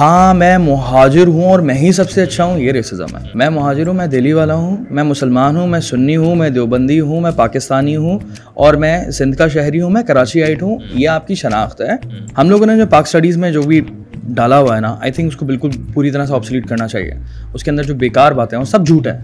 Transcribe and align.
ہاں 0.00 0.34
میں 0.34 0.58
مہاجر 0.58 1.26
ہوں 1.26 1.44
اور 1.44 1.58
میں 1.58 1.74
ہی 1.74 1.92
سب 1.92 2.10
سے 2.10 2.22
اچھا 2.22 2.44
ہوں، 2.44 2.58
یہ 2.58 2.72
ریسزم 2.72 3.16
ہے۔ 3.16 3.22
میں 3.34 3.50
مہاجر 3.50 3.86
ہوں، 3.86 3.94
میں 3.94 4.06
دلی 4.06 4.32
والا 4.32 4.54
ہوں، 4.54 4.76
میں 4.90 5.02
مسلمان 5.02 5.56
ہوں، 5.56 5.66
میں 5.66 5.80
سنی 5.80 6.16
ہوں، 6.16 6.34
میں 6.34 6.50
دیوبندی 6.50 7.00
ہوں، 7.00 7.20
میں 7.20 7.30
پاکستانی 7.36 7.96
ہوں 7.96 8.18
اور 8.54 8.74
میں 8.74 9.10
سندھ 9.10 9.36
کا 9.36 9.48
شہری 9.48 9.80
ہوں، 9.80 9.90
میں 9.90 10.02
کراچی 10.02 10.42
آئٹ 10.42 10.62
ہوں، 10.62 10.78
یہ 10.94 11.08
آپ 11.08 11.26
کی 11.26 11.34
شناخت 11.34 11.80
ہے۔ 11.80 12.20
ہم 12.38 12.50
لوگوں 12.50 12.66
نے 12.66 12.76
جو 12.76 12.86
پاک 12.90 13.06
اسٹڈیز 13.06 13.36
میں 13.36 13.52
جو 13.52 13.62
بھی 13.62 13.80
ڈالا 14.22 14.58
ہوا 14.58 14.76
ہے 14.76 14.80
نا 14.80 14.96
آئی 15.00 15.12
تھنک 15.12 15.26
اس 15.26 15.36
کو 15.36 15.46
بالکل 15.46 15.70
پوری 15.94 16.10
طرح 16.10 16.26
سے 16.26 16.34
آپسلیٹ 16.34 16.66
کرنا 16.66 16.88
چاہیے۔ 16.88 17.14
اس 17.54 17.64
کے 17.64 17.70
اندر 17.70 17.82
جو 17.82 17.94
بیکار 17.94 18.32
باتیں 18.32 18.58
ہیں، 18.58 18.64
وہ 18.64 18.70
سب 18.70 18.86
جھوٹ 18.86 19.06
ہے 19.06 19.20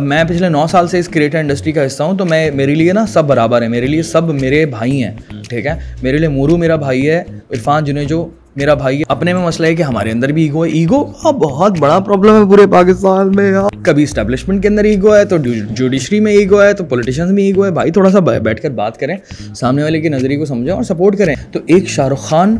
میں 0.00 0.24
پچھلے 0.24 0.48
نو 0.48 0.66
سال 0.66 0.88
سے 0.88 0.98
اس 0.98 1.08
کریٹر 1.08 1.38
انڈسٹری 1.38 1.72
کا 1.72 1.86
حصہ 1.86 2.02
ہوں 2.02 2.18
تو 2.18 2.24
میں، 2.24 2.50
میرے 2.50 2.74
لیے 2.74 2.92
نا 2.92 3.06
سب 3.06 3.24
برابر 3.24 3.62
ہے 3.62 3.68
میرے 3.68 3.86
لیے 3.86 4.02
سب 4.02 4.34
میرے 4.34 4.66
بھائی 4.66 5.04
ہیں، 5.04 5.16
ٹھیک 5.48 5.66
ہے؟ 5.66 5.74
میرے 6.02 6.18
لیے 6.18 6.28
مورو 6.28 6.56
میرا 6.56 6.76
بھائی 6.76 7.10
ہے، 7.10 7.22
عرفان 7.50 7.84
جنہیں 7.84 8.04
جو 8.04 8.28
میرا 8.56 8.74
بھائی 8.74 9.02
اپنے 9.08 9.32
میں 9.34 9.42
مسئلہ 9.42 9.66
ہے 9.66 9.74
کہ 9.74 9.82
ہمارے 9.82 10.10
اندر 10.10 10.32
بھی 10.32 10.42
ایگو 10.42 10.64
ہے. 10.64 10.70
ایگو 10.70 11.02
کا 11.22 11.30
بہت 11.38 11.78
بڑا 11.78 11.98
پرابلم 11.98 12.36
ہے 12.36 12.44
پورے 12.50 12.66
پاکستان 12.72 13.30
میں 13.36 13.52
کبھی 13.84 14.02
اسٹیبلشمنٹ 14.02 14.62
کے 14.62 14.68
اندر 14.68 14.84
ایگو 14.84 15.14
ہے، 15.14 15.24
تو 15.24 15.36
جوڈیشری 15.70 16.20
میں 16.20 16.32
ایگو 16.32 16.62
ہے، 16.62 16.72
تو 16.74 16.84
پولیٹیشنس 16.84 17.30
میں 17.30 17.44
ایگو 17.44 17.64
ہے. 17.64 17.70
بھائی 17.70 17.90
تھوڑا 17.90 18.10
سا 18.10 18.18
بیٹھ 18.20 18.60
کر 18.62 18.70
بات 18.72 19.00
کریں. 19.00 19.16
سامنے 19.54 19.82
والے 19.82 20.00
کی 20.00 20.08
نظریے 20.08 20.36
کو 20.36 20.44
سمجھیں 20.44 20.72
اور 20.74 20.82
سپورٹ 20.82 21.18
کریں. 21.18 21.34
تو 21.52 21.60
ایک 21.66 21.88
شاہ 21.88 22.08
رخ 22.08 22.28
خان 22.28 22.56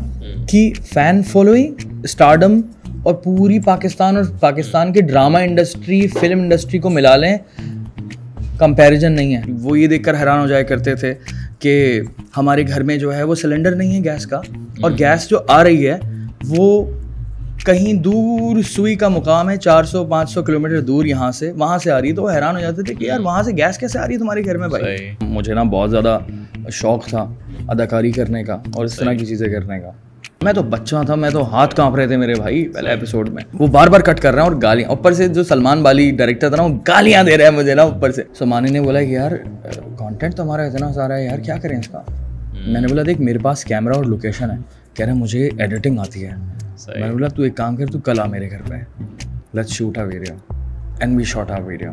کی 0.50 0.72
فین 0.92 1.22
فالوئنگ 1.22 2.02
اسٹارڈم 2.04 2.60
اور 3.02 3.14
پوری 3.14 3.58
پاکستان 3.64 4.16
اور 4.16 4.24
پاکستان 4.40 4.92
کے 4.92 5.00
ڈرامہ 5.02 5.38
انڈسٹری 5.38 6.06
فلم 6.20 6.40
انڈسٹری 6.40 6.78
کو 6.78 6.90
ملا 6.90 7.16
لیں 7.16 7.36
کمپیریزن 8.58 9.12
نہیں 9.12 9.34
ہے. 9.36 9.40
وہ 9.62 9.78
یہ 9.78 9.86
دیکھ 9.86 10.02
کر 10.04 10.20
حیران 10.20 10.40
ہو 10.40 10.46
جایا 10.46 10.62
کرتے 10.62 10.94
تھے. 10.94 11.14
کہ 11.64 12.00
ہمارے 12.36 12.66
گھر 12.68 12.82
میں 12.82 12.96
جو 12.96 13.14
ہے 13.14 13.22
وہ 13.22 13.34
سلنڈر 13.34 13.74
نہیں 13.76 13.96
ہے 13.96 14.04
گیس 14.04 14.26
کا 14.26 14.40
اور 14.80 14.90
گیس 14.98 15.28
جو 15.28 15.38
آ 15.48 15.64
رہی 15.64 15.88
ہے 15.88 15.98
وہ 16.48 16.68
کہیں 17.64 17.92
دور 17.92 18.62
سوئی 18.62 18.94
کا 18.94 19.08
مقام 19.08 19.50
ہے 19.50 19.56
چار 19.56 19.84
سو 19.84 20.04
پانچ 20.04 20.30
سو 20.30 20.42
کلو 20.42 20.60
میٹر 20.60 20.80
دور 20.80 21.04
یہاں 21.04 21.32
سے 21.32 21.52
وہاں 21.52 21.78
سے 21.78 21.90
آ 21.90 22.00
رہی 22.00 22.08
ہے۔ 22.08 22.14
تو 22.14 22.22
وہ 22.22 22.30
حیران 22.30 22.54
ہو 22.56 22.60
جاتے 22.60 22.82
تھے 22.82 22.94
کہ 22.94 23.04
یار 23.04 23.20
وہاں 23.20 23.42
سے 23.42 23.52
گیس 23.52 23.78
کیسے 23.78 23.98
آ 23.98 24.06
رہی 24.06 24.14
ہے 24.14 24.18
تمہارے 24.18 24.44
گھر 24.44 24.56
میں 24.58 24.68
بھائی؟ 24.68 25.10
مجھے 25.20 25.54
نا 25.54 25.62
بہت 25.62 25.90
زیادہ 25.90 26.18
شوق 26.72 27.06
تھا 27.06 27.26
اداکاری 27.68 28.12
کرنے 28.12 28.44
کا 28.44 28.58
اور 28.74 28.84
اس 28.84 28.96
طرح 28.96 29.12
کی 29.12 29.26
چیزیں 29.26 29.48
کرنے 29.48 29.80
کا۔ 29.80 29.90
میں 30.44 30.52
تو 30.52 30.62
بچہ 30.62 30.96
تھا 31.06 31.14
میں 31.14 31.30
تو 31.30 31.54
ہاتھ 31.54 31.74
کانپ 31.74 31.96
رہے 31.96 32.06
تھے 32.06 32.16
میرے 32.16 32.34
بھائی 32.34 32.68
پہلے 32.68 32.90
ایپیسوڈ 32.90 33.28
میں۔ 33.28 33.42
وہ 33.54 33.66
بار 33.66 33.88
بار 33.88 34.00
کٹ 34.00 34.20
کر 34.20 34.34
رہے 34.34 34.42
ہیں 34.42 34.48
اور 34.48 34.56
گالیاں 34.62 34.88
اوپر 34.88 35.12
سے 35.12 35.28
جو 35.28 35.44
سلمان 35.44 35.82
بالی 35.82 36.10
ڈائریکٹر 36.10 36.48
تھا 36.48 36.56
نا 36.56 36.62
وہ 36.62 36.78
گالیاں 36.88 37.24
دے 37.24 37.36
رہے 37.38 37.44
ہیں 37.44 37.50
مجھے 37.50 37.74
نا 37.74 37.82
اوپر 37.82 38.10
سے۔ 38.10 38.22
سمانی 38.38 38.70
نے 38.70 38.80
بولا 38.80 39.00
کہ 39.00 39.10
یار 39.10 39.30
کانٹینٹ 39.98 40.34
تو 40.34 40.42
ہمارا 40.42 40.62
اتنا 40.62 40.92
سارا 40.92 41.16
ہے 41.16 41.24
یار 41.24 41.38
کیا 41.38 41.56
کریں 41.58 41.78
اس 41.78 41.88
کا؟ 41.88 42.02
میں 42.66 42.80
نے 42.80 42.86
بولا 42.86 43.02
دیکھ 43.06 43.20
میرے 43.20 43.38
پاس 43.38 43.64
کیمرہ 43.64 43.94
اور 43.94 44.04
لوکیشن 44.04 44.50
ہے۔ 44.50 44.56
کہہ 44.94 45.06
رہے 45.06 45.12
مجھے 45.12 45.48
ایڈیٹنگ 45.58 45.98
آتی 45.98 46.24
ہے۔ 46.24 46.30
میں 46.88 47.06
نے 47.06 47.12
بولا 47.12 47.28
تو 47.28 47.42
ایک 47.42 47.56
کام 47.56 47.76
کر 47.76 47.86
تو 47.86 47.98
کل 47.98 48.20
آ 48.20 48.26
میرے 48.26 48.50
گھر 48.50 48.62
پہ۔ 48.68 48.74
Let 49.52 49.68
shoot 49.68 49.98
a 49.98 50.02
video 50.02 50.34
and 51.00 51.16
we 51.16 51.24
shot 51.24 51.50
a 51.50 51.58
video 51.64 51.92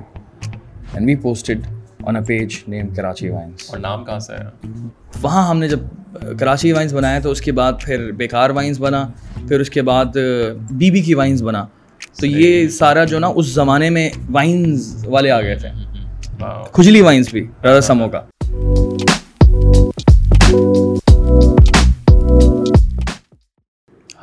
and 0.93 1.07
we 1.07 1.15
posted 1.15 1.59
on 2.05 2.15
a 2.15 2.21
page 2.21 2.53
name 2.67 2.87
Karachi 2.87 3.29
vines 3.29 3.69
اور 3.69 3.79
نام 3.79 4.05
کہاں 4.05 4.19
سے 4.19 4.33
ہے؟ 4.33 4.67
وہاں 5.21 5.47
ہم 5.49 5.59
نے 5.59 5.67
جب 5.67 5.79
کراچی 6.39 6.71
وائنس 6.71 6.93
بنایا 6.93 7.19
تو 7.19 7.31
اس 7.31 7.41
کے 7.41 7.51
بعد 7.51 7.73
پھر 7.81 8.11
بیکار 8.11 8.49
وائنس 8.49 8.79
بنا 8.79 9.07
پھر 9.47 9.59
اس 9.59 9.69
کے 9.69 9.81
بعد 9.81 10.17
بی 10.71 10.91
بی 10.91 11.01
کی 11.01 11.13
وائنس 11.13 11.41
بنا۔ 11.41 11.65
تو 12.19 12.25
یہ 12.25 12.67
سارا 12.67 13.03
جو 13.03 13.19
نا 13.19 13.27
اس 13.35 13.45
زمانے 13.45 13.89
میں 13.89 14.09
وائنس 14.29 15.05
والے 15.07 15.31
آ 15.31 15.41
گئے 15.41 15.55
تھے۔ 15.55 15.69
کھجلی 16.71 17.01
وائنس 17.01 17.31
بھی 17.31 17.47
رضا 17.63 17.81
سمو 17.81 18.09
کا۔ 18.09 18.21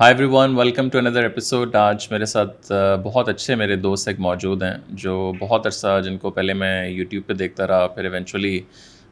high 0.00 0.14
every 0.14 0.26
one 0.32 0.56
welcome 0.58 0.88
to 0.88 0.98
another 0.98 1.22
episode 1.22 1.74
آج 1.76 2.06
میرے 2.10 2.24
ساتھ 2.24 2.72
بہت 3.04 3.28
اچھے 3.28 3.54
میرے 3.54 3.76
دوست 3.76 4.08
ایک 4.08 4.20
موجود 4.20 4.62
ہیں 4.62 4.74
جو 4.88 5.32
بہت 5.40 5.66
عرصہ 5.66 6.00
جن 6.04 6.18
کو 6.18 6.30
پہلے 6.30 6.54
میں 6.54 6.88
یوٹیوب 6.88 7.26
پہ 7.26 7.32
دیکھتا 7.32 7.66
رہا 7.66 7.86
پھر 7.86 8.04
ایونچولی 8.04 8.60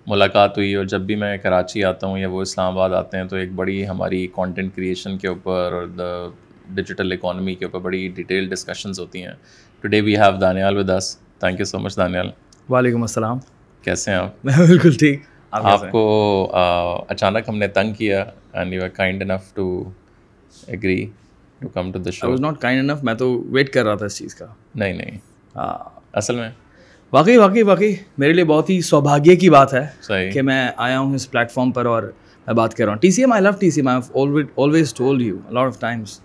ملاقات 0.07 0.59
ہوئی 0.59 0.75
اور 0.75 0.85
جب 0.85 1.01
بھی 1.01 1.15
میں 1.15 1.37
کراچی 1.39 1.85
آتا 1.85 2.07
ہوں 2.07 2.19
یا 2.19 2.29
وہ 2.29 2.43
اسلام 2.43 2.73
آباد 2.73 2.91
آتے 2.91 3.17
ہیں 3.17 3.25
تو 3.25 3.37
ایک 3.37 3.53
بڑی 3.53 3.87
ہماری 3.89 4.27
کانٹینٹ 4.35 4.75
کریشن 4.77 5.19
کے 5.19 5.29
اوپر 5.29 5.73
اور 5.73 5.87
دا 5.87 6.29
ڈیجیٹل 6.75 7.13
اکانومی 7.13 7.55
کے 7.55 7.65
اوپر 7.65 7.79
بڑی 7.79 8.09
ڈیٹیل 8.15 8.49
ڈسکشنز 8.49 9.01
ہوتی 9.01 9.25
ہیں۔ 9.25 9.33
Today 9.81 10.01
we 10.01 10.17
have 10.17 10.37
Danial 10.41 10.77
with 10.77 10.91
us 10.91 11.17
thank 11.41 11.61
you 11.61 11.65
so 11.65 11.79
much 11.79 11.97
Danial 11.97 12.31
وعلیکم 12.69 13.03
السلام۔ 13.03 13.39
کیسے 13.85 14.11
ہیں 14.11 14.19
آپ؟ 14.19 14.45
میں 14.45 14.55
بالکل 14.59 14.93
ٹھیک۔ 14.93 15.23
آپ 15.53 15.81
کو 15.91 16.03
اچانک 17.09 17.49
ہم 17.49 17.59
نے 17.59 17.69
تنگ 17.69 17.93
کیا 17.93 18.25
and 18.53 18.75
you 18.75 18.83
are 18.83 18.89
kind 18.89 19.23
enough 19.23 19.55
to 19.55 19.69
agree 20.67 21.07
to 21.59 21.69
come 21.69 21.93
to 21.93 21.99
the 21.99 22.11
show 22.11 22.31
was 22.31 22.41
not 22.41 22.59
kind 22.61 22.91
enough 22.91 23.03
میں 23.05 23.15
تو 23.15 23.31
ویٹ 23.51 23.73
کر 23.73 23.85
رہا 23.85 23.95
تھا 23.95 24.07
اس 24.07 24.19
چیز 24.19 24.35
کا۔ 24.35 24.47
نہیں 24.75 24.93
نہیں۔ 24.93 25.19
ہاں 25.57 25.79
اصل 26.13 26.37
میں 26.37 26.49
واقعی 27.13 27.37
واقعی 27.37 27.63
واقعی 27.63 27.95
میرے 28.19 28.33
لیے 28.33 28.45
بہت 28.45 28.71
ہی 28.71 28.81
سوبھاگیہ 28.81 29.37
کی 29.37 29.51
بات 29.51 29.75
ہے 29.75 29.87
صحیح۔ 30.03 30.31
کہ 30.31 30.43
میں 30.43 30.69
آیا 30.77 30.99
ہوں 31.01 31.15
اس 31.15 31.31
پلیٹ 31.31 31.51
فارم 31.51 31.71
پر 31.71 31.87
اور 31.87 32.03
میں 32.47 32.55
بات 32.55 32.75
کر 32.75 32.85
رہا 32.85 32.93
ہوں۔ 32.93 32.99
T 33.01 33.11
C 33.11 33.23
M 33.23 33.33
I 33.33 33.43
love 33.43 33.51
T 33.51 33.71
C 33.71 33.81
M 33.81 33.89
always 34.57 34.95
told 34.95 35.23
you 35.23 35.37
lot 35.51 35.67
of 35.67 35.81
times 35.81 36.21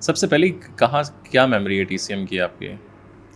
سب 0.00 0.16
سے 0.16 0.26
پہلی 0.26 0.50
کہاں 0.76 1.02
کیا 1.30 1.46
میموری 1.46 1.78
ہے 1.78 1.84
ٹی 1.84 1.98
سی 1.98 2.14
ایم 2.14 2.26
کی 2.26 2.40
آپ 2.40 2.58
کی؟ 2.58 2.68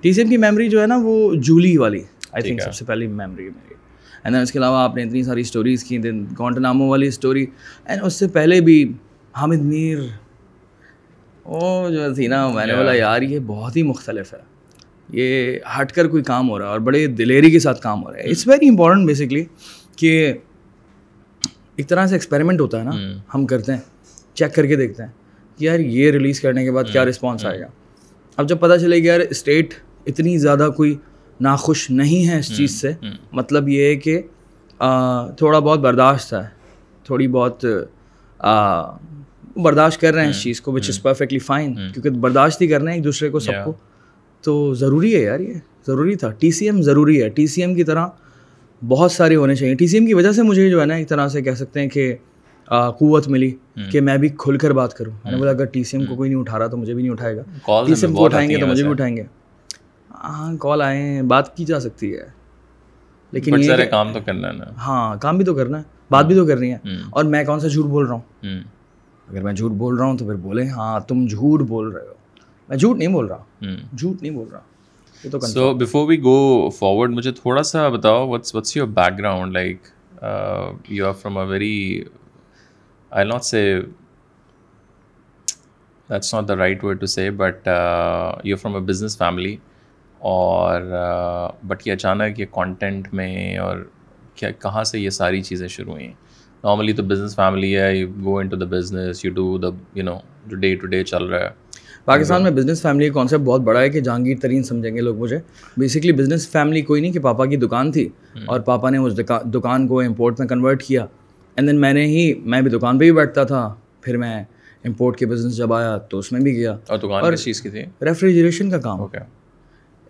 ٹی 0.00 0.12
سی 0.12 0.20
ایم 0.20 0.30
کی 0.30 0.36
میموری 0.36 0.68
جو 0.68 0.82
ہے 0.82 0.86
نا 0.86 0.98
وہ 1.02 1.34
جولی 1.34 1.76
والی۔ 1.76 2.02
آئی 2.32 2.42
تھنک 2.42 2.62
سب 2.62 2.74
سے 2.74 2.84
پہلی 2.84 3.06
میموری 3.06 3.44
ہے 3.44 3.50
میری۔ 3.50 3.74
اینڈ 4.24 4.36
اس 4.36 4.52
کے 4.52 4.58
علاوہ 4.58 4.76
آپ 4.78 4.96
نے 4.96 5.02
اتنی 5.02 5.22
ساری 5.22 5.40
اسٹوریز 5.40 5.84
کی 5.84 5.98
دین 5.98 6.26
گونٹنامو 6.38 6.88
والی 6.88 7.06
اسٹوری 7.06 7.46
اینڈ 7.84 8.02
اس 8.04 8.12
سے 8.14 8.28
پہلے 8.28 8.60
بھی 8.60 8.92
حامد 9.32 9.60
میر۔ 9.60 9.98
وہ 11.44 11.90
جو 11.90 12.14
تھی 12.14 12.26
نا 12.26 12.48
میں 12.48 12.66
نے 12.66 12.74
بولا 12.74 12.92
یار 12.92 13.22
یہ 13.22 13.38
بہت 13.46 13.76
ہی 13.76 13.82
مختلف 13.82 14.34
ہے۔ 14.34 14.53
یہ 15.08 15.58
ہٹ 15.78 15.92
کر 15.92 16.08
کوئی 16.08 16.22
کام 16.22 16.48
ہو 16.50 16.58
رہا 16.58 16.66
ہے 16.66 16.70
اور 16.70 16.80
بڑے 16.80 17.06
دلیری 17.08 17.50
کے 17.50 17.58
ساتھ 17.58 17.80
کام 17.82 18.04
ہو 18.04 18.12
رہا 18.12 18.18
ہے. 18.18 18.30
اٹس 18.30 18.46
ویری 18.48 18.68
امپورٹنٹ 18.68 19.06
بیسکلی 19.06 19.44
کہ 19.96 20.32
ایک 21.76 21.88
طرح 21.88 22.06
سے 22.06 22.14
ایکسپیریمنٹ 22.14 22.60
ہوتا 22.60 22.78
ہے 22.78 22.84
نا 22.84 23.18
ہم. 23.34 23.46
کرتے 23.46 23.72
ہیں 23.72 23.80
چیک 24.34 24.54
کر 24.54 24.66
کے 24.66 24.76
دیکھتے 24.76 25.02
ہیں 25.02 25.10
کہ 25.58 25.64
یار 25.64 25.78
یہ 25.78 26.10
ریلیز 26.10 26.40
کرنے 26.40 26.64
کے 26.64 26.72
بعد 26.72 26.84
کیا 26.92 27.04
رسپانس 27.04 27.44
آئے 27.44 27.60
گا. 27.60 27.66
اب 28.38 28.48
جب 28.48 28.60
پتہ 28.60 28.76
چلے 28.80 29.00
کہ 29.00 29.06
یار 29.06 29.20
اسٹیٹ 29.20 29.74
اتنی 30.06 30.36
زیادہ 30.38 30.68
کوئی 30.76 30.94
ناخوش 31.40 31.88
نہیں 31.90 32.28
ہے 32.28 32.38
اس 32.38 32.56
چیز 32.56 32.80
سے 32.80 32.92
مطلب 33.32 33.68
یہ 33.68 33.84
ہے 33.84 33.96
کہ 33.96 34.20
تھوڑا 35.36 35.58
بہت 35.58 35.80
برداشت 35.80 36.32
ہے. 36.32 36.42
تھوڑی 37.06 37.28
بہت 37.28 37.64
برداشت 39.56 40.00
کر 40.00 40.14
رہے 40.14 40.22
ہیں 40.22 40.30
اس 40.30 40.42
چیز 40.42 40.60
کو 40.60 40.72
وچ 40.72 40.88
از 40.88 41.02
پرفیکٹلی 41.02 41.38
فائن 41.38 41.74
کیونکہ 41.74 42.10
برداشت 42.10 42.62
ہی 42.62 42.66
کر 42.68 42.80
رہے 42.80 42.88
ہیں 42.88 42.96
ایک 42.96 43.04
دوسرے 43.04 43.28
کو 43.30 43.38
سب 43.40 43.64
کو. 43.64 43.72
تو 44.44 44.74
ضروری 44.74 45.14
ہے 45.16 45.20
یار 45.20 45.40
یہ 45.40 45.54
ضروری 45.86 46.14
تھا۔ 46.16 46.30
ٹی 46.30 46.50
سی 46.50 46.64
ایم 46.64 46.82
ضروری 46.82 47.22
ہے۔ 47.22 47.28
ٹی 47.28 47.46
سی 47.46 47.60
ایم 47.60 47.74
کی 47.74 47.84
طرح 47.84 48.06
بہت 48.88 49.12
سارے 49.12 49.36
ہونے 49.36 49.54
چاہیے۔ 49.54 49.74
ٹی 49.74 49.86
سی 49.86 49.96
ایم 49.96 50.06
کی 50.06 50.14
وجہ 50.14 50.32
سے 50.32 50.42
مجھے 50.42 50.70
جو 50.70 50.80
ہے 50.80 50.86
نا 50.86 50.94
ایک 50.94 51.08
طرح 51.08 51.28
سے 51.28 51.42
کہہ 51.42 51.52
سکتے 51.52 51.80
ہیں 51.80 51.88
کہ 51.88 52.14
قوت 52.98 53.28
ملی 53.28 53.50
کہ 53.92 54.00
میں 54.00 54.16
بھی 54.16 54.28
کھل 54.38 54.58
کر 54.58 54.70
بات 54.70 54.94
کروں۔ 54.94 55.12
میں 55.24 55.32
نے 55.32 55.38
بولا 55.38 55.50
اگر 55.50 55.64
ٹی 55.64 55.84
سی 55.84 55.96
ایم 55.96 56.06
کو 56.06 56.16
کوئی 56.16 56.30
نہیں 56.30 56.40
اٹھا 56.40 56.58
رہا 56.58 56.66
تو 56.66 56.76
مجھے 56.76 56.94
بھی 56.94 57.02
نہیں 57.02 57.12
اٹھائے 57.12 57.36
گا۔ 57.36 57.42
ٹی 57.86 57.94
سی 57.94 58.06
ایم 58.06 58.14
کو 58.14 58.24
اٹھائیں 58.24 58.50
گے 58.50 58.56
تو 58.56 58.66
مجھے 58.66 58.82
بھی 58.82 58.90
اٹھائیں 58.90 59.16
گے۔ 59.16 59.22
ہاں 60.24 60.56
کال 60.56 60.82
آئے 60.82 61.02
ہیں۔ 61.02 61.22
بات 61.22 61.56
کی 61.56 61.64
جا 61.64 61.80
سکتی 61.80 62.14
ہے۔ 62.14 62.26
لیکن 63.32 63.54
یہ 63.60 63.84
کام 63.90 64.12
تو 64.12 64.18
کرنا 64.24 64.48
ہے 64.48 64.52
نا۔ 64.52 64.64
ہاں 64.86 65.16
کام 65.16 65.36
بھی 65.36 65.44
تو 65.44 65.54
کرنا 65.54 65.78
ہے۔ 65.78 65.82
بات 66.10 66.26
بھی 66.26 66.34
تو 66.34 66.46
کرنی 66.46 66.72
ہے۔ 66.72 66.78
اور 67.10 67.24
میں 67.24 67.44
کون 67.44 67.60
سا 67.60 67.68
جھوٹ 67.68 67.84
بول 67.84 68.06
رہا 68.06 68.14
ہوں۔ 68.14 68.20
اگر 69.30 69.42
میں 69.42 69.52
جھوٹ 69.52 69.70
بول 69.70 69.96
رہا 69.96 70.04
ہوں 70.04 70.18
تو 70.18 70.24
پھر 70.26 70.34
بولیں 70.34 70.68
ہاں 70.68 71.00
تم 71.00 71.26
جھوٹ 71.26 71.60
بول 71.60 71.88
رہے 71.90 72.06
ہو۔ 72.06 72.23
میں 72.68 72.76
جھوٹ 72.76 72.96
نہیں 72.96 73.08
بول 73.08 73.26
رہا۔ 73.26 73.44
جھوٹ 73.96 74.22
نہیں 74.22 74.32
بول 74.32 74.48
رہا۔ 74.52 74.60
So 75.40 75.74
before 75.74 76.06
we 76.08 76.22
go 76.22 76.70
forward 76.70 77.10
مجھے 77.10 77.32
تھوڑا 77.32 77.62
سا 77.62 77.88
بتاؤ 77.88 78.28
what's 78.28 78.54
what's 78.54 78.76
your 78.76 78.86
background 79.18 79.52
like 79.52 79.88
you 80.88 81.06
are 81.06 81.12
from 81.12 81.38
a 81.38 81.44
very 81.46 82.04
I 83.10 83.28
not 83.28 83.44
say 83.44 83.80
that's 86.10 86.34
not 86.34 86.48
the 86.48 86.56
right 86.56 86.84
word 86.84 87.00
to 87.00 87.06
say 87.06 87.30
but 87.30 87.68
you 88.44 88.56
from 88.56 88.74
a 88.74 88.80
business 88.80 89.18
family 89.18 89.56
اور 90.18 90.82
but 91.66 91.86
یہ 91.86 91.92
اچانک 91.92 92.40
یہ 92.40 92.46
content 92.50 93.08
میں 93.14 93.56
اور 93.58 93.76
کیا 94.34 94.50
کہاں 94.50 94.84
سے 94.84 95.00
یہ 95.00 95.10
ساری 95.10 95.42
چیزیں 95.42 95.68
شروع 95.68 95.92
ہوئیں؟ 95.92 96.12
نارملی 96.64 96.92
تو 96.92 97.02
بزنس 97.02 97.36
فیملی 97.36 97.76
ہے 97.78 97.96
you 97.96 98.08
go 98.24 98.38
into 98.48 98.56
the 98.56 98.66
business 98.70 99.24
you 99.24 99.32
do 99.34 99.58
the 99.58 99.68
you 99.94 100.04
know 100.04 100.18
جو 100.46 100.56
ڈے 100.56 100.74
ٹو 100.76 100.86
ڈے 100.86 101.04
چل 101.04 101.24
رہا 101.24 101.40
ہے۔ 101.40 101.50
پاکستان 102.04 102.42
میں 102.42 102.50
بزنس 102.50 102.82
فیملی 102.82 103.08
کا 103.08 103.14
کانسیپٹ 103.14 103.42
بہت 103.42 103.60
بڑا 103.60 103.80
ہے 103.80 103.88
کہ 103.90 104.00
جہانگیر 104.00 104.36
ترین 104.42 104.62
سمجھیں 104.62 104.96
گے 104.96 105.00
لوگ 105.00 105.16
مجھے۔ 105.16 105.38
بیسکلی 105.76 106.12
بزنس 106.12 106.48
فیملی 106.48 106.82
کوئی 106.82 107.00
نہیں 107.00 107.12
کہ 107.12 107.20
پاپا 107.20 107.46
کی 107.46 107.56
دکان 107.56 107.92
تھی 107.92 108.08
اور 108.46 108.60
پاپا 108.60 108.90
نے 108.90 108.98
اس 108.98 109.18
دکان 109.54 109.88
کو 109.88 110.00
امپورٹ 110.00 110.40
میں 110.40 110.48
کنورٹ 110.48 110.82
کیا۔ 110.82 111.06
اینڈ 111.56 111.68
دین 111.68 111.80
میں 111.80 111.92
نے 111.92 112.06
ہی 112.06 112.34
میں 112.34 112.60
بھی 112.60 112.70
دکان 112.70 112.98
پہ 112.98 113.04
ہی 113.04 113.12
بیٹھتا 113.12 113.44
تھا۔ 113.44 113.74
پھر 114.00 114.16
میں 114.16 114.44
امپورٹ 114.84 115.16
کے 115.16 115.26
بزنس 115.26 115.56
جب 115.56 115.72
آیا 115.72 115.98
تو 115.98 116.18
اس 116.18 116.32
میں 116.32 116.40
بھی 116.40 116.56
گیا۔ 116.56 116.76
اور 116.88 116.98
دکان 116.98 117.34
کس 117.34 117.44
چیز 117.44 117.60
کی 117.60 117.70
تھی؟ 117.70 117.84
ریفریجریشن 118.02 118.70
کا 118.70 118.78
کام۔ 118.78 119.00
اوکے 119.00 119.18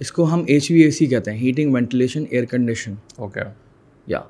اس 0.01 0.13
کو 0.13 0.35
ہم 0.35 0.45
ایچ 0.47 0.71
وی 0.71 0.81
اے 0.81 0.91
سی 0.91 1.07
کہتے 1.07 1.31
ہیں 1.31 1.39
heating 1.39 1.75
ventilation 1.75 2.25
air 2.31 2.45
condition 2.45 2.95
okay 3.17 3.41
یا 4.07 4.21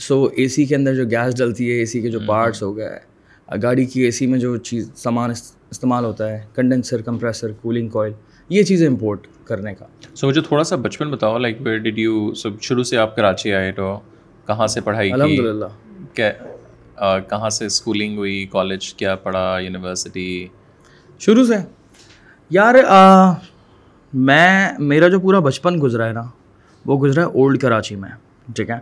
سو 0.00 0.28
اے 0.36 0.48
سی 0.48 0.64
کے 0.64 0.76
اندر 0.76 0.94
جو 0.94 1.04
گیس 1.04 1.38
ڈلتی 1.38 1.70
ہے 1.70 1.74
اے 1.74 1.84
سی 1.84 2.00
کے 2.00 2.10
جو 2.10 2.20
پارٹس 2.26 2.62
ہو 2.62 2.76
گئے 2.76 3.14
گاڑی 3.62 3.84
کی 3.84 4.00
اے 4.00 4.10
سی 4.10 4.26
میں 4.26 4.38
جو 4.38 4.56
چیز 4.56 4.90
سامان 4.96 5.30
استعمال 5.74 6.04
ہوتا 6.04 6.28
ہے 6.30 6.40
کنڈنسر 6.54 7.02
کمپریسر 7.02 7.52
کولنگ 7.60 7.88
کوئل 7.88 8.12
یہ 8.48 8.62
چیزیں 8.62 8.86
امپورٹ 8.88 9.26
کرنے 9.44 9.74
کا۔ 9.74 9.86
سو 10.14 10.28
مجھے 10.28 10.40
تھوڑا 10.40 10.64
سا 10.64 10.76
بچپن 10.76 11.10
بتاؤ 11.10 11.38
لائک 11.38 11.60
ویئر 11.60 11.78
ڈیڈ 11.78 11.98
یو 11.98 12.34
سب 12.42 12.60
شروع 12.62 12.82
سے 12.82 12.96
آپ 12.98 13.16
کراچی 13.16 13.52
آئے 13.54 13.72
تو 13.72 13.98
کہاں 14.46 14.66
سے 14.66 14.80
پڑھائی 14.80 15.12
الحمد 15.12 15.38
للہ 15.46 15.64
کیا 16.14 17.18
کہاں 17.30 17.48
سے 17.50 17.66
اسکولنگ 17.66 18.16
ہوئی؟ 18.18 18.44
کالج 18.52 18.92
کیا 18.94 19.14
پڑھا؟ 19.24 19.58
یونیورسٹی 19.60 20.46
شروع 21.20 21.44
سے؟ 21.44 21.56
یار 22.50 22.74
میں 24.12 24.68
میرا 24.78 25.08
جو 25.08 25.20
پورا 25.20 25.38
بچپن 25.46 25.80
گزرا 25.82 26.06
ہے 26.06 26.12
نا 26.12 26.22
وہ 26.86 26.98
گزرا 27.00 27.24
ہے 27.24 27.30
اولڈ 27.32 27.60
کراچی 27.60 27.96
میں 27.96 28.10
ٹھیک 28.56 28.70
ہے؟ 28.70 28.78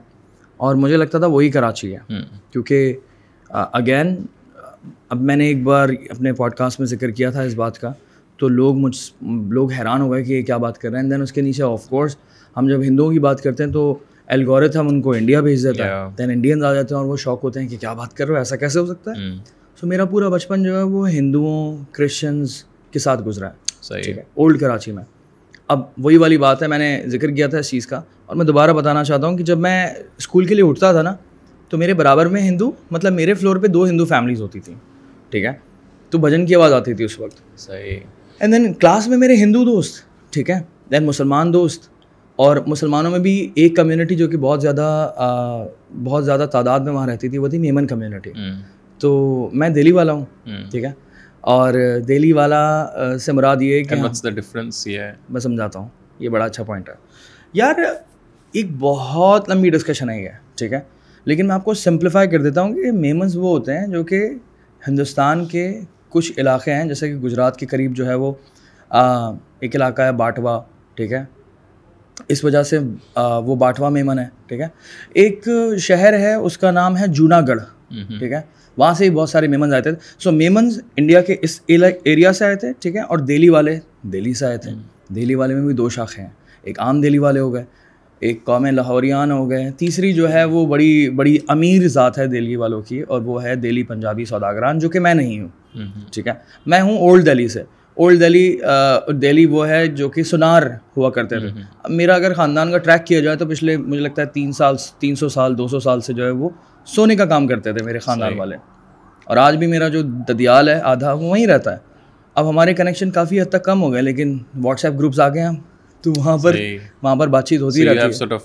اور 0.60 0.74
مجھے 0.74 0.96
لگتا 0.96 1.18
تھا 1.18 1.26
وہی 1.26 1.50
کراچی 1.50 1.94
ہے۔ 1.94 2.20
کیونکہ 2.52 2.94
اگین 3.50 4.14
اب 5.12 5.22
میں 5.22 5.36
نے 5.36 5.46
ایک 5.46 5.62
بار 5.62 5.88
اپنے 6.10 6.32
پوڈ 6.32 6.54
کاسٹ 6.54 6.80
میں 6.80 6.86
ذکر 6.86 7.10
کیا 7.10 7.30
تھا 7.30 7.42
اس 7.42 7.54
بات 7.54 7.78
کا 7.78 7.92
تو 8.36 8.48
لوگ 8.48 8.76
مجھ 8.76 9.24
لوگ 9.50 9.72
حیران 9.72 10.00
ہو 10.00 10.12
گئے 10.12 10.24
کہ 10.24 10.32
یہ 10.32 10.42
کیا 10.42 10.56
بات 10.56 10.78
کر 10.78 10.90
رہے 10.90 11.00
ہیں۔ 11.00 11.10
دین 11.10 11.22
اس 11.22 11.32
کے 11.32 11.40
نیچے 11.40 11.62
آف 11.62 11.88
کورس 11.88 12.16
ہم 12.56 12.68
جب 12.68 12.82
ہندوؤں 12.82 13.12
کی 13.12 13.18
بات 13.18 13.40
کرتے 13.40 13.64
ہیں 13.64 13.70
تو 13.70 13.94
الگورتھ 14.26 14.76
ہم 14.76 14.88
ان 14.88 15.02
کو 15.02 15.12
انڈیا 15.12 15.40
بھیج 15.40 15.64
دیتا 15.64 15.84
ہے۔ 15.84 15.90
دین 16.18 16.30
انڈینز 16.30 16.64
آ 16.64 16.74
جاتے 16.74 16.94
ہیں 16.94 17.02
اور 17.02 17.08
وہ 17.10 17.16
شوق 17.16 17.44
ہوتے 17.44 17.60
ہیں 17.60 17.68
کہ 17.68 17.76
کیا 17.76 17.92
بات 17.92 18.16
کر 18.16 18.24
رہے 18.24 18.32
ہو 18.32 18.38
ایسا 18.38 18.56
کیسے 18.56 18.78
ہو 18.78 18.86
سکتا 18.86 19.10
ہے؟ 19.10 19.16
سو 19.80 19.86
میرا 19.86 20.04
پورا 20.04 20.28
بچپن 20.28 20.62
جو 20.62 20.78
ہے 20.78 20.82
وہ 20.82 21.10
ہندوؤں 21.10 21.84
کرسچنز 21.92 22.64
کے 22.90 22.98
ساتھ 22.98 23.22
گزرا 23.22 23.48
ہے۔ 23.48 23.54
ٹھیک 24.02 24.18
ہے 24.18 24.22
اولڈ 24.34 24.60
کراچی 24.60 24.92
میں۔ 24.92 25.04
اب 25.68 25.80
وہی 25.98 26.16
والی 26.16 26.38
بات 26.38 26.62
ہے 26.62 26.68
میں 26.68 26.78
نے 26.78 27.02
ذکر 27.06 27.30
کیا 27.30 27.46
تھا 27.46 27.58
اس 27.58 27.68
چیز 27.70 27.86
کا۔ 27.86 28.00
اور 28.26 28.36
میں 28.36 28.46
دوبارہ 28.46 28.70
بتانا 28.70 29.04
چاہتا 29.04 29.26
ہوں 29.26 29.38
کہ 29.38 29.44
جب 29.44 29.58
میں 29.58 29.86
اسکول 30.18 30.44
کے 30.44 30.54
لیے 30.54 30.64
اٹھتا 30.64 30.92
تھا 30.92 31.02
نا 31.02 31.16
تو 31.68 31.78
میرے 31.78 31.94
برابر 31.94 32.26
میں 32.26 32.42
ہندو 32.42 32.70
مطلب 32.90 33.12
میرے 33.12 33.34
فلور 33.34 33.56
پہ 33.56 33.66
دو 33.66 33.86
ہندو 33.86 34.04
فیملیز 34.04 34.40
ہوتی 34.40 34.60
تھیں۔ 34.60 34.91
ٹھیک 35.32 35.44
ہے؟ 35.44 35.52
تو 36.10 36.18
بھجن 36.18 36.46
کی 36.46 36.54
آواز 36.54 36.72
آتی 36.72 36.94
تھی 36.94 37.04
اس 37.04 37.20
وقت۔ 37.20 37.60
صحیح۔ 37.60 38.00
اینڈ 38.38 38.54
دین 38.54 38.72
کلاس 38.72 39.08
میں 39.08 39.18
میرے 39.18 39.34
ہندو 39.36 39.64
دوست 39.64 39.94
ٹھیک 40.32 40.50
ہے؟ 40.50 40.60
دین 40.90 41.06
مسلمان 41.06 41.52
دوست۔ 41.52 41.92
اور 42.36 42.56
مسلمانوں 42.66 43.10
میں 43.10 43.18
بھی 43.18 43.50
ایک 43.54 43.76
کمیونٹی 43.76 44.14
جو 44.14 44.28
کہ 44.28 44.36
بہت 44.36 44.62
زیادہ 44.62 45.12
بہت 46.04 46.24
زیادہ 46.24 46.46
تعداد 46.52 46.80
میں 46.80 46.92
وہاں 46.92 47.06
رہتی 47.06 47.28
تھی 47.28 47.38
وہ 47.38 47.48
تھی 47.48 47.58
میمن 47.58 47.86
کمیونٹی 47.86 48.30
تو 48.98 49.10
میں 49.52 49.68
دہلی 49.68 49.92
والا 49.92 50.12
ہوں 50.12 50.24
ٹھیک 50.70 50.84
ہے؟ 50.84 50.92
اور 51.40 51.72
دہلی 52.08 52.32
والا 52.32 52.86
سے 53.20 53.32
مراد 53.32 53.56
یہ 53.60 53.84
کہ 53.84 54.30
ڈفرینس 54.30 54.86
یہ 54.86 55.00
ہے 55.00 55.12
میں 55.28 55.40
سمجھاتا 55.40 55.78
ہوں 55.78 55.88
یہ 56.18 56.28
بڑا 56.28 56.44
اچھا 56.44 56.62
پوائنٹ 56.62 56.88
ہے۔ 56.88 56.94
یار 57.52 57.74
ایک 58.52 58.66
بہت 58.78 59.48
لمبی 59.48 59.70
ڈسکشن 59.70 60.10
ہے 60.10 60.22
یہ 60.22 60.28
ٹھیک 60.54 60.72
ہے؟ 60.72 60.80
لیکن 61.24 61.46
میں 61.46 61.54
آپ 61.54 61.64
کو 61.64 61.74
سمپلیفائی 61.74 62.28
کر 62.28 62.42
دیتا 62.42 62.62
ہوں 62.62 62.74
کہ 62.74 62.92
میمنز 62.92 63.36
وہ 63.36 63.48
ہوتے 63.48 63.78
ہیں 63.78 63.86
جو 63.86 64.04
کہ 64.04 64.30
ہندوستان 64.88 65.46
کے 65.46 65.80
کچھ 66.08 66.32
علاقے 66.38 66.74
ہیں 66.74 66.84
جیسے 66.84 67.08
کہ 67.08 67.16
گجرات 67.16 67.56
کے 67.56 67.66
قریب 67.66 67.96
جو 67.96 68.06
ہے 68.06 68.14
وہ 68.14 68.32
ایک 69.60 69.76
علاقہ 69.76 70.02
ہے 70.02 70.12
باٹوا 70.12 70.60
ٹھیک 70.94 71.12
ہے؟ 71.12 71.24
اس 72.28 72.44
وجہ 72.44 72.62
سے 72.62 72.78
وہ 73.16 73.56
باٹوا 73.56 73.88
میمن 73.88 74.18
ہے 74.18 74.24
ٹھیک 74.46 74.60
ہے؟ 74.60 74.66
ایک 75.12 75.48
شہر 75.78 76.18
ہے 76.18 76.34
اس 76.34 76.58
کا 76.58 76.70
نام 76.70 76.96
ہے 76.96 77.06
جونا 77.08 77.40
گڑھ 77.40 77.60
ٹھیک 78.18 78.32
ہے؟ 78.32 78.40
وہاں 78.76 78.94
سے 78.94 79.08
بھی 79.08 79.16
بہت 79.16 79.30
سارے 79.30 79.46
میمنز 79.46 79.72
آئے 79.72 79.82
تھے۔ 79.82 79.90
سو 80.18 80.32
میمنز 80.32 80.80
انڈیا 80.96 81.20
کے 81.22 81.36
اس 81.42 81.60
ایریا 81.66 82.32
سے 82.32 82.44
آئے 82.44 82.56
تھے 82.56 82.72
ٹھیک 82.78 82.96
ہے؟ 82.96 83.00
اور 83.00 83.18
دہلی 83.18 83.48
والے 83.48 83.78
دہلی 84.02 84.34
سے 84.34 84.46
آئے 84.46 84.58
تھے۔ 84.58 84.70
دہلی 85.14 85.34
والے 85.34 85.54
میں 85.54 85.66
بھی 85.66 85.74
دو 85.74 85.88
شاخیں 85.88 86.24
ہیں۔ 86.24 86.30
ایک 86.62 86.80
عام 86.80 87.00
دہلی 87.00 87.18
والے 87.18 87.40
ہو 87.40 87.54
گئے 87.54 87.64
ایک 88.22 88.44
قوم 88.44 88.66
لاہوریان 88.66 89.30
ہو 89.30 89.50
گئے۔ 89.50 89.70
تیسری 89.70 90.12
جو 90.12 90.32
ہے 90.32 90.44
وہ 90.44 90.66
بڑی 90.66 91.10
بڑی 91.10 91.38
امیر 91.48 91.88
ذات 91.88 92.18
ہے 92.18 92.26
دہلی 92.26 92.56
والوں 92.56 92.82
کی 92.82 93.00
اور 93.00 93.20
وہ 93.20 93.42
ہے 93.42 93.54
دہلی 93.54 93.82
پنجابی 93.82 94.24
سوداگران 94.24 94.78
جو 94.78 94.88
کہ 94.88 95.00
میں 95.00 95.14
نہیں 95.14 95.40
ہوں۔ 95.40 95.48
ٹھیک 96.12 96.28
ہے؟ 96.28 96.32
میں 96.66 96.80
ہوں 96.80 96.98
اولڈ 96.98 97.26
دہلی 97.26 97.48
سے۔ 97.48 97.62
اولڈ 97.94 98.20
دہلی 98.20 98.58
دہلی 99.22 99.46
وہ 99.46 99.68
ہے 99.68 99.86
جو 99.86 100.08
کہ 100.08 100.22
سنار 100.22 100.62
ہوا 100.96 101.10
کرتے 101.10 101.38
تھے۔ 101.38 101.48
میرا 101.88 102.14
اگر 102.14 102.34
خاندان 102.34 102.70
کا 102.70 102.78
ٹریک 102.78 103.06
کیا 103.06 103.20
جائے 103.20 103.36
تو 103.36 103.46
پچھلے 103.46 103.76
مجھے 103.76 104.02
لگتا 104.02 104.22
ہے 104.22 104.26
تین 104.26 104.52
سال 104.52 104.76
تین 104.98 105.14
سو 105.14 105.28
سال 105.28 105.58
دو 105.58 105.68
سو 105.68 105.80
سال 105.80 106.00
سے 106.00 106.12
جو 106.12 106.24
ہے 106.24 106.30
وہ 106.30 106.48
سونے 106.86 107.16
کا 107.16 107.24
کام 107.24 107.46
کرتے 107.46 107.72
تھے 107.72 107.84
میرے 107.84 107.98
خاندان 107.98 108.38
والے۔ 108.38 108.56
اور 109.24 109.36
آج 109.36 109.56
بھی 109.56 109.66
میرا 109.66 109.88
جو 109.88 110.02
ددیال 110.02 110.68
ہے 110.68 110.80
آدھا 110.80 111.12
وہ 111.12 111.22
وہیں 111.22 111.46
رہتا 111.46 111.72
ہے۔ 111.72 111.78
اب 112.34 112.48
ہمارے 112.48 112.74
کنیکشن 112.74 113.10
کافی 113.10 113.40
حد 113.40 113.44
تک 113.44 113.64
کم 113.64 113.82
ہو 113.82 113.92
گئے 113.92 114.02
لیکن 114.02 114.38
واٹس 114.62 114.84
ایپ 114.84 114.94
گروپس 114.94 115.20
آ 115.20 115.28
گئے 115.28 115.42
ہم 115.42 115.54
تو 116.02 116.12
وہاں 116.16 116.38
پر 116.38 116.56
وہاں 117.02 117.16
پر 117.16 117.28
بات 117.28 117.48
چیت 117.48 117.60
ہوتی 117.60 117.84
رہتی 117.84 118.24
ہے۔ 118.24 118.36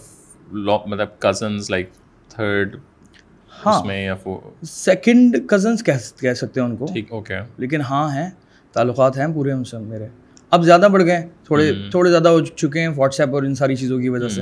مطلب 0.88 1.20
کزنس 1.20 1.70
لائک 1.70 1.90
تھرڈ 2.30 2.76
ہاں۔ 3.66 3.84
سیکنڈ 4.64 5.38
کزنس 5.50 5.84
کہہ 5.84 6.34
سکتے 6.34 6.60
ہیں 6.60 6.68
ان 6.68 6.76
کو۔ 6.76 6.86
اوکے 7.10 7.34
لیکن 7.58 7.82
ہاں 7.82 8.16
ہیں 8.16 8.30
تعلقات 8.74 9.18
ہیں 9.18 9.28
پورے 9.34 9.52
ان 9.52 9.64
سے 9.64 9.78
میرے۔ 9.78 10.08
اب 10.52 10.64
زیادہ 10.64 10.88
بڑھ 10.92 11.04
گئے 11.04 11.28
تھوڑے 11.44 11.72
تھوڑے 11.92 12.10
زیادہ 12.10 12.30
ہو 12.30 12.46
چکے 12.46 12.80
ہیں 12.80 12.88
واٹس 12.96 13.20
ایپ 13.20 13.30
اور 13.30 13.44
ان 13.44 13.56
ساری 13.56 13.76
چیزوں 13.76 14.00
کی 14.00 14.10
وجہ 14.10 14.28
سے 14.28 14.42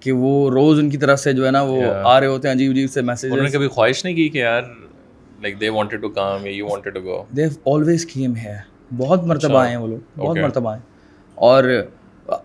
کہ 0.00 0.12
وہ 0.12 0.50
روز 0.50 0.78
ان 0.78 0.90
کی 0.90 0.96
طرف 0.96 1.20
سے 1.20 1.32
جو 1.32 1.46
ہے 1.46 1.50
نا 1.50 1.62
وہ 1.62 1.82
آ 2.04 2.20
رہے 2.20 2.26
ہوتے 2.26 2.48
ہیں 2.48 2.54
عجیب 2.54 2.72
عجیب 2.72 2.90
سے 2.90 3.02
میسج 3.02 3.24
انہوں 3.24 3.42
نے 3.42 3.50
کبھی 3.50 3.68
خواہش 3.68 4.04
نہیں 4.04 4.14
کی 4.16 4.28
کہ 4.28 4.38
یار 4.38 4.62
like 5.42 5.60
they 5.60 5.68
wanted 5.68 6.00
to 6.00 6.08
come 6.08 6.46
یا 6.46 6.52
you 6.52 6.66
wanted 6.66 6.94
to 6.94 7.00
go 7.00 7.24
they 7.36 7.44
always 7.66 8.06
came 8.06 8.36
ہے 8.36 8.58
بہت 8.96 9.24
مرتبہ 9.24 9.58
آئے 9.58 9.70
ہیں 9.70 9.76
وہ 9.76 9.86
لوگ۔ 9.86 9.98
بہت 10.16 10.38
مرتبہ 10.38 10.70
آئے۔ 10.70 10.80
اور 11.34 11.64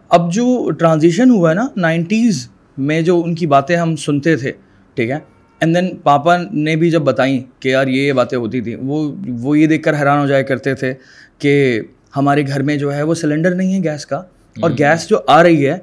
اب 0.09 0.33
جو 0.33 0.71
ٹرانزیشن 0.71 1.29
ہوا 1.29 1.49
ہے 1.49 1.55
نا 1.55 1.67
نائنٹیز 1.75 2.49
میں 2.77 3.01
جو 3.01 3.21
ان 3.25 3.35
کی 3.35 3.47
باتیں 3.47 3.75
ہم 3.75 3.95
سنتے 3.95 4.35
تھے 4.35 4.51
ٹھیک 4.93 5.09
ہے؟ 5.09 5.19
اینڈ 5.59 5.75
دین 5.75 5.97
پاپا 5.97 6.37
نے 6.53 6.75
بھی 6.75 6.89
جب 6.89 7.01
بتائیں 7.01 7.41
کہ 7.59 7.69
یار 7.69 7.87
یہ 7.87 8.01
یہ 8.01 8.13
باتیں 8.13 8.37
ہوتی 8.37 8.61
تھیں 8.61 8.75
وہ 8.75 9.15
وہ 9.27 9.59
یہ 9.59 9.67
دیکھ 9.67 9.83
کر 9.83 9.99
حیران 9.99 10.21
ہو 10.21 10.27
جایا 10.27 10.41
کرتے 10.41 10.73
تھے 10.73 10.93
کہ 11.39 11.81
ہمارے 12.17 12.47
گھر 12.47 12.61
میں 12.61 12.77
جو 12.77 12.93
ہے 12.93 13.03
وہ 13.03 13.13
سلنڈر 13.13 13.55
نہیں 13.55 13.73
ہے 13.73 13.83
گیس 13.83 14.05
کا 14.05 14.23
اور 14.61 14.69
گیس 14.77 15.09
جو 15.09 15.17
آ 15.27 15.43
رہی 15.43 15.67
ہے 15.67 15.77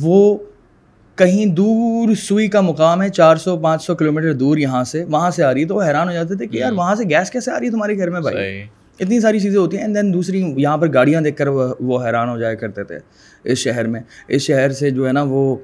وہ 0.00 0.38
کہیں 1.16 1.46
دور 1.46 2.14
سوئی 2.14 2.48
کا 2.48 2.60
مقام 2.60 3.02
ہے 3.02 3.08
چار 3.08 3.36
سو 3.36 3.58
پانچ 3.58 3.82
سو 3.82 3.94
کلو 3.94 4.12
میٹر 4.12 4.32
دور 4.32 4.56
یہاں 4.56 4.84
سے 4.84 5.04
وہاں 5.04 5.30
سے 5.30 5.42
آ 5.44 5.54
رہی 5.54 5.62
ہے۔ 5.62 5.66
تو 5.66 5.74
وہ 5.74 5.82
حیران 5.82 6.08
ہو 6.08 6.12
جاتے 6.12 6.34
تھے 6.34 6.46
کہ 6.46 6.56
یار 6.56 6.72
وہاں 6.72 6.94
سے 6.94 7.04
گیس 7.04 7.30
کیسے 7.30 7.50
آ 7.50 7.58
رہی 7.58 7.66
ہے 7.66 7.70
تمہارے 7.70 7.98
گھر 7.98 8.10
میں 8.10 8.20
بھائی؟ 8.20 8.36
اتنی 9.00 9.20
ساری 9.20 9.40
چیزیں 9.40 9.58
ہوتی 9.60 9.76
ہیں 9.76 9.84
اینڈ 9.84 9.96
دین 9.96 10.12
دوسری 10.14 10.54
یہاں 10.56 10.76
پر 10.76 10.92
گاڑیاں 10.92 11.20
دیکھ 11.20 11.36
کر 11.36 11.46
وہ 11.46 12.04
حیران 12.04 12.28
ہو 12.28 12.38
جایا 12.38 12.54
کرتے 12.54 12.84
تھے 12.84 12.98
اس 13.44 13.58
شہر 13.58 13.86
میں۔ 13.86 14.00
اس 14.28 14.42
شہر 14.42 14.70
سے 14.72 14.90
جو 14.90 15.06
ہے 15.06 15.12
نا 15.12 15.24
وہ 15.28 15.56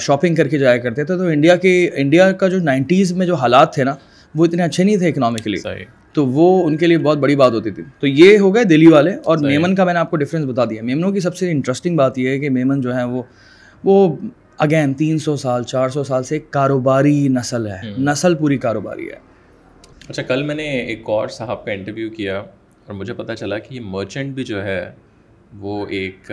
شاپنگ 0.00 0.34
کر 0.34 0.48
کے 0.48 0.58
جایا 0.58 0.76
کرتے 0.76 1.04
تھے۔ 1.04 1.16
تو 1.16 1.22
انڈیا 1.22 1.56
کے 1.56 1.90
انڈیا 1.94 2.32
کا 2.32 2.48
جو 2.48 2.58
نائنٹیز 2.58 3.12
میں 3.12 3.26
جو 3.26 3.34
حالات 3.34 3.74
تھے 3.74 3.84
نا 3.84 3.94
وہ 4.34 4.44
اتنے 4.44 4.62
اچھے 4.62 4.84
نہیں 4.84 4.96
تھے 4.96 5.08
اکنامکلی 5.08 5.56
تو 6.12 6.26
وہ 6.26 6.66
ان 6.66 6.76
کے 6.76 6.86
لیے 6.86 6.98
بہت 6.98 7.18
بڑی 7.18 7.36
بات 7.36 7.52
ہوتی 7.52 7.70
تھی۔ 7.70 7.82
تو 8.00 8.06
یہ 8.06 8.38
ہو 8.38 8.54
گئے 8.54 8.64
دلی 8.64 8.86
والے 8.86 9.14
اور 9.24 9.38
میمن 9.38 9.74
کا 9.74 9.84
میں 9.84 9.92
نے 9.92 9.98
آپ 9.98 10.10
کو 10.10 10.16
ڈفرینس 10.16 10.46
بتا 10.46 10.64
دیا۔ 10.64 10.82
میمنوں 10.82 11.12
کی 11.12 11.20
سب 11.20 11.36
سے 11.36 11.50
انٹرسٹنگ 11.50 11.96
بات 11.96 12.18
یہ 12.18 12.28
ہے 12.28 12.38
کہ 12.38 12.50
میمن 12.50 12.80
جو 12.80 12.94
ہیں 12.96 13.04
وہ 13.04 13.22
وہ 13.84 14.16
اگین 14.58 14.94
تین 14.94 15.18
سو 15.18 15.36
سال 15.36 15.62
چار 15.62 15.88
سو 15.88 16.04
سال 16.04 16.22
سے 16.22 16.38
کاروباری 16.50 17.28
نسل 17.28 17.66
ہے۔ 17.66 17.80
نسل 17.98 18.34
پوری 18.34 18.56
کاروباری 18.56 19.06
ہے۔ 19.06 19.16
اچھا 20.08 20.22
کل 20.22 20.42
میں 20.42 20.54
نے 20.54 20.62
ایک 20.62 21.02
اور 21.06 21.28
صاحب 21.28 21.64
کا 21.64 21.72
انٹرویو 21.72 22.10
کیا۔ 22.10 22.42
اور 22.86 22.94
مجھے 22.94 23.14
پتہ 23.14 23.32
چلا 23.32 23.58
کہ 23.58 23.74
یہ 23.74 23.80
مرچنٹ 23.80 24.34
بھی 24.34 24.44
جو 24.44 24.64
ہے 24.64 24.92
وہ 25.58 25.86
ایک 25.90 26.30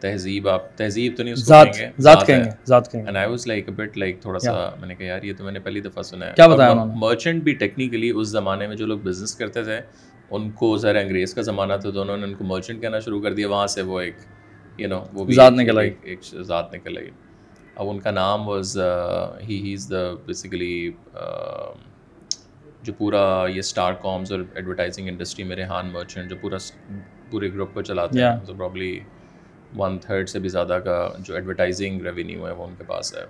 تہذیب 0.00 0.48
آپ 0.48 0.62
تہذیب 0.78 1.12
تو 1.16 1.22
نہیں 1.22 1.32
اس 1.32 1.44
ذات 1.46 1.66
ذات 2.00 2.26
کہیں 2.26 2.44
گے 2.44 2.50
ذات 2.66 2.90
کہیں 2.92 3.00
گے۔ 3.02 3.06
And 3.06 3.16
I 3.18 3.28
was 3.30 3.46
like 3.46 3.68
uh 3.68 3.72
but 3.76 3.98
like 3.98 4.20
تھوڑا 4.20 4.38
سا 4.38 4.52
میں 4.80 4.88
نے 4.88 4.94
کہا 4.94 5.06
یار 5.06 5.22
یہ 5.22 5.32
تو 5.38 5.44
میں 5.44 5.52
نے 5.52 5.60
پہلی 5.60 5.80
دفعہ 5.80 6.02
سنا 6.02 6.26
ہے۔ 6.26 6.32
کیا 6.36 6.46
بتایا 6.46 6.70
انہوں 6.70 6.86
نے؟ 6.86 6.92
مرچنٹ 6.96 7.42
بھی 7.42 7.54
ٹیکنیکلی 7.54 8.10
اس 8.14 8.28
زمانے 8.28 8.66
میں 8.66 8.76
جو 8.76 8.86
لوگ 8.86 8.98
بزنس 8.98 9.34
کرتے 9.36 9.62
تھے 9.64 9.80
ان 10.30 10.50
کو 10.50 10.76
ذرا 10.76 10.98
انگریز 10.98 11.34
کا 11.34 11.42
زمانہ 11.42 11.72
تھا 11.80 11.90
تو 11.90 12.00
انہوں 12.02 12.16
نے 12.16 12.26
ان 12.26 12.34
کو 12.34 12.44
مرچنٹ 12.44 12.80
کہنا 12.80 12.98
شروع 12.98 13.20
کر 13.22 13.34
دیا۔ 13.34 13.48
وہاں 13.48 13.66
سے 13.66 13.82
وہ 13.82 14.00
ایک 14.00 14.16
یو 14.78 14.88
نو 14.88 15.00
وہ 15.12 15.24
بھی 15.24 15.34
ذات 15.34 15.52
نکل 15.52 15.78
آئی۔ 15.78 15.90
ایک 16.02 16.20
ذات 16.42 16.74
نکل 16.74 16.98
آئی۔ 16.98 17.10
اب 17.76 17.88
ان 17.90 17.98
کا 17.98 18.10
نام 18.10 18.48
was 18.48 18.76
he 19.48 19.60
he 19.62 19.72
is 19.74 19.90
the 19.90 20.02
basically 20.26 20.90
جو 22.82 22.92
پورا 22.92 23.46
یہ 23.48 23.58
اسٹار 23.58 23.92
کامز 23.92 24.32
اور 24.32 24.40
ایڈورٹائزنگ 24.54 25.08
انڈسٹری 25.08 25.44
میں 25.44 25.56
ریحان 25.56 25.86
مرچنٹ 25.86 26.30
جو 26.30 26.36
پورا 26.40 26.56
پورے 27.30 27.52
گروپ 27.52 27.74
کو 27.74 27.82
چلاتے 27.82 28.22
ہیں 28.22 28.46
تو 28.46 28.54
پرابلی 28.54 29.00
ون 29.76 29.98
تھرڈ 29.98 30.28
سے 30.28 30.38
بھی 30.38 30.48
زیادہ 30.48 30.78
کا 30.84 31.12
جو 31.18 31.34
ایڈورٹائزنگ 31.34 32.02
ریونیو 32.02 32.46
ہے 32.46 32.52
وہ 32.52 32.64
ان 32.64 32.74
کے 32.78 32.84
پاس 32.84 33.14
ہے 33.14 33.24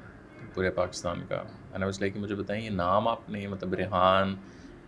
پورے 0.54 0.70
پاکستان 0.70 1.20
کا۔ 1.28 1.42
اینڈ 1.72 1.84
اس 1.84 2.00
لائک 2.00 2.14
کہ 2.14 2.20
مجھے 2.20 2.34
بتائیں 2.34 2.64
یہ 2.64 2.70
نام 2.70 3.08
آپ 3.08 3.30
نے 3.30 3.46
مطلب 3.48 3.74
ریحان 3.74 4.34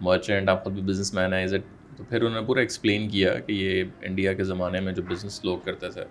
مرچنٹ 0.01 0.49
آپ 0.49 0.65
خود 0.65 0.73
بھی 0.73 0.83
بزنس 0.83 1.15
مین 1.15 1.33
ہے 1.33 1.43
از 1.45 1.55
اٹ 1.55 1.97
تو 1.97 2.05
پھر 2.09 2.23
انہوں 2.23 2.41
نے 2.41 2.47
پورا 2.47 2.61
ایکسپلین 2.61 3.09
کیا 3.09 3.39
کہ 3.39 3.53
یہ 3.53 3.85
انڈیا 4.01 4.33
کے 4.33 4.45
زمانے 4.45 4.81
میں 4.81 4.93
جو 4.93 5.03
بزنس 5.03 5.45
لوگ 5.45 5.59
کرتے 5.65 5.91
تھے 5.91 6.05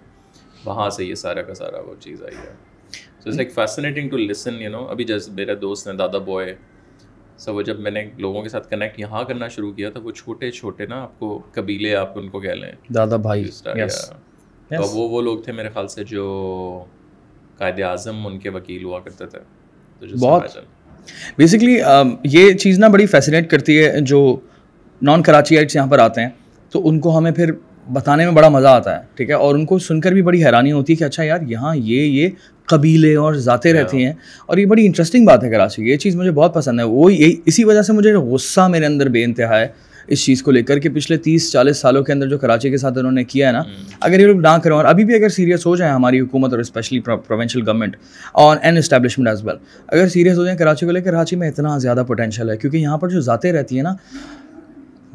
وہاں 0.65 0.89
سے 0.89 1.05
یہ 1.05 1.15
سارا 1.15 1.41
کا 1.41 1.53
سارا 1.53 1.79
وہ 1.79 1.95
چیز 1.99 2.23
آئی 2.23 2.35
ہے۔ 2.35 2.53
So 2.91 3.29
it's 3.29 3.35
like 3.35 3.53
fascinating 3.53 4.09
to 4.09 4.17
listen 4.17 4.61
you 4.61 4.69
know 4.69 4.85
ابھی 4.85 5.03
جیسے 5.03 5.31
میرے 5.31 5.55
دوست 5.55 5.87
نے 5.87 5.93
دادا 5.93 6.17
بوائے 6.17 6.55
سو 7.43 7.53
وہ 7.55 7.61
جب 7.61 7.79
میں 7.79 7.91
نے 7.91 8.05
لوگوں 8.17 8.41
کے 8.43 8.49
ساتھ 8.49 8.69
کنیکٹ 8.69 8.99
یہاں 8.99 9.23
کرنا 9.23 9.47
شروع 9.47 9.71
کیا 9.71 9.89
تو 9.89 10.01
وہ 10.01 10.11
چھوٹے 10.11 10.51
چھوٹے 10.51 10.85
نا 10.85 11.01
آپ 11.03 11.19
کو 11.19 11.41
قبیلے 11.53 11.95
آپ 11.95 12.17
ان 12.19 12.29
کو 12.29 12.39
کہہ 12.39 12.51
لیں. 12.51 12.71
دادا 12.93 13.17
بھائی. 13.17 13.43
تو 14.69 14.83
وہ 14.83 15.09
وہ 15.09 15.21
لوگ 15.21 15.39
تھے 15.39 15.51
میرے 15.51 15.69
خیال 15.73 15.87
سے 15.87 16.03
جو 16.03 16.25
قائد 17.57 17.79
اعظم 17.79 18.25
ان 18.27 18.39
کے 18.39 18.49
وکیل 18.49 18.83
ہوا 18.83 18.99
کرتے 18.99 19.25
تھے. 19.25 19.39
بہت. 20.19 20.57
بیسکلی 21.37 21.79
یہ 22.23 22.53
چیز 22.53 22.79
نا 22.79 22.87
بڑی 22.87 23.05
فیسنیٹ 23.05 23.49
کرتی 23.49 23.83
ہے 23.83 23.99
جو 24.01 24.19
نان 25.01 25.23
کراچی 25.23 25.57
آئٹس 25.57 25.75
یہاں 25.75 25.87
پر 25.87 25.99
آتے 25.99 26.21
ہیں. 26.21 26.29
تو 26.73 26.87
ان 26.89 26.99
کو 26.99 27.17
ہمیں 27.17 27.31
پھر 27.31 27.51
بتانے 27.91 28.25
میں 28.25 28.31
بڑا 28.31 28.49
مزہ 28.49 28.67
آتا 28.67 28.95
ہے 28.95 29.01
ٹھیک 29.15 29.29
ہے؟ 29.29 29.33
اور 29.33 29.55
ان 29.55 29.65
کو 29.65 29.79
سن 29.79 30.01
کر 30.01 30.11
بھی 30.11 30.21
بڑی 30.21 30.45
حیرانی 30.45 30.71
ہوتی 30.71 30.93
ہے 30.93 30.97
کہ 30.97 31.03
اچھا 31.03 31.23
یار 31.23 31.41
یہاں 31.41 31.75
یہ 31.75 32.01
یہ 32.01 32.29
قبیلے 32.65 33.15
اور 33.15 33.33
ذاتیں 33.33 33.73
رہتی 33.73 34.05
ہیں۔ 34.05 34.13
اور 34.45 34.57
یہ 34.57 34.65
بڑی 34.65 34.85
انٹرسٹنگ 34.85 35.25
بات 35.25 35.43
ہے 35.43 35.49
کراچی 35.49 35.83
کی 35.83 35.89
یہ 35.89 35.97
چیز 35.97 36.15
مجھے 36.15 36.31
بہت 36.31 36.53
پسند 36.53 36.79
ہے۔ 36.79 36.85
وہ 36.85 37.13
یہی 37.13 37.35
اسی 37.45 37.63
وجہ 37.63 37.81
سے 37.81 37.93
مجھے 37.93 38.13
غصہ 38.13 38.61
میرے 38.61 38.85
اندر 38.85 39.09
بے 39.09 39.23
انتہا 39.23 39.59
ہے 39.59 39.67
اس 40.07 40.25
چیز 40.25 40.43
کو 40.43 40.51
لے 40.51 40.63
کر 40.63 40.79
کہ 40.79 40.89
پچھلے 40.89 41.17
تیس 41.17 41.51
چالیس 41.51 41.77
سالوں 41.77 42.03
کے 42.03 42.13
اندر 42.13 42.27
جو 42.27 42.37
کراچی 42.37 42.69
کے 42.69 42.77
ساتھ 42.77 42.97
انہوں 42.97 43.11
نے 43.11 43.23
کیا 43.23 43.47
ہے 43.47 43.51
نا 43.51 43.61
اگر 43.99 44.19
یہ 44.19 44.25
لوگ 44.25 44.39
نہ 44.39 44.57
کریں 44.63 44.75
اور 44.75 44.85
ابھی 44.85 45.05
بھی 45.05 45.15
اگر 45.15 45.29
سیریس 45.29 45.65
ہو 45.65 45.75
جائیں 45.75 45.93
ہماری 45.93 46.19
حکومت 46.19 46.51
اور 46.51 46.59
اسپیشلی 46.59 46.99
پروونشل 46.99 47.67
گورنمنٹ 47.67 47.95
اور 48.31 48.57
این 48.61 48.77
اسٹیبلشمنٹ 48.77 49.27
ایز 49.27 49.43
ویل 49.43 49.55
اگر 49.87 50.07
سیریس 50.07 50.37
ہو 50.37 50.45
جائیں 50.45 50.57
کراچی 50.57 50.85
کو 50.85 50.91
لے 50.91 51.01
کراچی 51.01 51.35
میں 51.35 51.49
اتنا 51.49 51.77
زیادہ 51.77 52.03
پوٹینشیل 52.07 52.49
ہے۔ 52.49 52.57
کیونکہ 52.57 52.77
یہاں 52.77 52.97
پر 52.97 53.09
جو 53.09 53.19
ذاتیں 53.21 53.51
رہتی 53.53 53.75
ہیں 53.75 53.83
نا 53.83 53.93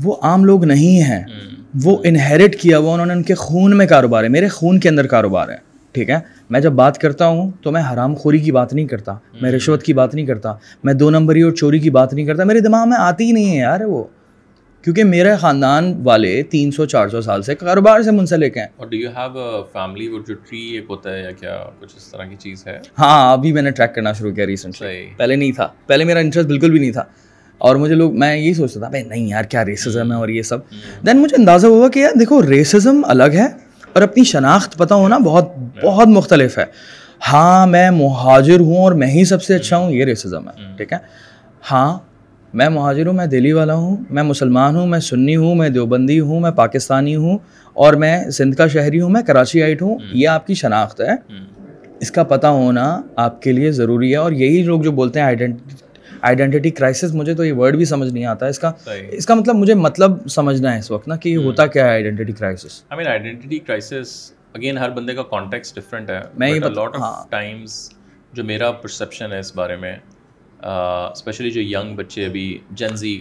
وہ 0.03 0.17
عام 0.23 0.45
لوگ 0.45 0.65
نہیں 0.65 1.03
ہیں۔ 1.03 1.25
وہ 1.75 1.97
انہیریٹ 2.05 2.61
کیا 2.61 2.79
ہوا 2.79 2.93
انہوں 2.95 3.07
نے 3.07 3.13
ان 3.13 3.23
کے 3.23 3.35
خون 3.35 3.77
میں 3.77 3.87
کاروبار 3.87 4.25
ہے۔ 4.25 4.29
میرے 4.29 4.49
خون 4.49 4.81
کے 4.81 4.89
اندر 4.89 5.07
کاروبار 5.07 5.49
ہے۔ 5.49 5.57
ٹھیک 5.93 6.11
ہے؟ 6.11 6.19
میں 6.51 6.61
جب 6.61 6.73
بات 6.73 6.99
کرتا 6.99 7.27
ہوں 7.27 7.51
تو 7.63 7.73
میں 7.73 7.83
حرام 7.93 8.15
خوری 8.15 8.39
کی 8.39 8.53
بات 8.53 8.75
نہیں 8.75 8.87
کرتا۔ 8.87 9.15
میں 9.41 9.53
رشوت 9.53 9.83
کی 9.83 9.93
بات 9.93 10.15
نہیں 10.15 10.27
کرتا۔ 10.27 10.55
میں 10.85 10.95
دو 10.95 11.11
نمبری 11.11 11.43
اور 11.43 11.53
چوری 11.53 11.79
کی 11.79 11.91
بات 11.91 12.15
نہیں 12.15 12.27
کرتا۔ 12.27 12.45
میرے 12.45 12.61
دماغ 12.61 12.89
میں 12.89 12.97
آتی 13.01 13.25
ہی 13.25 13.33
نہیں 13.33 13.51
ہے 13.51 13.57
یار 13.57 13.81
وہ۔ 13.81 14.05
کیونکہ 14.83 15.05
میرے 15.05 15.37
خاندان 15.37 16.01
والے 16.05 16.43
تین 16.43 16.71
سو 16.71 16.85
چار 16.87 17.09
سو 17.09 17.21
سال 17.21 17.43
سے 17.43 17.55
کاروبار 17.55 18.03
سے 18.03 18.11
منسلک 18.11 18.57
ہیں۔ 18.57 18.67
اور 18.77 18.87
ڈو 18.87 18.97
یو 18.97 19.11
ہیو 19.17 19.63
فیملی 19.73 20.09
وہ 20.09 20.19
جو 20.29 20.35
ٹری 20.35 20.61
ایک 20.61 20.85
ہوتا 20.89 21.15
ہے 21.15 21.23
یا 21.23 21.31
کیا 21.31 21.65
کچھ 21.81 21.93
اس 21.97 22.11
طرح 22.13 22.25
کی 22.25 22.37
چیز 22.39 22.67
ہے؟ 22.67 22.79
ہاں 22.99 23.33
ابھی 23.33 23.53
میں 23.53 23.63
نے 23.63 23.71
ٹریک 23.71 23.95
کرنا 23.95 24.13
شروع 24.13 24.31
کیا 24.31 24.47
ریسنٹلی 24.47 25.07
پہلے 25.17 25.37
نہیں 25.37 25.53
تھا۔ 25.53 25.69
پہلے 25.87 26.05
میرا 26.05 26.19
انٹرسٹ 26.19 26.49
بالکل 26.49 26.71
بھی 26.71 26.79
نہیں 26.79 26.93
تھا۔ 26.93 27.05
اور 27.59 27.77
مجھے 27.77 27.95
لوگ 27.95 28.19
میں 28.19 28.37
یہی 28.37 28.55
سوچتا 28.55 28.81
تھا 28.81 28.89
بھائی 28.89 29.05
نہیں 29.05 29.29
یار 29.29 29.45
کیا 29.45 29.65
ریسزم 29.65 30.13
ہے 30.13 30.17
اور 30.17 30.29
یہ 30.29 30.43
سب؟ 30.43 30.59
دین 31.07 31.19
مجھے 31.19 31.37
اندازہ 31.39 31.67
ہوا 31.67 31.89
کہ 31.89 31.99
یار 31.99 32.19
دیکھو 32.19 32.43
ریسزم 32.43 33.01
الگ 33.05 33.35
ہے 33.35 33.47
اور 33.93 34.03
اپنی 34.03 34.25
شناخت 34.25 34.79
پتہ 34.79 34.95
ہونا 34.95 35.19
بہت 35.19 35.49
بہت 35.85 36.09
مختلف 36.09 36.59
ہے۔ 36.59 36.65
ہاں 37.33 37.67
میں 37.67 37.91
مہاجر 37.91 38.61
ہوں 38.61 38.77
اور 38.77 38.93
میں 38.93 39.07
ہی 39.07 39.25
سب 39.25 39.43
سے 39.43 39.55
اچھا 39.55 39.77
ہوں 39.77 39.91
یہ 39.91 40.05
ریسزم 40.05 40.49
ہے 40.49 40.77
ٹھیک 40.77 40.93
ہے؟ 40.93 40.99
ہاں 41.71 41.99
میں 42.55 42.69
مہاجر 42.69 43.07
ہوں 43.07 43.13
میں 43.13 43.27
دلی 43.27 43.53
والا 43.53 43.75
ہوں 43.75 43.97
میں 44.11 44.23
مسلمان 44.23 44.77
ہوں 44.77 44.87
میں 44.87 45.01
سنی 45.01 45.37
ہوں 45.37 45.55
میں 45.55 45.69
دیوبندی 45.69 46.21
ہوں 46.21 46.41
میں 46.41 46.51
پاکستانی 46.51 47.17
ہوں 47.17 47.39
اور 47.73 47.95
میں 47.95 48.31
سندھ 48.31 48.57
کا 48.57 48.67
شہری 48.67 49.01
ہوں 49.01 49.11
میں 49.11 49.23
کراچی 49.23 49.63
آئٹ 49.63 49.83
ہوں 49.83 49.99
یہ 50.13 50.29
آپ 50.29 50.47
کی 50.47 50.55
شناخت 50.55 51.01
ہے۔ 51.01 51.13
اس 52.01 52.11
کا 52.11 52.23
پتہ 52.23 52.47
ہونا 52.47 53.01
آپ 53.17 53.43
کے 53.43 53.53
لیے 53.53 53.71
ضروری 53.73 54.11
ہے 54.11 54.17
اور 54.17 54.33
یہی 54.33 54.63
لوگ 54.63 54.83
جو 54.83 54.93
بولتے 54.93 55.19
ہیں 55.19 55.27
آئیڈینٹی 55.27 55.75
کرائسس 56.23 57.15
مجھے 57.15 57.35
تو 57.35 57.45
یہ 57.45 57.53
ورڈ 57.53 57.77
بھی 57.77 57.85
سمجھ 57.85 58.13
نہیں 58.13 58.25
آتا۔ 58.25 58.47
اس 58.47 58.59
کا 58.59 58.73
اس 59.11 59.27
کا 59.27 59.35
مطلب 59.35 59.57
مجھے 59.57 59.75
مطلب 59.75 60.27
سمجھنا 60.31 60.75
ہے 60.75 60.79
اس 60.79 60.91
وقت 60.91 61.09
نا 61.09 61.17
کہ 61.17 61.37
ہوتا 61.37 61.67
کیا 61.67 61.85
ہے 61.85 61.91
identity 61.91 62.33
crisis 62.33 62.83
I 62.91 62.99
mean 62.99 63.07
identity 63.09 63.59
crisis 63.59 64.11
again 64.55 64.79
ہر 64.79 64.91
بندے 64.91 65.15
کا 65.15 65.23
کانٹیکس 65.31 65.75
ڈفرینٹ 65.75 66.11
ہے۔ 66.11 66.21
میں 66.39 66.51
یہ 66.51 66.61
لاٹ 66.61 66.97
آف 67.01 67.29
ٹائمس 67.31 67.91
جو 68.33 68.45
میرا 68.45 68.71
پرسیپشن 68.73 69.33
ہے 69.33 69.39
اس 69.39 69.55
بارے 69.57 69.77
میں 69.77 69.97
اسپیشلی 70.63 71.51
جو 71.51 71.61
ینگ 71.61 71.95
بچے 71.97 72.25
ابھی 72.27 72.47
جنزی 72.71 73.19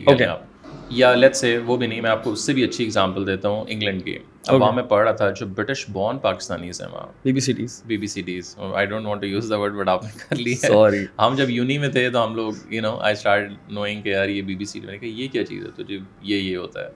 یا 0.89 1.13
لیٹ 1.15 1.35
سے 1.35 1.57
وہ 1.57 1.77
بھی 1.77 1.87
نہیں 1.87 2.01
میں 2.01 2.09
آپ 2.09 2.23
کو 2.23 2.31
اس 2.31 2.41
سے 2.41 2.53
بھی 2.53 2.63
اچھی 2.63 2.85
اگزامپل 2.85 3.27
دیتا 3.27 3.49
ہوں 3.49 3.65
انگلینڈ 3.67 4.03
کی۔ 4.05 4.17
اب 4.47 4.61
وہاں 4.61 4.71
میں 4.71 4.83
پڑھ 4.83 5.03
رہا 5.03 5.11
تھا 5.11 5.29
جو 5.29 5.45
برٹش 5.45 5.85
بورن 5.89 6.17
پاکستانیز 6.17 6.81
ہیں 6.81 6.87
وہاں۔ 6.91 7.07
بی 7.23 7.31
بی 7.33 7.39
سٹیز 7.39 7.81
بی 7.85 7.97
بی 7.97 8.07
cities 8.07 8.55
I 8.73 8.85
don't 8.85 9.05
want 9.05 9.21
to 9.21 9.27
use 9.27 9.49
the 9.49 9.59
word 9.59 9.73
but 9.73 9.89
آپ 9.89 10.03
نے 10.03 10.09
کر 10.19 10.35
لی 10.35 10.53
ہے۔ 10.63 11.03
ہم 11.19 11.35
جب 11.37 11.49
یونی 11.49 11.77
میں 11.77 11.89
تھے 11.89 12.09
تو 12.09 12.25
ہم 12.25 12.35
لوگ 12.35 12.73
you 12.73 12.81
know 12.81 12.97
I 12.97 13.13
start 13.13 13.51
knowing 13.69 14.01
کہ 14.01 14.09
یار 14.09 14.29
یہ 14.29 14.41
بی 14.41 14.55
بی 14.55 14.65
سی 14.65 14.79
میں 14.79 14.91
نے 14.91 14.97
کہا 14.97 15.09
یہ 15.09 15.27
کیا 15.27 15.45
چیز 15.45 15.65
ہے؟ 15.65 15.71
تو 15.75 15.83
جی 15.83 15.99
یہ 16.21 16.37
یہ 16.37 16.57
ہوتا 16.57 16.81
ہے۔ 16.81 16.89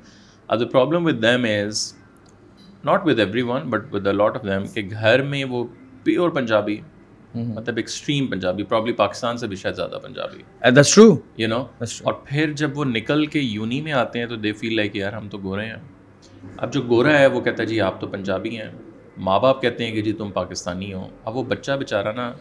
اب 0.48 0.60
the 0.60 0.66
problem 0.66 1.06
with 1.06 1.22
them 1.24 1.46
is 1.50 1.94
not 2.84 3.02
with 3.06 3.20
everyone 3.42 3.70
but 3.70 3.94
with 3.94 4.06
the 4.06 4.12
lot 4.12 4.36
of 4.36 4.44
them 4.44 4.68
کہ 4.74 4.82
گھر 4.92 5.22
میں 5.22 5.46
وہ 5.46 5.64
پیور 6.04 6.30
پنجابی 6.30 6.78
مطلب 7.36 7.78
ایکسٹریم 7.78 8.28
پنجابی 8.28 8.64
پرابلی 8.64 8.94
پاکستان 8.94 9.38
سے 9.38 9.48
بھی 9.48 9.56
شاید 9.56 9.76
زیادہ 9.76 9.98
پنجابی۔ 10.04 10.42
یو 11.38 11.48
نو 11.48 11.66
اور 12.04 12.14
پھر 12.14 12.52
جب 12.52 12.78
وہ 12.78 12.86
نکل 12.86 13.26
کے 13.26 13.40
یونی 13.40 13.82
میں 13.82 13.92
آتے 13.92 14.20
ہیں 14.20 14.26
تو 14.26 14.36
دے 14.36 14.54
فیل 14.54 14.76
لائک 14.76 14.96
یار 14.96 15.14
ہم 15.14 15.30
تو 15.30 15.38
گورے 15.44 15.66
ہیں۔ 15.66 15.76
اب 16.58 16.74
جو 16.74 16.82
گورا 16.82 17.20
ہے 17.20 17.28
وہ 17.28 17.42
کہتا 17.42 17.64
ہے 17.64 17.68
جی 17.68 17.82
آپ 17.82 18.02
تو 18.02 18.08
پنجابی 18.08 18.58
ہیں۔ 18.58 18.72
ماں 19.18 19.40
باپ 19.40 19.62
کہتے 19.62 19.86
ہیں 19.86 19.92
کہ 19.92 20.02
جی 20.02 20.14
تم 20.14 20.32
پاکستانی 20.32 20.94
ہو۔ 20.94 21.08
اب 21.26 21.38
وہ 21.38 21.44
بچہ 21.44 21.72
بیچارہ 21.72 22.12
نا 22.12 22.34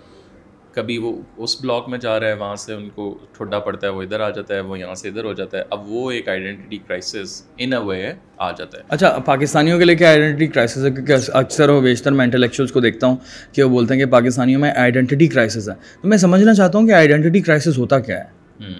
کبھی 0.74 0.96
وہ 0.98 1.12
اس 1.36 1.60
بلاک 1.60 1.88
میں 1.88 1.98
جا 1.98 2.18
رہا 2.20 2.26
ہے 2.26 2.34
وہاں 2.34 2.56
سے 2.56 2.72
ان 2.74 2.88
کو 2.94 3.06
ٹھڈا 3.36 3.58
پڑتا 3.58 3.86
ہے 3.86 3.92
وہ 3.92 4.02
ادھر 4.02 4.20
آ 4.20 4.28
جاتا 4.30 4.54
ہے 4.54 4.60
وہ 4.60 4.78
یہاں 4.78 4.94
سے 4.94 5.08
ادھر 5.08 5.24
ہو 5.24 5.32
جاتا 5.32 5.58
ہے۔ 5.58 5.62
اب 5.70 5.90
وہ 5.90 6.10
ایک 6.10 6.28
آئیڈینٹی 6.28 6.76
کرائسس 6.76 7.42
ان 7.58 7.72
اے 7.72 7.78
وے 7.78 8.12
آ 8.38 8.50
جاتا 8.50 8.78
ہے۔ 8.78 8.82
اچھا 8.88 9.16
پاکستانیوں 9.24 9.78
کے 9.78 9.84
لیے 9.84 9.96
کیا 9.96 10.08
آئیڈینٹی 10.08 10.46
کرائسس 10.46 10.84
ہے؟ 10.84 10.90
کیونکہ 10.90 11.30
اکثر 11.34 11.68
و 11.68 11.80
بیشتر 11.80 12.12
میں 12.12 12.24
انٹلیکچوئلس 12.24 12.72
کو 12.72 12.80
دیکھتا 12.80 13.06
ہوں 13.06 13.16
کہ 13.52 13.62
وہ 13.62 13.68
بولتے 13.68 13.94
ہیں 13.94 14.00
کہ 14.00 14.10
پاکستانیوں 14.10 14.60
میں 14.60 14.70
آئیڈینٹی 14.76 15.26
کرائسس 15.26 15.68
ہے۔ 15.68 15.74
تو 16.02 16.08
میں 16.08 16.18
سمجھنا 16.18 16.54
چاہتا 16.54 16.78
ہوں 16.78 16.86
کہ 16.86 16.92
آئیڈینٹی 16.92 17.40
کرائسس 17.40 17.78
ہوتا 17.78 17.98
کیا 17.98 18.18
ہے؟ 18.18 18.72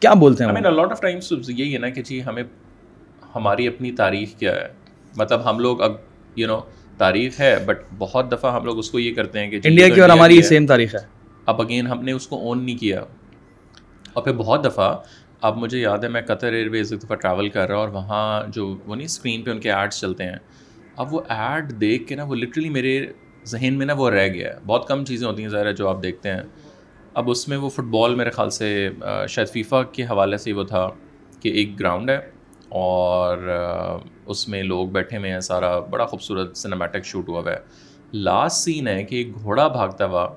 کیا 0.00 0.12
بولتے 0.14 0.44
ہیں 0.44 0.70
لاٹ 0.70 0.90
آف 0.90 1.00
ٹائمس 1.00 1.32
یہی 1.48 1.72
ہے 1.74 1.78
نا 1.78 1.88
کہ 1.88 2.02
جی 2.02 2.24
ہمیں 2.24 2.42
ہماری 3.34 3.66
اپنی 3.68 3.92
تاریخ 3.92 4.38
کیا 4.38 4.54
ہے؟ 4.54 4.68
مطلب 5.16 5.50
ہم 5.50 5.58
لوگ 5.58 5.82
اب 5.82 5.92
یو 6.36 6.46
نو 6.46 6.60
تاریخ 6.98 7.40
ہے 7.40 7.54
بٹ 7.66 7.78
بہت 7.98 8.30
دفعہ 8.32 8.54
ہم 8.54 8.64
لوگ 8.64 8.78
اس 8.78 8.90
کو 8.90 8.98
یہ 8.98 9.14
کرتے 9.14 9.38
ہیں 9.38 9.50
کہ 9.50 9.60
انڈیا 9.64 9.88
کی 9.88 10.00
اور 10.00 10.10
ہماری 10.10 10.40
سیم 10.42 10.66
تاریخ 10.66 10.94
ہے۔ 10.94 11.19
اب 11.50 11.60
اگین 11.60 11.86
ہم 11.86 12.04
نے 12.04 12.12
اس 12.12 12.26
کو 12.26 12.36
اون 12.36 12.64
نہیں 12.64 12.76
کیا۔ 12.76 13.04
اور 14.12 14.24
پھر 14.24 14.32
بہت 14.32 14.64
دفعہ 14.64 14.96
اب 15.40 15.56
مجھے 15.56 15.78
یاد 15.78 15.98
ہے 15.98 16.08
میں 16.08 16.22
قطر 16.22 16.52
ایئر 16.52 16.68
ویز 16.68 16.92
ایک 16.92 17.02
دفعہ 17.02 17.16
ٹریول 17.16 17.48
کر 17.48 17.66
رہا 17.68 17.74
ہوں 17.74 17.80
اور 17.80 17.88
وہاں 17.88 18.42
جو 18.48 18.76
وہ 18.86 18.94
نہیں 18.94 19.04
اسکرین 19.04 19.42
پہ 19.42 19.50
ان 19.50 19.60
کے 19.60 19.72
ایڈس 19.72 20.00
چلتے 20.00 20.24
ہیں۔ 20.24 20.36
اب 20.96 21.14
وہ 21.14 21.20
ایڈ 21.28 21.80
دیکھ 21.80 22.08
کے 22.08 22.14
نا 22.14 22.24
وہ 22.24 22.34
لٹرلی 22.34 22.68
میرے 22.68 23.06
ذہن 23.44 23.74
میں 23.74 23.86
نا 23.86 23.92
وہ 23.92 24.10
رہ 24.10 24.28
گیا۔ 24.28 24.48
ہے 24.48 24.58
بہت 24.66 24.88
کم 24.88 25.04
چیزیں 25.04 25.28
ہوتی 25.28 25.42
ہیں 25.42 25.50
ظاہر 25.50 25.72
جو 25.72 25.88
آپ 25.88 26.02
دیکھتے 26.02 26.30
ہیں۔ 26.30 26.40
اب 27.14 27.30
اس 27.30 27.48
میں 27.48 27.56
وہ 27.56 27.68
فٹ 27.68 27.84
بال 27.84 28.14
میرے 28.14 28.30
خیال 28.30 28.50
سے 28.50 28.90
شاید 29.28 29.48
فیفا 29.48 29.82
کے 29.82 30.02
حوالے 30.02 30.36
سے 30.36 30.52
وہ 30.52 30.64
تھا 30.64 30.88
کہ 31.40 31.48
ایک 31.48 31.80
گراؤنڈ 31.80 32.10
ہے۔ 32.10 32.16
اور 32.68 33.38
اس 34.26 34.48
میں 34.48 34.62
لوگ 34.62 34.88
بیٹھے 34.88 35.16
ہوئے 35.18 35.32
ہیں، 35.32 35.40
سارا 35.40 35.78
بڑا 35.78 36.06
خوبصورت 36.06 36.56
سنیمیٹک 36.56 37.04
شوٹ 37.04 37.28
ہوا 37.28 37.40
ہوا 37.40 37.52
ہے۔ 37.52 37.58
لاسٹ 38.12 38.56
سین 38.56 38.88
ہے 38.88 39.02
کہ 39.02 39.16
ایک 39.16 39.42
گھوڑا 39.42 39.68
بھاگتا 39.68 40.06
ہوا 40.06 40.28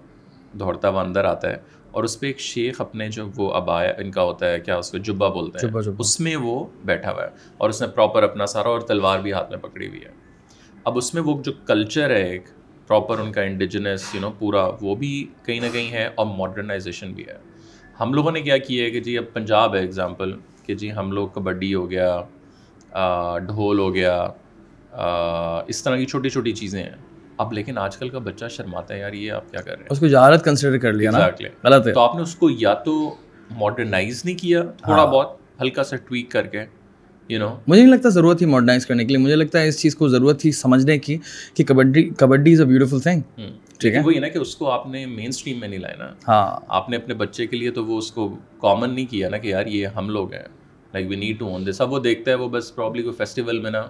دوڑتا 0.60 0.90
ہوا 0.90 1.02
اندر 1.02 1.26
آتا 1.26 1.50
ہے 1.50 1.58
اور 1.92 2.04
اس 2.04 2.20
پہ 2.20 2.28
ایک 2.28 2.40
شیخ 2.40 2.82
اپنے 2.82 3.08
جو 3.10 3.28
وہ 3.36 3.52
ابایا 3.54 3.92
ان 3.98 4.12
کا 4.12 4.24
ہوتا 4.24 4.52
ہے 4.52 4.60
کیا 4.60 4.78
اس 4.78 4.92
کو 4.92 4.98
جبا 4.98 5.28
بولتے 5.30 5.66
ہیں؟ 5.68 5.94
اس 6.00 6.20
میں 6.20 6.36
وہ 6.36 6.66
بیٹھا 6.86 7.12
ہوا 7.12 7.24
ہے 7.24 7.30
اور 7.58 7.70
اس 7.70 7.82
نے 7.82 7.88
پراپر 7.88 8.24
اپنا 8.24 8.46
سارا 8.46 8.70
اور 8.70 8.82
تلوار 8.82 9.20
بھی 9.20 9.34
ہاتھ 9.34 9.52
میں 9.52 9.60
پکڑی 9.60 9.88
ہوئی 9.88 10.02
ہے۔ 10.02 10.12
اب 10.84 10.98
اس 10.98 11.14
میں 11.14 11.22
وہ 11.24 11.42
جو 11.44 11.52
کلچر 11.68 12.10
ہے 12.10 12.22
ایک 12.30 12.48
پراپر 12.88 13.20
ان 13.20 13.32
کا 13.32 13.42
انڈیجنس 13.42 14.14
یو 14.16 14.22
نو 14.22 14.32
پورا 14.40 14.68
وہ 14.82 14.96
بھی 14.96 15.14
کہیں 15.46 15.60
نہ 15.60 15.66
کہیں 15.74 15.92
ہے 15.92 16.10
اور 16.16 16.26
ماڈرنائزیشن 16.38 17.14
بھی 17.14 17.28
ہے۔ 17.28 17.38
ہم 18.00 18.14
لوگوں 18.14 18.32
نے 18.32 18.42
کیا 18.42 18.58
کیا 18.58 18.86
ہے 18.86 18.90
کہ 18.92 19.00
جی 19.00 19.18
اب 19.18 19.34
پنجاب 19.34 19.76
ہے 19.76 19.80
اگزامپل 19.80 20.34
کہ 20.66 20.76
جی 20.76 20.92
ہم 20.92 21.12
لوگ 21.12 21.28
کبڈی 21.28 21.74
ہو 21.74 21.90
گیا 21.92 22.22
ڈھول 23.48 23.80
ہو 23.80 23.94
گیا 23.94 24.16
اس 25.68 25.84
طرح 25.84 25.98
کی 25.98 26.06
چھوٹی 26.06 26.30
چھوٹی 26.30 26.52
چیزیں 26.52 26.84
ہیں۔ 26.84 26.96
اب 27.38 27.54
لیکن 27.54 27.78
آج 27.78 27.98
کل 27.98 28.10
کا 28.10 28.20
بچہ 28.20 28.46
شرماتا 28.50 28.94
ہے 28.94 29.00
یار 29.00 29.14
یہ 29.14 29.32
آپ 29.32 29.52
کیا 29.52 29.62
کر 29.62 29.72
رہے 29.72 29.82
ہیں؟ 29.82 29.88
اس 29.90 30.00
کو 30.00 30.08
جہالت 30.08 30.44
کنسیڈر 30.46 30.78
کر 30.78 30.94
لیا 30.94 31.12
نا۔ 31.12 31.28
غلط 31.64 31.88
ہے۔ 31.88 31.94
تو 31.94 32.00
آپ 32.00 32.16
نے 32.16 32.22
اس 32.22 32.36
کو 32.36 32.50
یا 32.50 32.74
تو 32.74 33.16
ماڈرنائز 33.52 34.26
نہیں 34.26 34.38
کیا 34.38 34.62
تھوڑا 34.62 35.04
ہاں۔ 35.04 35.12
بہت 35.12 35.38
ہلکا 35.62 35.84
سا 35.84 35.96
ٹویک 35.96 36.32
کر 36.32 36.48
کے 36.48 36.66
یو 37.30 37.40
نو 37.40 37.58
مجھے 37.68 37.82
نہیں 37.82 37.92
لگتا 37.92 38.10
ضرورت 38.10 38.38
تھی 38.38 38.46
ماڈرنائز 38.46 38.86
کرنے 38.86 39.06
کے 39.06 39.14
لیے 39.14 39.18
مجھے 39.18 39.36
لگتا 39.36 39.62
ہے 39.62 39.68
اس 39.68 39.82
چیز 39.82 39.96
کو 39.96 40.08
ضرورت 40.08 40.40
تھی 40.40 40.52
سمجھنے 40.52 40.98
کی 41.00 41.18
کہ 41.54 41.64
kabaddi 41.64 42.10
kabaddi 42.10 42.54
is 42.54 42.60
a 42.60 42.66
beautiful 42.66 43.00
thing 43.00 43.22
ٹھیک 43.80 43.96
ہے؟ 43.96 44.02
وہی 44.06 44.20
نا 44.20 44.28
کہ 44.28 44.38
اس 44.38 44.56
کو 44.56 44.72
آپ 44.72 44.88
نے 44.88 45.06
مین 45.06 45.28
اسٹریم 45.28 45.60
میں 45.60 45.68
نہیں 45.68 45.80
لایا 45.80 45.96
نا۔ 45.98 46.12
ہاں۔ 46.28 46.60
آپ 46.68 46.90
نے 46.90 46.96
اپنے 46.96 47.14
بچے 47.14 47.48
کے 47.48 47.58
لیے 47.58 47.72
تو 47.72 47.86
وہ 47.86 47.98
اس 47.98 48.12
کو 48.12 48.38
کامن 48.62 48.90
نہیں 48.90 49.06
کیا 49.06 49.30
نا 49.30 49.38
کہ 49.38 49.48
یار 49.48 49.66
یہ 49.66 49.88
ہم 49.88 50.10
لوگ 50.10 50.34
ہیں۔ 50.34 50.44
Like 50.94 51.10
we 51.10 51.16
need 51.16 51.40
to 51.40 51.48
own 51.48 51.68
this 51.68 51.82
اب 51.82 51.94
وہ 51.94 52.00
دیکھتا 52.00 52.32
ہے 52.32 52.36
وہ 52.36 52.50
بس 52.50 52.76
پرابلی 52.76 53.02
کوئی 53.04 53.16
فیسٹیول 53.16 53.60
میں 53.60 53.72
نا 53.72 53.82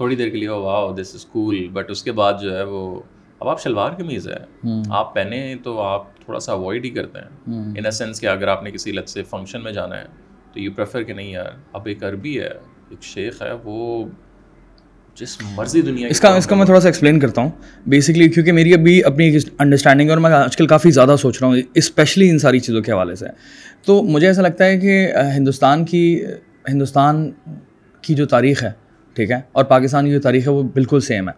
تھوڑی 0.00 0.16
دیر 0.16 0.28
کے 0.28 0.38
لیے 0.38 0.48
واہ 0.48 0.92
دس 0.94 1.14
از 1.14 1.24
کول 1.24 1.56
بٹ 1.72 1.90
اس 1.90 2.02
کے 2.02 2.12
بعد 2.12 2.34
جو 2.42 2.56
ہے 2.56 2.62
وہ 2.62 3.00
اب 3.40 3.48
آپ 3.48 3.62
شلوار 3.62 3.92
قمیض 3.92 4.28
ہے 4.28 4.68
آپ 4.90 5.14
پہنے 5.14 5.54
تو 5.62 5.78
آپ 5.80 6.04
تھوڑا 6.24 6.40
سا 6.40 6.52
اوائڈ 6.52 6.84
ہی 6.84 6.90
کرتے 6.90 7.18
ہیں. 7.18 7.74
ان 7.78 7.84
اے 7.84 7.90
سینس 7.90 8.20
کہ 8.20 8.26
اگر 8.26 8.48
آپ 8.48 8.62
نے 8.62 8.70
کسی 8.70 8.92
لت 8.92 9.08
سے 9.10 9.22
فنکشن 9.22 9.62
میں 9.62 9.72
جانا 9.72 9.98
ہے 9.98 10.04
تو 10.52 10.60
یو 10.60 10.72
پریفر 10.76 11.02
کہ 11.02 11.12
نہیں 11.12 11.30
یار. 11.30 11.52
اب 11.72 11.86
ایک 11.86 12.04
عربی 12.04 12.38
ہے 12.40 12.46
ایک 12.46 13.02
شیخ 13.02 13.42
ہے 13.42 13.52
وہ 13.64 14.04
جس 15.18 15.36
مرضی 15.56 15.82
دنیا 15.82 16.08
اس 16.08 16.20
کا 16.20 16.34
اس 16.36 16.46
کا 16.46 16.56
میں 16.56 16.64
تھوڑا 16.64 16.80
سا 16.80 16.88
ایکسپلین 16.88 17.20
کرتا 17.20 17.42
ہوں. 17.42 17.50
بیسکلی 17.86 18.28
کیونکہ 18.28 18.52
میری 18.52 18.74
ابھی 18.74 19.02
اپنی 19.04 19.30
انڈرسٹینڈنگ 19.58 20.08
ہے 20.08 20.12
اور 20.12 20.20
میں 20.20 20.30
آج 20.32 20.56
کل 20.56 20.66
کافی 20.66 20.90
زیادہ 20.90 21.14
سوچ 21.20 21.40
رہا 21.40 21.48
ہوں 21.48 21.56
اسپیشلی 21.74 22.30
ان 22.30 22.38
ساری 22.38 22.60
چیزوں 22.60 22.82
کے 22.82 22.92
حوالے 22.92 23.14
سے. 23.14 23.26
تو 23.84 24.02
مجھے 24.02 24.26
ایسا 24.26 24.42
لگتا 24.42 24.64
ہے 24.64 24.78
کہ 24.78 25.06
ہندوستان 25.36 25.84
کی 25.84 26.22
ہندوستان 26.68 27.30
کی 28.04 28.14
جو 28.14 28.26
تاریخ 28.26 28.62
ہے 28.62 28.70
ٹھیک 29.14 29.30
ہے؟ 29.30 29.40
اور 29.52 29.64
پاکستان 29.64 30.06
کی 30.06 30.12
جو 30.12 30.20
تاریخ 30.20 30.48
ہے 30.48 30.52
وہ 30.52 30.62
بالکل 30.62 31.00
سیم 31.00 31.28
ہے۔ 31.28 31.34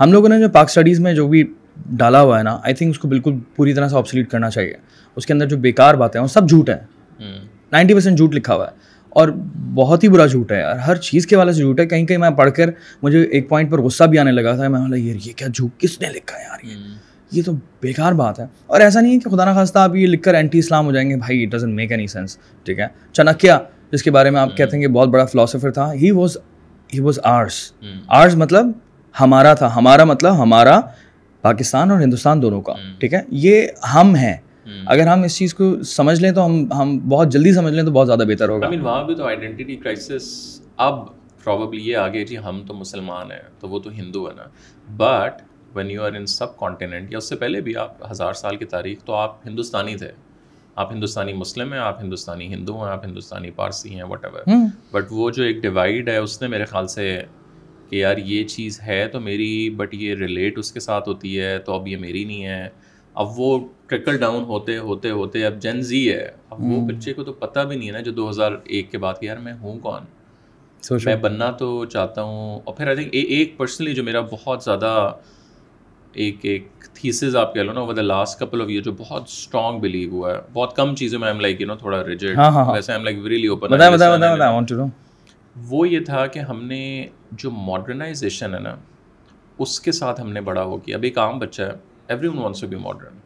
ہم 0.00 0.12
لوگوں 0.12 0.28
نے 0.28 0.40
جو 0.40 0.48
پاک 0.48 0.66
اسٹڈیز 0.68 1.00
میں 1.00 1.14
جو 1.14 1.28
بھی 1.28 1.44
ڈالا 1.90 2.20
ہوا 2.20 2.38
ہے 2.38 2.42
نا 2.42 2.58
آئی 2.64 2.74
تھنک 2.74 2.90
اس 2.90 2.98
کو 2.98 3.08
بالکل 3.08 3.38
پوری 3.56 3.74
طرح 3.74 3.88
سے 3.88 3.96
آپسلیٹ 3.96 4.30
کرنا 4.30 4.50
چاہیے۔ 4.50 4.74
اس 5.16 5.26
کے 5.26 5.32
اندر 5.32 5.46
جو 5.46 5.56
بیکار 5.56 5.94
باتیں 5.94 6.20
ہیں 6.20 6.22
وہ 6.22 6.28
سب 6.28 6.48
جھوٹ 6.48 6.70
ہیں۔ 6.70 6.76
نائنٹی 7.72 7.94
پرسینٹ 7.94 8.16
جھوٹ 8.16 8.34
لکھا 8.34 8.54
ہوا 8.54 8.66
ہے۔ 8.66 8.70
اور 9.08 9.28
بہت 9.74 10.04
ہی 10.04 10.08
برا 10.08 10.26
جھوٹ 10.26 10.52
ہے 10.52 10.58
یار۔ 10.58 10.76
ہر 10.76 10.96
چیز 10.96 11.26
کے 11.26 11.36
والے 11.36 11.52
سے 11.52 11.60
جھوٹ 11.60 11.80
ہے۔ 11.80 11.86
کہیں 11.86 12.06
کہیں 12.06 12.18
میں 12.18 12.30
پڑھ 12.30 12.52
کر 12.52 12.70
مجھے 13.02 13.22
ایک 13.22 13.48
پوائنٹ 13.48 13.70
پر 13.70 13.80
غصہ 13.80 14.04
بھی 14.04 14.18
آنے 14.18 14.32
لگا 14.32 14.56
تھا۔ 14.56 14.68
میں 14.68 14.80
بولا 14.80 14.96
یار 14.96 15.26
یہ 15.26 15.32
کیا 15.36 15.48
جھوٹ 15.54 15.80
کس 15.80 16.00
نے 16.00 16.08
لکھا 16.08 16.38
ہے 16.38 16.42
یار؟ 16.42 16.58
یہ 16.64 16.76
یہ 17.32 17.42
تو 17.42 17.52
بیکار 17.80 18.12
بات 18.12 18.40
ہے۔ 18.40 18.46
اور 18.66 18.80
ایسا 18.80 19.00
نہیں 19.00 19.14
ہے 19.14 19.18
کہ 19.18 19.30
خدا 19.30 19.50
نخواستہ 19.50 19.78
آپ 19.78 19.96
یہ 19.96 20.06
لکھ 20.06 20.22
کر 20.22 20.34
اینٹی 20.34 20.58
اسلام 20.58 20.86
ہو 20.86 20.92
جائیں 20.92 21.10
گے۔ 21.10 21.16
بھائی 21.16 21.44
it 21.44 21.52
doesn't 21.52 21.74
make 21.74 21.90
any 21.90 22.06
sense 22.06 22.38
ٹھیک 22.64 22.78
ہے؟ 22.78 22.86
چنکیا 23.12 23.58
جس 23.92 24.02
کے 24.02 24.10
بارے 24.10 24.30
میں 24.30 24.40
آپ 24.40 24.56
کہتے 24.56 24.76
ہیں 24.76 24.82
کہ 24.82 24.88
بہت 24.88 25.08
بڑا 25.08 25.24
فلاسفر 25.24 25.70
تھا 25.70 25.92
ہی 25.92 26.10
واز 26.10 26.36
ہی 26.94 27.00
واز 27.00 27.18
آرس 27.24 27.60
آرس 28.08 28.34
مطلب 28.36 28.70
ہمارا 29.14 29.54
تھا. 29.54 29.74
ہمارا 29.76 30.04
مطلب 30.04 30.42
ہمارا 30.42 30.80
پاکستان 31.44 31.90
اور 31.90 32.00
ہندوستان 32.00 32.42
دونوں 32.42 32.60
کا. 32.62 32.74
ٹھیک 33.00 33.14
ہے؟ 33.14 33.20
یہ 33.44 33.66
ہم 33.94 34.14
ہیں. 34.16 34.36
اگر 34.86 35.06
ہم 35.06 35.22
اس 35.22 35.36
چیز 35.36 35.54
کو 35.54 35.82
سمجھ 35.84 36.20
لیں 36.20 36.30
تو 36.32 36.44
ہم 36.46 36.72
ہم 36.72 36.98
بہت 37.08 37.32
جلدی 37.32 37.52
سمجھ 37.52 37.72
لیں 37.74 37.84
تو 37.84 37.90
بہت 37.90 38.06
زیادہ 38.06 38.24
بہتر 38.28 38.48
ہوگا. 38.48 38.68
وہاں 38.82 39.02
بھی 39.04 39.14
تو 39.14 39.24
آئیڈینٹی 39.26 39.76
کرائسس 39.76 40.26
اب 40.78 41.06
پرابیبلی 41.44 41.80
یہ 41.82 41.96
آگے 41.96 42.24
جی 42.24 42.38
ہم 42.38 42.62
تو 42.66 42.74
مسلمان 42.74 43.30
ہیں 43.32 43.42
تو 43.60 43.68
وہ 43.68 43.78
تو 43.78 43.90
ہندو 43.90 44.28
ہے 44.28 44.34
نا. 44.34 44.46
But 44.96 45.42
when 45.76 45.90
you 45.90 46.02
are 46.04 46.12
in 46.12 46.26
subcontinent 46.58 47.12
یا 47.12 47.18
اس 47.18 47.28
سے 47.28 47.36
پہلے 47.36 47.60
بھی 47.60 47.76
آپ 47.76 48.10
ہزار 48.10 48.32
سال 48.42 48.56
کی 48.56 48.64
تاریخ 48.64 49.02
تو 49.04 49.14
آپ 49.14 49.46
ہندوستانی 49.46 49.96
تھے. 49.96 50.10
آپ 50.74 50.92
ہندوستانی 50.92 51.32
مسلم 51.32 51.72
ہیں 51.72 51.80
آپ 51.80 52.02
ہندوستانی 52.02 52.54
ہندو 52.54 52.84
ہیں 52.84 52.92
آپ 52.92 53.04
ہندوستانی 53.04 53.50
پارسی 53.50 53.94
ہیں 53.94 54.02
وٹ 54.02 54.24
ایور 54.24 54.42
بٹ 54.90 55.04
وہ 55.10 55.30
جو 55.30 55.42
ایک 55.42 55.56
ڈیوائڈ 55.56 56.08
ہے 56.08 56.16
اس 56.16 56.42
نے 56.42 56.48
میرے 56.48 56.64
خیال 56.64 56.86
سے 56.86 57.22
کہ 57.90 57.96
یار 57.96 58.16
یہ 58.16 58.44
چیز 58.44 58.80
ہے 58.86 59.08
تو 59.08 59.20
میری 59.20 59.70
بٹ 59.70 59.94
یہ 59.94 60.14
ریلیٹ 60.14 60.58
اس 60.58 60.72
کے 60.72 60.80
ساتھ 60.80 61.08
ہوتی 61.08 61.40
ہے 61.40 61.58
تو 61.58 61.74
اب 61.74 61.88
یہ 61.88 61.96
میری 61.96 62.24
نہیں 62.24 62.46
ہے۔ 62.46 62.68
اب 63.14 63.26
وہ 63.36 63.68
ٹرکل 63.86 64.18
ڈاؤن 64.18 64.42
ہوتے 64.44 64.78
ہوتے 64.78 65.10
ہوتے 65.10 65.46
اب 65.46 65.62
جن 65.62 65.82
زی 65.82 66.12
ہے۔ 66.12 66.30
اب 66.50 66.60
وہ 66.60 66.86
بچے 66.86 67.12
کو 67.12 67.24
تو 67.24 67.32
پتہ 67.32 67.60
بھی 67.60 67.76
نہیں 67.76 67.88
ہے 67.88 67.92
نا 67.92 68.00
جو 68.00 68.12
دو 68.12 68.30
ہزار 68.30 68.52
ایک 68.64 68.90
کے 68.90 68.98
بعد 68.98 69.14
یار 69.20 69.36
میں 69.36 69.52
ہوں 69.52 69.78
کون۔ 69.78 70.02
میں 71.04 71.16
بننا 71.16 71.50
تو 71.50 71.84
چاہتا 71.84 72.22
ہوں۔ 72.22 72.60
اور 72.64 72.74
پھر 72.74 72.86
آئی 72.86 72.96
تھنک 72.96 73.08
ایک 73.12 73.56
پرسنلی 73.56 73.94
جو 73.94 74.04
میرا 74.04 74.20
بہت 74.20 74.62
زیادہ 74.62 75.12
ایک 76.12 76.36
ایک 76.42 76.68
تھیسز 76.94 77.36
آپ 77.36 77.54
کہہ 77.54 77.60
لو 77.60 77.72
نا 77.72 77.80
over 77.80 77.94
the 77.94 78.02
last 78.02 78.38
couple 78.38 78.62
of 78.62 78.68
year 78.68 78.82
جو 78.82 78.92
بہت 78.98 79.22
اسٹرانگ 79.28 79.78
بلیو 79.80 80.10
ہوا 80.10 80.32
ہے۔ 80.32 80.38
بہت 80.52 80.74
کم 80.76 80.94
چیزوں 80.96 81.20
میں 81.20 81.28
ایم 81.28 81.40
لائک 81.40 81.60
یو 81.60 81.66
نو 81.66 81.74
تھوڑا 81.76 82.02
ریجڈ 82.06 82.38
ویسے 82.72 82.92
ایم 82.92 83.04
لائک 83.04 83.16
ریلی 83.28 83.46
اوپن 83.46 83.72
وہ 85.68 85.88
یہ 85.88 86.00
تھا 86.04 86.26
کہ 86.26 86.38
ہم 86.38 86.64
نے 86.64 87.06
جو 87.32 87.50
ماڈرنائزیشن 87.50 88.54
ہے 88.54 88.60
نا 88.60 88.74
اس 89.58 89.80
کے 89.80 89.92
ساتھ 89.92 90.20
ہم 90.20 90.30
نے 90.32 90.40
بڑا 90.40 90.62
ہو 90.62 90.76
کیا۔ 90.76 90.96
اب 90.96 91.02
ایک 91.02 91.18
عام 91.18 91.38
بچہ 91.38 91.62
ہے 91.62 91.72
everyone 92.28 92.38
wants 92.38 92.60
to 92.60 92.66
be 92.66 92.76
modern 92.76 93.18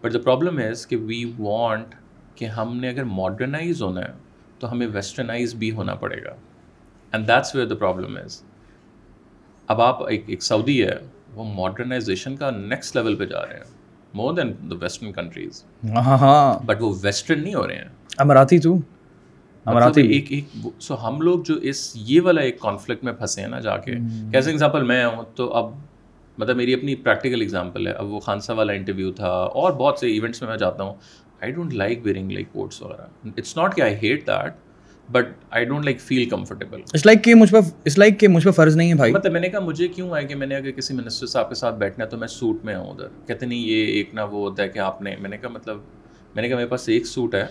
but 0.00 0.12
the 0.14 0.18
problem 0.18 0.60
is 0.70 0.86
کہ 0.86 0.96
وی 0.96 1.24
وانٹ 1.38 1.94
کہ 2.34 2.44
ہم 2.44 2.76
نے 2.76 2.88
اگر 2.88 3.04
ماڈرنائز 3.04 3.82
ہونا 3.82 4.00
ہے 4.00 4.12
تو 4.58 4.70
ہمیں 4.72 4.86
ویسٹرنائز 4.92 5.54
بھی 5.54 5.70
ہونا 5.70 5.94
پڑے 5.94 6.22
گا۔ 6.24 6.34
And 7.12 7.28
that's 7.28 7.54
where 7.54 7.66
the 7.66 7.74
problem 7.74 8.18
is 8.24 8.42
اب 9.68 9.80
آپ 9.82 10.02
ایک 10.06 10.24
ایک 10.26 10.42
سعودی 10.42 10.82
ہے 10.84 10.96
وہ 11.34 11.44
ماڈرنائزیشن 11.44 12.36
کا 12.36 12.50
نیکسٹ 12.50 12.96
لیول 12.96 13.14
پہ 13.14 13.26
جا 13.26 13.46
رہے 13.46 13.56
ہیں. 13.56 13.64
مور 14.14 14.34
دین 14.34 14.52
دا 14.70 14.74
ویسٹرن 14.80 15.12
کنٹریز 15.12 15.64
ہاں 15.84 16.18
ہاں 16.18 16.66
بٹ 16.66 16.82
وہ 16.82 16.94
ویسٹرن 17.02 17.42
نہیں 17.42 17.54
ہو 17.54 17.66
رہے 17.68 17.76
ہیں. 17.76 17.88
امراتی 18.18 18.58
تو۔ 18.58 18.76
امراتی۔ 19.64 20.06
ایک 20.06 20.32
ایک 20.32 20.66
سو 20.80 21.08
ہم 21.08 21.20
لوگ 21.20 21.40
جو 21.44 21.54
اس 21.54 21.92
یہ 21.94 22.20
والا 22.20 22.40
ایک 22.40 22.60
کانفلکٹ 22.60 23.04
میں 23.04 23.12
پھنسے 23.12 23.40
ہیں 23.40 23.48
نا 23.48 23.60
جا 23.60 23.76
کے 23.76 23.94
کیسے 24.32 24.50
اگزامپل 24.50 24.82
میں 24.82 25.04
ہوں 25.04 25.22
تو 25.34 25.52
اب 25.54 25.70
مطلب 26.38 26.56
میری 26.56 26.74
اپنی 26.74 26.94
پریکٹیکل 26.94 27.42
اگزامپل 27.42 27.86
ہے. 27.86 27.92
اب 27.92 28.06
وہ 28.06 28.20
خانسا 28.20 28.52
والا 28.52 28.72
انٹرویو 28.72 29.12
تھا 29.12 29.28
اور 29.28 29.72
بہت 29.72 29.98
سے 29.98 30.06
ایونٹس 30.06 30.42
میں 30.42 30.50
میں 30.50 30.56
جاتا 30.56 30.84
ہوں. 30.84 30.94
I 31.42 31.52
don't 31.52 31.74
like 31.74 32.00
wearing 32.02 32.32
like 32.32 32.46
coats 32.52 32.82
وغیرہ. 32.82 33.28
اٹس 33.36 33.56
ناٹ 33.56 33.74
کہ 33.74 33.80
I 33.80 33.94
hate 33.94 34.26
that 34.26 34.52
but 35.12 35.26
I 35.50 35.64
don't 35.64 35.84
like 35.84 36.00
feel 36.00 36.28
comfortable 36.28 36.80
as 36.92 37.06
like 37.06 37.24
کہ 37.24 37.34
مجھ 37.34 37.52
پہ 37.52 37.56
اس 37.84 37.98
لائک 37.98 38.20
کہ 38.20 38.28
مجھ 38.28 38.44
پہ 38.44 38.50
فرض 38.50 38.76
نہیں 38.76 38.88
ہے 38.88 38.94
بھائی۔ 38.94 39.12
مطلب 39.12 39.32
میں 39.32 39.40
نے 39.40 39.48
کہا 39.48 39.60
مجھے 39.60 39.88
کیوں 39.88 40.16
ہے 40.16 40.24
کہ 40.24 40.34
میں 40.34 40.46
نے 40.46 40.56
اگر 40.56 40.70
کسی 40.70 40.94
منسٹر 40.94 41.26
صاحب 41.26 41.48
کے 41.48 41.54
ساتھ 41.54 41.74
بیٹھنا 41.74 42.04
ہے 42.04 42.10
تو 42.10 42.16
میں 42.16 42.28
سوٹ 42.28 42.64
میں 42.64 42.74
آؤں 42.74 42.90
ادھر۔ 42.90 43.06
کہتے 43.26 43.46
نہیں 43.46 43.58
یہ 43.58 43.86
ایک 43.86 44.14
نہ 44.14 44.20
وہ 44.20 44.48
ہوتا 44.50 44.62
ہے 44.62 44.68
کہ 44.68 44.78
آپ 44.78 45.02
نے 45.02 45.16
میں 45.20 45.30
نے 45.30 45.38
کہا 45.38 45.48
مطلب 45.48 45.76
میں 46.34 46.42
نے 46.42 46.48
کہا 46.48 46.56
میرے 46.56 46.68
پاس 46.68 46.88
ایک 46.88 47.06
سوٹ 47.06 47.34
ہے 47.34 47.46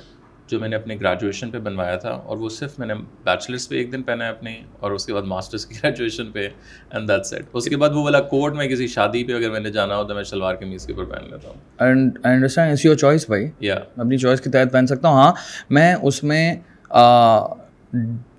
جو 0.47 0.60
میں 0.60 0.69
نے 0.69 0.75
اپنے 0.75 0.95
گریجویشن 1.01 1.51
پہ 1.51 1.58
بنوایا 1.58 1.95
تھا 1.95 2.10
اور 2.10 2.38
وہ 2.38 2.49
صرف 2.49 2.79
میں 2.79 2.88
نے 2.88 2.93
بیچلرس 3.23 3.69
پہ 3.69 3.75
ایک 3.75 3.91
دن 3.91 4.01
پہنا 4.03 4.25
ہے 4.25 4.29
اپنی 4.29 4.55
اور 4.79 4.91
اس 4.91 5.05
کے 5.05 5.13
بعد 5.13 5.21
ماسٹرس 5.21 5.65
کی 5.65 5.75
گریجویشن 5.84 6.31
پہ 6.31 6.49
اینڈ 6.89 7.10
دیٹ 7.10 7.25
سیٹ 7.25 7.45
اس 7.53 7.65
کے 7.65 7.77
بعد 7.77 7.89
وہ 7.89 8.03
والا 8.03 8.21
کوٹ 8.21 8.53
میں 8.53 8.67
کسی 8.67 8.88
شادی 8.88 9.23
پہ 9.23 9.34
اگر 9.34 9.51
میں 9.51 9.60
نے 9.60 9.71
جانا 9.71 9.97
ہو 9.97 10.03
تو 10.03 10.15
میں 10.15 10.23
شلوار 10.23 10.55
قمیض 10.55 10.86
کے 10.86 10.93
اوپر 10.93 11.05
پہن 11.05 11.29
لیتا 11.31 11.49
ہوں۔ 11.49 11.55
And 11.79 12.19
I 12.23 12.36
understand 12.36 12.71
it's 12.71 12.86
your 12.86 12.95
choice 12.95 13.25
بھائی۔ 13.27 13.47
یا 13.60 13.75
اپنی 13.75 14.17
چوائس 14.17 14.41
کے 14.41 14.49
تحت 14.49 14.71
پہن 14.71 14.88
سکتا 14.88 15.08
ہوں۔ 15.08 15.15
ہاں 15.15 15.34
میں 15.69 15.95
اس 16.01 16.23
میں 16.23 16.55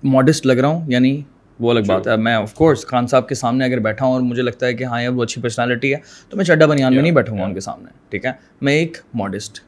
ماڈسٹ 0.03 0.45
لگ 0.45 0.53
رہا 0.53 0.67
ہوں 0.67 0.91
یعنی 0.91 1.21
وہ 1.59 1.71
الگ 1.71 1.79
بات 1.87 2.07
ہے۔ 2.07 2.15
میں 2.15 2.33
آف 2.33 2.53
کورس 2.53 2.85
خان 2.87 3.07
صاحب 3.07 3.27
کے 3.27 3.35
سامنے 3.35 3.65
اگر 3.65 3.79
بیٹھا 3.79 4.05
ہوں 4.05 4.13
اور 4.13 4.21
مجھے 4.21 4.41
لگتا 4.41 4.65
ہے 4.65 4.73
کہ 4.73 4.83
ہاں 4.83 5.01
یار 5.01 5.11
وہ 5.11 5.23
اچھی 5.23 5.41
پرسنالٹی 5.41 5.93
ہے 5.93 5.97
تو 6.29 6.37
میں 6.37 6.45
چڈا 6.45 6.65
بنیان 6.65 6.93
میں 6.93 7.01
نہیں 7.01 7.11
بیٹھوں 7.11 7.37
گا 7.37 7.43
ان 7.43 7.53
کے 7.53 7.59
سامنے 7.59 7.89
ٹھیک 8.09 8.25
ہے؟ 8.25 8.31
میں 8.61 8.73
ایک 8.73 8.97
ماڈسٹ 9.13 9.59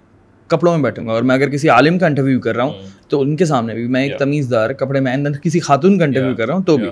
کپڑوں 0.49 0.73
میں 0.73 0.83
بیٹھوں 0.83 1.07
گا 1.07 1.11
اور 1.11 1.23
میں 1.23 1.35
اگر 1.35 1.49
کسی 1.49 1.69
عالم 1.69 1.97
کا 1.99 2.05
انٹرویو 2.05 2.39
کر 2.39 2.55
رہا 2.55 2.63
ہوں 2.63 2.73
تو 3.07 3.21
ان 3.21 3.35
کے 3.35 3.45
سامنے 3.45 3.73
بھی 3.73 3.87
میں 3.87 4.03
ایک 4.03 4.17
تمیز 4.19 4.51
دار 4.51 4.69
کپڑے 4.69 4.99
میں 4.99 5.15
کسی 5.43 5.59
خاتون 5.59 5.97
کا 5.99 6.05
انٹرویو 6.05 6.35
کر 6.35 6.45
رہا 6.45 6.55
ہوں 6.55 6.63
تو 6.63 6.77
بھی۔ 6.77 6.89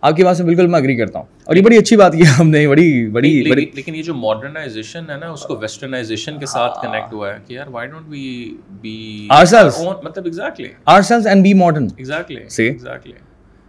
آپ 0.00 0.16
کی 0.16 0.24
بات 0.24 0.36
سے 0.36 0.44
بالکل 0.44 0.66
میں 0.66 0.78
اگری 0.78 0.96
کرتا 0.96 1.18
ہوں۔ 1.18 1.26
اور 1.44 1.56
یہ 1.56 1.62
بڑی 1.62 1.76
اچھی 1.76 1.96
بات 1.96 2.12
کی 2.12 2.22
ہم 2.40 2.48
نے 2.50 2.68
بڑی 2.68 3.06
بڑی 3.06 3.42
لیکن 3.74 3.94
یہ 3.94 4.02
جو 4.02 4.14
ماڈرنائزیشن 4.14 5.10
ہے 5.10 5.16
نا 5.16 5.30
اس 5.30 5.42
کو 5.42 5.56
ویسٹرنائزیشن 5.56 6.38
کے 6.38 6.46
ساتھ 6.46 6.78
کنیکٹ 6.82 7.12
ہوا 7.12 7.34
ہے 7.34 7.38
کہ 7.46 7.54
یار 7.54 7.66
why 7.66 7.88
don't 7.88 8.04
we 8.08 8.56
be 8.70 9.26
ourselves 9.44 9.78
مطلب 10.02 10.24
exactly 10.24 10.68
ourselves 11.02 11.26
and 11.26 11.42
be 11.42 11.54
modern 11.54 11.84
exactly 11.96 12.36
exactly 12.36 13.12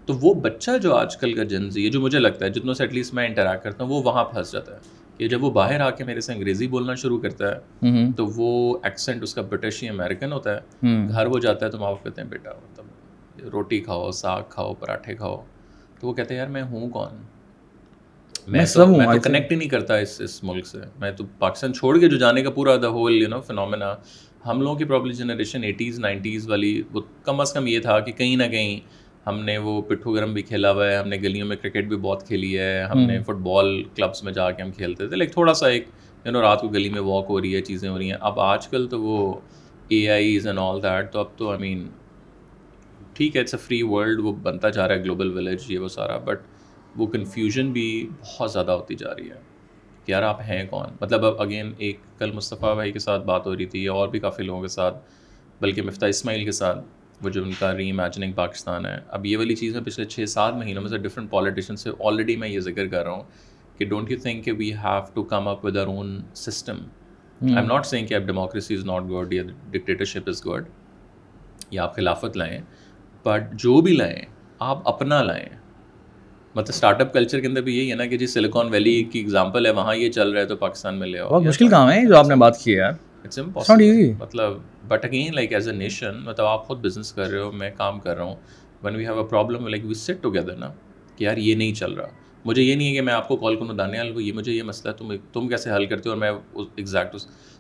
تو 0.06 0.14
وہ 0.14 0.34
بچہ 0.34 0.72
جو 0.82 0.96
آج 0.96 1.18
کل 1.18 1.34
کا 1.34 1.44
جنزی 1.44 1.86
ہے 1.86 1.90
جو 1.90 2.02
مجھے 2.02 2.20
لگتا 2.20 2.46
ہے 2.46 2.50
جتنوں 2.50 2.74
سے 2.74 2.84
ایٹ 2.84 2.94
لیسٹ 2.94 3.14
میں 3.14 3.28
انٹریکٹ 3.28 3.64
کرتا 3.64 3.84
ہوں 3.84 3.92
وہ 3.92 4.02
وہاں 4.04 4.24
پھنس 4.24 4.52
جاتا 4.52 4.74
ہے۔ 4.74 4.78
کہ 5.18 5.28
جب 5.28 5.44
وہ 5.44 5.52
باہر 5.52 5.80
آ 5.80 5.90
کے 5.90 6.04
میرے 6.04 6.22
سے 6.22 6.34
انگریزی 6.34 6.68
بولنا 6.68 6.96
شروع 6.96 7.20
کرتا 7.20 7.56
ہے 7.56 8.12
تو 8.18 8.26
وہ 8.26 8.78
ایکسینٹ 8.84 9.24
اس 9.24 9.34
کا 9.34 9.42
برٹش 9.42 9.84
ہی 9.84 9.90
امیریکن 9.90 10.32
ہوتا 10.32 10.56
ہے۔ 10.56 10.60
گھر 11.10 11.26
وہ 11.26 11.40
جاتا 11.40 11.66
ہے 11.66 11.72
تو 11.72 11.78
ماں 11.78 11.90
باپ 11.90 12.04
کہتے 12.04 12.22
ہیں 12.22 12.30
بیٹا 12.30 12.50
مطلب 12.50 12.86
روٹی 13.48 13.80
کھاؤ 13.80 14.12
ساگ 14.12 14.42
کھاؤ 14.50 14.74
پراٹھے 14.74 15.16
کھاؤ۔ 15.16 15.44
تو 16.02 16.08
وہ 16.08 16.14
کہتے 16.14 16.34
ہیں 16.34 16.42
یار 16.42 16.50
میں 16.50 16.64
ہوں 16.64 16.90
کون؟ 16.90 17.18
میں 18.48 18.66
تو 18.76 18.86
میں 18.88 19.06
تو 19.06 19.20
کنیکٹ 19.24 19.52
ہی 19.52 19.58
نہیں 19.58 19.70
کرتا 19.70 19.96
اس 19.96 20.22
اس 20.22 20.44
ملک 20.44 20.66
سے۔ 20.68 20.78
میں 21.00 21.12
تو 21.12 21.24
پاکستان 21.40 21.74
چھوڑ 21.74 22.00
کے 22.00 22.08
جو 22.08 22.18
جانے 22.18 22.42
کا 22.42 22.50
پورا 22.50 22.76
the 22.76 22.88
whole 22.88 23.14
you 23.14 23.28
know 23.30 23.42
phenomena 23.42 23.96
ہم 24.46 24.62
لوگوں 24.62 24.76
کی 24.76 24.86
پرابلی 24.86 25.14
جنریشن 25.14 25.64
ایٹیز 25.64 26.00
نائنٹیز 26.00 26.50
والی 26.50 26.82
وہ 26.92 27.02
کم 27.24 27.40
از 27.40 27.54
کم 27.54 27.68
یہ 27.68 27.80
تھا 27.80 28.00
کہ 28.00 28.12
کہیں 28.12 28.36
نہ 28.36 28.44
کہیں 28.44 28.80
ہم 29.28 29.40
نے 29.40 29.58
وہ 29.58 29.82
پٹھو 29.82 30.14
گرم 30.14 30.34
بھی 30.34 30.42
کھیلا 30.42 30.72
ہوا 30.72 30.88
ہے 30.88 30.96
ہم 30.96 31.08
نے 31.08 31.18
گلیوں 31.18 31.48
میں 31.48 31.56
کرکٹ 31.56 31.88
بھی 31.88 31.98
بہت 31.98 32.28
کھیلی 32.28 32.58
ہے 32.60 32.84
ہم 32.84 33.00
نے 33.00 33.22
فٹ 33.24 33.42
بال 33.44 33.84
کلبس 33.96 34.24
میں 34.24 34.34
جا 34.34 34.52
کے 34.52 34.64
ہم 34.64 34.72
کھیلتے 34.72 35.08
تھے۔ 35.08 35.16
لائک 35.16 35.32
تھوڑا 35.34 35.54
سا 35.54 35.68
ایک 35.68 35.88
یو 36.26 36.32
نو 36.32 36.42
رات 36.42 36.62
کو 36.62 36.68
گلی 36.68 36.90
میں 36.90 37.02
واک 37.02 37.26
ہو 37.30 37.42
رہی 37.42 37.56
ہے 37.56 37.62
چیزیں 37.62 37.90
ہو 37.90 37.98
رہی 37.98 38.12
ہیں۔ 38.12 38.18
اب 38.20 38.40
آج 38.40 38.68
کل 38.68 38.88
تو 38.88 39.02
وہ 39.02 39.34
اے 39.88 40.10
آئیز 40.10 40.48
اینڈ 40.48 40.60
آل 40.60 40.84
دیٹ 40.84 41.12
تو 41.14 41.20
اب 41.20 41.38
تو 41.38 41.50
آئی 41.50 41.60
مین 41.60 41.88
ٹھیک 43.14 43.36
ہے 43.36 43.42
اٹس 43.42 43.54
اے 43.54 43.60
فری 43.60 43.82
ورلڈ 43.84 44.20
وہ 44.20 44.32
بنتا 44.34 44.70
جا 44.70 44.88
رہا 44.88 44.96
ہے 44.96 45.04
گلوبل 45.04 45.38
ولیج 45.38 45.72
یہ 45.72 45.80
وہ 45.80 45.88
سارا 45.88 46.18
بٹ 46.18 46.40
وہ 46.96 47.08
کنفیوژن 47.08 47.72
بھی 47.72 48.08
بہت 48.22 48.52
زیادہ 48.52 48.72
ہوتی 48.72 48.96
جا 48.96 49.16
رہی 49.16 49.30
ہے 49.30 49.40
کہ 50.06 50.12
یار 50.12 50.24
آپ 50.24 50.42
ہیں 50.42 50.64
کون؟ 50.70 50.96
مطلب 51.02 51.26
اب 51.26 51.42
اگین 51.42 51.72
ایک 51.78 52.00
کل 52.18 52.32
مصطفیٰ 52.32 52.74
بھائی 52.76 52.92
کے 52.92 53.00
ساتھ 53.00 53.26
بات 53.26 53.46
ہو 53.48 53.56
رہی 53.56 53.66
تھی 53.66 53.86
اور 53.88 54.08
بھی 54.08 54.20
کافی 54.20 54.44
لوگوں 54.44 54.62
کے 54.62 54.68
ساتھ 54.68 54.98
بلکہ 55.62 55.82
مفتاح 55.82 56.10
اسماعیل 56.10 56.46
کے 56.46 56.52
ساتھ 56.52 56.80
وہ 57.22 57.30
جو 57.30 57.44
ان 57.44 57.52
کا 57.60 57.76
ری 57.78 57.90
امیجننگ 57.90 58.32
پاکستان 58.34 58.86
ہے۔ 58.86 58.98
اب 59.08 59.26
یہ 59.26 59.38
والی 59.38 59.56
چیز 59.56 59.76
میں 59.76 59.84
پچھلے 59.84 60.06
چھ 60.06 60.30
سات 60.30 60.54
مہینوں 60.54 60.82
میں 60.82 60.90
سے 60.90 60.98
ڈفرنٹ 60.98 61.30
پالیٹیشین 61.32 61.76
سے 61.76 61.90
آلریڈی 62.00 62.36
میں 62.36 62.50
یہ 62.50 62.60
ذکر 62.60 62.88
کر 62.88 63.04
رہا 63.04 63.12
ہوں 63.12 63.24
کہ 63.78 63.86
ڈونٹ 63.86 64.12
یو 64.12 64.18
تھنک 64.24 64.46
کہ 64.46 64.52
we 64.52 64.72
have 64.74 65.02
to 65.14 65.24
come 65.24 65.48
up 65.48 65.66
with 65.66 65.78
our 65.78 65.88
own 65.88 66.20
system 66.36 66.78
I'm 67.42 67.56
not 67.56 67.66
not 67.66 67.86
saying 67.86 68.08
کہ 68.08 68.14
اب 68.14 68.26
ڈیموکریسی 68.26 68.76
از 68.76 68.86
ناٹ 68.86 69.04
گڈ 69.10 69.34
یا 69.34 69.44
ڈکٹیٹرشپ 69.72 70.30
از 70.30 70.46
گڈ 70.46 70.70
یا 71.72 71.84
آپ 71.84 71.96
خلافت 71.96 72.38
لائیں۔ 72.38 72.60
بٹ 73.26 73.42
جو 73.54 73.82
بھی 73.82 73.94
لائیں 73.94 74.22
آپ 74.60 74.88
اپنا 74.88 75.22
لائیں۔ 75.24 75.46
مطلب 76.56 76.74
اسٹارٹ 76.74 77.02
اپ 77.02 77.14
کلچر 77.14 77.40
کے 77.40 77.48
اندر 77.48 77.62
بھی 77.62 77.78
یہی 77.78 77.90
ہے 77.92 77.96
نا 77.96 78.06
کہ 78.06 78.18
جی 78.18 78.28
سلیکان 78.28 78.68
ویلی 78.70 79.04
کی 79.04 79.20
ایگزامپل 79.20 79.66
ہے 79.66 79.72
وہاں 79.72 79.96
یہ 79.96 80.12
چل 80.12 80.30
رہا 80.30 80.42
ہے 80.42 80.46
تو 80.46 80.56
پاکستان 80.56 80.96
میں 80.96 81.08
لے 81.08 81.20
آؤ۔ 81.20 81.30
بہت 81.30 81.44
مشکل 81.44 81.68
کام 81.68 81.92
ہے 81.92 82.06
جو 82.08 82.18
آپ 82.18 82.28
نے 82.28 82.36
بات 82.36 82.58
کی 82.58 82.80
ہے 82.80 82.90
مطلب 84.20 84.54
but 84.88 85.06
again 85.06 85.36
like 85.36 85.54
as 85.54 85.68
a 85.68 85.76
nation 85.76 86.20
مطلب 86.24 86.46
آپ 86.46 86.68
خود 86.68 86.80
بزنس 86.80 87.12
کر 87.12 87.30
رہے 87.30 87.40
ہو 87.40 87.52
میں 87.52 87.70
کام 87.78 88.00
کر 88.00 88.16
رہا 88.18 88.24
ہوں۔ 88.24 88.36
When 88.84 88.96
we 88.96 89.06
have 89.06 89.20
a 89.20 89.26
problem 89.30 89.68
like 89.68 89.86
we 89.86 89.94
sit 89.94 90.22
together 90.22 90.56
نا 90.56 90.74
کہ 91.16 91.24
یار 91.24 91.38
یہ 91.38 91.56
نہیں 91.56 91.74
چل 91.74 91.94
رہا۔ 91.94 92.08
مجھے 92.46 92.64
یہ 92.64 92.76
نہیں 92.76 92.90
ہے 92.90 92.94
کہ 92.94 93.02
میں 93.02 93.14
آپ 93.14 93.28
کو 93.28 93.36
کال 93.36 93.56
کروں 93.56 93.74
دانیال 93.74 94.14
کو 94.14 94.20
یہ 94.22 94.34
مجھے 94.34 94.52
یہ 94.52 94.64
مسئلہ 94.64 94.94
ہے 94.94 94.98
تم 94.98 95.14
تم 95.34 95.48
کیسے 95.48 95.72
حل 95.72 95.86
کرتے 95.86 96.10
ہو 96.10 96.12
اور 96.12 96.20
میں 96.20 96.32
ایگزیکٹ 96.76 97.16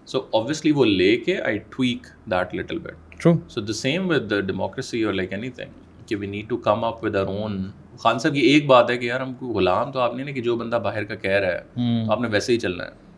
سو 0.06 0.21
اوبیسلی 0.32 0.71
وہ 0.71 0.86
لے 0.86 1.15
کے 1.17 1.41
I 1.41 1.58
tweak 1.58 2.08
that 2.32 2.56
little 2.56 2.80
bit 2.80 3.11
so 3.47 3.62
the 3.62 3.73
same 3.73 4.10
with 4.10 4.34
democracy 4.45 5.03
اور 5.03 5.13
لائک 5.13 5.34
اینی 5.34 5.49
تھنگ 5.49 5.71
کہ 6.05 6.15
we 6.15 6.27
need 6.27 6.49
to 6.49 6.57
come 6.57 6.84
up 6.84 7.05
with 7.05 7.15
our 7.15 7.25
own 7.25 7.71
Khan 7.97 8.19
Sahab 8.19 8.36
یہ 8.36 8.41
ایک 8.41 8.65
بات 8.65 8.89
ہے 8.89 8.97
کہ 8.97 9.05
یار 9.05 9.21
ہم 9.21 9.34
کو 9.34 9.47
غلام 9.47 9.91
تو 9.91 9.99
آپ 9.99 10.15
نہیں 10.15 10.25
نا 10.25 10.31
کہ 10.31 10.41
جو 10.41 10.55
بندہ 10.55 10.75
باہر 10.75 11.03
کا 11.03 11.15
کہہ 11.15 11.31
رہا 11.31 11.47
ہے 11.47 11.62
آپ 12.10 12.21
نے 12.21 12.27
ویسے 12.27 12.53
ہی 12.53 12.60
چلنا 12.60 12.84
ہے۔ 12.84 13.12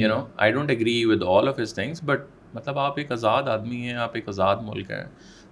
You 0.00 0.08
know 0.08 0.24
I 0.36 0.52
don't 0.52 0.70
agree 0.70 1.04
with 1.04 1.22
all 1.26 1.48
of 1.48 1.60
his 1.60 1.74
things 1.74 2.04
but 2.04 2.20
مطلب 2.54 2.78
آپ 2.78 2.92
ایک 2.96 3.12
آزاد 3.12 3.42
آدمی 3.42 3.76
ہیں 3.76 3.94
آپ 3.94 4.10
ایک 4.14 4.28
آزاد 4.28 4.56
ملک 4.62 4.90
ہیں۔ 4.90 5.04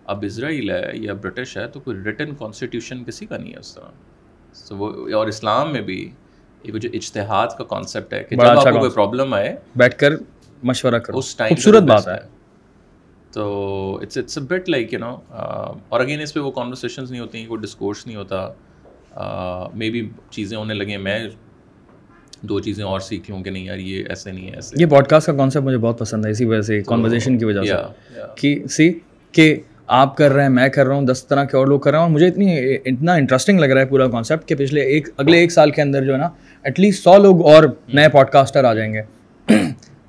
اب 0.05 0.25
اسرائیل 0.27 0.71
ہے 0.71 0.91
یا 0.95 1.15
برٹش 1.15 1.57
ہے 1.57 1.67
تو 1.67 1.81
کوئی 1.81 1.97
ریٹن 2.05 2.35
کانسٹیٹیوشن 2.35 3.05
کسی 3.05 3.27
کا 3.27 3.37
نہیں 3.37 3.53
ہے 3.53 3.59
اس 3.59 3.75
طرح۔ 3.75 3.85
So 4.55 4.77
وہ 4.79 5.09
اور 5.15 5.27
اسلام 5.27 5.73
میں 5.73 5.81
بھی 5.81 6.11
یہ 6.65 6.73
جو 6.73 6.89
اجتہاد 6.93 7.47
کا 7.59 7.65
کانسیپٹ 7.65 8.15
ہے 8.15 8.25
کہ 8.25 8.37
جب 8.37 8.43
آپ 8.43 8.65
کو 8.65 8.79
کوئی 8.79 8.91
پرابلم 8.91 9.35
آئے 9.35 9.57
بیٹھ 9.77 9.97
کر 9.97 10.13
مشورہ 10.63 10.99
کرو۔ 10.99 11.19
اس 11.19 11.35
ٹائم 11.37 11.49
خوبصورت 11.49 11.83
بات 11.83 12.09
ہے۔ 12.09 12.40
تو 13.33 13.99
it's 14.03 14.19
it's 14.19 14.39
a 14.39 14.45
but 14.45 14.69
like 14.69 14.93
you 14.93 14.99
know 14.99 15.17
اور 15.89 16.01
اگین 16.01 16.21
اس 16.21 16.35
پہ 16.35 16.41
وہ 16.41 16.51
کانورسیشنز 16.51 17.11
نہیں 17.11 17.21
ہوتی 17.21 17.39
ہیں 17.39 17.47
کوئی 17.47 17.61
ڈسکورس 17.61 18.07
نہیں 18.07 18.17
ہوتا۔ 18.17 18.49
مے 19.75 19.91
بی 19.91 20.09
چیزیں 20.31 20.59
ہونے 20.59 20.75
لگیں 20.75 20.99
میں 20.99 21.19
دو 22.43 22.61
چیزیں 22.61 22.85
اور 22.85 23.01
سیکھ 23.01 23.31
لوں 23.31 23.43
کہ 23.43 23.51
نہیں 23.51 23.65
یار 23.65 23.77
یہ 23.77 24.05
ایسے 24.09 24.33
نہیں 24.33 24.51
ہے 24.51 24.55
ایسے۔ 24.55 24.77
یہ 24.79 24.87
پوڈ 24.87 25.07
کاسٹ 25.07 25.27
کا 25.27 25.33
کانسیپٹ 25.33 25.65
مجھے 25.65 25.79
بہت 25.79 25.99
پسند 25.99 26.27
ہے 26.27 26.31
اسی 26.31 26.45
وجہ 26.45 26.61
سے 26.61 26.83
کانورزیشن 26.83 27.39
کی 27.39 27.45
وجہ 27.45 27.63
سے۔ 27.63 28.21
کہ 28.37 28.67
سی 28.67 28.99
کہ 29.33 29.57
آپ 29.87 30.17
کر 30.17 30.31
رہے 30.31 30.43
ہیں 30.43 30.49
میں 30.49 30.69
کر 30.69 30.87
رہا 30.87 30.95
ہوں 30.95 31.03
دس 31.03 31.27
طرح 31.27 31.45
کے 31.45 31.57
اور 31.57 31.67
لوگ 31.67 31.81
کر 31.81 31.91
رہے 31.91 31.99
ہیں۔ 31.99 32.07
اور 32.07 32.15
مجھے 32.15 32.27
اتنی 32.27 32.75
اتنا 32.85 33.13
انٹرسٹنگ 33.13 33.61
لگ 33.61 33.67
رہا 33.67 33.81
ہے 33.81 33.87
پورا 33.87 34.09
کانسیپٹ 34.09 34.49
کہ 34.49 34.55
پچھلے 34.55 34.81
ایک 34.81 35.09
اگلے 35.17 35.39
ایک 35.39 35.53
سال 35.53 35.71
کے 35.71 35.83
اندر 35.83 36.05
جو 36.05 36.13
ہے 36.13 36.19
نا 36.19 36.29
ایٹ 36.63 36.81
لیسٹ 36.81 37.05
سو 37.05 37.19
لوگ 37.19 37.43
اور 37.43 37.65
نئے 37.93 38.09
پوڈ 38.09 38.29
کاسٹر 38.29 38.65
آ 38.65 38.75
جائیں 38.75 38.95
گے۔ 38.95 39.03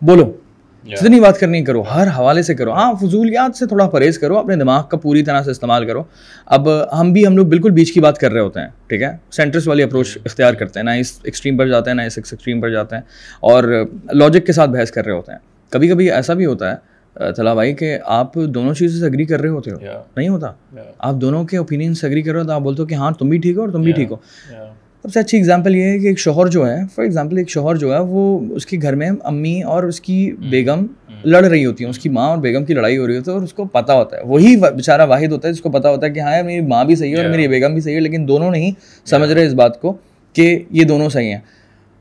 بولو۔ 0.01 0.37
جتنی 0.83 1.19
بات 1.19 1.39
کرنی 1.39 1.63
کرو 1.63 1.81
ہر 1.81 2.07
حوالے 2.07 2.41
سے 2.41 2.55
کرو۔ 2.55 2.71
ہاں 2.73 2.93
فضولیات 3.01 3.55
سے 3.55 3.65
تھوڑا 3.65 3.89
پرہیز 3.89 4.19
کرو 4.19 4.37
اپنے 4.37 4.55
دماغ 4.55 4.83
کا 4.87 4.97
پوری 4.97 5.23
طرح 5.23 5.43
سے 5.43 5.51
استعمال 5.51 5.85
کرو۔ 5.87 6.03
اب 6.45 6.69
ہم 6.99 7.13
بھی 7.13 7.27
ہم 7.27 7.37
لوگ 7.37 7.45
بالکل 7.45 7.69
بیچ 7.69 7.91
کی 7.91 7.99
بات 7.99 8.17
کر 8.17 8.31
رہے 8.31 8.41
ہوتے 8.41 8.59
ہیں 8.59 8.67
ٹھیک 8.87 9.01
ہے؟ 9.01 9.17
سینٹرس 9.31 9.67
والی 9.67 9.83
اپروچ 9.83 10.17
اختیار 10.25 10.53
کرتے 10.53 10.79
ہیں 10.79 10.85
نہ 10.85 10.89
اس 10.89 11.19
ایکسٹریم 11.23 11.57
پر 11.57 11.67
جاتے 11.67 11.89
ہیں 11.89 11.95
نہ 11.95 12.01
اس 12.01 12.17
ایکسٹریم 12.17 12.61
پر 12.61 12.69
جاتے 12.69 12.95
ہیں۔ 12.95 13.03
اور 13.39 13.85
لاجک 14.13 14.45
کے 14.45 14.53
ساتھ 14.53 14.69
بحث 14.69 14.91
کر 14.91 15.05
رہے 15.05 15.13
ہوتے 15.13 15.31
ہیں۔ 15.31 15.39
کبھی 15.69 15.87
کبھی 15.87 16.11
ایسا 16.11 16.33
بھی 16.33 16.45
ہوتا 16.45 16.71
ہے 16.71 16.91
تلا 17.31 17.53
بھائی 17.53 17.73
کہ 17.73 17.97
آپ 18.05 18.35
دونوں 18.35 18.73
چیزوں 18.73 18.99
سے 18.99 19.05
اگری 19.05 19.25
کر 19.25 19.41
رہے 19.41 19.49
ہوتے 19.49 19.71
ہو۔ 19.71 19.77
نہیں 20.17 20.29
ہوتا۔ 20.29 20.51
آپ 20.99 21.13
دونوں 21.13 21.43
کے 21.43 21.57
اوپینین 21.57 21.93
سے 21.93 22.07
اگری 22.07 22.21
کر 22.21 22.31
رہے 22.31 22.41
ہو 22.41 22.45
تو 22.45 22.51
آپ 22.51 22.61
بولتے 22.61 22.81
ہو 22.81 22.87
کہ 22.87 22.93
ہاں 22.93 23.11
تم 23.11 23.29
بھی 23.29 23.37
ٹھیک 23.37 23.55
ہو 23.55 23.61
اور 23.61 23.69
تم 23.69 23.81
بھی 23.81 23.91
ٹھیک 23.91 24.11
ہو۔ 24.11 24.15
سب 25.03 25.13
سے 25.13 25.19
اچھی 25.19 25.37
اگزامپل 25.37 25.75
یہ 25.75 25.83
ہے 25.83 25.99
کہ 25.99 26.07
ایک 26.07 26.19
شوہر 26.19 26.47
جو 26.47 26.69
ہے 26.69 26.75
فار 26.95 27.03
ایگزامپل 27.03 27.37
ایک 27.37 27.49
شوہر 27.49 27.75
جو 27.75 27.93
ہے 27.93 27.99
وہ 27.99 28.39
اس 28.55 28.65
کے 28.65 28.77
گھر 28.81 28.95
میں 28.95 29.09
امی 29.23 29.63
اور 29.63 29.83
اس 29.83 30.01
کی 30.01 30.31
بیگم 30.49 30.85
لڑ 31.23 31.43
رہی 31.45 31.65
ہوتی 31.65 31.83
ہیں۔ 31.83 31.89
اس 31.89 31.99
کی 31.99 32.09
ماں 32.09 32.27
اور 32.29 32.37
بیگم 32.37 32.65
کی 32.65 32.73
لڑائی 32.73 32.97
ہو 32.97 33.07
رہی 33.07 33.17
ہوتی 33.17 33.31
ہے 33.31 33.35
اور 33.35 33.43
اس 33.43 33.53
کو 33.53 33.65
پتہ 33.65 33.91
ہوتا 33.91 34.17
ہے۔ 34.17 34.21
وہی 34.25 34.55
بیچارہ 34.55 35.05
واحد 35.05 35.31
ہوتا 35.31 35.47
ہے 35.47 35.53
جس 35.53 35.61
کو 35.61 35.71
پتہ 35.71 35.87
ہوتا 35.87 36.05
ہے 36.05 36.11
کہ 36.11 36.19
ہاں 36.19 36.43
میری 36.43 36.61
ماں 36.61 36.85
بھی 36.85 36.95
صحیح 36.95 37.11
ہے 37.11 37.21
اور 37.21 37.29
میری 37.29 37.47
بیگم 37.47 37.73
بھی 37.73 37.81
صحیح 37.81 37.95
ہے 37.95 37.99
لیکن 37.99 38.27
دونوں 38.27 38.51
نہیں 38.51 38.71
سمجھ 39.05 39.31
رہے 39.31 39.45
اس 39.45 39.53
بات 39.53 39.81
کو 39.81 39.97
کہ 40.33 40.59
یہ 40.71 40.83
دونوں 40.83 41.09
صحیح 41.09 41.31
ہیں۔ 41.31 41.39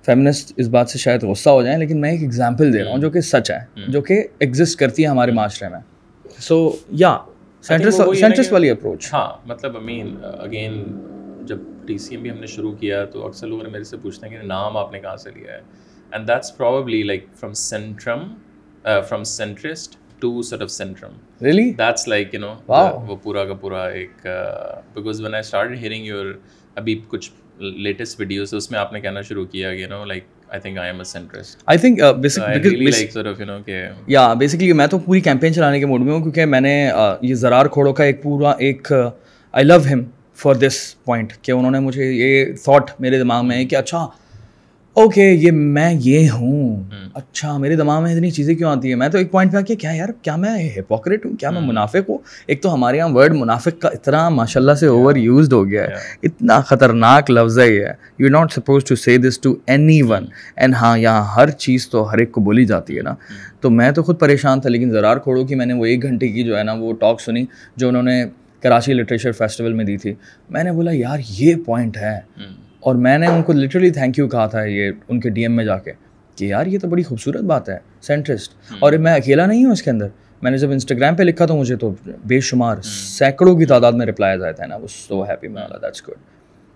فیمنسٹ 0.06 0.52
اس 0.56 0.68
بات 0.68 0.90
سے 0.90 0.98
شاید 0.98 1.22
غصہ 1.22 1.50
ہو 1.50 1.62
جائیں 1.62 1.78
لیکن 1.78 2.00
میں 2.00 2.10
ایک 2.10 2.20
ایگزامپل 2.22 2.72
دے 2.72 2.84
رہا 2.84 2.90
ہوں 2.90 2.98
جو 2.98 3.10
کہ 3.10 3.20
سچ 3.20 3.50
ہے 3.50 3.58
جو 3.88 4.00
کہ 4.00 4.22
ایگزسٹ 4.38 4.78
کرتی 4.78 5.02
ہے 5.02 5.08
ہمارے 5.08 5.32
معاشرے 5.32 5.68
میں۔ 5.68 5.78
سو 6.38 6.70
یا 6.90 7.16
سینٹرس 7.62 8.52
والی 8.52 8.70
اپروچ 8.70 9.12
ہاں 9.12 9.48
مطلب 9.48 9.76
اگین 10.38 10.82
جب 11.46 11.56
ٹی 11.90 11.98
سی 11.98 12.14
ایم 12.14 12.22
بھی 12.22 12.30
ہم 12.30 12.38
نے 12.38 12.46
شروع 12.46 12.72
کیا 12.72 13.04
تو 13.04 13.26
اکثر 13.26 13.46
لوگ 13.46 13.62
نے 13.62 13.68
میرے 13.68 13.84
سے 13.84 13.96
پوچھتے 13.96 14.28
ہیں 14.28 14.36
کہ 14.36 14.46
نام 14.46 14.76
آپ 14.76 14.92
نے 14.92 15.00
کہاں 15.00 15.16
سے 15.16 15.30
لیا 15.34 15.52
ہے؟ 15.52 15.60
And 16.12 16.28
that's 16.28 16.56
probably 16.56 17.02
like 17.02 17.26
from 17.34 17.52
centrism 17.52 18.28
from 18.84 19.24
centrist 19.24 19.96
to 20.18 20.42
sort 20.42 20.62
of 20.62 20.70
centrism 20.70 21.10
really 21.44 21.70
that's 21.70 22.08
like 22.08 22.34
you 22.34 22.40
know 22.40 22.54
وہ 23.06 23.16
پورا 23.22 23.44
کا 23.44 23.54
پورا 23.54 23.84
ایک 23.88 24.26
because 24.94 25.20
when 25.20 25.34
I 25.34 25.40
start 25.40 25.70
hearing 25.78 26.06
your 26.06 26.34
ابھی 26.74 27.00
کچھ 27.08 27.30
لیٹسٹ 27.58 28.20
ویڈیوز 28.20 28.54
اس 28.54 28.70
میں 28.70 28.80
آپ 28.80 28.92
نے 28.92 29.00
کہنا 29.00 29.20
شروع 29.20 29.44
کیا 29.44 29.70
you 29.70 29.88
know 29.88 30.04
like 30.04 30.24
I 30.48 30.60
think 30.60 30.78
I 30.78 30.90
am 30.90 30.98
a 30.98 31.04
centrist 31.04 31.62
I 31.66 31.78
think 31.78 32.00
یا 34.06 34.32
بیسکلی 34.34 34.72
میں 34.72 34.86
تو 34.86 34.98
پوری 34.98 35.20
کیمپین 35.20 35.54
چلانے 35.54 35.80
کے 35.80 35.86
موڈ 35.86 36.00
میں 36.00 36.12
ہوں 36.12 36.20
کیونکہ 36.20 36.44
میں 36.44 36.60
نے 36.60 36.90
یہ 37.22 37.34
زرار 37.34 37.66
کھوڑوں 37.66 37.92
کا 37.92 38.04
ایک 38.04 38.22
پورا 38.22 38.50
ایک 38.50 38.92
آئی 39.52 39.64
لو 39.64 39.76
ہم 39.92 40.02
فار 40.42 40.54
دس 40.54 41.04
پوائنٹ 41.04 41.32
کہ 41.42 41.52
انہوں 41.52 41.70
نے 41.70 41.80
مجھے 41.80 42.04
یہ 42.04 42.44
تھاٹ 42.64 42.90
میرے 43.00 43.18
دماغ 43.18 43.46
میں 43.46 43.56
ہے 43.56 43.64
کہ 43.64 43.76
اچھا 43.76 44.06
اوکے 44.94 45.30
یہ 45.30 45.50
میں 45.50 45.94
یہ 46.00 46.30
ہوں۔ 46.30 46.82
اچھا 47.14 47.58
میرے 47.58 47.76
دماغ 47.76 48.02
میں 48.02 48.14
اتنی 48.14 48.30
چیزیں 48.30 48.54
کیوں 48.54 48.70
آتی 48.70 48.88
ہیں؟ 48.88 48.96
میں 48.96 49.08
تو 49.08 49.18
ایک 49.18 49.30
پوائنٹ 49.30 49.52
پہ 49.52 49.56
آ 49.56 49.60
کے 49.60 49.76
کیا 49.76 49.90
یار 49.90 50.08
کیا 50.22 50.36
میں 50.36 50.70
ہپوکریٹ 50.76 51.26
ہوں؟ 51.26 51.36
کیا 51.36 51.50
میں 51.50 51.60
منافق 51.60 52.08
ہوں؟ 52.08 52.18
ایک 52.46 52.62
تو 52.62 52.74
ہمارے 52.74 52.96
یہاں 52.96 53.08
ورڈ 53.08 53.34
منافق 53.34 53.80
کا 53.80 53.88
اتنا 53.88 54.28
ماشاء 54.28 54.60
اللہ 54.60 54.72
سے 54.72 54.86
اوور 54.86 55.16
یوزڈ 55.16 55.52
ہو 55.52 55.68
گیا 55.68 55.82
ہے۔ 55.82 55.94
اتنا 56.22 56.60
خطرناک 56.60 57.30
لفظ 57.30 57.58
ہے 57.58 57.74
یہ۔ 57.74 57.86
You 58.18 58.28
not 58.28 58.52
supposed 58.52 58.84
to 58.84 58.94
say 58.94 59.16
this 59.18 59.38
to 59.38 59.54
anyone 59.66 60.02
and 60.02 60.26
and 60.56 60.74
ہاں 60.74 60.98
یہاں 60.98 61.24
ہر 61.36 61.50
چیز 61.50 61.88
تو 61.88 62.12
ہر 62.12 62.18
ایک 62.18 62.32
کو 62.32 62.40
بولی 62.40 62.64
جاتی 62.64 62.96
ہے 62.96 63.02
نا۔ 63.02 63.14
تو 63.60 63.70
میں 63.70 63.90
تو 63.90 64.02
خود 64.02 64.20
پریشان 64.20 64.60
تھا 64.60 64.70
لیکن 64.70 64.90
زرار 64.90 65.16
کھوڑوں 65.16 65.44
کی 65.44 65.54
میں 65.54 65.66
نے 65.66 65.74
وہ 65.74 65.86
ایک 65.86 66.02
گھنٹے 66.02 66.28
کی 66.28 66.42
جو 66.42 66.58
ہے 66.58 66.62
نا 66.62 66.72
وہ 66.72 66.92
ٹاک 66.92 67.20
سنی 67.20 67.44
جو 67.76 67.88
انہوں 67.88 68.02
نے 68.02 68.24
کراچی 68.62 68.92
لٹریچر 68.92 69.32
فیسٹیول 69.32 69.72
میں 69.72 69.84
دی 69.84 69.96
تھی۔ 69.96 70.14
میں 70.50 70.64
نے 70.64 70.72
بولا 70.72 70.90
یار 70.94 71.18
یہ 71.28 71.54
پوائنٹ 71.66 71.96
ہے۔ 71.96 72.20
اور 72.80 72.94
میں 72.94 73.18
نے 73.18 73.26
ان 73.26 73.42
کو 73.42 73.52
لٹرلی 73.52 73.90
تھینک 73.90 74.18
یو 74.18 74.28
کہا 74.28 74.46
تھا 74.46 74.64
یہ 74.64 74.90
ان 75.08 75.20
کے 75.20 75.30
ڈی 75.30 75.42
ایم 75.42 75.56
میں 75.56 75.64
جا 75.64 75.78
کے 75.78 75.92
کہ 76.36 76.44
یار 76.44 76.66
یہ 76.66 76.78
تو 76.78 76.88
بڑی 76.88 77.02
خوبصورت 77.02 77.40
بات 77.40 77.68
ہے 77.68 77.78
سینٹرسٹ 78.02 78.52
اور 78.78 78.92
میں 78.92 79.14
اکیلا 79.14 79.46
نہیں 79.46 79.64
ہوں 79.64 79.72
اس 79.72 79.82
کے 79.82 79.90
اندر۔ 79.90 80.06
میں 80.42 80.50
نے 80.50 80.58
جب 80.58 80.70
انسٹاگرام 80.70 81.16
پہ 81.16 81.22
لکھا 81.22 81.46
تو 81.46 81.56
مجھے 81.56 81.76
تو 81.76 81.94
بے 82.24 82.40
شمار 82.40 82.76
سینکڑوں 82.82 83.58
کی 83.58 83.64
تعداد 83.64 83.92
میں 83.92 84.06
رپلائز 84.06 84.42
آئے 84.42 84.52
تھے 84.52 84.66
نا 84.66 84.76
وہ 84.76 84.86
سو 84.90 85.22
ہیپی 85.22 85.48
میں 85.48 85.62
دیٹس 85.82 86.08
گڈ 86.08 86.14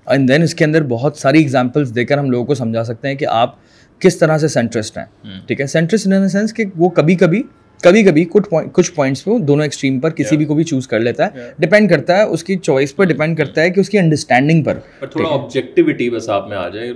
اینڈ 0.07 0.29
دین 0.29 0.43
اس 0.43 0.55
کے 0.55 0.65
اندر 0.65 0.83
بہت 0.83 1.17
ساری 1.17 1.39
ایگزامپلس 1.39 1.95
دے 1.95 2.05
کر 2.05 2.19
ہم 2.19 2.31
لوگوں 2.31 2.47
کو 2.47 2.55
سمجھا 2.55 2.85
سکتے 2.85 3.09
ہیں 3.09 3.15
کہ 3.15 3.27
آپ 3.27 3.55
کس 3.99 4.17
طرح 4.19 4.39
سے 4.39 4.49
سینٹرسٹ 4.49 4.99
ہیں۔ 4.99 5.05
ٹھیک 5.47 5.61
ہے؟ 5.61 5.67
سینٹرسٹ 5.67 6.07
ان 6.07 6.13
دا 6.13 6.29
سینس 6.29 6.55
کہ 6.55 6.65
وہ 6.77 6.89
کبھی 6.89 7.15
کبھی 7.15 7.43
کبھی 7.83 8.03
کبھی 8.05 8.25
کچھ 8.31 8.49
کچھ 8.73 8.93
پوائنٹس 8.93 9.25
پہ 9.25 9.39
دونوں 9.39 9.65
ایکسٹریم 9.65 9.99
پر 10.01 10.11
کسی 10.13 10.37
بھی 10.37 10.45
کو 10.45 10.55
بھی 10.55 10.65
چوز 10.65 10.87
کر 10.89 11.01
لیتا 11.01 11.27
ہے. 11.27 11.51
ڈپینڈ 11.59 11.91
کرتا 11.91 12.17
ہے 12.19 12.23
اس 12.23 12.45
کی 12.45 12.57
چوائس 12.59 12.95
پر 12.97 13.05
ڈپینڈ 13.05 13.37
کرتا 13.39 13.63
ہے 13.63 13.71
کہ 13.71 13.81
اس 13.81 13.89
کی 13.89 13.99
انڈرسٹینڈنگ 13.99 14.63
پر. 14.65 14.79
تھوڑا 15.03 15.29
آبجیکٹیوٹی 15.33 16.11
بس 16.11 16.29
آپ 16.29 16.49
میں 16.49 16.57
آ 16.57 16.69
جائے. 16.69 16.93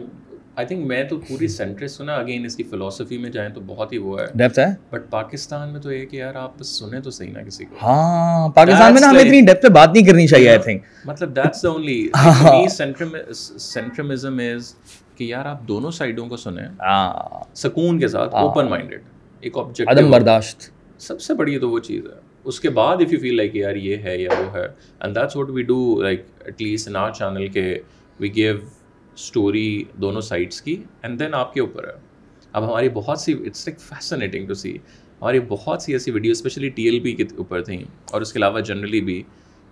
آئی 0.57 0.67
تھنک 0.67 0.87
میں 0.87 1.03
تو 1.09 1.19
پوری 1.29 1.49
سینٹرس 1.49 1.93
سنا 1.97 2.15
اگین 2.15 2.45
اس 2.45 2.57
کی 2.57 2.63
فلاسفی 2.71 3.19
میں 3.19 3.31
جائیں 3.31 3.49
تو 3.55 3.61
بہت 3.67 3.93
ہی 3.93 3.99
وہ 3.99 4.19
ہے. 4.21 4.25
ڈیپتھ 4.35 4.59
ہے؟ 4.59 4.65
بٹ 4.91 5.11
پاکستان 5.11 5.69
میں 5.73 5.81
تو 5.81 5.93
یہ 5.93 6.05
کہ 6.07 6.17
یار 6.17 6.35
آپ 6.35 6.63
سنیں 6.63 7.01
تو 7.01 7.11
صحیح 7.11 7.33
نا 7.33 7.43
کسی 7.43 7.65
کو. 7.65 7.77
ہاں 7.83 8.49
پاکستان 8.55 8.93
میں 8.93 9.01
نا 9.01 9.11
ہمیں 9.11 9.21
اتنی 9.21 9.41
ڈیپتھ 9.41 9.63
پہ 9.63 9.69
بات 9.69 9.93
نہیں 9.95 10.07
کرنی 10.07 10.27
چاہیے 10.27 10.49
آئی 10.49 10.59
تھنک 10.65 10.83
مطلب 11.05 11.37
that's 11.37 11.63
the 11.63 11.69
only 11.69 12.67
centrism 13.59 14.41
is 14.53 14.73
کہ 15.17 15.25
یار 15.25 15.47
آپ 15.47 15.63
دونوں 15.69 15.91
سائڈوں 15.91 16.27
کو 16.29 16.37
سنیں. 16.37 16.67
سکون 17.57 17.99
کے 17.99 18.09
ساتھ 18.09 18.35
اوپن 18.35 18.69
مائنڈیڈ 18.71 19.03
ایک 19.41 19.59
آبجیکٹ 19.59 19.91
عدم 19.91 20.11
برداشت۔ 20.11 20.71
سب 20.99 21.21
سے 21.21 21.35
بڑی 21.35 21.59
تو 21.59 21.71
وہ 21.71 21.79
چیز 21.79 22.05
ہے۔ 22.07 22.21
اس 22.45 22.61
کے 22.61 22.71
بعد 22.71 22.97
اف 23.01 23.13
یو 23.13 23.19
فیل 23.21 23.37
لائک 23.37 23.57
یار 23.57 23.77
یہ 23.77 23.97
ہے 23.97 24.19
یا 24.19 24.31
وہ 24.39 24.55
ہے 24.55 24.67
and 25.01 25.17
that's 25.17 25.37
what 25.37 25.51
we 25.51 25.63
do 25.63 26.03
like 26.03 26.23
at 26.45 26.63
least 26.63 26.89
in 26.89 26.97
our 26.97 27.13
channel 27.13 27.47
کے 27.49 27.79
وی 28.21 28.35
گیو 28.35 28.57
اسٹوری 29.15 29.85
دونوں 29.93 30.21
سائڈس 30.21 30.63
کی 30.63 30.83
اینڈ 31.03 31.21
دین 31.21 31.35
آپ 31.35 31.55
کے 31.55 31.61
اوپر 31.61 31.85
ہے۔ 31.85 31.93
اب 32.53 32.69
ہماری 32.69 32.89
بہت 32.89 33.21
سی 33.21 33.33
it's 33.33 33.69
like 33.69 33.81
fascinating 33.81 34.47
to 34.47 34.55
see 34.55 34.77
ہماری 35.21 35.41
بہت 35.49 35.83
سی 35.83 35.93
ایسی 35.93 36.11
video 36.11 36.31
especially 36.31 36.69
T 36.69 36.83
L 36.83 37.01
P 37.01 37.13
کے 37.13 37.25
اوپر 37.37 37.63
تھیں۔ 37.63 37.83
اور 38.11 38.21
اس 38.21 38.33
کے 38.33 38.39
علاوہ 38.39 38.61
جنرلی 38.61 39.01
بھی 39.01 39.23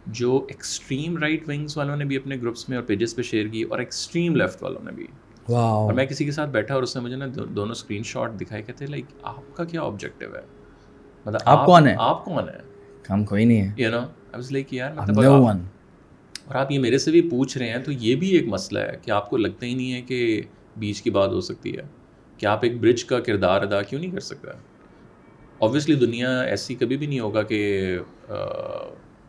جو 0.07 0.46
ایکسٹریم 0.48 1.16
رائٹ 1.18 1.48
ونگس 1.48 1.76
والوں 1.76 1.96
نے 1.96 2.05
بھی 2.05 2.16
اپنے 2.16 2.37
گروپس 2.37 2.68
میں 2.68 2.79
اور 2.79 2.85
پیجز 2.85 3.16
پہ 3.16 3.22
شیئر 3.22 3.46
کی 3.48 3.62
اور 3.62 3.79
ایکسٹریم 3.79 4.37
لیفٹ 4.37 4.62
والوں 4.62 4.85
نے 4.85 4.92
بھی۔ 4.92 5.07
اور 5.54 5.92
میں 5.92 6.06
کسی 6.06 6.24
کے 6.24 6.30
ساتھ 6.30 6.50
بیٹھا 6.50 6.74
اور 6.74 6.82
اس 6.82 6.96
نے 6.96 7.02
مجھے 7.02 7.16
نا 7.16 7.26
دونوں 7.35 7.70
اسکرین 7.70 8.02
شاٹ 8.02 8.40
دکھائے 8.40 8.62
کہتے 8.62 8.87
لائک 8.87 9.04
آپ 9.22 9.56
کا 9.56 9.64
کیا 9.64 9.82
آبجیکٹیو 9.82 10.35
ہے؟ 10.35 10.40
مطلب 11.26 11.40
آپ 11.44 11.66
کون 11.66 11.87
ہے 11.88 11.94
آپ 11.98 12.24
کون 12.24 12.48
ہے 12.48 12.59
ہم 13.11 13.24
کوئی 13.24 13.44
نہیں 13.44 13.61
ہے 13.61 13.72
you 13.76 13.90
know 13.90 13.98
I 13.98 14.06
was 14.35 14.52
like 14.52 14.74
یار 14.74 14.90
مطلب 14.90 15.18
اور 16.46 16.54
آپ 16.54 16.72
یہ 16.72 16.78
میرے 16.78 16.98
سے 16.98 17.11
بھی 17.11 17.30
پوچھ 17.30 17.59
رہے 17.59 17.68
ہیں 17.70 17.78
تو 17.78 17.92
یہ 17.92 18.16
بھی 18.16 18.28
ایک 18.28 18.48
مسئلہ 18.48 18.78
ہے 18.78 18.96
کہ 19.02 19.11
آپ 19.11 19.30
کو 19.30 19.37
لگتا 19.37 19.66
ہی 19.66 19.74
نہیں 19.74 19.92
ہے 19.92 20.02
کہ 20.02 20.42
بیچ 20.76 21.02
کی 21.02 21.11
بات 21.11 21.30
ہو 21.30 21.40
سکتی 21.40 21.76
ہے۔ 21.76 21.82
کہ 22.37 22.46
آپ 22.46 22.59
ایک 22.62 22.80
برج 22.80 23.04
کا 23.04 23.20
کردار 23.20 23.62
ادا 23.62 23.82
کیوں 23.82 24.00
نہیں 24.00 24.11
کر 24.11 24.20
سکتا 24.20 24.50
اوبیسلی 25.59 25.94
دنیا 25.94 26.40
ایسی 26.40 26.74
کبھی 26.74 26.96
بھی 26.96 27.06
نہیں 27.06 27.20
ہوگا 27.20 27.42
کہ 27.42 27.98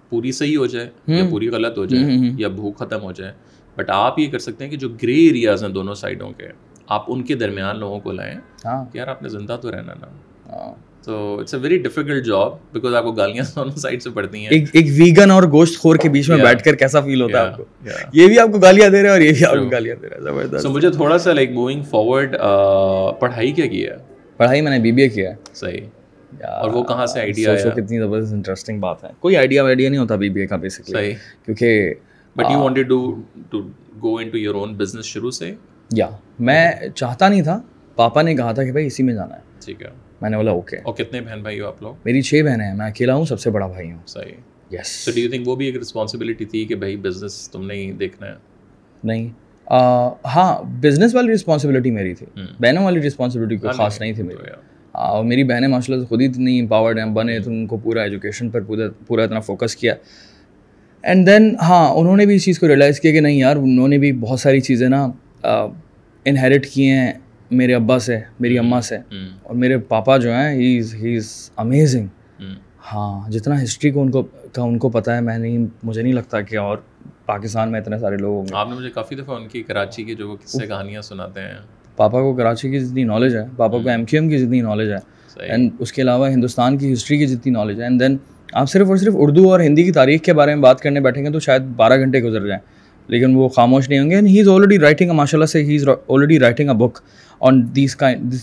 پوری 0.10 0.32
صحیح 0.32 0.58
ہو 0.58 0.65
جائے 0.65 0.89
یا 1.08 1.23
پوری 1.30 1.49
غلط 1.49 1.77
ہو 1.77 1.86
جائے 1.86 2.03
یا 2.38 2.47
بھوک 2.47 2.77
ختم 2.77 3.01
ہو 3.01 3.12
جائے۔ 3.12 3.34
بٹ 3.78 3.90
آپ 3.90 4.20
یہ 4.20 4.32
کر 4.32 4.40
سکتے 4.40 4.63
ہیں 4.63 4.72
کہ 4.72 4.78
جو 4.78 4.90
گرے 4.90 5.13
ایریاز 5.13 5.63
ہیں 5.63 5.72
دونوں 5.72 5.94
سائڈوں 5.94 6.32
کے 6.32 6.48
آپ 6.88 7.04
ان 7.08 7.24
کے 7.24 7.36
درمیان 7.36 7.80
لوگوں 7.80 8.00
کو 8.00 8.12
لائیں 8.12 8.36
ہاں۔ 8.66 8.86
کہ 8.94 8.98
یار 8.98 9.08
آپ 9.08 9.24
نے 9.24 9.30
زندہ 9.30 9.58
تو 9.62 9.72
رہنا 9.72 9.94
نا۔ 9.94 10.08
ہاں۔ 10.50 10.74
تو 11.04 11.40
it's 11.40 11.54
a 11.54 11.60
very 11.60 11.78
difficult 11.78 12.26
job 12.26 12.52
because 12.74 12.94
آپ 12.96 13.04
کو 13.04 13.12
گالیاں 13.12 13.44
دونوں 13.56 13.76
سائڈ 13.78 14.02
سے 14.04 14.10
پڑتی 14.10 14.40
ہیں۔ 14.40 14.48
ایک 14.50 14.88
ویگن 14.98 15.32
اور 15.32 15.44
گوشت 15.44 15.80
خور 15.80 15.96
کے 15.96 16.10
بیچ 16.10 16.30
میں 16.30 16.38
بیٹھ 16.38 16.63
کر 16.63 16.76
کیسا 16.76 17.02
فیل 17.02 17.22
ہوتا 17.22 17.42
ہے 17.42 17.48
آپ 17.48 17.58
کو؟ 17.58 17.63
یہ 18.13 18.28
بھی 18.28 18.40
آپ 18.40 18.48
کو 18.52 18.60
گالیاں 18.60 18.90
دے 18.90 18.98
رہے 18.98 19.04
ہیں 19.04 19.13
اور 19.13 19.22
یہ 19.22 19.32
بھی 19.32 19.46
آپ 19.46 19.54
کو 19.54 19.70
گالیاں 19.70 19.96
دے 20.02 20.10
رہا 20.10 20.16
ہے 20.18 20.22
زبردست۔ 20.22 20.63
سو 20.63 20.70
مجھے 20.70 20.90
تھوڑا 20.90 21.18
سا 21.18 21.34
لائک 21.34 21.52
موونگ 21.52 21.84
فارورڈ 21.84 22.36
پڑھائی 23.20 23.52
کیا 23.52 23.66
کیا 23.66 23.94
ہے؟ 23.94 23.98
پڑھائی 24.38 24.62
میں 24.62 24.72
نے 24.72 24.80
بی 24.80 24.92
بی 24.92 25.02
اے 25.02 25.10
کیا۔ 25.10 25.30
ہے 25.30 25.36
صحیح 25.54 25.82
اور 26.44 26.70
وہ 26.70 26.84
کہاں 26.84 27.06
سے 27.06 27.20
آئیڈیا 27.20 27.52
ہے 27.54 27.70
کتنی 27.76 28.00
زبردست 28.00 28.34
انٹرسٹنگ 28.34 28.80
بات 28.80 29.04
ہے۔ 29.04 29.10
کوئی 29.20 29.38
آئیڈیا 29.38 29.63
وائیڈیا 29.63 29.90
نہیں 29.90 30.00
ہوتا 30.00 30.16
بی 30.16 30.30
بی 30.30 30.42
اے 30.42 30.48
کا 30.48 30.56
بیسکلی 30.56 31.13
کیونکہ 31.46 31.94
but 32.38 32.45
you 32.52 32.60
wanted 32.60 32.89
to 32.89 33.15
to 33.50 33.62
go 34.04 34.17
into 34.17 34.38
your 34.38 34.56
own 34.56 34.73
business 34.73 35.06
شروع 35.06 35.32
سے؟ 35.32 35.56
یا 35.91 36.10
میں 36.39 36.71
چاہتا 36.95 37.28
نہیں 37.30 37.41
تھا 37.41 37.62
پاپا 37.95 38.21
نے 38.21 38.36
کہا 38.36 38.52
تھا 38.52 38.63
کہ 38.63 38.71
بھائی 38.71 38.86
اسی 38.86 39.04
میں 39.04 39.13
جانا 39.13 39.36
ہے۔ 39.36 39.41
ٹھیک 39.65 39.82
ہے۔ 39.82 39.88
میں 40.21 40.30
نے 40.30 40.38
بولا 40.38 40.52
اوکے۔ 40.52 40.78
اور 40.78 40.93
کتنے 40.93 41.21
بہن 41.21 41.41
بھائی 41.41 41.60
ہو 41.60 41.67
آپ 41.67 41.82
لوگ؟ 41.82 41.93
میری 42.06 42.21
چھ 42.21 42.41
بہنیں 42.45 42.65
ہیں 42.65 42.73
میں 42.73 42.86
اکیلا 42.86 43.15
ہوں 43.15 43.26
سب 43.26 43.39
سے 43.39 43.50
بڑا 43.50 43.67
بھائی 43.67 43.91
ہوں۔ 43.91 44.00
صحیح۔ 44.08 44.32
Yes 44.71 44.88
so 44.88 45.12
do 45.12 45.19
you 45.19 45.30
think 45.30 45.47
وہ 45.47 45.56
بھی 45.56 45.65
ایک 45.65 45.78
رسپانسبلٹی 45.78 46.45
تھی 46.45 46.65
کہ 46.65 46.76
بھائی 46.76 46.95
بزنس 46.95 47.50
تم 47.52 47.65
نے 47.65 47.73
ہی 47.73 47.91
دیکھنا 47.91 48.28
ہے؟ 48.28 48.34
نہیں۔ 49.04 49.30
ہاں 50.26 50.63
بزنس 50.63 51.15
والی 51.15 51.34
رسپانسبلٹی 51.34 51.91
میری 51.91 52.13
تھی۔ 52.13 52.26
بہنوں 52.60 52.84
والی 52.84 53.02
رسپانسبلٹی 53.02 53.58
کوئی 53.58 53.73
خاص 53.73 54.02
نہیں 54.02 54.13
تھی 54.13 54.23
میری۔ 54.23 54.50
اور 54.91 55.23
میری 55.23 55.43
بہنیں 55.43 55.67
ماشاء 55.67 55.93
اللہ 55.93 56.06
خود 56.06 56.21
ہی 56.21 56.26
اتنی 56.26 56.60
امپاورڈ 56.60 57.00
ہیں 57.00 57.06
بنے 57.06 57.39
تو 57.39 57.50
ان 57.52 57.67
کو 57.67 57.78
پورا 57.78 58.02
ایجوکیشن 58.02 58.50
پر 58.50 58.62
پورا 58.62 58.84
پورا 59.08 59.23
اتنا 59.23 59.39
فوکس 59.39 59.76
کیا۔ 59.76 59.95
اینڈ 61.08 61.28
دین 61.28 61.56
ہاں 61.62 61.89
انہوں 61.89 62.17
نے 62.17 62.26
بھی 62.26 62.36
اس 62.36 62.46
چیز 62.46 62.60
کو 62.60 62.67
ریئلائز 62.67 63.00
کیا 63.00 63.12
کہ 63.12 63.20
نہیں 63.20 63.38
یار 63.38 63.56
انہوں 63.56 63.88
نے 63.88 63.98
بھی 63.98 64.12
بہت 64.12 64.39
ساری 64.39 64.60
چیزیں 64.62 64.89
نا 64.89 65.08
انہیریٹ 66.26 66.67
کی 66.70 66.89
ہیں 66.89 67.13
میرے 67.52 67.76
ابا 67.76 68.00
سے 68.00 68.20
میری 68.39 68.58
اماں 68.60 68.82
سے۔ 68.82 68.98
اور 69.43 69.56
میرے 69.56 69.78
پاپا 69.78 70.17
جو 70.17 70.34
ہیں 70.34 70.54
ہی 70.54 70.78
از 70.80 70.93
ہی 70.96 71.15
از 71.17 71.30
امیزنگ 71.58 72.08
ہاں 72.93 73.32
جتنا 73.32 73.63
ہسٹری 73.63 73.91
کو 73.91 74.02
ان 74.02 74.12
کو 74.12 74.24
کا 74.52 74.62
ان 74.62 74.78
کو 74.78 74.89
پتہ 74.89 75.12
ہے 75.12 75.22
میں 75.22 75.38
نہیں 75.38 75.65
مجھے 75.84 76.02
نہیں 76.02 76.13
لگتا 76.13 76.41
کہ 76.41 76.58
اور 76.58 76.78
پاکستان 77.26 77.72
میں 77.72 77.80
اتنے 77.80 78.00
سارے 78.00 78.17
لوگ 78.17 78.36
ہوں 78.36 78.46
گے۔ 78.46 78.56
آپ 78.56 78.70
نے 78.70 78.76
مجھے 78.76 78.89
کافی 78.89 79.15
دفعہ 79.15 79.36
ان 79.36 79.48
کی 79.48 79.63
کراچی 79.63 80.04
کی 80.04 80.15
جو 80.15 80.36
قصے 80.43 80.67
کہانیاں 80.67 81.02
سناتے 81.02 81.41
ہیں۔ 81.41 81.58
پاپا 81.96 82.20
کو 82.20 82.34
کراچی 82.36 82.70
کی 82.70 82.80
جتنی 82.80 83.04
نالج 83.04 83.36
ہے 83.36 83.43
پاپا 83.58 83.78
کو 83.84 83.89
ایم 83.89 84.06
کیو 84.06 84.22
ایم 84.22 84.30
کی 84.30 84.38
جتنی 84.38 84.62
نالج 84.62 84.91
ہے۔ 84.91 84.98
اینڈ 85.36 85.72
اس 85.80 85.93
کے 85.93 86.02
علاوہ 86.02 86.30
ہندوستان 86.30 86.78
کی 86.78 86.93
ہسٹری 86.93 87.17
کی 87.17 87.28
جتنی 87.28 87.52
نالج 87.52 87.78
ہے۔ 87.80 87.84
اینڈ 87.84 88.00
دین 88.00 88.17
آپ 88.54 88.70
صرف 88.70 88.88
اور 88.88 88.98
صرف 88.98 89.14
اردو 89.18 89.52
اور 89.52 89.60
ہندی 89.60 89.84
کی 89.84 89.92
تاریخ 89.92 90.22
کے 90.22 90.34
بارے 90.34 90.56
میں 90.56 90.62
بات 90.62 90.80
کرنے 90.80 91.00
بیٹھیں 91.00 91.26
گے 91.26 91.30
تو 91.30 91.40
شاید 91.40 91.62
بارہ 91.62 91.98
گھنٹے 91.98 92.20
گزر 92.20 92.48
جائیں۔ 92.48 92.62
لیکن 93.08 93.36
وہ 93.36 93.48
خاموش 93.48 93.90
نہیں 93.90 94.00
ہوں 94.00 94.10
گے۔ 94.10 94.16
And 94.16 94.28
he 94.28 94.40
is 94.40 94.48
already 94.50 94.80
writing 94.80 95.12
ماشاء 95.12 95.38
اللہ 95.38 95.46
سے 95.46 95.64
he 95.64 95.76
is 95.76 95.90
already 96.08 96.40
writing 96.40 96.70
a 96.70 96.76
book 96.76 97.00
on 97.40 97.76
these 97.76 97.98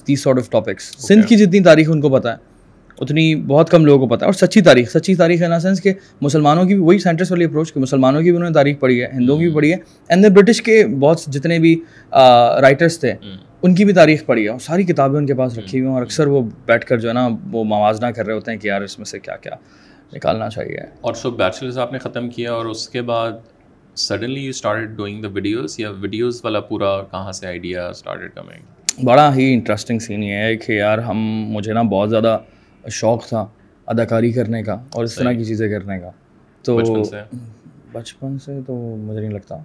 these 0.09 0.23
sort 0.23 0.37
of 0.37 0.51
topics 0.51 1.07
Sindh 1.09 1.27
کی 1.27 1.37
جتنی 1.37 1.61
تاریخ 1.61 1.91
ان 1.91 2.01
کو 2.01 2.09
پتہ 2.09 2.29
ہے 2.29 2.55
اتنی 3.01 3.35
بہت 3.35 3.71
کم 3.71 3.85
لوگوں 3.85 4.07
کو 4.07 4.17
پتہ 4.17 4.25
ہے۔ 4.25 4.27
اور 4.27 4.33
سچی 4.33 4.61
تاریخ 4.61 4.91
سچی 4.91 5.15
تاریخ 5.15 5.43
ان 5.43 5.61
سینس 5.61 5.83
کہ 5.83 5.93
مسلمانوں 6.21 6.65
کی 6.65 6.75
بھی 6.75 6.83
وہی 6.83 6.99
سینٹرس 6.99 7.31
والی 7.31 7.45
اپروچ 7.45 7.73
کہ 7.73 7.81
مسلمانوں 7.81 8.21
کی 8.23 8.31
بھی 8.31 8.37
انہوں 8.37 8.51
نے 8.51 8.55
تاریخ 8.55 8.81
پڑھی 8.81 9.03
ہے 9.03 9.07
ہندوؤں 9.15 9.39
کی 9.39 9.47
بھی 9.47 9.55
پڑھی 9.55 9.71
ہے۔ 9.73 9.77
اینڈ 10.09 10.25
دین 10.25 10.33
برٹش 10.33 10.63
کے 10.63 10.87
بہت 10.87 11.21
جتنے 11.27 11.59
بھی 11.59 11.81
رائٹرس 12.61 13.01
تھے 13.01 13.13
ان 13.63 13.75
کی 13.75 13.85
بھی 13.85 13.93
تاریخ 13.93 14.27
پڑھی 14.27 14.45
ہے۔ 14.45 14.49
اور 14.49 14.59
ساری 14.59 14.83
کتابیں 14.83 15.19
ان 15.19 15.27
کے 15.27 15.35
پاس 15.35 15.59
رکھی 15.59 15.79
ہوئی 15.79 15.89
ہیں۔ 15.89 15.95
اور 15.95 16.03
اکثر 16.03 16.27
وہ 16.27 16.43
بیٹھ 16.67 16.87
کر 16.87 16.99
جو 16.99 17.09
ہے 17.09 17.15
نا 17.15 17.29
وہ 17.53 17.65
موازنہ 17.65 18.07
کر 18.07 18.27
رہے 18.27 18.35
ہوتے 18.35 18.51
ہیں 18.51 18.59
کہ 18.59 18.69
یار 18.69 18.83
اس 18.83 18.99
میں 18.99 19.05
سے 19.05 19.19
کیا 19.19 19.37
کیا۔ 19.37 19.53
نکالنا 20.15 20.49
چاہیے۔ 20.51 20.79
اور 21.01 21.15
سو 21.15 21.31
بیچلرز 21.31 21.79
آپ 21.79 21.93
نے 21.93 21.99
ختم 21.99 22.29
کیا 22.31 22.53
اور 22.53 22.67
اس 22.67 22.89
کے 22.89 23.03
بعد 23.03 23.33
suddenly 23.97 24.41
you 24.41 24.51
started 24.51 24.89
doing 24.97 25.23
the 25.23 25.29
videos 25.29 25.81
یا 25.81 25.91
ویڈیوز 25.91 26.41
والا 26.45 26.61
پورا 26.61 27.03
کہاں 27.03 27.33
سے 27.33 27.47
آئیڈیا 27.47 27.89
اسٹارٹیڈ 27.89 28.35
کمنگ 28.35 28.75
بڑا 29.05 29.35
ہی 29.37 29.53
انٹرسٹنگ 29.53 29.99
سین 29.99 30.23
یہ 30.23 30.35
ہے 30.35 30.57
کہ 30.57 30.73
یار 30.73 30.99
ہم 30.99 31.45
مجھے 31.49 31.73
نا 31.73 31.83
بہت 31.83 32.11
زیادہ 32.11 32.39
شوق 32.91 33.27
تھا 33.27 33.47
اداکاری 33.87 34.33
کرنے 34.33 34.63
کا 34.63 34.73
اور 34.73 35.05
اس 35.05 35.15
طرح 35.15 35.33
کی 35.33 35.45
چیزیں 35.45 35.69
کرنے 35.69 35.99
کا۔ 35.99 36.11
تو 36.63 36.79
بچپن 37.93 38.39
سے؟ 38.39 38.59
تو 38.67 38.97
مجھے 38.99 39.21
نہیں 39.21 39.31
لگتا۔ 39.31 39.57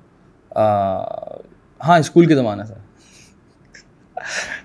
ہاں 1.88 2.00
اسکول 2.00 2.26
کے 2.26 2.36
زمانے 2.36 2.64
سے۔ 2.66 2.74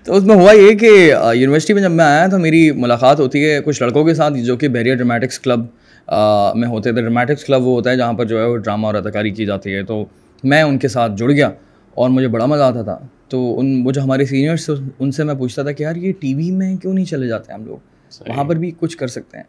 تو 0.03 0.15
اس 0.15 0.23
میں 0.23 0.35
ہوا 0.35 0.53
یہ 0.53 0.73
کہ 0.73 1.13
یونیورسٹی 1.33 1.73
میں 1.73 1.81
جب 1.81 1.91
میں 1.91 2.05
آیا 2.05 2.27
تو 2.27 2.39
میری 2.39 2.71
ملاقات 2.71 3.19
ہوتی 3.19 3.49
ہے 3.49 3.59
کچھ 3.65 3.83
لڑکوں 3.83 4.05
کے 4.05 4.13
ساتھ 4.13 4.33
جو 4.37 4.57
کہ 4.57 4.67
بیریا 4.67 4.95
ڈرامیٹکس 4.95 5.39
کلب 5.39 5.59
میں 6.55 6.67
ہوتے 6.67 6.91
تھے۔ 6.91 7.01
ڈرامیٹکس 7.01 7.43
کلب 7.43 7.67
وہ 7.67 7.75
ہوتا 7.75 7.89
ہے 7.89 7.97
جہاں 7.97 8.13
پر 8.13 8.25
جو 8.25 8.39
ہے 8.39 8.45
وہ 8.45 8.57
ڈرامہ 8.57 8.87
اور 8.87 8.95
اداکاری 8.95 9.29
کی 9.29 9.45
جاتی 9.45 9.73
ہے۔ 9.73 9.83
تو 9.83 10.05
میں 10.43 10.61
ان 10.61 10.77
کے 10.77 10.87
ساتھ 10.87 11.11
جڑ 11.17 11.31
گیا 11.31 11.49
اور 11.93 12.09
مجھے 12.09 12.27
بڑا 12.27 12.45
مزہ 12.45 12.63
آتا 12.63 12.81
تھا۔ 12.81 12.99
تو 13.27 13.59
ان 13.59 13.81
وہ 13.85 13.91
جو 13.91 14.01
ہمارے 14.01 14.25
سینئرس 14.25 14.69
ان 14.99 15.11
سے 15.11 15.23
میں 15.23 15.35
پوچھتا 15.35 15.61
تھا 15.61 15.71
کہ 15.71 15.83
یار 15.83 15.95
یہ 15.95 16.13
ٹی 16.19 16.35
وی 16.35 16.51
میں 16.51 16.75
کیوں 16.75 16.93
نہیں 16.93 17.05
چلے 17.05 17.27
جاتے 17.27 17.53
ہم 17.53 17.65
لوگ؟ 17.65 17.77
وہاں 18.29 18.43
پر 18.43 18.55
بھی 18.55 18.71
کچھ 18.79 18.97
کر 18.97 19.07
سکتے 19.07 19.37
ہیں۔ 19.37 19.43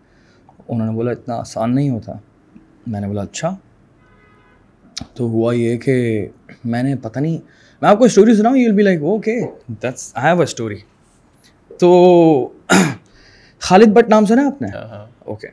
انہوں 0.69 0.87
نے 0.87 0.92
بولا 0.92 1.11
اتنا 1.11 1.35
آسان 1.35 1.75
نہیں 1.75 1.90
ہوتا۔ 1.90 2.12
میں 2.87 3.01
نے 3.01 3.07
بولا 3.07 3.23
اچھا۔ 3.23 3.57
تو 5.14 5.25
ہوا 5.25 5.55
یہ 5.55 5.77
کہ 5.77 6.27
میں 6.64 6.83
نے 6.83 6.95
پتہ 7.03 7.19
نہیں 7.19 7.38
میں 7.83 7.91
آپ 7.91 7.99
کو 7.99 8.05
اسٹوری 8.05 8.35
سناؤں 8.35 8.57
you 8.57 8.69
will 8.69 8.75
be 8.77 8.83
like 8.83 9.03
okay 9.03 9.41
that's 9.69 10.12
I 10.15 10.27
have 10.27 10.37
a 10.37 10.43
story 10.43 10.77
تو 11.79 12.49
خالد 13.61 13.87
بٹ 13.87 14.09
نام 14.09 14.27
سنا 14.27 14.47
آپ 14.47 14.62
نے؟ 14.62 14.69
اوکے 15.19 15.49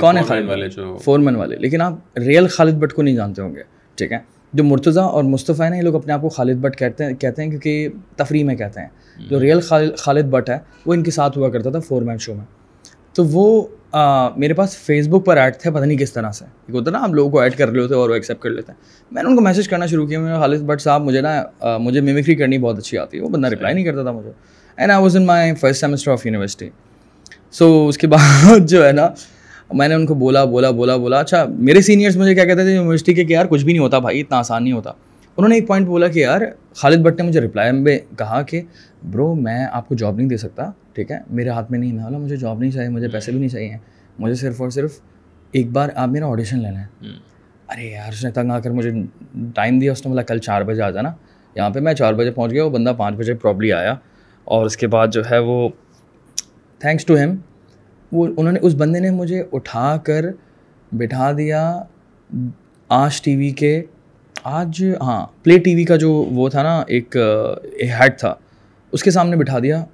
کون 0.00 0.16
ہے 0.16 0.22
خالد؟ 0.22 0.48
والے 0.48 0.68
جو 0.68 0.96
فورمن 0.96 1.36
والے۔ 1.36 1.56
لیکن 1.56 1.80
آپ 1.82 2.18
ریئل 2.18 2.48
خالد 2.48 2.74
بٹ 2.74 2.92
کو 2.92 3.02
نہیں 3.02 3.16
جانتے 3.16 3.42
ہوں 3.42 3.54
گے 3.54 3.62
ٹھیک 3.94 4.12
ہے؟ 4.12 4.18
جو 4.52 4.64
مرتضیٰ 4.64 5.10
اور 5.10 5.24
مصطفیٰ 5.24 5.70
ہیں 5.70 5.76
یہ 5.78 5.82
لوگ 5.82 5.94
اپنے 5.94 6.12
آپ 6.12 6.20
کو 6.20 6.28
خالد 6.28 6.56
بٹ 6.56 6.76
کہتے 6.76 7.04
ہیں 7.04 7.14
کہتے 7.14 7.42
ہیں 7.42 7.48
کیونکہ 7.50 7.88
تفریح 8.16 8.44
میں 8.44 8.54
کہتے 8.54 8.80
ہیں۔ 8.80 8.88
جو 9.30 9.40
ریئل 9.40 9.60
خالد 9.96 10.24
بٹ 10.24 10.50
ہے 10.50 10.58
وہ 10.86 10.94
ان 10.94 11.02
کے 11.02 11.10
ساتھ 11.10 11.38
ہوا 11.38 11.48
کرتا 11.48 11.70
تھا 11.70 11.78
فور 11.78 12.02
مین 12.02 12.18
شو 12.18 12.34
میں۔ 12.34 12.44
تو 13.12 13.24
وہ 13.24 13.66
میرے 14.36 14.54
پاس 14.54 14.76
فیس 14.76 15.08
بک 15.08 15.24
پر 15.24 15.36
ایڈ 15.36 15.56
تھے 15.56 15.70
پتہ 15.70 15.84
نہیں 15.84 15.98
کس 15.98 16.12
طرح 16.12 16.30
سے۔ 16.30 16.44
ایک 16.44 16.74
ہوتا 16.74 16.90
نا 16.90 17.04
ہم 17.04 17.14
لوگوں 17.14 17.30
کو 17.30 17.40
ایڈ 17.40 17.56
کر 17.56 17.72
لیتے 17.72 17.94
اور 17.94 18.08
وہ 18.10 18.14
ایکسیپٹ 18.14 18.42
کر 18.42 18.50
لیتے 18.50 18.72
ہیں۔ 18.72 18.78
میں 19.10 19.22
نے 19.22 19.28
ان 19.28 19.36
کو 19.36 19.42
میسج 19.42 19.68
کرنا 19.68 19.86
شروع 19.86 20.06
کیا 20.06 20.20
میں 20.20 20.36
خالد 20.38 20.62
بٹ 20.62 20.80
صاحب 20.80 21.02
مجھے 21.02 21.20
نا 21.20 21.76
مجھے 21.78 22.00
میمیکری 22.00 22.34
کرنی 22.34 22.58
بہت 22.58 22.78
اچھی 22.78 22.98
آتی 22.98 23.18
ہے۔ 23.18 23.22
وہ 23.22 23.28
بندہ 23.28 23.48
رپلائی 23.48 23.74
نہیں 23.74 23.84
کرتا 23.84 24.02
تھا 24.02 24.12
مجھے۔ 24.12 24.30
And 24.76 24.90
I 24.90 25.02
was 25.02 25.16
in 25.16 25.26
my 25.26 25.54
first 25.54 25.80
semester 25.80 26.12
of 26.12 26.26
university 26.26 26.68
so 27.52 27.88
اس 27.88 27.98
کے 27.98 28.06
بعد 28.12 28.68
جو 28.68 28.86
ہے 28.86 28.92
نا 28.92 29.08
میں 29.72 29.88
نے 29.88 29.94
ان 29.94 30.06
کو 30.06 30.14
بولا 30.14 30.44
بولا 30.44 30.70
بولا 30.70 30.96
بولا 30.96 31.20
اچھا 31.20 31.44
میرے 31.48 31.80
سینئرس 31.80 32.16
مجھے 32.16 32.34
کیا 32.34 32.44
کہتے 32.44 32.62
تھے؟ 32.62 32.74
یونیورسٹی 32.74 33.14
کے 33.14 33.24
کہ 33.24 33.32
یار 33.32 33.46
کچھ 33.46 33.64
بھی 33.64 33.72
نہیں 33.72 33.82
ہوتا 33.82 33.98
بھائی 33.98 34.20
اتنا 34.20 34.38
آسان 34.38 34.64
نہیں 34.64 34.72
ہوتا۔ 34.72 34.92
انہوں 35.36 35.48
نے 35.48 35.54
ایک 35.54 35.66
پوائنٹ 35.66 35.86
بولا 35.86 36.08
کہ 36.08 36.18
یار 36.18 36.40
خالد 36.74 37.02
بٹ 37.02 37.20
نے 37.20 37.22
مجھے 37.22 37.40
رپلائی 37.40 37.72
میں 37.72 37.98
کہا 38.18 38.42
کہ 38.42 38.62
برو 39.10 39.34
میں 39.34 39.66
آپ 39.72 39.88
کو 39.88 39.94
جاب 39.94 40.16
نہیں 40.16 40.28
دے 40.28 40.36
سکتا 40.36 40.70
ٹھیک 40.92 41.10
ہے؟ 41.10 41.18
میرے 41.30 41.48
ہاتھ 41.48 41.70
میں 41.70 41.78
نہیں 41.78 41.92
میں 41.92 42.04
بولا 42.04 42.18
مجھے 42.18 42.36
جاب 42.36 42.58
نہیں 42.58 42.70
چاہیے 42.70 42.88
مجھے 42.88 43.08
پیسے 43.08 43.30
بھی 43.30 43.38
نہیں 43.38 43.48
چاہیے۔ 43.48 43.76
مجھے 44.18 44.34
صرف 44.34 44.60
اور 44.62 44.70
صرف 44.70 45.00
ایک 45.52 45.70
بار 45.70 45.88
آپ 45.94 46.08
میرا 46.08 46.26
آڈیشن 46.26 46.58
لے 46.58 46.70
لیں 46.70 46.84
ارے 47.68 47.84
یار 47.84 48.12
اس 48.12 48.24
نے 48.24 48.30
تنگ 48.30 48.50
آ 48.50 48.58
کر 48.60 48.70
مجھے 48.70 48.90
ٹائم 49.54 49.78
دیا 49.78 49.92
اس 49.92 50.06
نے 50.06 50.08
بولا 50.08 50.22
کل 50.22 50.38
چار 50.38 50.62
بجے 50.62 50.82
آ 50.82 50.90
جانا۔ 50.90 51.12
یہاں 51.54 51.70
پہ 51.70 51.80
میں 51.80 51.94
چار 51.94 52.14
بجے 52.14 52.30
پہنچ 52.30 52.52
گیا 52.52 52.64
وہ 52.64 52.70
بندہ 52.70 52.92
پانچ 52.96 53.16
بجے 53.16 53.34
پرابلی 53.34 53.72
آیا۔ 53.72 53.94
اور 54.44 54.66
اس 54.66 54.76
کے 54.76 54.86
بعد 54.86 55.08
جو 55.12 55.22
ہے 55.30 55.38
وہ 55.38 55.68
تھینکس 56.78 57.06
ٹو 57.06 57.14
ہیم 57.14 57.34
وہ 58.12 58.26
انہوں 58.36 58.52
نے 58.52 58.58
اس 58.62 58.74
بندے 58.74 59.00
نے 59.00 59.10
مجھے 59.10 59.42
اٹھا 59.52 59.96
کر 59.96 60.24
بٹھا 60.92 61.32
دیا 61.32 61.82
آج 62.88 63.22
ٹی 63.22 63.36
وی 63.36 63.50
کے 63.50 63.82
آج 64.48 64.84
ہاں 65.00 65.26
پلے 65.42 65.58
ٹی 65.58 65.74
وی 65.74 65.84
کا 65.84 65.96
جو 65.96 66.12
وہ 66.12 66.48
تھا 66.48 66.62
نا 66.62 66.84
ایک 66.86 67.16
ہیڈ 67.82 68.18
تھا 68.18 68.34
اس 68.92 69.02
کے 69.02 69.10
سامنے 69.10 69.36
بٹھا 69.36 69.58
دیا 69.58 69.84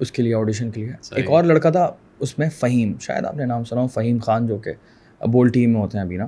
اس 0.00 0.12
کے 0.12 0.22
لیے 0.22 0.34
آڈیشن 0.34 0.70
کے 0.70 0.80
لیے۔ 0.80 0.92
ایک 1.14 1.30
اور 1.30 1.44
لڑکا 1.44 1.70
تھا 1.70 1.92
اس 2.20 2.38
میں 2.38 2.48
فہیم 2.60 2.92
شاید 3.00 3.24
آپ 3.24 3.36
نے 3.36 3.44
نام 3.44 3.64
سنا 3.64 3.80
ہو 3.80 3.86
فہیم 3.86 4.18
خان 4.18 4.46
جو 4.46 4.56
کہ 4.58 4.72
بول 5.26 5.48
ٹیم 5.48 5.72
میں 5.72 5.80
ہوتے 5.80 5.98
ہیں 5.98 6.04
ابھی 6.04 6.16
نا۔ 6.16 6.26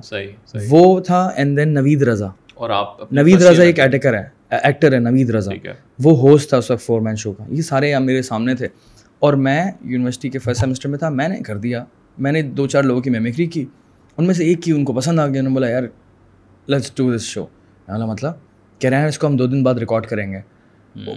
وہ 0.69 0.99
تھا 0.99 1.31
اینڈ 1.35 1.57
دین 1.57 1.73
نوید 1.73 2.01
رضا۔ 2.03 2.27
اور 2.53 2.69
آپ 2.69 3.13
نوید 3.13 3.41
رضا 3.41 3.63
ایک 3.63 3.79
ایٹیکر 3.79 4.13
ہے 4.13 4.23
ایکٹر 4.49 4.93
ہے 4.93 4.99
نوید 4.99 5.29
رضا۔ 5.29 5.51
وہ 6.03 6.17
ہوسٹ 6.17 6.49
تھا 6.49 6.57
اس 6.57 6.71
وقت 6.71 6.83
فور 6.83 7.01
مین 7.01 7.15
شو 7.15 7.31
کا۔ 7.31 7.43
یہ 7.49 7.61
سارے 7.61 7.99
میرے 7.99 8.21
سامنے 8.21 8.55
تھے۔ 8.55 8.67
اور 9.19 9.33
میں 9.33 9.71
یونیورسٹی 9.81 10.29
کے 10.29 10.39
فرسٹ 10.39 10.59
سیمسٹر 10.59 10.89
میں 10.89 10.99
تھا 10.99 11.09
میں 11.09 11.27
نے 11.27 11.39
کر 11.39 11.57
دیا۔ 11.57 11.85
میں 12.17 12.31
نے 12.31 12.41
دو 12.41 12.67
چار 12.67 12.83
لوگوں 12.83 13.01
کی 13.01 13.09
میمیکری 13.09 13.45
کی۔ 13.45 13.65
ان 14.17 14.25
میں 14.25 14.33
سے 14.33 14.43
ایک 14.45 14.63
کی 14.63 14.71
ان 14.71 14.85
کو 14.85 14.93
پسند 14.93 15.19
آ 15.19 15.23
گیا 15.23 15.39
انہوں 15.39 15.43
نے 15.43 15.53
بولا 15.53 15.69
یار 15.69 15.83
لیٹس 16.67 16.91
ڈو 16.95 17.15
دس 17.15 17.21
شو 17.21 17.45
بولا 17.87 18.05
مطلب 18.05 18.33
کہہ 18.79 18.89
رہے 18.89 18.97
ہیں 18.97 19.07
اس 19.07 19.17
کو 19.19 19.27
ہم 19.27 19.37
دو 19.37 19.47
دن 19.47 19.63
بعد 19.63 19.75
ریکارڈ 19.75 20.05
کریں 20.05 20.31
گے۔ 20.31 20.39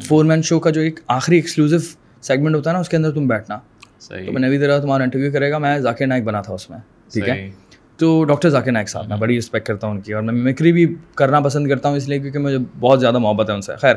فور 0.08 0.24
مین 0.24 0.42
شو 0.42 0.60
کا 0.60 0.70
جو 0.70 0.80
ایک 0.80 1.00
آخری 1.06 1.36
ایکسکلوزو 1.36 1.76
سیگمنٹ 2.22 2.54
ہوتا 2.54 2.70
ہے 2.70 2.72
نا 2.72 2.80
اس 2.80 2.88
کے 2.88 2.96
اندر 2.96 3.10
تم 3.10 3.26
بیٹھنا۔ 3.28 3.58
تو 4.26 4.32
میں 4.32 4.40
نوید 4.40 4.62
رہا 4.62 4.78
تمہارا 4.78 5.02
انٹرویو 5.02 5.32
کرے 5.32 5.50
گا 5.50 5.58
میں 5.58 5.78
ذاکر 5.78 6.06
نائک 6.06 6.24
بنا 6.24 6.40
تھا 6.40 6.54
اس 6.54 6.70
میں 6.70 6.78
ٹھیک 7.12 7.28
ہے؟ 7.28 7.50
تو 7.96 8.24
ڈاکٹر 8.24 8.48
ذاکر 8.48 8.72
نائک 8.72 8.88
صاحب 8.88 9.08
میں 9.08 9.16
بڑی 9.16 9.38
رسپیکٹ 9.38 9.66
کرتا 9.66 9.86
ہوں 9.86 9.94
ان 9.94 10.00
کی 10.00 10.12
اور 10.12 10.22
میں 10.22 10.34
میکری 10.34 10.72
بھی 10.72 10.94
کرنا 11.14 11.40
پسند 11.40 11.68
کرتا 11.68 11.88
ہوں 11.88 11.96
اس 11.96 12.08
لیے 12.08 12.18
کیونکہ 12.18 12.38
مجھے 12.38 12.58
بہت 12.80 13.00
زیادہ 13.00 13.18
محبت 13.18 13.50
ہے 13.50 13.54
ان 13.54 13.62
سے۔ 13.62 13.72
خیر۔ 13.76 13.94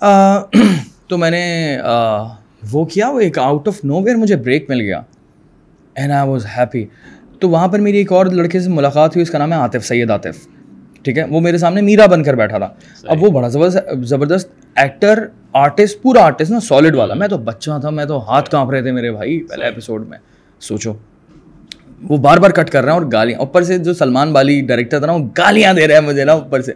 تو 1.08 1.18
میں 1.18 1.30
نے 1.30 1.78
وہ 2.72 2.84
کیا 2.84 3.10
وہ 3.10 3.20
ایک 3.20 3.38
آؤٹ 3.38 3.68
آف 3.68 3.84
نو 3.84 4.02
ویئر 4.02 4.16
مجھے 4.16 4.36
بریک 4.36 4.70
مل 4.70 4.80
گیا۔ 4.80 5.00
اینڈ 5.94 6.12
آئی 6.12 6.28
واز 6.28 6.46
ہیپی 6.58 6.84
تو 7.40 7.50
وہاں 7.50 7.68
پر 7.68 7.78
میری 7.78 7.96
ایک 7.96 8.12
اور 8.12 8.26
لڑکے 8.26 8.60
سے 8.60 8.70
ملاقات 8.70 9.10
ہوئی 9.10 9.22
اس 9.22 9.30
کا 9.30 9.38
نام 9.38 9.52
ہے 9.52 9.58
عاطف 9.58 9.86
سید 9.86 10.10
عاطف۔ 10.10 10.48
ٹھیک 11.04 11.18
ہے؟ 11.18 11.24
وہ 11.24 11.40
میرے 11.40 11.58
سامنے 11.58 11.80
میرا 11.80 12.06
بن 12.06 12.22
کر 12.22 12.34
بیٹھا 12.34 12.58
تھا۔ 12.58 12.68
اب 13.04 13.22
وہ 13.22 13.30
بڑا 13.30 13.48
زبردست 13.48 13.78
زبردست 14.02 14.48
ایکٹر 14.76 15.26
آرٹسٹ 15.52 16.02
پورا 16.02 16.20
آرٹسٹ 16.20 16.50
نا 16.50 16.60
سالڈ 16.60 16.94
والا۔ 16.94 17.14
میں 17.14 17.28
تو 17.28 17.38
بچہ 17.38 17.70
تھا 17.80 17.90
میں 17.90 18.04
تو 18.04 18.30
ہاتھ 18.30 18.50
کانپ 18.50 18.70
رہے 18.70 18.82
تھے 18.82 18.92
میرے 18.92 19.12
بھائی 19.12 19.42
پہلے 19.42 19.64
ایپیسوڈ 19.64 20.08
میں۔ 20.08 20.18
سوچو۔ 20.60 20.92
وہ 22.08 22.16
بار 22.16 22.38
بار 22.38 22.50
کٹ 22.50 22.70
کر 22.70 22.84
رہے 22.84 22.92
ہیں 22.92 22.98
اور 22.98 23.06
گالیاں 23.12 23.38
اوپر 23.38 23.62
سے 23.62 23.78
جو 23.78 23.94
سلمان 23.94 24.32
بالی 24.32 24.60
ڈائریکٹر 24.60 24.98
تھا 24.98 25.06
نا 25.06 25.12
وہ 25.12 25.28
گالیاں 25.38 25.74
دے 25.74 25.86
رہے 25.88 25.94
ہیں 25.94 26.00
مجھے 26.00 26.24
نا 26.24 26.32
اوپر 26.32 26.60
سے۔ 26.62 26.72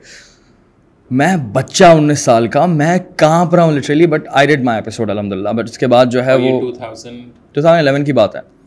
میں 1.10 1.36
بچہ 1.52 1.84
انیس 1.84 2.18
سال 2.18 2.46
کا 2.46 2.66
میں 2.66 2.98
کانپ 3.16 3.54
رہا 3.54 3.62
ہوں 3.62 3.72
literally 3.72 4.06
but 4.06 4.22
I 4.32 4.46
did 4.46 4.64
my 4.64 4.76
episode 4.76 5.10
الحمد 5.10 5.32
للہ 5.32 5.48
بٹ 5.48 5.64
اس 5.64 5.78
کے 5.78 5.86
بعد 5.86 6.06
جو 6.06 6.26
ہے 6.26 6.34
وہ 6.34 6.60
ٹو 6.60 6.72
تھاؤزینڈ 6.72 7.66
الیون 7.66 8.04
کی 8.04 8.12
بات 8.12 8.36
ہے۔ 8.36 8.57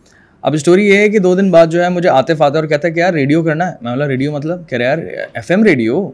اب 0.41 0.53
اسٹوری 0.53 0.87
یہ 0.87 0.97
ہے 0.97 1.09
کہ 1.09 1.19
دو 1.19 1.35
دن 1.35 1.51
بعد 1.51 1.67
جو 1.67 1.83
ہے 1.83 1.89
مجھے 1.89 2.09
آتے 2.09 2.35
فاتے 2.35 2.57
اور 2.57 2.67
کہتا 2.67 2.87
ہے 2.87 2.93
کہ 2.93 2.99
یار 2.99 3.13
ریڈیو 3.13 3.43
کرنا 3.43 3.71
ہے۔ 3.71 3.75
میں 3.81 3.91
بولا 3.91 4.07
ریڈیو 4.07 4.31
مطلب؟ 4.31 4.69
کہہ 4.69 4.77
رہے 4.77 4.85
یار 4.85 4.97
ایف 5.33 5.51
ایم 5.51 5.63
ریڈیو۔ 5.63 6.11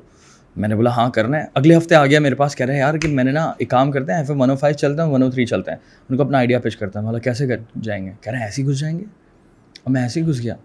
میں 0.56 0.70
نے 0.70 0.76
بولا 0.76 0.90
ہاں 0.90 1.10
کرنا 1.10 1.38
ہے۔ 1.40 1.46
اگلے 1.54 1.78
ہفتے 1.78 1.96
آ 1.96 2.06
گیا 2.06 2.20
میرے 2.20 2.36
پاس 2.36 2.56
کہہ 2.56 2.66
رہے 2.66 2.74
ہیں 2.74 2.80
یار 2.80 2.94
کہ 2.94 3.08
میں 3.08 3.24
نے 3.24 3.32
نا 3.32 3.52
ایک 3.58 3.70
کام 3.70 3.92
کرتے 3.92 4.12
ہیں 4.12 4.20
F 4.20 4.30
M 4.30 4.42
one 4.42 4.50
O 4.50 4.56
five 4.56 4.78
چلتے 4.78 5.02
ہیں 5.02 5.10
ون 5.10 5.24
او 5.24 5.30
تھری 5.30 5.46
چلتے 5.46 5.72
ہیں۔ 5.72 5.78
ان 6.10 6.18
کو 6.18 6.24
اپنا 6.24 6.38
آئیڈیا 6.38 6.60
پیش 6.60 6.78
کرتا 6.78 7.00
ہے 7.00 7.06
بولا 7.06 7.20
کیسے 7.20 7.46
جائیں 7.82 8.06
گے؟ 8.06 8.12
کہہ 8.22 8.32
رہے 8.32 8.40
ہیں 8.40 8.46
ایسے 8.46 8.62
ہی 8.62 8.68
گھس 8.68 8.80
جائیں 8.80 9.00
گے۔ 9.00 9.04
اور 9.84 9.92
میں 9.92 10.02
ایسے 10.02 10.22
ہی 10.22 10.28
گھس 10.28 10.44
گیا۔ 10.44 10.56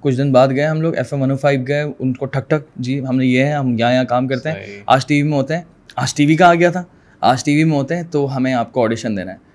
کچھ 0.00 0.16
دن 0.16 0.32
بعد 0.32 0.48
گئے 0.48 0.64
ہم 0.64 0.80
لوگ 0.80 0.96
F 0.96 1.12
M 1.12 1.22
one 1.22 1.30
O 1.30 1.36
five 1.36 1.60
گئے۔ 1.68 1.84
ان 1.98 2.12
کو 2.12 2.26
ٹھک 2.26 2.50
ٹھک 2.50 2.76
جی 2.76 3.00
ہم 3.00 3.16
نے 3.16 3.26
یہ 3.26 3.44
ہے 3.44 3.52
ہم 3.52 3.78
یہاں 3.78 3.92
یہاں 3.92 4.04
کام 4.04 4.28
کرتے 4.28 4.50
ہیں۔ 4.50 4.58
آج 4.86 5.06
ٹی 5.06 5.22
وی 5.22 5.28
میں 5.28 5.38
ہوتے 5.38 5.56
ہیں۔ 5.56 5.62
آج 5.96 6.14
ٹی 6.14 6.26
وی 6.26 6.36
کا 6.36 6.46
آ 6.48 6.54
گیا 6.54 6.70
تھا؟ 6.70 6.82
آج 7.20 7.44
ٹی 7.44 7.56
وی 7.56 7.64
میں 7.64 7.76
ہوتے 7.76 7.96
ہیں 7.96 8.02
تو 8.10 8.36
ہمیں 8.36 8.54
آپ 8.54 8.72
کو 8.72 8.84
آڈیشن 8.84 9.16
دینا 9.16 9.32
ہے۔ 9.32 9.47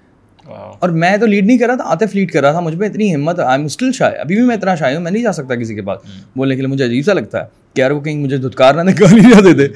اور 0.52 0.90
میں 0.90 1.18
تو 1.18 1.26
لیڈ 1.26 1.46
نہیں 1.46 1.58
کر 1.58 1.68
رہا 1.68 1.76
تھا 1.76 1.84
آتے 1.88 2.06
لیڈ 2.14 2.32
کر 2.32 2.42
رہا 2.42 2.52
تھا 2.52 2.60
مجھ 2.60 2.76
میں 2.76 2.90
اتنی 2.90 3.16
ہمت 3.16 3.40
آئی 3.40 3.58
ایم 3.60 3.66
اسٹل 3.66 3.92
شائع 3.92 4.22
ابھی 4.22 4.36
بھی 4.36 4.44
میں 4.44 4.56
اتنا 4.56 4.76
شائع 4.76 4.96
ہوں 4.96 5.04
میں 5.04 5.12
نہیں 5.12 5.24
جا 5.24 5.32
سکتا 5.32 5.56
کسی 5.56 5.76
کے 5.76 5.82
پاس۔ 5.82 6.00
بولنے 6.36 6.56
کے 6.56 6.62
لیے 6.62 6.68
مجھے 6.68 6.86
عجیب 6.86 7.06
سا 7.06 7.14
لگتا 7.14 7.40
ہے 7.42 7.46
کہ 7.74 7.82
یار 7.82 7.92
وہ 7.92 8.02
کہیں 8.02 8.18
مجھے 8.18 8.38
دھتکار 8.38 8.76
نہ 8.76 8.82
نکال 8.82 9.20
ہی 9.20 9.32
جاتے 9.32 9.54
تھے 9.54 9.68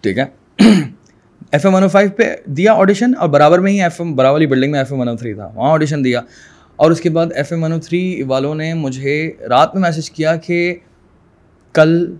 ٹھیک 0.00 0.18
ہے۔ 0.18 0.24
F 1.52 1.66
M 1.66 1.74
one 1.74 1.82
O 1.82 1.88
five 1.88 2.10
پہ 2.16 2.34
دیا 2.46 2.72
آڈیشن 2.72 3.12
اور 3.18 3.28
برابر 3.28 3.58
میں 3.58 3.72
ہی 3.72 3.82
ایف 3.82 4.00
ایم 4.00 4.16
برابر 4.16 4.32
والی 4.32 4.46
بلڈنگ 4.46 4.70
میں 4.70 4.80
F 4.80 4.92
M 4.92 5.00
one 5.00 5.08
O 5.08 5.16
three 5.16 5.34
تھا۔ 5.34 5.50
وہاں 5.54 5.72
آڈیشن 5.72 6.04
دیا۔ 6.04 6.20
اور 6.76 6.90
اس 6.90 7.00
کے 7.00 7.10
بعد 7.10 7.26
F 7.34 7.52
M 7.52 7.62
one 7.62 7.72
O 7.72 7.78
three 7.78 8.22
والوں 8.22 8.54
نے 8.54 8.74
مجھے 8.74 9.32
رات 9.48 9.74
میں 9.74 9.82
میسج 9.82 10.10
کیا 10.10 10.36
کہ 10.36 10.74
کل 11.72 12.14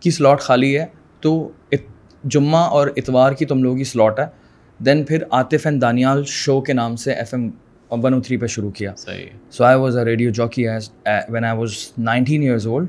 کی 0.00 0.10
سلاٹ 0.10 0.40
خالی 0.40 0.78
ہے 0.78 0.86
تو 1.20 1.50
جمعہ 2.24 2.60
اور 2.60 2.88
اتوار 2.96 3.32
کی 3.32 3.44
تم 3.44 3.62
لوگوں 3.62 3.78
کی 3.78 3.84
سلاٹ 3.84 4.18
ہے۔ 4.18 4.41
دین 4.86 5.02
پھر 5.04 5.22
عاطف 5.30 5.66
اینڈ 5.66 5.80
دانیال 5.82 6.22
شو 6.26 6.60
کے 6.60 6.72
نام 6.72 6.96
سے 6.96 7.12
F 7.12 7.34
M 7.34 7.50
one 7.90 8.14
O 8.14 8.20
three 8.20 8.36
پہ 8.36 8.46
شروع 8.46 8.70
کیا. 8.70 8.92
So 9.50 9.64
I 9.64 9.78
was 9.78 9.96
a 9.96 10.04
radio 10.04 10.30
jockey 10.34 10.66
when 11.28 11.44
I 11.44 11.58
was 11.58 11.70
nineteen 11.98 12.42
years 12.42 12.66
old 12.66 12.88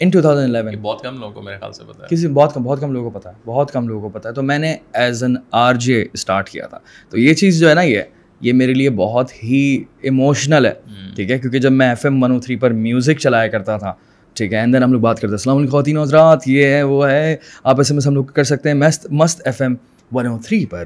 in 0.00 0.10
two 0.10 0.20
thousand 0.20 0.56
eleven 0.56 0.80
بہت 0.82 1.02
کم 1.02 1.18
لوگوں 1.20 1.32
کو 1.32 1.42
میرے 1.42 1.56
خیال 1.58 1.72
سے 1.72 1.84
پتا 1.84 2.02
ہے. 2.02 2.08
کسی 2.10 2.28
بہت 2.28 2.54
کم 2.54 2.62
بہت 2.62 2.80
کم 2.80 2.92
لوگوں 2.92 3.10
کو 3.10 3.18
پتا 3.18 3.30
ہے. 3.30 3.34
بہت 3.46 3.70
کم 3.72 3.88
لوگوں 3.88 4.00
کو 4.00 4.18
پتا 4.18 4.28
ہے. 4.28 4.34
تو 4.34 4.42
میں 4.42 4.58
نے 4.58 4.74
as 4.94 5.22
an 5.22 5.36
R 5.52 5.74
J 5.74 6.04
start 6.12 6.48
کیا 6.50 6.66
تھا. 6.66 6.78
تو 7.10 7.18
یہ 7.18 7.34
چیز 7.34 7.58
جو 7.60 7.68
ہے 7.68 7.74
نا 7.74 7.82
یہ 7.82 8.02
یہ 8.40 8.52
میرے 8.52 8.74
لیے 8.74 8.90
بہت 8.96 9.32
ہی 9.42 9.84
ایموشنل 10.00 10.66
ہے. 10.66 10.72
ٹھیک 11.16 11.30
ہے؟ 11.30 11.38
کیونکہ 11.38 11.58
جب 11.58 11.72
میں 11.72 11.88
F 11.88 12.04
M 12.04 12.22
one 12.22 12.32
O 12.32 12.38
three 12.40 12.56
پر 12.56 12.70
میوزک 12.72 13.18
چلایا 13.20 13.48
کرتا 13.48 13.76
تھا 13.76 13.92
ٹھیک 14.36 14.52
ہے؟ 14.52 14.64
دین 14.72 14.82
ہم 14.82 14.92
لوگ 14.92 15.00
بات 15.00 15.16
کرتے 15.16 15.26
ہیں 15.26 15.34
السلام 15.34 15.56
علیکم 15.56 15.70
خواتین 15.70 15.98
حضرات 15.98 16.48
یہ 16.48 16.64
ہے 16.64 16.82
وہ 16.82 17.08
ہے 17.10 17.36
آپ 17.64 17.78
ایس 17.78 17.90
ایم 17.90 17.96
ایس 17.98 18.06
ہم 18.06 18.14
لوگ 18.14 18.24
کر 18.24 18.44
سکتے 18.44 18.68
ہیں 18.68 18.76
مست 18.76 19.06
مست 19.10 19.40
F 19.44 19.60
M 19.62 19.74
one 20.12 20.26
O 20.26 20.38
three 20.44 20.66
پر 20.66 20.84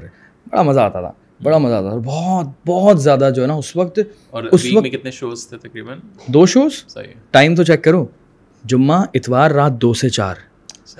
بڑا 0.51 0.61
مزہ 0.61 0.79
آتا 0.79 1.01
تھا 1.01 1.11
بڑا 1.43 1.57
مزہ 1.57 1.73
آتا 1.73 1.89
تھا 1.89 1.97
بہت 1.97 2.47
بہت 2.67 3.01
زیادہ 3.01 3.29
جو 3.35 3.41
ہے 3.41 3.47
نا 3.47 3.53
اس 3.53 3.75
وقت 3.75 3.99
اس 4.51 4.65
وقت 4.75 4.85
کتنے 4.91 5.11
شوز 5.11 5.47
تھے 5.47 5.57
تقریباً؟ 5.57 5.97
دو 6.27 6.45
شوز 6.45 6.71
ٹائم 7.31 7.55
تو 7.55 7.63
چیک 7.63 7.83
کرو۔ 7.83 8.05
جمعہ 8.65 9.05
اتوار 9.13 9.51
رات 9.51 9.71
دو 9.81 9.93
سے 9.93 10.09
چار۔ 10.09 10.35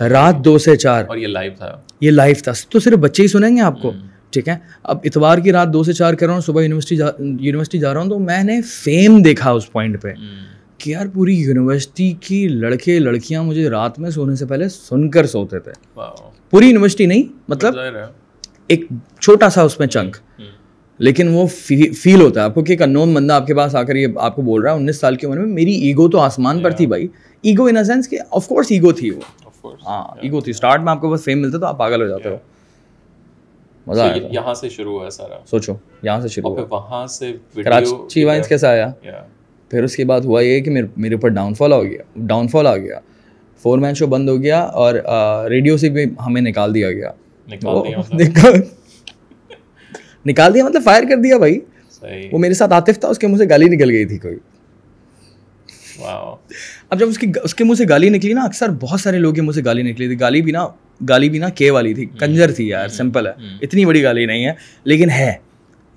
رات 0.01 0.45
دو 0.45 0.57
سے 0.57 0.75
چار۔ 0.75 1.03
اور 1.07 1.17
یہ 1.17 1.27
لائیو 1.27 1.51
تھا۔ 1.57 1.77
یہ 2.01 2.11
لائیو 2.11 2.35
تھا۔ 2.43 2.51
تو 2.69 2.79
صرف 2.79 2.97
بچے 2.97 3.23
ہی 3.23 3.27
سنیں 3.27 3.55
گے 3.55 3.61
آپ 3.61 3.81
کو۔ 3.81 3.91
ٹھیک 4.29 4.49
ہے؟ 4.49 4.57
اب 4.83 4.97
اتوار 5.03 5.37
کی 5.37 5.51
رات 5.51 5.73
دو 5.73 5.83
سے 5.83 5.93
چار 5.93 6.13
کر 6.13 6.25
رہا 6.25 6.33
ہوں 6.33 6.41
صبح 6.41 6.61
یونیورسٹی 6.61 6.95
یونیورسٹی 7.19 7.79
جا 7.79 7.93
رہا 7.93 8.01
ہوں 8.01 8.09
تو 8.09 8.19
میں 8.19 8.43
نے 8.43 8.61
فیم 8.61 9.21
دیکھا 9.21 9.51
اس 9.51 9.71
پوائنٹ 9.71 10.01
پہ۔ 10.01 10.13
کہ 10.83 10.91
یار 10.91 11.05
پوری 11.13 11.35
یونیورسٹی 11.35 12.13
کی 12.19 12.47
لڑکے 12.47 12.99
لڑکیاں 12.99 13.43
مجھے 13.43 13.69
رات 13.69 13.99
میں 13.99 14.09
سونے 14.09 14.35
سے 14.35 14.45
پہلے 14.45 14.69
سن 14.69 15.09
کر 15.09 15.25
سوتے 15.25 15.59
تھے۔ 15.59 15.71
پوری 16.49 16.65
یونیورسٹی 16.65 17.05
نہیں 17.05 17.23
مطلب 17.47 17.75
ایک 18.67 18.85
چھوٹا 19.21 19.49
سا 19.49 19.61
اس 19.61 19.79
میں 19.79 19.87
چنک۔ 19.87 20.17
لیکن 20.99 21.27
وہ 21.27 21.47
فیل 22.01 22.21
ہوتا 22.21 22.39
ہے۔ 22.39 22.45
آپ 22.45 22.53
کو 22.53 22.63
کہ 22.63 22.71
ایک 22.71 22.81
انون 22.81 23.13
بندہ 23.13 23.33
آپ 23.33 23.47
کے 23.47 23.55
پاس 23.55 23.75
آ 23.75 23.83
کر 23.83 23.95
یہ 23.95 24.07
آپ 24.17 24.35
کو 24.35 24.41
بول 24.41 24.61
رہا 24.61 24.71
ہے 24.71 24.75
انیس 24.77 24.99
سال 24.99 25.15
کی 25.15 25.25
عمر 25.27 25.37
میں 25.37 25.45
میری 25.45 25.73
ایگو 25.73 26.09
تو 26.09 26.19
آسمان 26.19 26.63
پر 26.63 26.71
تھی 26.71 26.85
بھائی۔ 26.87 27.07
ایگو 27.41 27.65
ان 27.65 27.83
سینس 27.83 28.09
کہ 28.09 28.17
آف 28.31 28.47
کورس 28.47 28.65
ایگو 28.69 28.91
تھی 28.91 29.09
وہ۔ 29.09 29.21
ہاں 29.87 30.15
ایگو 30.21 30.41
تھی۔ 30.41 30.49
اسٹارٹ 30.49 30.81
میں 30.81 30.91
آپ 30.91 31.01
کو 31.01 31.09
بس 31.09 31.23
فیم 31.23 31.41
ملتا 31.41 31.57
تو 31.57 31.65
آپ 31.65 31.77
پاگل 31.77 32.01
ہو 32.01 32.07
جاتے 32.07 32.29
ہو۔ 32.29 32.37
مزہ 33.87 34.01
آیا۔ 34.01 34.15
یہاں 34.31 34.53
سے 34.53 34.69
شروع 34.69 34.99
ہوا 34.99 35.09
سارا۔ 35.09 35.35
سوچو 35.49 35.73
یہاں 36.03 36.21
سے 36.21 36.27
شروع 36.27 36.55
ہوا۔ 36.55 36.65
وہاں 36.69 37.07
سے 37.07 37.33
کراچی 37.55 38.23
وائنس 38.23 38.47
کیسا 38.47 38.69
آیا؟ 38.69 38.91
پھر 39.73 39.83
اس 39.83 39.95
کے 39.95 40.05
بعد 40.05 40.21
ہوا 40.21 40.41
یہ 40.41 40.59
کہ 40.61 40.71
میرے 40.97 41.15
اوپر 41.15 41.29
ڈاؤن 41.29 41.53
فال 41.53 41.71
ہو 41.71 41.83
گیا 41.85 42.01
ڈاؤن 42.15 42.47
فال 42.47 42.67
آ 42.67 42.77
گیا۔ 42.77 42.99
فور 43.61 43.79
مین 43.79 43.93
شو 43.93 44.07
بند 44.07 44.29
ہو 44.29 44.41
گیا 44.41 44.59
اور 44.59 44.93
ریڈیو 45.49 45.77
سے 45.77 45.89
بھی 45.89 46.03
ہمیں 46.25 46.41
نکال 46.41 46.75
دیا 46.75 46.91
گیا۔ 46.91 47.11
مطلب۔ 48.13 48.55
نکال 50.25 50.53
دیا 50.53 50.65
مطلب 50.65 50.83
فائر 50.83 51.03
کر 51.09 51.17
دیا 51.17 51.37
بھائی۔ 51.37 51.59
وہ 52.31 52.39
میرے 52.39 52.53
ساتھ 52.53 52.73
عاطف 52.73 52.99
تھا 52.99 53.07
اس 53.07 53.19
کے 53.19 53.27
منہ 53.27 53.37
سے 53.37 53.49
گالی 53.49 53.65
نکل 53.65 53.89
گئی 53.89 54.05
تھی 54.05 54.17
کوئی۔ 54.17 54.35
اب 56.89 56.99
جب 56.99 57.07
اس 57.09 57.17
کی 57.17 57.27
اس 57.43 57.55
کے 57.55 57.63
منہ 57.63 57.75
سے 57.75 57.83
گالی 57.89 58.09
نکلی 58.09 58.33
نا 58.33 58.41
اکثر 58.41 58.69
بہت 58.79 58.99
سارے 58.99 59.17
لوگ 59.17 59.33
کے 59.33 59.41
منہ 59.41 59.51
سے 59.51 59.61
گالی 59.65 59.81
نکلی 59.81 60.07
تھی۔ 60.07 60.19
گالی 60.19 60.41
بھی 60.41 60.51
نا 60.51 60.67
گالی 61.09 61.29
بھی 61.29 61.39
نا 61.39 61.49
کے 61.49 61.69
والی 61.71 61.93
تھی۔ 61.93 62.05
کنجر 62.19 62.51
تھی 62.51 62.67
یار 62.67 62.87
سمپل 62.87 63.27
ہے۔ 63.27 63.31
اتنی 63.61 63.85
بڑی 63.85 64.03
گالی 64.03 64.25
نہیں 64.25 64.45
ہے 64.45 64.53
لیکن 64.83 65.09
ہے۔ 65.09 65.33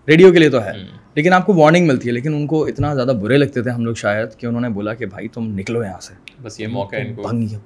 ریڈیو 0.08 0.32
کے 0.32 0.38
لیے 0.38 0.48
تو 0.48 0.64
ہے۔ 0.64 0.72
لیکن 1.16 1.32
آپ 1.32 1.46
کو 1.46 1.54
وارننگ 1.54 1.86
ملتی 1.86 2.08
ہے 2.08 2.14
لیکن 2.14 2.34
ان 2.34 2.46
کو 2.46 2.64
اتنا 2.64 2.94
زیادہ 2.94 3.12
برے 3.22 3.36
لگتے 3.36 3.62
تھے 3.62 3.70
ہم 3.70 3.84
لوگ 3.84 3.94
شاید 3.94 4.28
کہ 4.38 4.46
انہوں 4.46 4.60
نے 4.60 4.68
بولا 4.68 4.94
کہ 4.94 5.06
بھائی 5.06 5.28
تم 5.28 5.58
نکلو 5.58 5.84
یہاں 5.84 6.00
سے۔ 6.00 6.14
بس 6.42 6.60
یہ 6.60 6.66
موقع 6.66 6.96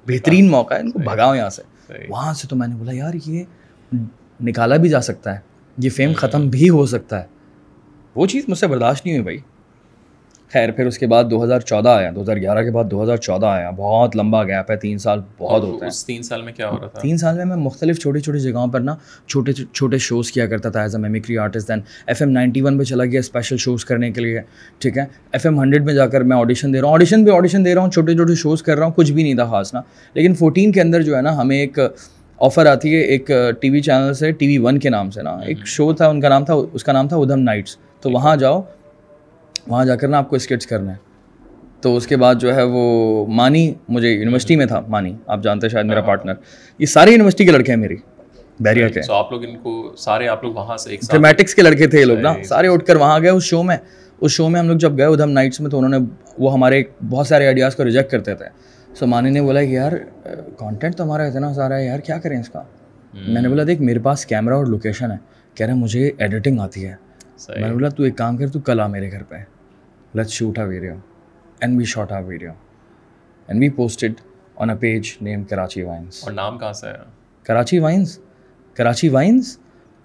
بہترین 0.07 0.49
موقع 0.49 0.73
ہے 0.73 0.79
ان 0.79 0.91
کو 0.91 0.99
بھگاؤ 0.99 1.35
یہاں 1.35 1.49
سے۔ 1.49 1.61
وہاں 2.09 2.33
سے 2.33 2.47
تو 2.47 2.55
میں 2.55 2.67
نے 2.67 2.75
بولا 2.75 2.91
یار 2.91 3.13
یہ 3.25 3.43
نکالا 4.41 4.75
بھی 4.75 4.89
جا 4.89 5.01
سکتا 5.01 5.33
ہے 5.33 5.39
یہ 5.77 5.89
فیم 5.89 6.13
ختم 6.13 6.49
بھی 6.49 6.69
ہو 6.69 6.85
سکتا 6.85 7.21
ہے۔ 7.21 7.27
وہ 8.15 8.25
چیز 8.25 8.43
مجھ 8.47 8.57
سے 8.57 8.67
برداشت 8.67 9.05
نہیں 9.05 9.15
ہوئی 9.15 9.23
بھائی۔ 9.23 9.37
خیر 10.53 10.71
پھر 10.71 10.85
اس 10.85 10.97
کے 10.97 11.07
بعد 11.07 11.23
دو 11.31 11.43
ہزار 11.43 11.59
چودہ 11.59 11.89
آیا 11.89 12.09
دو 12.15 12.21
ہزار 12.21 12.37
گیارہ 12.37 12.63
کے 12.63 12.71
بعد 12.71 12.83
دو 12.91 13.03
ہزار 13.03 13.17
چودہ 13.17 13.45
آیا 13.45 13.69
بہت 13.69 14.15
لمبا 14.15 14.43
گیپ 14.43 14.71
ہے 14.71 14.75
تین 14.75 14.97
سال 14.97 15.19
بہت 15.37 15.63
ہوتا 15.63 15.85
ہے 15.85 15.91
تین 16.07 16.23
سال 16.23 16.41
میں 16.41 16.53
کیا 16.53 16.69
ہو 16.69 16.77
رہا 16.79 16.87
تھا؟ 16.87 16.99
تین 17.01 17.17
سال 17.17 17.37
میں 17.37 17.45
میں 17.45 17.55
مختلف 17.55 17.99
چھوٹی 17.99 18.19
چھوٹی 18.19 18.39
جگہوں 18.39 18.67
پر 18.67 18.79
نا 18.79 18.95
چھوٹے 19.27 19.53
چھوٹے 19.53 19.97
شوز 19.97 20.31
کیا 20.31 20.47
کرتا 20.47 20.69
تھا 20.69 20.81
as 20.81 20.95
a 20.95 21.01
mimicry 21.01 21.37
artist 21.37 21.67
then 21.67 21.79
FM 22.07 22.21
ninety 22.21 22.31
one 22.31 22.61
one 22.61 22.77
پہ 22.77 22.83
چلا 22.83 23.05
گیا 23.05 23.19
اسپیشل 23.19 23.57
شوز 23.57 23.85
کرنے 23.85 24.11
کے 24.11 24.21
لیے 24.21 24.41
ٹھیک 24.79 24.97
ہے؟ 24.97 25.05
ایف 25.31 25.45
ایم 25.45 25.59
ہنڈریڈ 25.61 25.85
میں 25.85 25.93
جا 25.93 26.07
کر 26.07 26.21
میں 26.21 26.37
آڈیشن 26.37 26.73
دے 26.73 26.81
رہا 26.81 26.87
ہوں 26.87 26.93
آڈیشن 26.93 27.23
بھی 27.23 27.31
آڈیشن 27.31 27.65
دے 27.65 27.75
رہا 27.75 27.81
ہوں 27.81 27.91
چھوٹے 27.91 28.15
چھوٹے 28.15 28.35
شوز 28.35 28.63
کر 28.63 28.77
رہا 28.77 28.85
ہوں 28.85 28.93
کچھ 28.95 29.11
بھی 29.11 29.23
نہیں 29.23 29.35
تھا 29.35 29.45
خاص 29.45 29.73
نا۔ 29.73 29.81
لیکن 30.13 30.33
فورٹین 30.33 30.71
کے 30.71 30.81
اندر 30.81 31.01
جو 31.01 31.15
ہے 31.15 31.21
نا 31.21 31.37
ہمیں 31.37 31.57
ایک 31.59 31.79
آفر 32.39 32.65
آتی 32.65 32.95
ہے 32.95 32.99
ایک 33.01 33.31
ٹی 33.61 33.69
وی 33.69 33.81
چینل 33.81 34.13
سے 34.13 34.31
ٹی 34.31 34.47
وی 34.47 34.57
ون 34.57 34.79
کے 34.79 34.89
نام 34.89 35.11
سے 35.11 35.21
نا۔ 35.21 35.37
ایک 35.45 35.57
شو 35.65 35.93
تھا 35.93 36.07
ان 36.07 36.21
کا 36.21 36.29
نام 36.29 36.45
تھا 36.45 36.53
اس 36.53 36.83
کا 36.83 36.91
نام 36.91 37.07
تھا 37.07 37.17
ادھم 37.17 37.39
نائٹس۔ 37.39 37.77
تو 38.01 38.09
وہاں 38.09 38.35
جاؤ 38.35 38.61
وہاں 39.67 39.85
جا 39.85 39.95
کر 39.95 40.07
نا 40.07 40.17
آپ 40.17 40.29
کو 40.29 40.35
اسکٹس 40.35 40.67
کرنا 40.67 40.91
ہے 40.91 40.97
تو 41.81 41.95
اس 41.97 42.07
کے 42.07 42.17
بعد 42.17 42.35
جو 42.35 42.55
ہے 42.55 42.63
وہ 42.63 43.25
مانی 43.27 43.73
مجھے 43.89 44.09
یونیورسٹی 44.09 44.55
میں 44.55 44.65
تھا 44.65 44.81
مانی 44.87 45.15
آپ 45.27 45.43
جانتے 45.43 45.67
ہیں 45.67 45.71
شاید 45.71 45.85
میرا 45.85 46.01
پارٹنر۔ 46.01 46.33
یہ 46.79 46.85
سارے 46.85 47.11
یونیورسٹی 47.11 47.45
کے 47.45 47.51
لڑکے 47.51 47.71
ہیں 47.71 47.79
میری 47.79 47.95
بیریا 48.59 48.87
کے۔ 48.87 49.01
آپ 49.09 49.31
لوگ 49.31 49.43
ان 49.43 49.57
کو 49.63 49.95
سارے 49.97 50.27
آپ 50.27 50.43
لوگ 50.43 50.53
وہاں 50.53 50.77
سے 50.77 50.95
ڈرامیٹکس 50.95 51.55
کے 51.55 51.61
لڑکے 51.61 51.87
تھے 51.87 51.99
یہ 51.99 52.05
لوگ 52.05 52.17
نا۔ 52.17 52.33
سارے 52.45 52.67
اٹھ 52.67 52.85
کر 52.85 52.95
وہاں 52.95 53.19
گئے 53.19 53.29
اس 53.29 53.43
شو 53.43 53.63
میں۔ 53.63 53.77
اس 54.21 54.31
شو 54.31 54.49
میں 54.49 54.59
ہم 54.59 54.67
لوگ 54.67 54.77
جب 54.77 54.97
گئے 54.97 55.05
ادھم 55.05 55.29
نائٹس 55.31 55.59
میں 55.61 55.69
تو 55.69 55.77
انہوں 55.77 55.99
نے 55.99 56.07
وہ 56.37 56.53
ہمارے 56.53 56.83
بہت 57.09 57.27
سارے 57.27 57.45
آئیڈیاز 57.45 57.75
کو 57.75 57.83
ریجیکٹ 57.83 58.11
کرتے 58.11 58.35
تھے۔ 58.35 58.45
سو 58.95 59.07
مانی 59.07 59.29
نے 59.29 59.41
بولا 59.41 59.61
کہ 59.61 59.69
یار 59.69 59.91
کانٹینٹ 60.57 60.95
تو 60.95 61.03
ہمارا 61.03 61.23
اتنا 61.23 61.53
سارا 61.53 61.77
ہے 61.77 61.85
یار 61.85 61.99
کیا 61.99 62.17
کریں 62.17 62.39
اس 62.39 62.49
کا؟ 62.49 62.63
میں 63.13 63.41
نے 63.41 63.49
بولا 63.49 63.63
دیکھ 63.67 63.81
میرے 63.81 63.99
پاس 63.99 64.25
کیمرہ 64.25 64.53
اور 64.53 64.65
لوکیشن 64.65 65.11
ہے۔ 65.11 65.17
کہہ 65.55 65.65
رہے 65.65 65.73
مجھے 65.73 66.11
ایڈیٹنگ 66.17 66.59
آتی 66.59 66.87
ہے۔ 66.87 66.95
میں 67.49 67.67
نے 67.67 67.73
بولا 67.73 67.89
تو 67.89 68.03
ایک 68.03 68.17
کام 68.17 68.37
کر 68.37 68.47
تو 68.47 68.59
کل 68.59 68.79
آ 68.79 68.87
میرے 68.87 69.11
گھر 69.11 69.23
پہ۔ 69.23 69.35
Let's 70.13 70.27
shoot 70.27 70.59
a 70.59 70.63
video 70.63 70.93
and 71.59 71.77
we 71.77 71.85
shot 71.85 72.11
a 72.11 72.19
video 72.19 72.51
and 73.47 73.61
we 73.61 73.69
posted 73.69 74.13
on 74.55 74.69
a 74.69 74.75
page 74.75 75.09
name 75.21 75.43
Karachi 75.43 75.81
vines 75.81 76.23
اور 76.23 76.31
نام 76.31 76.57
کہاں 76.57 76.73
سے 76.73 76.87
ہے؟ 76.87 76.93
Karachi 77.43 77.79
vines 77.79 78.19
Karachi 78.73 79.09
vines 79.09 79.57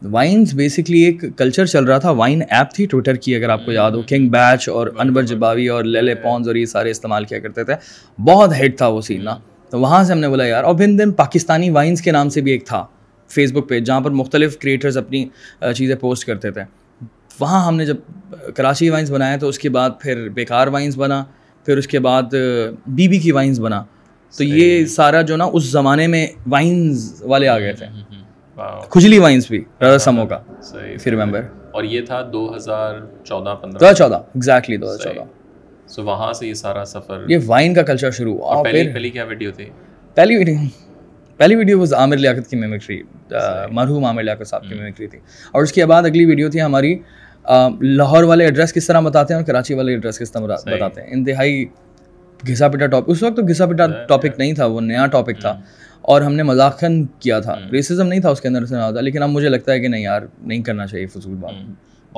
vines 0.03 0.55
basically 0.55 0.99
ایک 0.99 1.25
کلچر 1.37 1.67
چل 1.67 1.85
رہا 1.85 1.99
تھا 1.99 2.11
وائن 2.11 2.43
ایپ 2.51 2.75
تھی 2.75 2.87
ٹویٹر 2.87 3.15
کی 3.15 3.37
اگر 3.37 3.49
آپ 3.49 3.65
کو 3.67 3.73
یاد 3.73 3.91
ہو۔ 3.91 4.03
کنگ 4.09 4.29
بیچ 4.29 4.69
اور 4.69 4.87
انور 4.99 5.23
جباوی 5.23 5.69
اور 5.69 5.85
لیلے 5.85 6.15
پونز 6.15 6.49
اور 6.49 6.57
یہ 6.57 6.65
سارے 6.65 6.91
استعمال 6.91 7.25
کیا 7.25 7.39
کرتے 7.39 7.65
تھے۔ 7.65 7.75
بہت 8.23 8.51
ہیٹ 8.59 8.79
تھا 8.79 8.87
وہ 8.87 9.01
سین 9.01 9.25
نا۔ 9.25 9.39
تو 9.71 9.81
وہاں 9.81 10.05
سے 10.05 10.13
ہم 10.13 10.19
نے 10.19 10.29
بولا 10.29 10.47
یار 10.47 10.65
اور 10.65 10.75
پھر 10.75 10.87
دن 10.87 11.13
پاکستانی 11.13 11.71
وائنس 11.71 12.03
کے 12.03 12.11
نام 12.11 12.29
سے 12.29 12.41
بھی 12.41 12.53
ایک 12.53 12.67
تھا 12.67 12.87
فیس 13.29 13.53
بک 13.53 13.69
پہ 13.69 13.81
جہاں 13.81 14.01
پر 14.01 14.11
مختلف 14.11 14.59
کریٹرز 14.59 14.97
اپنی 14.99 15.29
چیزیں 15.77 15.97
پوسٹ 15.97 16.27
کرتے 16.27 16.51
تھے۔ 16.51 16.63
وہاں 17.41 17.67
ہم 17.67 17.77
نے 17.77 17.87
جب 17.87 17.97
کراچی 18.55 18.91
وائنس 18.91 19.11
بنایا 19.11 19.37
تو 19.37 19.49
اس 19.49 19.59
کے 19.59 19.69
بعد 19.69 19.91
پھر 20.01 20.29
بیکار 20.29 20.67
وائنس 20.67 20.99
بنا 20.99 21.25
پھر 21.65 21.79
اس 21.79 21.87
کے 21.87 21.99
بعد 21.99 22.23
بی 22.87 23.09
بی 23.09 23.19
کی 23.19 23.33
وائنس 23.33 23.59
بنا۔ 23.61 23.85
تو 24.37 24.45
یہ 24.45 24.85
سارا 24.87 25.23
جو 25.23 25.37
نا 25.37 25.45
اس 25.53 25.65
زمانے 25.65 26.07
میں 26.07 26.27
وائنس 26.51 27.23
والے 27.25 27.49
آ 27.49 27.59
گئے 27.59 27.73
تھے۔ 27.73 27.87
کھجلی 28.91 29.19
وائنس 29.19 29.49
بھی 29.49 29.65
رضا 29.81 29.99
سمو 29.99 30.27
کا۔ 30.27 30.39
پھر 31.01 31.17
ریمبر 31.17 31.41
اور 31.71 31.85
یہ 31.85 32.01
تھا 32.01 32.23
دو 32.33 32.57
ہزار 32.57 32.95
چودہ 33.25 33.55
پندرہ۔ 33.63 33.79
دو 33.79 33.85
ہزار 33.85 33.95
چودہ 33.95 34.15
ایگزیکٹلی 34.15 34.77
دو 34.77 34.87
ہزار 34.87 34.99
چودہ۔ 34.99 35.25
سو 35.89 36.03
وہاں 36.05 36.33
سے 36.33 36.47
یہ 36.47 36.55
سارا 36.55 36.85
سفر۔ 36.85 37.25
یہ 37.29 37.39
وائن 37.47 37.75
کا 37.75 37.83
کلچر 37.83 38.11
شروع 38.11 38.39
ہوا۔ 38.39 38.63
پہلی 38.63 38.93
پہلی 38.93 39.11
کیا 39.11 39.25
ویڈیو 39.25 39.51
تھی؟ 39.51 39.65
پہلی 40.15 40.37
ویڈیو 40.37 40.55
پہلی 41.37 41.55
ویڈیو 41.55 41.79
واز 41.79 41.95
عامر 41.95 42.17
لیاقت 42.17 42.51
کی 42.51 42.57
میمکری 42.57 43.03
مرحوم 43.71 44.05
عامر 44.05 44.23
لیاقت 44.23 44.47
صاحب 44.47 44.63
کی 44.69 44.75
میمکری 44.75 45.07
تھی۔ 45.07 45.19
اور 45.53 45.63
اس 45.63 45.73
کے 45.73 45.87
بعد 45.87 46.03
اگلی 46.03 46.25
ویڈیو 46.25 46.51
تھی 46.51 46.63
ہماری 46.63 46.99
لاہور 47.81 48.23
والے 48.25 48.45
ایڈریس 48.45 48.73
کس 48.73 48.87
طرح 48.87 49.01
بتاتے 49.01 49.35
ہیں 49.35 49.41
اور 49.41 49.47
کراچی 49.47 49.75
والے 49.75 49.93
ایڈریس 49.93 50.19
کس 50.19 50.33
طرح 50.33 50.41
بتاتے 50.43 51.01
ہیں؟ 51.01 51.09
انتہائی 51.11 51.65
گھسا 52.49 52.69
پٹا 52.69 52.87
ٹاپک 52.87 53.11
اس 53.11 53.23
وقت 53.23 53.37
تو 53.37 53.43
گھسا 53.43 53.67
پٹا 53.67 53.87
ٹاپک 54.09 54.39
نہیں 54.39 54.53
تھا 54.53 54.67
وہ 54.67 54.81
نیا 54.81 55.07
ٹاپک 55.07 55.41
تھا۔ 55.41 55.61
اور 56.03 56.21
ہم 56.21 56.35
نے 56.35 56.43
مذاقن 56.43 57.05
کیا 57.05 57.41
تھا۔ 57.41 57.55
ریسزم 57.73 58.07
نہیں 58.07 58.21
تھا 58.21 58.31
اس 58.31 58.41
کے 58.41 58.49
اندر 58.49 58.67
سے 58.67 58.75
لیکن 59.03 59.23
اب 59.23 59.29
مجھے 59.29 59.49
لگتا 59.49 59.73
ہے 59.73 59.81
کہ 59.81 59.89
نہیں 59.89 60.03
یار 60.03 60.23
نہیں 60.41 60.63
کرنا 60.63 60.87
چاہیے 60.87 61.07
فضول 61.07 61.35
بات۔ 61.35 61.53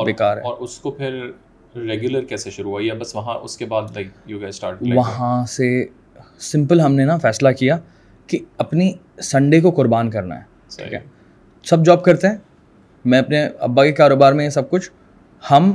بیکار 0.05 0.37
ہے۔ 0.37 0.43
اور 0.43 0.57
اس 0.59 0.79
کو 0.79 0.91
پھر 0.91 1.21
ریگولر 1.77 2.25
کیسے 2.25 2.51
شروع 2.51 2.71
ہوا؟ 2.71 2.81
یا 2.83 2.95
بس 2.95 3.15
وہاں 3.15 3.35
اس 3.35 3.57
کے 3.57 3.65
بعد 3.67 3.83
لائک 3.83 4.09
یو 4.27 4.41
گیس 4.41 4.49
اسٹارٹ 4.49 4.77
وہاں 4.95 5.47
سے 5.47 5.87
سمپل 6.39 6.81
ہم 6.81 6.95
نے 6.95 7.05
نا 7.05 7.17
فیصلہ 7.17 7.49
کیا 7.49 7.79
کہ 8.27 8.39
اپنی 8.59 8.93
سنڈے 9.23 9.61
کو 9.61 9.71
قربان 9.71 10.11
کرنا 10.11 10.37
ہے 10.37 10.43
ٹھیک 10.77 10.95
ہے؟ 10.95 10.99
سب 11.65 11.85
جاب 11.85 12.05
کرتے 12.05 12.29
ہیں 12.29 12.37
میں 13.05 13.19
اپنے 13.19 13.49
ابا 13.59 13.85
کے 13.85 13.93
کاروبار 13.93 14.33
میں 14.33 14.51
سب 14.51 14.71
کچھ 14.71 14.91
ہم 15.51 15.75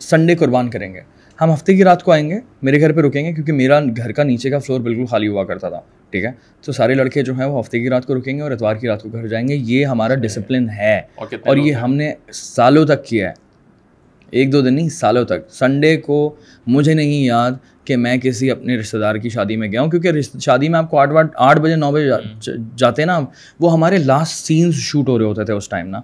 سنڈے 0.00 0.34
قربان 0.34 0.70
کریں 0.70 0.94
گے۔ 0.94 1.00
ہم 1.40 1.52
ہفتے 1.52 1.76
کی 1.76 1.84
رات 1.84 2.02
کو 2.02 2.12
آئیں 2.12 2.30
گے 2.30 2.40
میرے 2.62 2.80
گھر 2.80 2.92
پہ 2.92 3.00
رکیں 3.00 3.24
گے 3.24 3.32
کیونکہ 3.32 3.52
میرا 3.52 3.80
گھر 3.80 4.12
کا 4.12 4.22
نیچے 4.22 4.50
کا 4.50 4.58
فلور 4.58 4.80
بالکل 4.80 5.06
خالی 5.06 5.28
ہوا 5.28 5.44
کرتا 5.44 5.68
تھا 5.68 5.80
ٹھیک 6.10 6.24
ہے؟ 6.24 6.30
تو 6.62 6.72
سارے 6.72 6.94
لڑکے 6.94 7.22
جو 7.22 7.34
ہیں 7.34 7.44
وہ 7.44 7.60
ہفتے 7.60 7.80
کی 7.80 7.88
رات 7.88 8.06
کو 8.06 8.14
رکیں 8.14 8.36
گے 8.36 8.42
اور 8.42 8.50
اتوار 8.50 8.76
کی 8.76 8.88
رات 8.88 9.02
کو 9.02 9.08
گھر 9.08 9.26
جائیں 9.26 9.48
گے۔ 9.48 9.54
یہ 9.54 9.86
ہمارا 9.86 10.14
ڈسپلن 10.14 10.70
ہے۔ 10.70 11.00
اور 11.46 11.56
یہ 11.56 11.72
ہم 11.72 11.94
نے 11.94 12.12
سالوں 12.32 12.86
تک 12.86 13.04
کیا 13.04 13.28
ہے۔ 13.28 13.34
ایک 14.30 14.52
دو 14.52 14.60
دن 14.60 14.74
نہیں 14.74 14.88
سالوں 14.88 15.24
تک۔ 15.24 15.50
سنڈے 15.50 15.96
کو 15.96 16.36
مجھے 16.66 16.94
نہیں 16.94 17.24
یاد 17.24 17.52
کہ 17.84 17.96
میں 17.96 18.16
کسی 18.16 18.50
اپنے 18.50 18.76
رشتہ 18.76 18.96
دار 18.96 19.14
کی 19.14 19.28
شادی 19.28 19.56
میں 19.56 19.68
گیا 19.72 19.82
ہوں 19.82 19.90
کیونکہ 19.90 20.10
شادی 20.40 20.68
میں 20.68 20.78
آپ 20.78 20.90
کو 20.90 20.98
آٹھ 20.98 21.10
واٹ 21.10 21.26
آٹھ 21.34 21.60
بجے 21.60 21.76
نو 21.76 21.92
بجے 21.92 22.10
جاتے 22.76 23.04
نا 23.04 23.20
وہ 23.60 23.72
ہمارے 23.72 23.98
لاسٹ 23.98 24.46
سینس 24.46 24.74
شوٹ 24.74 25.08
ہو 25.08 25.18
رہے 25.18 25.24
ہوتے 25.24 25.44
تھے 25.44 25.52
اس 25.54 25.68
ٹائم 25.68 25.88
نا۔ 25.88 26.00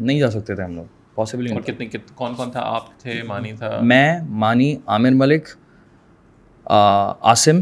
نہیں 0.00 0.18
جا 0.18 0.30
سکتے 0.30 0.54
تھے 0.54 0.62
ہم 0.62 0.74
لوگ۔ 0.74 0.95
پاسبل 1.16 1.46
کون 2.14 2.34
کون 2.34 2.50
تھا 2.50 2.60
آپ 2.60 2.98
تھے؟ 2.98 3.22
مانی 3.22 3.52
تھا؟ 3.52 3.78
میں 3.82 4.20
مانی 4.28 4.76
عامر 4.86 5.10
ملک 5.10 5.48
عاصم 6.66 7.60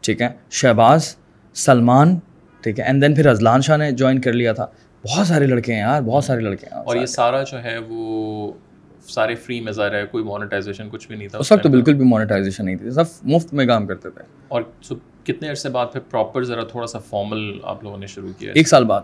ٹھیک 0.00 0.22
ہے 0.22 0.28
شہباز 0.50 1.16
سلمان 1.54 2.18
ٹھیک 2.60 2.80
ہے 2.80 2.84
اینڈ 2.84 3.02
دین 3.02 3.14
پھر 3.14 3.26
ازلان 3.26 3.60
شاہ 3.60 3.76
نے 3.76 3.90
جوائن 3.90 4.20
کر 4.20 4.32
لیا 4.32 4.52
تھا۔ 4.52 4.66
بہت 5.08 5.26
سارے 5.26 5.46
لڑکے 5.46 5.72
ہیں 5.72 5.80
یار 5.80 6.02
بہت 6.02 6.24
سارے 6.24 6.40
لڑکے 6.40 6.66
ہیں۔ 6.72 6.82
اور 6.82 6.96
یہ 6.96 7.06
سارا 7.06 7.42
جو 7.42 7.62
ہے 7.64 7.78
وہ 7.88 8.52
سارے 9.08 9.34
فری 9.34 9.60
میں 9.60 9.72
ظاہر 9.72 9.94
ہے 9.94 10.06
کوئی 10.10 10.24
مانیٹائزیشن 10.24 10.88
کچھ 10.90 11.08
بھی 11.08 11.16
نہیں 11.16 11.28
تھا 11.28 11.38
اس 11.38 11.52
وقت 11.52 11.62
تو 11.62 11.68
بالکل 11.68 11.94
بھی 11.94 12.04
مانیٹائزیشن 12.04 12.64
نہیں 12.64 12.76
تھی 12.76 12.90
سب 12.90 13.04
مفت 13.22 13.54
میں 13.54 13.66
کام 13.66 13.86
کرتے 13.86 14.10
تھے۔ 14.10 14.22
اور 14.48 14.62
کتنے 15.24 15.48
عرصے 15.48 15.68
بعد 15.68 15.86
پھر 15.92 16.00
پراپر 16.00 16.44
ذرا 16.44 16.64
تھوڑا 16.64 16.86
سا 16.86 16.98
فارمل 16.98 17.58
آپ 17.62 17.84
لوگوں 17.84 17.98
نے 17.98 18.06
شروع 18.06 18.32
کیا 18.38 18.52
ایک 18.54 18.68
سال 18.68 18.84
بعد۔ 18.84 19.00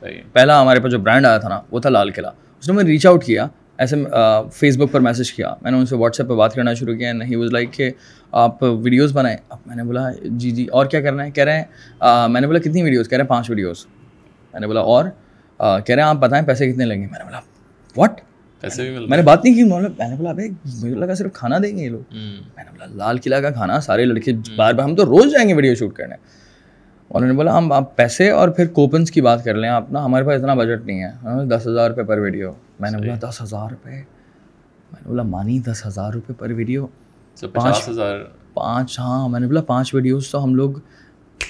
صحیح 0.00 0.20
پہلا 0.32 0.62
ہمارے 0.62 0.80
پاس 0.80 0.92
جو 0.92 0.98
برانڈ 0.98 1.26
آیا 1.26 1.38
تھا 1.38 1.48
نا 1.48 1.60
وہ 1.70 1.80
تھا 1.80 1.90
لال 1.90 2.10
قلعہ۔ 2.10 2.32
اس 2.60 2.68
نے 2.68 2.74
میں 2.74 2.84
ریچ 2.84 3.06
آؤٹ 3.06 3.24
کیا 3.24 3.46
ایسے 3.78 3.96
فیس 4.54 4.76
بک 4.78 4.92
پر 4.92 5.00
میسج 5.00 5.32
کیا۔ 5.32 5.54
میں 5.62 5.70
نے 5.70 5.76
ان 5.78 5.86
سے 5.86 5.96
واٹس 5.96 6.20
ایپ 6.20 6.28
پہ 6.28 6.34
بات 6.34 6.54
کرنا 6.54 6.74
شروع 6.74 6.94
کیا 6.94 7.12
نہیں 7.12 7.36
واز 7.36 7.52
لائک 7.52 7.72
کہ 7.72 7.90
آپ 8.32 8.62
ویڈیوز 8.62 9.12
بنائیں۔ 9.16 9.36
اب 9.48 9.58
میں 9.66 9.76
نے 9.76 9.84
بولا 9.84 10.08
جی 10.22 10.50
جی 10.50 10.66
اور 10.66 10.86
کیا 10.86 11.00
کرنا 11.00 11.24
ہے؟ 11.24 11.30
کہہ 11.30 11.44
رہے 11.44 11.58
ہیں 11.58 12.28
میں 12.28 12.40
نے 12.40 12.46
بولا 12.46 12.58
کتنی 12.58 12.82
ویڈیوز 12.82 13.08
کہہ 13.08 13.18
رہے 13.18 13.22
ہیں 13.22 13.28
پانچ 13.28 13.50
ویڈیوز 13.50 13.86
میں 14.52 14.60
نے 14.60 14.66
بولا 14.66 14.80
اور؟ 14.80 15.04
کہہ 15.60 15.94
رہے 15.94 16.02
ہیں 16.02 16.08
آپ 16.08 16.16
بتائیں 16.16 16.44
پیسے 16.46 16.70
کتنے 16.72 16.84
لیں 16.84 17.00
گے 17.02 17.06
میں 17.06 17.18
نے 17.18 17.24
بولا 17.24 17.40
واٹ 17.96 18.20
پیسے 18.64 18.82
بھی 18.82 19.06
میں 19.06 19.16
نے 19.16 19.22
بات 19.22 19.44
نہیں 19.44 19.54
کی 19.54 19.64
میں 19.64 20.08
نے 20.08 20.16
بولا 20.16 20.32
بھائی 20.32 20.48
مجھے 20.50 20.94
لگا 20.94 21.14
صرف 21.14 21.32
کھانا 21.32 21.58
دیں 21.62 21.76
گے 21.76 21.84
یہ 21.84 21.90
لوگ۔ 21.90 22.14
میں 22.14 22.64
نے 22.64 22.70
بولا 22.70 22.86
لال 22.94 23.18
قلعہ 23.24 23.40
کا 23.40 23.50
کھانا 23.50 23.80
سارے 23.80 24.04
لڑکے 24.04 24.32
بار 24.56 24.72
بار 24.72 24.84
ہم 24.84 24.94
تو 24.96 25.04
روز 25.06 25.32
جائیں 25.32 25.48
گے 25.48 25.54
ویڈیو 25.54 25.74
شوٹ 25.74 25.94
کرنے۔ 25.94 26.16
انہوں 27.10 27.28
نے 27.30 27.34
بولا 27.36 27.58
ہم 27.58 27.72
آپ 27.72 27.96
پیسے 27.96 28.30
اور 28.30 28.48
پھر 28.48 28.66
کوپنس 28.66 29.10
کی 29.10 29.20
بات 29.20 29.44
کر 29.44 29.54
لیں 29.54 29.68
آپ 29.68 29.92
نا 29.92 30.04
ہمارے 30.04 30.24
پاس 30.24 30.38
اتنا 30.38 30.54
بجٹ 30.54 30.86
نہیں 30.86 31.04
ہے۔ 31.04 31.10
دس 31.46 31.66
ہزار 31.66 31.90
روپے 31.90 32.02
پر 32.02 32.18
ویڈیو 32.18 32.52
میں 32.80 32.90
نے 32.90 32.98
بولا 32.98 33.30
دس 33.30 33.42
ہزار 33.42 33.70
روپے؟ 33.70 33.90
میں 33.90 34.00
نے 34.92 35.08
بولا 35.08 35.22
مانی 35.22 35.58
دس 35.58 35.86
ہزار 35.86 36.12
روپے 36.12 36.32
پر 36.38 36.50
ویڈیو 36.50 36.86
پانچ 37.54 37.88
ہزار۔ 37.88 38.16
پانچ 38.54 38.98
ہاں 38.98 39.28
میں 39.28 39.40
نے 39.40 39.46
بولا 39.46 39.60
پانچ 39.60 39.94
ویڈیوز 39.94 40.30
تو 40.30 40.44
ہم 40.44 40.54
لوگ 40.54 40.70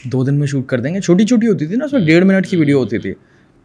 دو 0.04 0.24
دن 0.24 0.34
میں 0.34 0.46
شوٹ 0.46 0.66
کر 0.66 0.80
دیں 0.80 0.94
گے۔ 0.94 1.00
چھوٹی 1.00 1.24
چھوٹی 1.26 1.46
ہوتی 1.46 1.66
تھی 1.66 1.76
نا 1.76 1.84
اس 1.84 1.92
میں 1.92 2.00
ڈیڑھ 2.00 2.24
منٹ 2.26 2.46
کی 2.46 2.56
ویڈیو 2.56 2.78
ہوتی 2.78 2.98
تھی۔ 2.98 3.14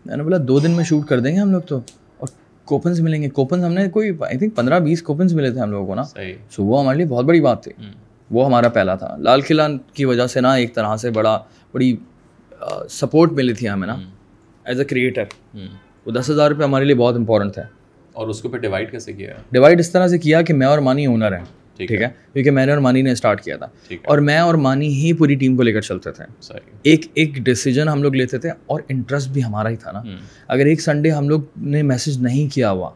میں 0.05 0.17
نے 0.17 0.23
بولا 0.23 0.37
دو 0.47 0.59
دن 0.59 0.71
میں 0.71 0.83
شوٹ 0.83 1.07
کر 1.07 1.19
دیں 1.19 1.31
گے 1.35 1.39
ہم 1.39 1.51
لوگ 1.51 1.61
تو۔ 1.61 1.77
اور 2.17 2.27
کوپنس 2.65 2.99
ملیں 2.99 3.21
گے۔ 3.21 3.29
کوپنس 3.29 3.63
ہم 3.63 3.73
نے 3.73 3.89
کوئی 3.89 4.11
آئی 4.21 4.37
تھنک 4.37 4.55
پندرہ 4.55 4.79
بیس 4.79 5.01
کوپنس 5.01 5.33
ملے 5.33 5.51
تھے 5.51 5.59
ہم 5.59 5.71
لوگوں 5.71 5.87
کو 5.87 5.95
نا۔ 5.95 6.03
سو 6.49 6.63
وہ 6.65 6.81
ہمارے 6.81 6.97
لیے 6.97 7.05
بہت 7.05 7.25
بڑی 7.25 7.41
بات 7.41 7.63
تھی۔ 7.63 7.71
وہ 8.33 8.45
ہمارا 8.45 8.69
پہلا 8.69 8.95
تھا۔ 8.95 9.15
لال 9.19 9.41
قلعہ 9.41 9.67
کی 9.93 10.05
وجہ 10.05 10.27
سے 10.27 10.41
نا 10.41 10.53
ایک 10.53 10.75
طرح 10.75 10.95
سے 10.97 11.11
بڑا 11.11 11.39
بڑی 11.73 11.95
سپورٹ 12.89 13.31
ملی 13.31 13.53
تھی 13.53 13.69
ہمیں 13.69 13.87
نا۔ 13.87 13.95
ایز 14.65 14.79
اے 14.79 14.85
کریٹر 14.85 15.23
وہ 16.05 16.11
دس 16.11 16.29
ہزار 16.29 16.51
روپے 16.51 16.63
ہمارے 16.63 16.85
لیے 16.85 16.95
بہت 16.95 17.15
امپورٹنٹ 17.15 17.57
ہے 17.57 17.63
اور 18.13 18.27
اس 18.27 18.41
کو 18.41 18.49
پھر 18.49 18.57
ڈیوائڈ 18.57 18.91
کیسے 18.91 19.13
کیا؟ 19.13 19.33
ڈیوائڈ 19.51 19.79
اس 19.79 19.91
طرح 19.91 20.07
سے 20.07 20.17
کیا 20.17 20.41
کہ 20.41 20.53
میں 20.53 20.67
اور 20.67 20.77
مانی 20.77 21.05
اونر 21.05 21.37
ہیں۔ 21.37 21.45
ٹھیک 21.77 22.01
ہے۔ 22.01 22.07
کیونکہ 22.33 22.51
میں 22.51 22.65
نے 22.65 22.71
اور 22.71 22.79
مانی 22.79 23.01
نے 23.01 23.11
اسٹارٹ 23.11 23.41
کیا 23.41 23.57
تھا۔ 23.57 23.67
اور 24.05 24.17
میں 24.17 24.37
اور 24.37 24.53
مانی 24.53 24.87
ہی 24.87 25.13
پوری 25.13 25.35
ٹیم 25.35 25.55
کو 25.55 25.61
لے 25.63 25.73
کر 25.73 25.81
چلتے 25.81 26.11
تھے۔ 26.11 26.23
ایک 26.83 27.05
ایک 27.13 27.33
ڈیسیجن 27.33 27.87
ہم 27.87 28.03
لوگ 28.03 28.15
لیتے 28.15 28.37
تھے 28.37 28.49
اور 28.65 28.81
انٹرسٹ 28.89 29.29
بھی 29.29 29.43
ہمارا 29.43 29.69
ہی 29.69 29.75
تھا 29.75 29.91
نا۔ 29.91 29.99
اگر 30.47 30.65
ایک 30.65 30.81
سنڈے 30.81 31.11
ہم 31.11 31.29
لوگ 31.29 31.41
نے 31.57 31.81
میسج 31.81 32.17
نہیں 32.21 32.53
کیا 32.53 32.71
ہوا 32.71 32.89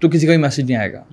تو 0.00 0.08
کسی 0.08 0.26
کا 0.26 0.32
بھی 0.32 0.42
میسج 0.42 0.60
نہیں 0.60 0.76
آئے 0.76 0.92
گا۔ 0.92 1.04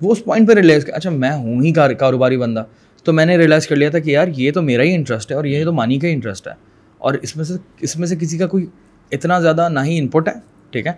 وہ 0.00 0.12
اس 0.12 0.24
پوائنٹ 0.24 0.48
پہ 0.48 0.52
ریلائز 0.52 0.84
کیا 0.84 0.94
اچھا 0.94 1.10
میں 1.10 1.32
ہوں 1.32 1.62
ہی 1.62 1.72
کاروباری 1.72 2.36
بندہ۔ 2.36 2.64
تو 3.04 3.12
میں 3.12 3.26
نے 3.26 3.36
ریلائز 3.36 3.66
کر 3.66 3.76
لیا 3.76 3.90
تھا 3.90 3.98
کہ 3.98 4.10
یار 4.10 4.28
یہ 4.36 4.52
تو 4.52 4.62
میرا 4.62 4.82
ہی 4.82 4.94
انٹرسٹ 4.94 5.30
ہے 5.30 5.36
اور 5.36 5.44
یہ 5.44 5.64
تو 5.64 5.72
مانی 5.72 5.98
کا 5.98 6.08
ہی 6.08 6.12
انٹرسٹ 6.12 6.48
ہے۔ 6.48 6.52
اور 6.98 7.14
اس 7.14 7.36
میں 7.36 7.44
سے 7.44 7.54
اس 7.80 7.96
میں 7.96 8.06
سے 8.06 8.16
کسی 8.16 8.38
کا 8.38 8.46
کوئی 8.46 8.66
اتنا 9.12 9.40
زیادہ 9.40 9.68
نہ 9.68 9.80
ہی 9.84 9.98
انپٹ 9.98 10.28
ہے 10.28 10.32
ٹھیک 10.70 10.86
ہے؟ 10.86 10.92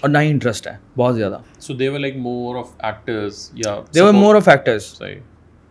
اور 0.00 0.10
نہ 0.10 0.18
ہی 0.18 0.30
انٹرسٹ 0.30 0.66
ہے 0.66 0.72
بہت 0.96 1.16
زیادہ۔ 1.16 1.38
So 1.60 1.74
they're 1.74 1.98
like 1.98 2.16
more 2.16 2.56
of 2.56 2.66
actors 2.78 3.50
یا 3.54 3.80
they're 3.94 4.12
more 4.12 4.34
of 4.34 4.48
actors 4.48 5.02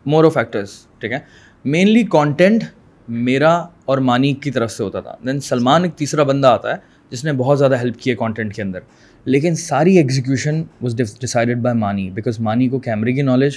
more 0.05 0.23
of 0.23 0.37
actors 0.37 0.69
ٹھیک 0.99 1.11
ہے؟ 1.11 1.19
مینلی 1.65 2.03
کانٹینٹ 2.03 2.63
میرا 3.07 3.65
اور 3.85 3.97
مانی 3.97 4.33
کی 4.33 4.51
طرف 4.51 4.71
سے 4.71 4.83
ہوتا 4.83 4.99
تھا۔ 5.01 5.15
دین 5.25 5.39
سلمان 5.39 5.83
ایک 5.83 5.93
تیسرا 5.95 6.23
بندہ 6.23 6.47
آتا 6.47 6.71
ہے 6.71 6.75
جس 7.09 7.25
نے 7.25 7.33
بہت 7.33 7.59
زیادہ 7.59 7.79
ہیلپ 7.79 7.99
کی 7.99 8.11
ہے 8.11 8.15
کانٹینٹ 8.15 8.55
کے 8.55 8.61
اندر۔ 8.61 8.79
لیکن 9.25 9.55
ساری 9.55 9.97
execution 9.97 10.63
was 10.81 10.95
decided 10.97 11.57
by 11.57 11.77
money 11.77 12.09
because 12.09 12.39
money 12.39 12.67
کو 12.67 12.79
کیمرے 12.79 13.13
کی 13.13 13.21
نالج 13.21 13.53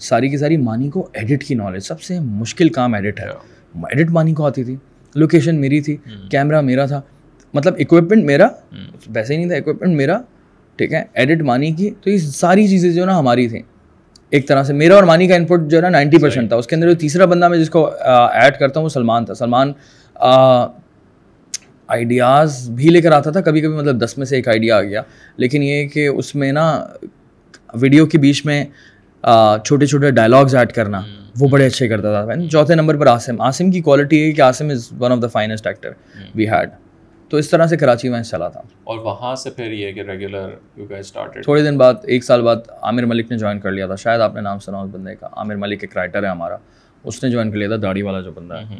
ساری 0.00 0.28
کی 0.28 0.36
ساری 0.36 0.56
مانی 0.56 0.88
کو 0.90 1.08
ایڈٹ 1.12 1.44
کی 1.44 1.54
نالج 1.54 1.82
سب 1.82 2.00
سے 2.00 2.20
مشکل 2.20 2.68
کام 2.68 2.94
ایڈٹ 2.94 3.20
ہے۔ 3.20 3.26
ایڈٹ 3.74 4.10
مانی 4.10 4.34
کو 4.34 4.46
آتی 4.46 4.64
تھی۔ 4.64 4.76
لوکیشن 5.14 5.56
میری 5.56 5.80
تھی 5.80 5.96
کیمرہ 6.30 6.60
میرا 6.60 6.86
تھا۔ 6.86 7.00
مطلب 7.54 7.74
اکوپمنٹ 7.78 8.24
میرا 8.24 8.46
ویسے 9.08 9.32
ہی 9.32 9.38
نہیں 9.38 9.48
تھا 9.48 9.56
اکوپمنٹ 9.56 9.96
میرا 9.96 10.20
ٹھیک 10.76 10.92
ہے؟ 10.92 11.04
ایڈٹ 11.14 11.42
مانی 11.42 11.72
کی 11.72 11.90
تو 12.00 12.10
یہ 12.10 12.18
ساری 12.18 12.66
چیزیں 12.68 12.92
جو 12.92 13.04
نا 13.06 13.18
ہماری 13.18 13.48
تھیں۔ 13.48 13.62
ایک 14.30 14.48
طرح 14.48 14.62
سے 14.62 14.72
میرا 14.72 14.94
اور 14.94 15.02
مانی 15.02 15.28
کا 15.28 15.34
انپٹ 15.34 15.70
جو 15.70 15.76
ہے 15.76 15.82
نا 15.82 15.88
نائنٹی 15.88 16.18
پرسینٹ 16.18 16.48
تھا۔ 16.48 16.56
اس 16.56 16.66
کے 16.66 16.76
اندر 16.76 16.88
جو 16.88 16.94
تیسرا 16.94 17.24
بندہ 17.24 17.48
میں 17.48 17.58
جس 17.58 17.70
کو 17.70 17.90
ایڈ 18.34 18.58
کرتا 18.58 18.80
ہوں 18.80 18.84
وہ 18.84 18.88
سلمان 18.88 19.24
تھا۔ 19.24 19.34
سلمان 19.34 19.72
آئیڈیاز 21.90 22.70
بھی 22.70 22.88
لے 22.88 23.00
کر 23.00 23.12
آتا 23.12 23.30
تھا 23.30 23.40
کبھی 23.40 23.60
کبھی 23.60 23.76
مطلب 23.76 24.04
دس 24.04 24.18
میں 24.18 24.26
سے 24.26 24.36
ایک 24.36 24.48
آئیڈیا 24.48 24.76
آ 24.76 24.82
گیا۔ 24.82 25.02
لیکن 25.36 25.62
یہ 25.62 25.88
کہ 25.88 26.06
اس 26.06 26.34
میں 26.34 26.52
نا 26.52 26.84
ویڈیو 27.74 28.06
کے 28.06 28.18
بیچ 28.18 28.46
میں 28.46 28.64
چھوٹے 29.64 29.86
چھوٹے 29.86 30.10
ڈائلاگز 30.10 30.54
ایڈ 30.54 30.72
کرنا 30.72 31.00
وہ 31.40 31.48
بڑے 31.48 31.66
اچھے 31.66 31.88
کرتا 31.88 32.24
تھا۔ 32.24 32.46
چوتھے 32.50 32.74
نمبر 32.74 32.96
پر 32.96 33.06
آسم 33.06 33.40
آسم 33.40 33.70
کی 33.70 33.80
کوالٹی 33.80 34.24
ہے 34.26 34.32
کہ 34.32 34.40
Asim 34.40 34.68
is 34.70 34.88
one 34.98 35.12
of 35.12 35.22
the 35.22 35.26
finest 35.26 35.66
actor 35.66 35.90
we 36.34 36.48
had 36.48 36.70
تو 37.28 37.36
اس 37.36 37.50
طرح 37.50 37.66
سے 37.66 37.76
کراچی 37.76 38.08
میں 38.08 38.22
چلا 38.22 38.48
تھا۔ 38.48 38.60
اور 38.84 38.98
وہاں 38.98 39.34
سے 39.36 39.50
پھر 39.50 39.72
یہ 39.72 39.92
کہ 39.92 40.00
ریگولر 40.00 40.48
تھوڑے 41.42 41.62
دن 41.62 41.76
بعد 41.78 41.94
ایک 42.02 42.24
سال 42.24 42.42
بعد 42.42 42.56
عامر 42.82 43.02
ملک 43.02 43.30
نے 43.30 43.38
جوائن 43.38 43.58
کر 43.60 43.70
لیا 43.70 43.86
تھا۔ 43.86 43.96
شاید 43.96 44.20
آپ 44.20 44.34
نے 44.34 44.40
نام 44.40 44.58
سنا 44.58 44.78
اس 44.78 44.90
بندے 44.92 45.14
کا۔ 45.14 45.28
عامر 45.32 45.56
ملک 45.56 45.78
ایک 45.82 45.96
رائٹر 45.96 46.22
ہے 46.22 46.28
ہمارا۔ 46.28 46.56
اس 47.04 47.22
نے 47.24 47.30
جوائن 47.30 47.50
کر 47.50 47.56
لیا 47.56 47.68
تھا 47.68 47.76
داڑھی 47.82 48.02
والا 48.02 48.20
جو 48.20 48.32
بندہ 48.32 48.54
ہے۔ 48.54 48.76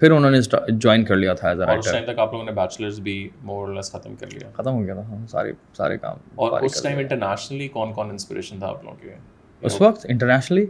پھر 0.00 0.10
انہوں 0.10 0.30
نے 0.30 0.38
جوائن 0.68 1.04
کر 1.04 1.16
لیا 1.16 1.32
تھا 1.34 1.48
ایز 1.48 1.60
اے 1.60 1.66
رائٹر 1.66 1.92
ٹائم 1.92 2.04
تک 2.04 2.18
آپ 2.18 2.32
لوگوں 2.32 2.44
نے 2.44 2.52
بیچلرز 2.52 3.00
بھی 3.00 3.16
مور 3.42 3.68
لیس 3.68 3.90
ختم 3.92 4.14
کر 4.14 4.26
لیا۔ 4.32 4.50
ختم 4.56 4.70
ہو 4.70 4.84
گیا 4.84 4.94
تھا 4.94 5.16
سارے 5.28 5.52
سارے 5.76 5.98
کام 5.98 6.16
اور 6.34 6.60
اس 6.62 6.82
ٹائم 6.82 6.98
انٹرنیشنلی 6.98 7.68
کون 7.68 7.92
کون 7.92 8.10
انسپریشن 8.10 8.58
تھا 8.58 8.66
آپ 8.66 8.84
لوگوں 8.84 8.96
کے؟ 9.02 9.14
اس 9.62 9.80
وقت 9.80 10.06
انٹرنیشنلی 10.08 10.64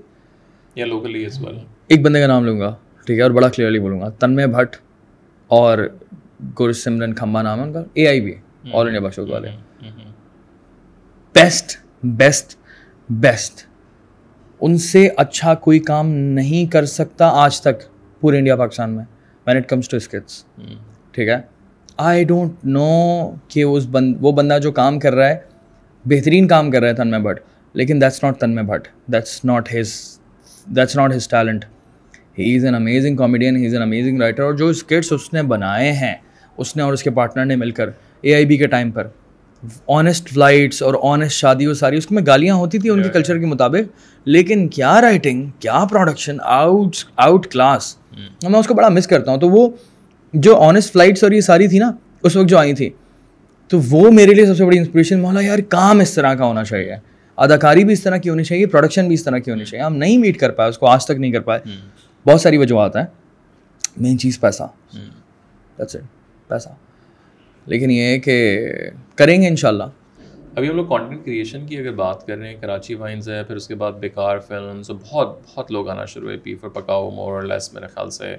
یا 0.76 0.87
لوکلی 0.87 1.24
از 1.26 1.45
ویل 1.45 1.59
ایک 1.89 2.03
بندے 2.03 2.20
کا 2.20 2.26
نام 2.26 2.45
لوں 2.45 2.61
گا 2.61 2.74
ٹھیک 3.07 3.18
ہے 3.18 3.22
اور 3.22 3.31
بڑا 3.31 3.49
کلیئرلی 3.49 3.78
بولوں 3.78 4.01
گا 4.01 4.09
تنمے 4.18 4.47
بھٹ 4.47 4.76
اور 5.51 5.78
گر 6.61 6.72
سمرن 6.72 7.14
کھمبا 7.14 7.43
نام 7.43 7.59
ہے 7.59 7.64
ان 7.64 7.72
کا 7.72 7.83
اے 7.93 8.09
آئی 8.09 8.20
بی 8.20 8.35
آل 8.72 8.87
انڈیا 8.87 9.01
بخش 9.01 9.18
والے۔ 9.18 9.51
بیسٹ 11.35 11.76
بیسٹ 12.03 12.57
بیسٹ 13.09 13.66
ان 14.61 14.76
سے 14.78 15.09
اچھا 15.16 15.55
کوئی 15.55 15.78
کام 15.78 16.09
نہیں 16.09 16.70
کر 16.72 16.85
سکتا 16.85 17.28
آج 17.35 17.61
تک 17.61 17.89
پورے 18.20 18.39
انڈیا 18.39 18.57
پاکستان 18.57 18.91
میں۔ 18.91 19.05
When 19.51 19.63
it 19.63 19.69
comes 19.69 19.89
to 19.89 19.97
skits 19.97 20.45
ٹھیک 21.15 21.29
ہے؟ 21.29 21.37
آئی 21.99 22.25
ڈونٹ 22.25 22.65
نو 22.65 22.89
کہ 23.49 23.63
اس 23.63 23.87
بند 23.91 24.17
وہ 24.21 24.33
بندہ 24.33 24.59
جو 24.63 24.73
کام 24.73 24.99
کر 24.99 25.15
رہا 25.15 25.29
ہے 25.29 25.39
بہترین 26.05 26.47
کام 26.49 26.71
کر 26.71 26.81
رہا 26.81 26.89
ہے 26.89 26.95
تنمے 26.95 27.19
بھٹ 27.19 27.41
لیکن 27.75 28.01
that's 28.01 28.23
not 28.25 28.39
Tanmay 28.41 28.63
Bhat 28.63 28.89
that's 29.13 29.45
not 29.45 29.69
his 29.75 29.93
that's 30.67 30.97
not 30.97 31.15
his 31.15 31.29
talent 31.29 31.65
he 32.39 32.57
is 32.57 32.65
an 32.65 32.75
amazing 32.75 33.17
comedian 33.17 33.57
he 33.57 33.67
is 33.67 33.75
an 33.75 33.83
amazing 33.83 34.21
writer 34.21 34.43
اور 34.43 34.55
جو 34.55 34.69
اسکٹس 34.69 35.13
اس 35.13 35.33
نے 35.33 35.43
بنائے 35.43 35.93
ہیں 35.93 36.15
اس 36.59 36.77
نے 36.77 36.83
اور 36.83 36.93
اس 36.93 37.03
کے 37.03 37.11
پارٹنر 37.11 37.45
نے 37.45 37.57
مل 37.57 37.71
کر 37.71 37.91
اے 38.25 38.35
آئی 38.35 38.45
بی 38.45 38.57
کے 38.57 38.67
ٹائم 38.67 38.91
پر 38.91 39.07
آنیسٹ 39.89 40.29
فلائٹس 40.29 40.83
اور 40.83 40.95
آنیسٹ 41.03 41.37
شادی 41.37 41.67
وہ 41.67 41.75
ساری 41.75 41.97
اس 41.97 42.11
میں 42.11 42.23
گالیاں 42.27 42.55
ہوتی 42.55 42.79
تھیں 42.79 42.91
ان 42.91 43.03
کے 43.03 43.09
کلچر 43.09 43.39
کے 43.39 43.47
مطابق 43.47 44.27
لیکن 44.27 44.69
کیا 44.69 45.01
رائٹنگ 45.01 45.47
کیا 45.61 45.85
پروڈکشن 45.91 46.37
آؤٹ 46.45 46.97
آؤٹ 47.17 47.47
کلاس 47.47 47.97
میں 48.49 48.59
اس 48.59 48.67
کو 48.67 48.75
بڑا 48.75 48.89
مس 48.89 49.07
کرتا 49.07 49.31
ہوں۔ 49.31 49.39
تو 49.39 49.49
وہ 49.49 49.69
جو 50.33 50.57
آنیسٹ 50.57 50.93
فلائٹس 50.93 51.25
اور 51.25 51.33
یہ 51.33 51.41
ساری 51.41 51.69
تھی 51.69 51.79
نا 51.79 51.93
اس 52.23 52.37
وقت 52.37 52.49
جو 52.49 52.59
آئی 52.59 52.73
تھی 52.75 52.91
تو 53.69 53.81
وہ 53.91 54.11
میرے 54.11 54.35
لیے 54.35 54.47
سب 54.47 54.57
سے 54.57 54.65
بڑی 54.65 54.79
انسپریشن 54.79 55.21
مولا 55.21 55.41
یار 55.41 55.59
کام 55.59 56.01
اس 56.01 56.15
طرح 56.15 56.35
کا 56.35 56.45
ہونا 56.45 56.65
چاہیے۔ 56.65 56.97
اداکاری 57.37 57.85
بھی 57.85 57.93
اس 57.93 58.03
طرح 58.03 58.17
کی 58.17 58.31
ہونی 58.31 58.45
چاہیے 58.45 58.67
پروڈکشن 58.67 59.07
بھی 59.07 59.15
اس 59.15 59.25
طرح 59.25 59.39
کی 59.39 59.51
ہونی 59.51 59.65
چاہیے۔ 59.65 59.85
ہم 59.85 59.97
نہیں 59.97 60.19
میٹ 60.19 60.39
کر 60.39 60.51
پائے 60.51 60.71
اس 60.71 60.79
کو 60.79 60.87
آج 60.87 61.05
تک 61.05 61.11
نہیں 61.11 61.33
کر 61.33 61.41
پائے۔ 61.41 61.61
بہت 62.27 62.41
ساری 62.41 62.57
وجوہات 62.57 62.97
ہیں۔ 62.97 63.05
مین 63.97 64.19
چیز 64.19 64.41
پیسہ۔ 64.41 64.63
پیسہ۔ 66.49 66.69
لیکن 67.67 67.91
یہ 67.91 68.03
ہے 68.03 68.19
کہ 68.19 68.67
کریں 69.15 69.43
گے 69.43 69.49
ان 69.49 69.57
شاء 69.57 69.69
اللہ 69.69 69.85
ابھی 70.57 70.69
ہم 70.69 70.77
لوگ 70.77 70.87
کانٹینٹ 70.87 71.25
کریشن 71.25 71.67
کی 71.67 71.77
اگر 71.79 71.93
بات 71.93 72.27
کر 72.27 72.39
رہے 72.39 72.49
ہیں 72.49 72.57
کراچی 72.61 72.95
وائنز 72.95 73.29
ہے 73.29 73.45
پھر 73.45 73.57
اس 73.57 73.69
کے 73.69 73.75
بعد 73.75 73.93
بیکار 73.93 74.39
فلمس 74.39 74.91
بہت 74.91 75.39
بہت 75.55 75.73
لوگ 75.73 75.89
آنا 75.89 76.05
شروع 76.05 76.27
ہوئے 76.27 76.37
پی 76.37 76.55
فور 76.55 76.71
پکاؤ 76.71 77.11
مور 77.11 77.33
اور 77.33 77.43
لیس 77.43 77.75
میرے 77.75 77.87
خیال 77.87 78.11
سے۔ 78.11 78.37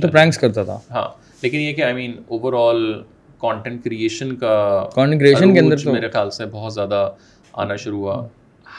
تو 0.00 0.08
پرینکس 0.08 0.38
کرتا 0.38 0.62
تھا۔ 0.62 0.78
ہاں 0.90 1.08
لیکن 1.42 1.58
یہ 1.58 1.72
کہ 1.72 1.82
I 1.82 1.94
mean 1.94 2.12
overall 2.58 3.02
content 3.38 3.84
creation 3.84 4.36
کا 4.36 4.88
کانٹینٹ 4.94 5.22
کریشن 5.22 5.54
کے 5.54 5.60
اندر 5.60 5.90
میرے 5.90 6.08
خیال 6.08 6.30
سے 6.30 6.44
بہت 6.46 6.74
زیادہ 6.74 7.10
آنا 7.52 7.76
شروع 7.76 7.98
ہوا۔ 7.98 8.26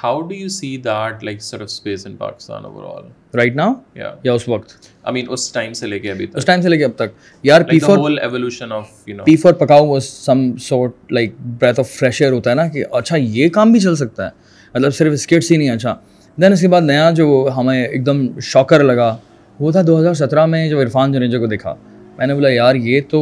How 0.04 0.22
do 0.22 0.36
you 0.36 0.48
see 0.50 0.76
that 0.78 1.24
like 1.24 1.42
sort 1.42 1.62
of 1.62 1.66
space 1.66 2.06
in 2.08 2.16
Pakistan 2.16 2.66
overall 2.86 3.04
right 3.34 3.56
now 3.56 3.74
یا 3.96 4.34
اس 4.34 4.48
وقت 4.50 4.74
آئی 5.04 5.14
مین 5.14 5.26
اس 5.30 5.52
ٹائم 5.52 5.74
سے 5.74 5.88
لے 5.88 6.00
کے 6.00 6.12
ابھی 6.12 6.26
تک 6.28 6.38
اس 6.38 6.46
ٹائم 6.46 6.62
سے 6.62 6.70
لے 6.70 6.78
کے 6.78 6.86
اب 6.86 6.96
تک 6.96 7.14
یار 7.44 7.62
P 7.62 7.80
four 7.80 7.98
whole 7.98 8.20
evolution 8.20 8.72
of 8.72 8.90
you 9.08 9.16
know 9.18 9.24
P 9.24 9.36
four 9.36 9.54
Pakao 9.54 9.88
was 9.88 10.10
some 10.26 10.42
sort 10.62 11.12
like 11.12 11.36
breath 11.60 11.80
of 11.80 11.90
fresh 11.90 12.22
air 12.22 12.34
ہوتا 12.34 12.50
ہے 12.50 12.56
نا 12.56 12.68
کہ 12.68 12.84
اچھا 12.92 13.18
یہ 13.18 13.50
کام 13.50 13.72
بھی 13.72 13.80
چل 13.80 13.96
سکتا 13.96 14.26
ہے 14.26 14.30
مطلب 14.76 14.94
صرف 14.94 15.14
اسکٹس 15.14 15.52
ہی 15.52 15.58
نہیں 15.58 15.70
اچھا 15.70 15.96
دین 16.38 16.52
اس 16.52 16.62
کے 16.62 16.68
بعد 16.68 16.82
نیا 16.82 17.10
جو 17.12 17.28
ہمیں 17.58 17.84
ایک 17.84 18.06
دم 18.06 18.26
شوکر 18.42 18.84
لگا 18.84 19.16
وہ 19.60 19.72
تھا 19.72 19.82
دو 19.88 20.00
ہزار 20.00 20.14
سترہ 20.14 20.46
میں 20.46 20.68
جو 20.70 20.82
عرفان 20.82 21.12
جنیجا 21.12 21.40
کو 21.40 21.46
دیکھا 21.46 21.76
میں 22.18 22.28
نے 22.28 22.34
بولا 22.34 22.50
یار 22.50 22.76
یہ 22.76 23.02
تو 23.10 23.22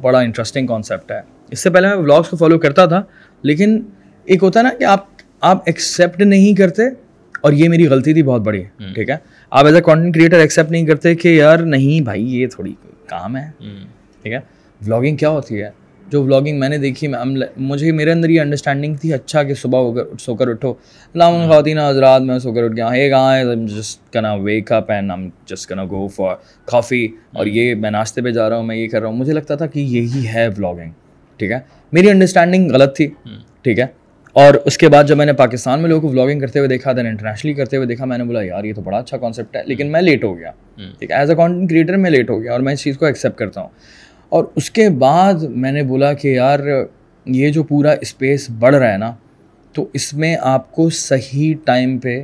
بڑا 0.00 0.18
انٹرسٹنگ 0.18 0.66
کانسیپٹ 0.66 1.12
ہے 1.12 1.20
اس 1.50 1.62
سے 1.62 1.70
پہلے 1.70 1.88
میں 1.88 1.96
بلاگس 1.96 2.28
کو 2.28 2.36
فالو 2.36 2.58
کرتا 2.58 2.86
تھا 2.86 3.02
لیکن 3.44 3.80
ایک 4.26 4.42
ہوتا 4.42 4.60
ہے 4.60 4.64
نا 4.64 4.70
کہ 4.78 4.84
آپ 4.84 5.06
آپ 5.40 5.62
ایکسیپٹ 5.66 6.20
نہیں 6.20 6.56
کرتے 6.56 6.82
اور 7.40 7.52
یہ 7.52 7.68
میری 7.68 7.86
غلطی 7.86 8.12
تھی 8.12 8.22
بہت 8.22 8.40
بڑی 8.40 8.64
ٹھیک 8.94 9.10
ہے؟ 9.10 9.16
آپ 9.50 9.66
as 9.66 9.74
a 9.74 9.80
content 9.80 10.14
creator 10.14 10.38
accept 10.38 10.70
نہیں 10.70 10.86
کرتے 10.86 11.14
کہ 11.14 11.28
یار 11.28 11.58
نہیں 11.58 12.00
بھائی 12.00 12.40
یہ 12.40 12.46
تھوڑی 12.46 12.74
کام 13.06 13.36
ہے 13.36 13.50
ٹھیک 14.22 14.32
ہے؟ 14.32 14.38
ولاگنگ 14.86 15.16
کیا 15.16 15.28
ہوتی 15.28 15.62
ہے؟ 15.62 15.70
جو 16.08 16.22
ولاگنگ 16.24 16.58
میں 16.60 16.68
نے 16.68 16.78
دیکھی 16.78 17.08
مجھے 17.56 17.92
میرے 17.92 18.12
اندر 18.12 18.30
یہ 18.30 18.40
انڈرسٹینڈنگ 18.40 18.94
تھی 18.94 19.12
اچھا 19.12 19.42
کہ 19.42 19.54
صبح 19.54 19.78
ہو 19.78 19.92
کر 19.92 20.16
سو 20.20 20.34
کر 20.34 20.48
اٹھو۔ 20.48 20.70
السلام 20.70 21.48
خواتین 21.48 21.78
حضرات 21.78 22.22
میں 22.22 22.38
سو 22.38 22.52
کر 22.52 22.64
اٹھ 22.64 22.76
گیا۔ 22.76 22.90
ہے 22.92 23.08
کہاں 23.08 23.36
ہے؟ 23.36 23.56
Just 23.66 24.12
kinda 24.12 24.34
wake 24.34 24.72
up 24.72 24.90
and 24.90 25.10
ہم 25.10 25.28
جسٹ 25.46 25.68
کنا 25.68 25.84
گو 25.84 26.06
فار 26.08 26.34
کافی 26.64 27.08
اور 27.32 27.46
یہ 27.46 27.74
میں 27.74 27.90
ناشتے 27.90 28.22
پہ 28.22 28.30
جا 28.30 28.48
رہا 28.48 28.56
ہوں 28.56 28.62
میں 28.62 28.76
یہ 28.76 28.88
کر 28.88 29.00
رہا 29.00 29.08
ہوں۔ 29.08 29.16
مجھے 29.16 29.32
لگتا 29.32 29.54
تھا 29.54 29.66
کہ 29.66 29.80
یہی 29.80 30.26
ہے 30.34 30.48
ولاگنگ 30.48 30.90
ٹھیک 31.36 31.50
ہے؟ 31.50 31.58
میری 31.92 32.10
انڈرسٹینڈنگ 32.10 32.70
غلط 32.70 32.96
تھی 32.96 33.08
ٹھیک 33.62 33.78
ہے؟ 33.78 33.86
اور 34.36 34.54
اس 34.66 34.76
کے 34.78 34.88
بعد 34.88 35.04
جب 35.04 35.16
میں 35.16 35.26
نے 35.26 35.32
پاکستان 35.32 35.80
میں 35.80 35.88
لوگوں 35.90 36.00
کو 36.02 36.08
ولاگنگ 36.08 36.40
کرتے 36.40 36.58
ہوئے 36.58 36.68
دیکھا 36.68 36.92
دین 36.92 37.06
انٹرنیشنلی 37.06 37.54
کرتے 37.54 37.76
ہوئے 37.76 37.86
دیکھا 37.86 38.04
میں 38.04 38.18
نے 38.18 38.24
بولا 38.24 38.42
یار 38.42 38.64
یہ 38.64 38.74
تو 38.74 38.82
بڑا 38.82 38.98
اچھا 38.98 39.16
کانسیپٹ 39.16 39.56
ہے. 39.56 39.62
لیکن 39.66 39.90
میں 39.92 40.00
لیٹ 40.02 40.24
ہو 40.24 40.36
گیا. 40.38 40.50
ٹھیک 40.98 41.10
ہے 41.10 41.16
ایز 41.16 41.30
اے 41.30 41.36
کانٹینٹ 41.36 41.70
کریٹر 41.70 41.96
میں 41.96 42.10
لیٹ 42.10 42.30
ہو 42.30 42.40
گیا 42.42 42.52
اور 42.52 42.60
میں 42.60 42.72
اس 42.72 42.82
چیز 42.82 42.98
کو 42.98 43.06
ایکسیپٹ 43.06 43.38
کرتا 43.38 43.60
ہوں. 43.60 43.68
اور 44.28 44.44
اس 44.56 44.70
کے 44.70 44.88
بعد 44.98 45.42
میں 45.42 45.72
نے 45.72 45.82
بولا 45.82 46.12
کہ 46.12 46.28
یار 46.28 46.60
یہ 47.26 47.50
جو 47.50 47.62
پورا 47.62 47.92
اسپیس 48.00 48.48
بڑھ 48.58 48.74
رہا 48.74 48.92
ہے 48.92 48.98
نا 48.98 49.12
تو 49.74 49.86
اس 49.92 50.12
میں 50.14 50.34
آپ 50.42 50.70
کو 50.72 50.88
صحیح 50.90 51.54
ٹائم 51.64 51.98
پہ 51.98 52.22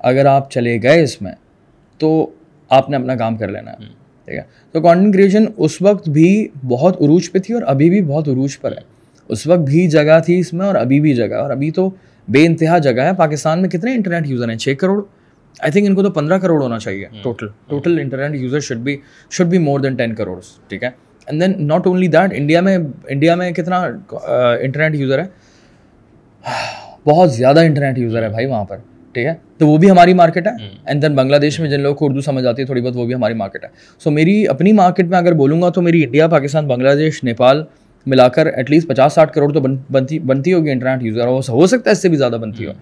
اگر 0.00 0.26
آپ 0.26 0.50
چلے 0.50 0.76
گئے 0.82 1.02
اس 1.02 1.20
میں 1.22 1.32
تو 2.00 2.10
آپ 2.70 2.90
نے 2.90 2.96
اپنا 2.96 3.16
کام 3.16 3.36
کر 3.36 3.48
لینا 3.48 3.70
ہے. 3.70 3.76
ٹھیک 4.28 4.38
ہے. 4.38 4.42
تو 4.72 4.80
کانٹینٹ 4.80 5.14
کریشن 5.14 5.44
اس 5.56 5.80
وقت 5.82 6.08
بھی 6.08 6.46
بہت 6.68 7.00
عروج 7.02 7.30
پہ 7.32 7.38
تھی 7.38 7.54
اور 7.54 7.62
ابھی 7.66 7.90
بھی 7.90 8.02
بہت 8.02 8.28
عروج 8.28 8.58
پر 8.60 8.72
ہے. 8.72 8.95
اس 9.28 9.46
وقت 9.46 9.60
بھی 9.60 9.86
جگہ 9.88 10.18
تھی 10.26 10.38
اس 10.38 10.52
میں 10.52 10.66
اور 10.66 10.74
ابھی 10.74 11.00
بھی 11.00 11.14
جگہ 11.14 11.34
اور 11.34 11.50
ابھی 11.50 11.70
تو 11.70 11.88
بے 12.28 12.44
انتہا 12.46 12.78
جگہ 12.78 13.00
ہے۔ 13.00 13.10
پاکستان 13.16 13.60
میں 13.60 13.68
کتنے 13.70 13.94
انٹرنیٹ 13.94 14.26
یوزر 14.26 14.48
ہیں؟ 14.48 14.56
چھ 14.56 14.74
کروڑ۔ 14.78 15.02
آئی 15.60 15.72
تھنک 15.72 15.86
ان 15.88 15.94
کو 15.94 16.02
تو 16.02 16.10
پندرہ 16.10 16.38
کروڑ 16.38 16.62
ہونا 16.62 16.78
چاہیے۔ 16.78 17.06
Total 17.22 17.46
total 17.68 17.98
internet 17.98 18.40
user 18.40 18.60
should 18.60 18.78
be 18.78 18.96
should 19.30 19.46
be 19.46 19.58
more 19.58 19.80
than 19.80 19.94
ten 19.94 20.14
crore 20.14 20.40
ٹھیک 20.68 20.82
ہے؟ 20.84 20.90
And 21.26 21.40
then 21.40 21.66
not 21.66 21.86
only 21.86 22.06
that 22.06 22.32
India 22.34 22.60
میں 22.60 22.76
انڈیا 23.08 23.34
میں 23.34 23.50
کتنا 23.52 23.78
انٹرنیٹ 24.60 24.94
یوزر 24.94 25.18
ہے؟ 25.18 25.24
بہت 27.06 27.32
زیادہ 27.32 27.60
انٹرنیٹ 27.60 27.98
یوزر 27.98 28.22
ہے 28.22 28.28
بھائی 28.28 28.46
وہاں 28.46 28.64
پر 28.64 28.76
ٹھیک 29.12 29.26
ہے؟ 29.26 29.32
تو 29.58 29.66
وہ 29.68 29.76
بھی 29.78 29.90
ہماری 29.90 30.14
مارکیٹ 30.14 30.46
ہے۔ 30.46 30.52
اینڈ 30.84 31.02
دین 31.02 31.14
بنگلہ 31.14 31.36
دیش 31.36 31.58
میں 31.60 31.70
جن 31.70 31.80
لوگوں 31.80 31.96
کو 31.96 32.06
اردو 32.06 32.20
سمجھ 32.20 32.44
آتی 32.46 32.62
ہے 32.62 32.66
تھوڑی 32.66 32.80
بہت 32.80 32.96
وہ 32.96 33.06
بھی 33.06 33.14
ہماری 33.14 33.34
مارکیٹ 33.34 33.64
ہے۔ 33.64 33.68
سو 34.04 34.10
میری 34.10 34.46
اپنی 34.48 34.72
مارکیٹ 34.72 35.06
میں 35.06 35.18
اگر 35.18 35.32
بولوں 35.32 35.62
گا 35.62 35.68
تو 35.68 35.82
میری 35.82 36.04
انڈیا 36.04 36.26
پاکستان 36.28 36.66
بنگلہ 36.66 36.94
دیش 36.94 37.24
نیپال 37.24 37.64
ملا 38.06 38.28
کر 38.28 38.46
ایٹ 38.46 38.70
لیسٹ 38.70 38.88
پچاس 38.88 39.12
ساٹھ 39.12 39.32
کروڑ 39.32 39.52
تو 39.52 39.60
بنتی 39.92 40.18
بنتی 40.18 40.52
ہوگی 40.52 40.70
انٹرنیٹ 40.70 41.02
یوزر 41.02 41.26
ہو 41.26 41.66
سکتا 41.66 41.90
ہے 41.90 41.92
اس 41.92 42.02
سے 42.02 42.08
بھی 42.08 42.16
زیادہ 42.16 42.38
بنتی 42.40 42.66
ہو۔ 42.66 42.72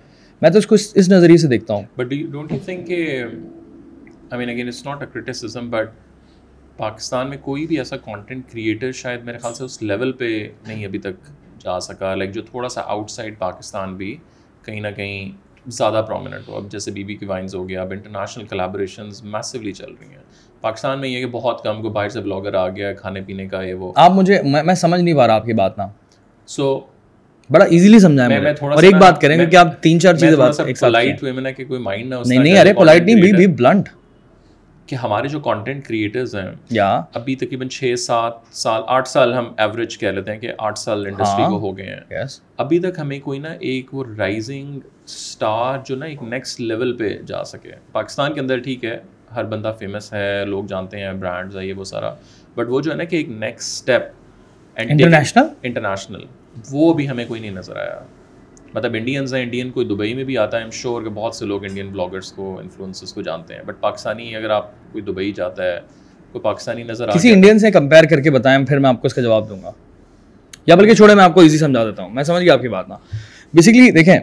میں 0.43 0.51
تو 0.51 0.59
اس 0.59 0.67
کو 0.67 0.75
اس 0.75 1.09
نظریے 1.09 1.37
سے 1.37 1.49
دیکھتا 1.49 1.75
ہوں۔ 1.75 1.83
بٹ 1.97 2.11
ڈونٹ 2.33 2.53
یو 2.53 2.59
تھنک 2.65 2.87
کہ 2.87 3.25
I 4.31 4.39
mean 4.39 4.49
again 4.49 4.67
it's 4.67 4.87
not 4.87 5.01
a 5.01 5.07
criticism 5.13 5.71
but 5.71 5.91
Pakistan 6.77 7.29
میں 7.29 7.39
کوئی 7.43 7.67
بھی 7.67 7.79
ایسا 7.79 7.97
کانٹینٹ 7.97 8.51
کریٹر 8.53 8.93
شاید 8.93 9.25
میرے 9.25 9.39
خیال 9.39 9.55
سے 9.55 9.65
اس 9.65 9.83
لیول 9.83 10.13
پہ 10.13 10.49
نہیں 10.67 10.85
ابھی 10.87 10.99
تک 10.99 11.31
جا 11.59 11.81
سکا۔ 11.81 12.15
لائک 12.15 12.33
جو 12.33 12.43
تھوڑا 12.43 12.69
سا 12.69 12.81
آؤٹ 12.81 13.11
سائڈ 13.11 13.39
پاکستان 13.39 13.95
بھی 13.95 14.17
کہیں 14.63 14.81
نہ 14.81 14.89
کہیں 14.97 15.31
زیادہ 15.67 16.03
پرومیننٹ 16.09 16.49
ہو۔ 16.49 16.57
اب 16.57 16.71
جیسے 16.73 16.91
بی 16.91 17.05
بی 17.05 17.15
کی 17.15 17.27
وائنز 17.27 17.55
ہو 17.55 17.69
گیا 17.69 17.83
اب 17.83 17.91
انٹرنیشنل 17.91 18.47
کلیبوریشنز 18.47 19.23
میسولی 19.23 19.73
چل 19.73 19.93
رہی 20.01 20.09
ہیں۔ 20.09 20.23
پاکستان 20.65 21.01
میں 21.01 21.09
یہ 21.09 21.21
کہ 21.21 21.27
بہت 21.27 21.63
کم 21.65 21.83
کو 21.83 21.89
باہر 21.89 22.09
سے 22.09 22.21
بلاگر 22.21 22.55
آ 22.55 22.69
گیا 22.69 22.93
کھانے 22.93 23.21
پینے 23.21 23.47
کا 23.47 23.63
یہ 23.63 23.75
وہ۔ 23.75 23.93
آپ 23.97 24.11
مجھے 24.11 24.41
میں 24.45 24.75
سمجھ 24.75 25.01
نہیں 25.01 25.15
پا 25.15 25.27
رہا 25.27 25.35
آپ 25.35 25.45
کی 25.45 25.53
بات 25.53 25.79
نا۔ 25.79 25.87
سو 26.47 26.81
بڑا 27.51 27.65
ایزیلی 27.65 27.99
سمجھا 27.99 28.27
ہے 28.27 28.51
اور 28.63 28.83
ایک 28.83 28.95
بات 28.95 29.21
کریں 29.21 29.39
گے 29.39 29.47
کہ 29.47 29.57
آپ 29.57 29.83
تین 29.83 30.01
چار 30.01 30.15
چیزیں 30.15 30.37
بات 30.37 30.61
ایک 30.61 30.79
ساتھ 30.79 30.81
پولائٹ 30.81 31.23
وے 31.23 31.33
میں 31.33 31.53
کہ 31.53 31.65
کوئی 31.65 31.81
مائنڈ 31.81 32.11
نہ 32.11 32.15
نہیں 32.27 32.39
نہیں 32.39 32.59
ارے 32.59 32.73
پولائٹ 32.73 33.03
نہیں 33.03 33.21
بھی 33.21 33.33
بھی 33.33 33.47
بلنٹ 33.47 33.89
کہ 34.87 34.95
ہمارے 34.95 35.29
جو 35.29 35.41
کانٹینٹ 35.41 35.85
کریٹرز 35.85 36.35
ہیں 36.37 36.51
یا۔ 36.71 36.89
ابھی 37.15 37.37
تقریباً 37.37 37.69
چھ 37.69 37.95
سات 37.99 38.33
سال 38.53 38.83
آٹھ 38.87 39.09
سال 39.09 39.35
ہم 39.35 39.45
ایوریج 39.57 39.99
کہہ 39.99 40.09
لیتے 40.09 40.33
ہیں 40.33 40.39
کہ 40.39 40.53
آٹھ 40.59 40.79
سال 40.79 41.07
انڈسٹری 41.07 41.45
کو 41.45 41.59
ہو 41.59 41.77
گئے 41.77 41.87
ہیں۔ 41.87 42.25
ابھی 42.57 42.79
تک 42.79 42.99
ہمیں 42.99 43.19
کوئی 43.21 43.39
نا 43.39 43.49
ایک 43.61 43.95
وہ 43.95 44.05
رائزنگ 44.19 44.79
اسٹار 45.05 45.79
جو 45.87 45.97
نا 45.97 46.07
ایک 46.07 46.23
نیکسٹ 46.23 46.61
لیول 46.61 46.97
پہ 46.97 47.17
جا 47.27 47.45
سکے۔ 47.45 47.71
پاکستان 47.93 48.35
کے 48.35 48.41
اندر 48.41 48.59
ٹھیک 48.59 48.85
ہے۔ 48.85 48.99
ہر 49.35 49.45
بندہ 49.45 49.73
فیمس 49.79 50.13
ہے 50.13 50.45
لوگ 50.45 50.65
جانتے 50.65 51.01
ہیں 51.01 51.13
برانڈز 51.13 51.57
ہے 51.57 51.67
یہ 51.67 51.73
وہ 51.73 51.85
سارا۔ 51.85 52.15
بٹ 52.55 52.67
وہ 52.69 52.81
جو 52.81 52.91
ہے 52.91 52.97
نا 52.97 53.05
کہ 53.05 53.17
ایک 53.17 53.29
نیکسٹ 53.29 53.61
اسٹیپ 53.61 54.03
انٹرنیشنل 54.77 55.45
انٹرنیشنل 55.63 56.25
وہ 56.71 56.95
بھی 56.95 57.09
ہمیں 57.09 57.25
کوئی 57.29 57.41
نہیں 57.41 57.51
نظر 57.51 57.77
آیا۔ 57.77 58.01
مطلب 58.75 58.95
انڈینز 58.95 59.35
ہیں 59.35 59.43
انڈین 59.43 59.71
کوئی 59.71 59.87
دبئی 59.87 60.15
میں 60.15 60.25
بھی 60.25 60.39
آتا 60.39 60.57
ہے 60.57 60.63
ایم 60.63 60.71
شور 60.71 61.03
کہ 61.03 61.09
بہت 61.09 61.35
سے 61.35 61.47
لوگ 61.47 61.65
انڈین 61.65 61.89
بلاگرس 61.89 62.33
کو 62.33 62.59
انفلوئنسز 62.59 63.13
کو 63.13 63.23
جانتے 63.23 63.55
ہیں۔ 63.55 63.63
بٹ 63.67 63.81
پاکستانی 63.81 64.37
اگر 64.37 64.51
آپ 64.51 64.71
کوئی 64.93 65.05
دبئی 65.05 65.33
جاتا 65.33 65.63
ہے 65.65 65.81
کوئی 66.33 66.43
پاکستانی 66.43 66.83
نظر 66.83 67.11
کسی 67.11 67.33
انڈین 67.33 67.59
سے 67.59 67.71
کمپیئر 67.71 68.05
کر 68.05 68.21
کے 68.21 68.31
بتائیں 68.31 68.67
پھر 68.67 68.79
میں 68.79 68.89
آپ 68.89 69.01
کو 69.01 69.07
اس 69.07 69.15
کا 69.15 69.23
جواب 69.23 69.49
دوں 69.49 69.63
گا۔ 69.63 69.71
یا 70.67 70.75
بلکہ 70.75 70.95
چھوڑے 70.95 71.15
میں 71.15 71.25
آپ 71.25 71.35
کو 71.35 71.41
ایزی 71.41 71.59
سمجھا 71.59 71.85
دیتا 71.85 72.03
ہوں۔ 72.03 72.11
میں 72.11 72.25
سمجھ 72.25 72.45
گیا 72.45 72.55
آپ 72.55 72.61
کی 72.61 72.69
بات 72.69 72.89
نا۔ 72.89 72.97
بیسکلی 73.55 73.91
دیکھیں 73.91 74.21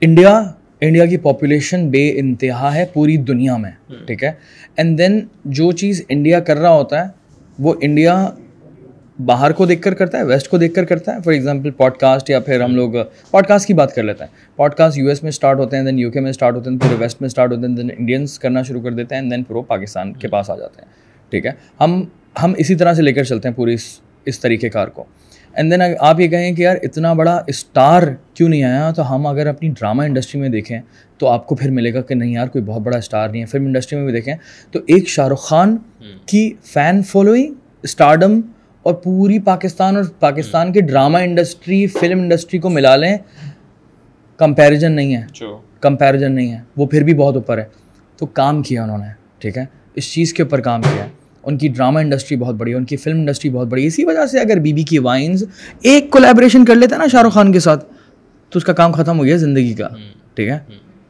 انڈیا 0.00 0.52
انڈیا 0.80 1.06
کی 1.06 1.16
پاپولیشن 1.16 1.90
بے 1.90 2.20
انتہا 2.20 2.74
ہے 2.74 2.84
پوری 2.92 3.16
دنیا 3.16 3.56
میں 3.56 3.70
ٹھیک 4.06 4.24
ہے؟ 4.24 4.32
اینڈ 4.76 4.98
دین 4.98 5.20
جو 5.44 5.72
چیز 5.72 6.02
انڈیا 6.08 6.40
کر 6.40 6.56
رہا 6.56 6.70
ہوتا 6.70 7.04
ہے 7.04 7.08
وہ 7.58 7.74
انڈیا 7.80 8.30
باہر 9.26 9.52
کو 9.52 9.66
دیکھ 9.66 9.82
کر 9.82 9.94
کرتا 9.94 10.18
ہے 10.18 10.22
ویسٹ 10.22 10.48
کو 10.48 10.58
دیکھ 10.58 10.74
کر 10.74 10.84
کرتا 10.84 11.14
ہے۔ 11.14 11.20
فار 11.24 11.32
ایگزامپل 11.32 11.70
پوڈ 11.70 11.96
کاسٹ 11.96 12.30
یا 12.30 12.40
پھر 12.40 12.60
ہم 12.60 12.74
لوگ 12.74 12.92
پوڈ 13.30 13.46
کاسٹ 13.46 13.66
کی 13.66 13.74
بات 13.74 13.94
کر 13.94 14.02
لیتے 14.02 14.24
ہیں۔ 14.24 14.56
پوڈ 14.56 14.74
کاسٹ 14.74 14.98
یو 14.98 15.08
ایس 15.08 15.22
میں 15.22 15.28
اسٹارٹ 15.28 15.58
ہوتے 15.58 15.76
ہیں 15.76 15.84
دین 15.84 15.98
یو 15.98 16.10
کے 16.10 16.20
میں 16.20 16.30
اسٹارٹ 16.30 16.54
ہوتے 16.54 16.70
ہیں 16.70 16.78
پورے 16.78 16.94
ویسٹ 16.98 17.20
میں 17.20 17.26
اسٹارٹ 17.26 17.52
ہوتے 17.52 17.66
ہیں 17.66 17.76
دین 17.76 17.90
انڈینس 17.98 18.38
کرنا 18.38 18.62
شروع 18.62 18.80
کر 18.80 18.92
دیتے 18.92 19.14
ہیں 19.14 19.22
دین 19.22 19.42
پھر 19.42 19.56
وہ 19.56 19.62
پاکستان 19.62 20.12
کے 20.12 20.28
پاس 20.28 20.50
آ 20.50 20.56
جاتے 20.56 20.82
ہیں۔ 20.82 20.88
ٹھیک 21.30 21.46
ہے؟ 21.46 21.50
ہم 21.80 22.04
ہم 22.42 22.52
اسی 22.56 22.74
طرح 22.74 22.94
سے 22.94 23.02
لے 23.02 23.12
کر 23.12 23.24
چلتے 23.24 23.48
ہیں 23.48 23.56
پوری 23.56 23.74
اس 23.74 24.00
اس 24.24 24.40
طریقہ 24.40 24.66
کار 24.66 24.88
کو۔ 24.88 25.04
اینڈ 25.52 25.72
دین 25.72 25.80
آپ 26.00 26.20
یہ 26.20 26.28
کہیں 26.28 26.52
کہ 26.52 26.62
یار 26.62 26.76
اتنا 26.82 27.12
بڑا 27.12 27.42
اسٹار 27.46 28.02
کیوں 28.34 28.48
نہیں 28.48 28.64
آیا؟ 28.64 28.90
تو 28.90 29.14
ہم 29.14 29.26
اگر 29.26 29.46
اپنی 29.46 29.68
ڈرامہ 29.68 30.02
انڈسٹری 30.02 30.40
میں 30.40 30.48
دیکھیں 30.48 30.80
تو 31.18 31.28
آپ 31.28 31.46
کو 31.46 31.54
پھر 31.54 31.70
ملے 31.70 31.94
گا 31.94 32.00
کہ 32.00 32.14
نہیں 32.14 32.30
یار 32.30 32.46
کوئی 32.46 32.64
بہت 32.64 32.82
بڑا 32.82 32.98
اسٹار 32.98 33.28
نہیں 33.28 33.40
ہے۔ 33.40 33.46
فلم 33.46 33.64
انڈسٹری 33.64 33.98
میں 33.98 34.04
بھی 34.06 34.14
دیکھیں 34.14 34.34
تو 34.70 34.78
ایک 34.86 35.08
شاہ 35.08 35.28
رخ 35.28 35.40
خان 35.42 35.76
کی 36.26 36.54
فین 36.64 37.02
فالوئنگ 37.02 37.54
اسٹارڈم 37.82 38.40
اور 38.82 38.94
پوری 38.94 39.38
پاکستان 39.38 39.96
اور 39.96 40.04
پاکستان 40.20 40.72
کی 40.72 40.80
ڈرامہ 40.80 41.18
انڈسٹری 41.18 41.86
فلم 41.86 42.20
انڈسٹری 42.20 42.58
کو 42.58 42.68
ملا 42.68 42.96
لیں 42.96 43.16
کمپیریزن 44.36 44.92
نہیں 44.92 45.16
ہے۔ 45.16 45.22
کمپیریزن 45.80 46.32
نہیں 46.32 46.52
ہے۔ 46.52 46.58
وہ 46.76 46.86
پھر 46.86 47.02
بھی 47.02 47.14
بہت 47.14 47.34
اوپر 47.34 47.58
ہے۔ 47.58 47.64
تو 48.16 48.26
کام 48.26 48.62
کیا 48.62 48.82
انہوں 48.82 48.98
نے 48.98 49.04
ٹھیک 49.38 49.58
ہے؟ 49.58 49.64
اس 49.94 50.12
چیز 50.12 50.32
کے 50.32 50.42
اوپر 50.42 50.60
کام 50.60 50.82
کیا۔ 50.82 51.04
ہے 51.04 51.19
ان 51.42 51.58
کی 51.58 51.68
ڈرامہ 51.68 51.98
انڈسٹری 51.98 52.36
بہت 52.36 52.54
بڑی 52.54 52.70
ہے 52.70 52.76
ان 52.76 52.84
کی 52.84 52.96
فلم 52.96 53.18
انڈسٹری 53.18 53.50
بہت 53.50 53.66
بڑی 53.66 53.82
ہے۔ 53.82 53.86
اسی 53.86 54.04
وجہ 54.04 54.26
سے 54.26 54.40
اگر 54.40 54.56
بی 54.56 54.72
بی 54.72 54.82
کی 54.82 54.98
وائنز 54.98 55.44
ایک 55.82 56.10
کولیبریشن 56.10 56.64
کر 56.64 56.74
لیتا 56.74 56.96
ہے 56.96 57.00
نا 57.00 57.06
شاہ 57.06 57.22
رخ 57.22 57.32
خان 57.32 57.52
کے 57.52 57.60
ساتھ 57.60 57.84
تو 58.50 58.58
اس 58.58 58.64
کا 58.64 58.72
کام 58.72 58.92
ختم 58.92 59.18
ہو 59.18 59.24
گیا 59.24 59.36
زندگی 59.36 59.74
کا 59.74 59.88
ٹھیک 60.34 60.48
ہے؟ 60.48 60.58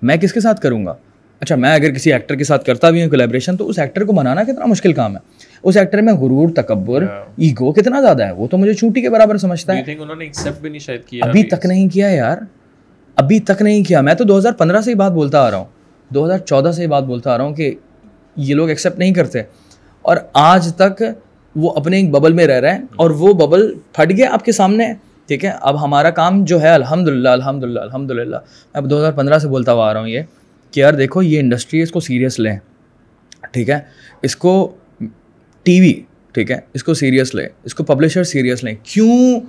میں 0.03 0.17
کس 0.17 0.33
کے 0.33 0.41
ساتھ 0.41 0.61
کروں 0.61 0.87
گا؟ 0.87 0.95
اچھا 1.41 1.57
میں 1.57 1.75
اگر 1.75 1.91
کسی 1.93 2.13
ایکٹر 2.13 2.35
کے 2.35 2.45
ساتھ 2.45 2.65
کرتا 2.65 2.91
بھی 2.91 3.03
ہوں 3.03 3.11
کولیبریشن 3.11 3.57
تو 3.57 3.69
اس 3.69 3.79
ایکٹر 3.79 4.05
کو 4.05 4.13
بنانا 4.13 4.43
کتنا 4.43 4.67
مشکل 4.67 4.93
کام 4.93 5.17
ہے۔ 5.17 5.21
اس 5.63 5.77
ایکٹر 5.77 6.01
میں 6.01 6.13
غرور 6.13 6.49
تکبر 6.57 7.03
ایگو 7.37 7.73
کتنا 7.73 8.01
زیادہ 8.01 8.27
ہے؟ 8.27 8.33
وہ 8.33 8.47
تو 8.47 8.59
مجھے 8.59 8.75
چوٹی 8.75 9.01
کے 9.01 9.11
برابر 9.11 9.37
سمجھتا 9.37 9.73
ہے۔ 9.73 9.83
ابھی 11.23 11.43
تک 11.43 11.67
نہیں 11.67 11.89
کیا 11.89 12.09
یار۔ 12.09 12.39
ابھی 13.17 13.41
تک 13.41 13.63
نہیں 13.63 13.85
کیا۔ 13.85 14.01
میں 14.01 14.15
تو 14.15 14.25
دو 14.25 14.39
ہزار 14.39 14.53
پندرہ 14.53 14.81
سے 14.81 14.91
ہی 14.91 14.95
بات 14.95 15.13
بولتا 15.13 15.41
آ 15.41 15.51
رہا 15.51 15.59
ہوں۔ 15.59 15.65
دو 16.09 16.27
ہزار 16.27 16.39
چودہ 16.39 16.73
سے 16.73 16.83
ہی 16.83 16.87
بات 16.87 17.05
بولتا 17.05 17.35
آ 17.35 17.39
رہا 17.39 17.45
ہوں 17.45 17.55
کہ 17.55 17.75
یہ 18.37 18.55
لوگ 18.55 18.69
ایکسیپٹ 18.69 18.99
نہیں 18.99 19.15
کرتے۔ 19.15 19.43
اور 20.03 20.17
آج 20.33 20.75
تک 20.75 21.03
وہ 21.57 21.73
اپنے 21.73 21.97
ایک 21.97 22.11
ببل 22.11 22.33
میں 22.33 22.47
رہ 22.47 22.61
رہے 22.61 22.73
ہیں 22.73 22.83
اور 22.97 23.11
وہ 23.11 23.33
ببل 23.33 23.75
پھٹ 23.93 24.17
گیا 24.17 24.29
آپ 24.33 24.45
کے 24.45 24.53
سامنے۔ 24.53 24.93
ٹھیک 25.27 25.45
ہے؟ 25.45 25.53
اب 25.61 25.85
ہمارا 25.85 26.11
کام 26.11 26.45
جو 26.45 26.63
ہے 26.63 26.69
الحمد 26.69 27.09
للہ 27.09 27.29
الحمد 27.29 27.65
للہ 27.65 27.81
الحمد 27.81 28.11
للہ 28.11 28.37
میں 28.37 28.39
اب 28.73 28.91
دو 28.91 28.99
ہزار 28.99 29.13
پندرہ 29.13 29.39
سے 29.39 29.49
بولتا 29.49 29.73
ہوا 29.73 29.91
آ 29.91 29.93
رہا 29.93 30.01
ہوں 30.01 30.09
یہ 30.09 30.21
کہ 30.71 30.81
یار 30.81 30.95
دیکھو، 30.95 31.23
یہ 31.23 31.41
انڈسٹری 31.41 31.83
اس 31.83 31.91
کو 31.91 32.01
سیریس 32.01 32.41
لیں۔ 32.41 32.59
ٹھیک 33.51 33.71
ہے؟ 33.71 33.79
اس 34.23 34.37
کو 34.37 34.75
ٹی 35.63 35.81
وی، 35.81 36.03
ٹھیک 36.33 36.51
ہے؟ 36.51 36.57
اس 36.75 36.85
کو 36.85 36.95
سیریس 36.95 37.35
لیں۔ 37.35 37.49
اس 37.65 37.75
کو 37.75 37.85
پبلشر 37.85 38.25
سیریس 38.25 38.65
لیں۔ 38.65 38.75
کیوں؟ 38.83 39.41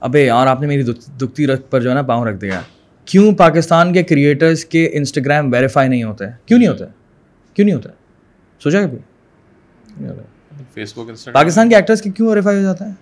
ابے 0.00 0.26
یار، 0.26 0.46
آپ 0.46 0.60
نے 0.60 0.66
میری 0.66 0.82
دکھتی 0.82 1.46
رکھ 1.46 1.70
پر 1.70 1.80
جو 1.80 1.90
ہے 1.90 1.94
نا 1.94 2.02
پاؤں 2.02 2.24
رکھ 2.24 2.40
دیا۔ 2.40 2.60
کیوں 3.04 3.32
پاکستان 3.32 3.92
کے 3.92 4.02
کریٹرس 4.02 4.64
کے 4.64 4.90
انسٹاگرام 4.92 5.52
ویریفائی 5.52 5.88
نہیں 5.88 6.04
ہوتے؟ 6.04 6.24
کیوں 6.46 6.58
نہیں 6.58 6.68
ہوتے؟ 6.68 6.84
کیوں 7.54 7.64
نہیں 7.64 7.76
ہوتا 7.76 7.90
سوچا 8.62 8.80
کہ 10.00 10.62
فیس 10.74 10.98
بک 10.98 11.32
پاکستان 11.32 11.68
کے 11.68 11.76
ایکٹرس 11.76 12.02
کے 12.02 12.10
کیوں 12.10 12.28
ویریفائی 12.28 12.56
ہو 12.56 12.62
جاتا 12.62 12.88
ہے؟ 12.88 12.92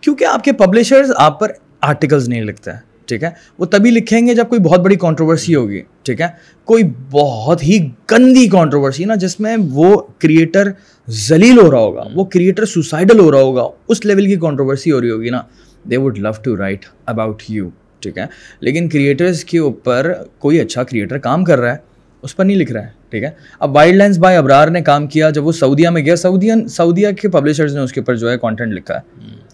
کیونکہ 0.00 0.24
آپ 0.24 0.44
کے 0.44 0.52
پبلشرز 0.52 1.12
آپ 1.16 1.40
پر 1.40 1.52
آرٹیکلز 1.80 2.28
نہیں 2.28 2.42
لکھتے 2.42 2.70
ہیں، 2.70 2.78
ٹھیک 3.06 3.22
ہے؟ 3.22 3.30
وہ 3.58 3.66
تبھی 3.66 3.90
لکھیں 3.90 4.26
گے 4.26 4.34
جب 4.34 4.48
کوئی 4.48 4.60
بہت 4.60 4.80
بڑی 4.80 4.96
کانٹروورسی 4.96 5.54
ہوگی، 5.54 5.82
ٹھیک 6.02 6.20
ہے؟ 6.20 6.26
کوئی 6.64 6.82
بہت 7.10 7.62
ہی 7.62 7.88
گندی 8.12 8.48
کانٹروورسی 8.48 9.04
نا، 9.04 9.14
جس 9.14 9.40
میں 9.40 9.56
وہ 9.70 10.02
کریٹر 10.18 10.70
ذلیل 11.08 11.58
ہو 11.58 11.70
رہا 11.70 11.78
ہوگا، 11.78 12.02
وہ 12.14 12.24
کریٹر 12.24 12.64
سوسائڈل 12.64 13.18
ہو 13.18 13.32
رہا 13.32 13.40
ہوگا، 13.40 13.68
اس 13.88 14.04
لیول 14.04 14.26
کی 14.26 14.36
کانٹروورسی 14.36 14.92
ہو 14.92 15.00
رہی 15.00 15.10
ہوگی، 15.10 15.30
نا۔ 15.30 15.42
They 15.90 15.96
would 15.96 16.18
love 16.18 16.30
to 16.44 16.56
write 16.56 16.84
about 17.06 17.42
you 17.48 17.68
ٹھیک 18.00 18.18
ہے؟ 18.18 18.24
لیکن 18.60 18.88
کریٹرس 18.88 19.44
کے 19.44 19.58
اوپر 19.58 20.12
کوئی 20.38 20.60
اچھا 20.60 20.82
کریٹر 20.82 21.18
کام 21.18 21.44
کر 21.44 21.58
رہا 21.58 21.72
ہے، 21.72 21.76
اس 22.22 22.36
پر 22.36 22.44
نہیں 22.44 22.56
لکھ 22.56 22.72
رہا 22.72 22.82
ہے۔ 22.82 22.97
ٹھیک 23.10 23.22
ہے؟ 23.24 23.30
اب 23.60 23.76
وائلڈ 23.76 23.96
لائنس 23.96 24.18
بائی 24.18 24.36
ابرار 24.36 24.68
نے 24.68 24.80
کام 24.80 25.06
کیا 25.06 25.30
جب 25.30 25.46
وہ 25.46 25.52
سعودیہ 25.52 25.88
میں 25.88 26.04
گیا 26.04 26.16
سعودیہ 26.16 26.52
سعودیہ 26.70 27.08
کے 27.20 27.28
پبلشرز 27.28 27.74
نے 27.74 27.80
اس 27.80 27.92
کے 27.92 28.00
اوپر 28.00 28.16
جو 28.16 28.30
ہے 28.30 28.38
کانٹینٹ 28.38 28.72
لکھا 28.72 28.94
ہے۔ 28.94 29.00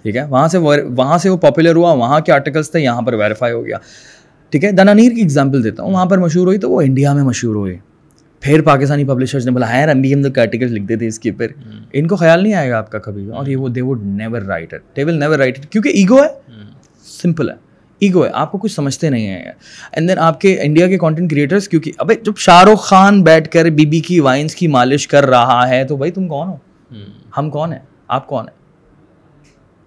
ٹھیک 0.02 0.16
ہے؟ 0.16 0.24
وہاں 0.24 0.48
سے 0.48 0.58
وہاں 0.96 1.18
سے 1.18 1.28
وہ 1.28 1.36
پاپولر 1.36 1.76
ہوا 1.76 1.92
وہاں 1.92 2.20
کے 2.20 2.32
آرٹیکلس 2.32 2.70
تھے 2.70 2.80
یہاں 2.80 3.02
پر 3.02 3.14
ویریفائی 3.14 3.52
ہو 3.52 3.66
گیا۔ 3.66 3.76
ٹھیک 4.50 4.64
ہے؟ 4.64 4.72
دنانیر 4.72 5.12
کی 5.12 5.20
ایگزامپل 5.20 5.64
دیتا 5.64 5.82
ہوں۔ 5.82 5.92
وہاں 5.92 6.06
پر 6.06 6.18
مشہور 6.18 6.46
ہوئی 6.46 6.58
تو 6.58 6.70
وہ 6.70 6.80
انڈیا 6.80 7.12
میں 7.14 7.22
مشہور 7.22 7.54
ہوئی۔ 7.54 7.76
پھر 8.40 8.62
پاکستانی 8.62 9.04
پبلشرز 9.04 9.44
نے 9.44 9.50
بولا 9.50 9.70
ہاں 9.70 9.82
ہم 9.82 10.00
بھی 10.00 10.14
ہم 10.14 10.20
لوگ 10.20 10.38
آرٹیکل 10.38 10.72
لکھ 10.72 10.84
دیتے 10.84 11.06
اس 11.06 11.18
کے 11.18 11.30
اوپر۔ 11.30 11.46
ان 11.92 12.06
کو 12.06 12.16
خیال 12.16 12.42
نہیں 12.42 12.54
آئے 12.54 12.70
گا 12.70 12.78
آپ 12.78 12.90
کا 12.90 12.98
کبھی 12.98 13.30
اور 13.30 13.46
یہ 13.46 13.56
وہ 13.56 13.68
they 13.68 13.80
would 13.80 14.00
never 14.04 14.42
write 14.42 14.74
it 14.74 14.96
they 14.96 15.04
will 15.04 15.14
never 15.14 15.38
write 15.38 15.58
it 15.58 15.66
کیونکہ 15.66 15.88
ایگو 15.88 16.22
ہے۔ 16.22 16.28
سمپل 17.22 17.50
ہے۔ 17.50 17.54
ایگو 18.06 18.24
ہے 18.24 18.30
آپ 18.32 18.52
کو 18.52 18.58
کچھ 18.58 18.72
سمجھتے 18.72 19.10
نہیں 19.10 19.26
ہیں۔ 19.26 19.52
اینڈ 19.92 20.08
دین 20.08 20.18
آپ 20.18 20.40
کے 20.40 20.58
انڈیا 20.62 20.88
کے 20.88 20.98
کانٹینٹ 20.98 21.30
کریٹرس 21.30 21.68
کیونکہ 21.68 21.92
ابھی 21.98 22.14
جب 22.22 22.36
شاہ 22.36 22.62
رخ 22.62 22.82
خان 22.82 23.22
بیٹھ 23.22 23.48
کر 23.50 23.64
بی 23.64 23.86
بی 23.86 24.00
کی 24.00 24.20
وائنس 24.20 24.54
کی 24.54 24.68
مالش 24.68 25.08
کر 25.08 25.26
رہا 25.26 25.68
ہے 25.68 25.84
تو 25.84 25.96
بھائی 25.96 26.12
تم 26.12 26.28
کون 26.28 26.48
ہو؟ 26.48 26.56
ہم۔ 27.38 27.50
کون 27.50 27.72
ہیں؟ 27.72 27.80
آپ 28.08 28.26
کون 28.26 28.48
ہیں؟ 28.48 28.64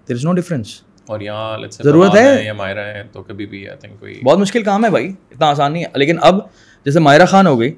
دیر 0.08 0.16
از 0.16 0.24
نو 0.24 0.32
ڈفرینس 0.32 0.80
اور 1.06 1.20
یہاں 1.20 1.58
ضرورت 1.70 2.16
ہے؟ 2.16 2.52
تو 3.12 3.22
کبھی 3.22 3.46
بھی 3.46 3.66
بہت 4.24 4.38
مشکل 4.38 4.62
کام 4.62 4.84
ہے 4.84 4.90
بھائی 4.90 5.14
اتنا 5.30 5.46
آسان 5.46 5.72
نہیں 5.72 5.84
ہے۔ 5.84 5.88
لیکن 5.94 6.16
اب 6.22 6.38
جیسے 6.84 7.00
مائرہ 7.00 7.26
خان 7.26 7.46
ہو 7.46 7.60
گئی 7.60 7.74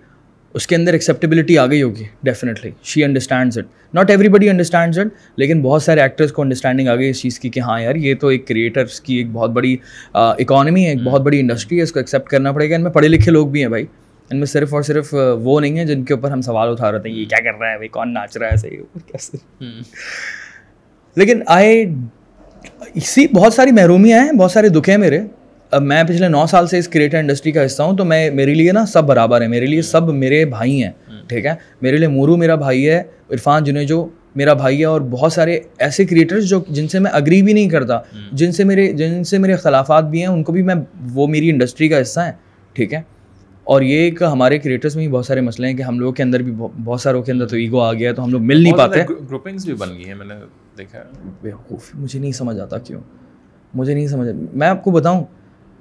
اس 0.54 0.66
کے 0.66 0.76
اندر 0.76 0.92
ایکسیپٹیبلٹی 0.92 1.58
آ 1.58 1.66
گئی 1.66 1.82
ہوگی 1.82 2.04
definitely 2.22 2.70
she 2.82 3.04
understands 3.04 3.58
it 3.58 3.66
not 3.94 4.10
everybody 4.28 4.50
understands 4.50 4.98
it 4.98 5.06
لیکن 5.36 5.62
بہت 5.62 5.82
سارے 5.82 6.00
ایکٹرس 6.00 6.32
کو 6.32 6.42
انڈرسٹینڈنگ 6.42 6.88
آ 6.88 6.96
گئی 6.96 7.10
اس 7.10 7.20
چیز 7.20 7.38
کی 7.38 7.48
کہ 7.48 7.60
ہاں 7.60 7.80
یار 7.80 7.94
یہ 7.94 8.14
تو 8.14 8.28
ایک 8.28 8.46
کریٹرس 8.46 9.00
کی 9.00 9.14
ایک 9.14 9.30
بہت 9.32 9.50
بڑی 9.50 9.76
اکانومی 10.12 10.84
ہے 10.84 10.90
ایک 10.90 11.02
بہت 11.02 11.20
بڑی 11.20 11.40
انڈسٹری 11.40 11.78
ہے 11.78 11.82
اس 11.82 11.92
کو 11.92 11.98
ایکسیپٹ 11.98 12.28
کرنا 12.28 12.52
پڑے 12.52 12.70
گا۔ 12.70 12.74
ان 12.74 12.82
میں 12.82 12.90
پڑھے 12.90 13.08
لکھے 13.08 13.30
لوگ 13.30 13.46
بھی 13.46 13.60
ہیں 13.60 13.68
بھائی۔ 13.68 13.86
ان 14.30 14.36
میں 14.36 14.46
صرف 14.46 14.74
اور 14.74 14.82
صرف 14.82 15.14
وہ 15.42 15.60
نہیں 15.60 15.78
ہیں 15.78 15.84
جن 15.84 16.04
کے 16.04 16.14
اوپر 16.14 16.30
ہم 16.30 16.40
سوال 16.40 16.68
اٹھا 16.68 16.92
رہے 16.92 16.98
تھے 16.98 17.10
یہ 17.10 17.24
کیا 17.24 17.38
کر 17.44 17.58
رہا 17.60 17.70
ہے 17.70 17.76
بھائی؟ 17.76 17.88
کون 17.88 18.14
ناچ 18.14 18.36
رہا 18.36 18.48
ہے؟ 18.48 18.56
صحیح 18.56 18.78
کیسے 19.06 19.36
لیکن 21.16 21.42
آئی 21.46 21.84
اسی 22.94 23.26
بہت 23.34 23.54
ساری 23.54 23.72
محرومیاں 23.72 24.24
ہیں 24.24 24.32
بہت 24.32 24.50
سارے 24.50 24.68
دکھ 24.68 24.90
ہیں 24.90 24.96
میرے۔ 24.96 25.20
اب 25.70 25.82
میں 25.82 26.04
پچھلے 26.04 26.28
نو 26.28 26.46
سال 26.46 26.66
سے 26.66 26.78
اس 26.78 26.88
کریٹر 26.88 27.18
انڈسٹری 27.18 27.52
کا 27.52 27.66
حصہ 27.66 27.82
ہوں 27.82 27.96
تو 27.96 28.04
میں 28.04 28.30
میرے 28.30 28.54
لیے 28.54 28.72
نا 28.72 28.86
سب 28.86 29.04
برابر 29.04 29.40
ہیں۔ 29.40 29.48
میرے 29.48 29.66
لیے 29.66 29.82
سب 29.82 30.08
میرے 30.08 30.44
بھائی 30.44 30.82
ہیں 30.84 30.90
ٹھیک 31.26 31.46
ہے؟ 31.46 31.54
میرے 31.82 31.96
لیے 31.96 32.08
مورو 32.08 32.36
میرا 32.36 32.54
بھائی 32.54 32.88
ہے 32.88 33.02
عرفان 33.30 33.64
جنہیں 33.64 33.84
جو 33.84 34.08
میرا 34.36 34.52
بھائی 34.52 34.80
ہے 34.80 34.84
اور 34.84 35.00
بہت 35.00 35.32
سارے 35.32 35.60
ایسے 35.78 36.04
کریٹرز 36.04 36.44
جو 36.44 36.60
جن 36.68 36.88
سے 36.88 36.98
میں 36.98 37.10
اگری 37.14 37.42
بھی 37.42 37.52
نہیں 37.52 37.68
کرتا 37.68 38.00
جن 38.32 38.52
سے 38.52 38.64
میرے 38.64 38.92
جن 38.92 39.24
سے 39.24 39.38
میرے 39.38 39.52
اختلافات 39.52 40.04
بھی 40.04 40.20
ہیں 40.20 40.26
ان 40.26 40.42
کو 40.42 40.52
بھی 40.52 40.62
میں 40.62 40.74
وہ 41.14 41.26
میری 41.26 41.50
انڈسٹری 41.50 41.88
کا 41.88 42.00
حصہ 42.00 42.20
ہیں 42.20 42.32
ٹھیک 42.72 42.94
ہے؟ 42.94 43.02
اور 43.64 43.82
یہ 43.82 43.98
ایک 43.98 44.22
ہمارے 44.22 44.58
کریٹرس 44.58 44.96
میں 44.96 45.06
بھی 45.06 45.12
بہت 45.12 45.26
سارے 45.26 45.40
مسئلے 45.40 45.68
ہیں 45.68 45.76
کہ 45.76 45.82
ہم 45.82 45.98
لوگوں 46.00 46.12
کے 46.12 46.22
اندر 46.22 46.42
بھی 46.42 46.52
بہت 46.84 47.00
ساروں 47.00 47.22
کے 47.22 47.32
اندر 47.32 47.46
تو 47.46 47.56
ایگو 47.56 47.80
آ 47.80 47.92
گیا 47.92 48.12
تو 48.12 48.24
ہم 48.24 48.30
لوگ 48.30 48.40
مل 48.42 48.62
نہیں 48.62 48.72
پاتے۔ 48.72 49.02
گروپنگس 49.10 49.64
بھی 49.64 49.74
بن 49.74 49.88
گئی 49.96 50.04
ہیں 50.04 50.14
میں 50.14 50.26
نے 50.26 50.34
دیکھا 50.78 50.98
مجھے 51.94 52.18
نہیں 52.20 52.32
سمجھ 52.32 52.60
آتا 52.60 52.78
کیوں؟ 52.78 53.00
مجھے 53.74 53.94
نہیں 53.94 54.06
سمجھ 54.06 54.28
میں 54.56 54.68
آپ 54.68 54.84
کو 54.84 54.90
بتاؤں 54.90 55.24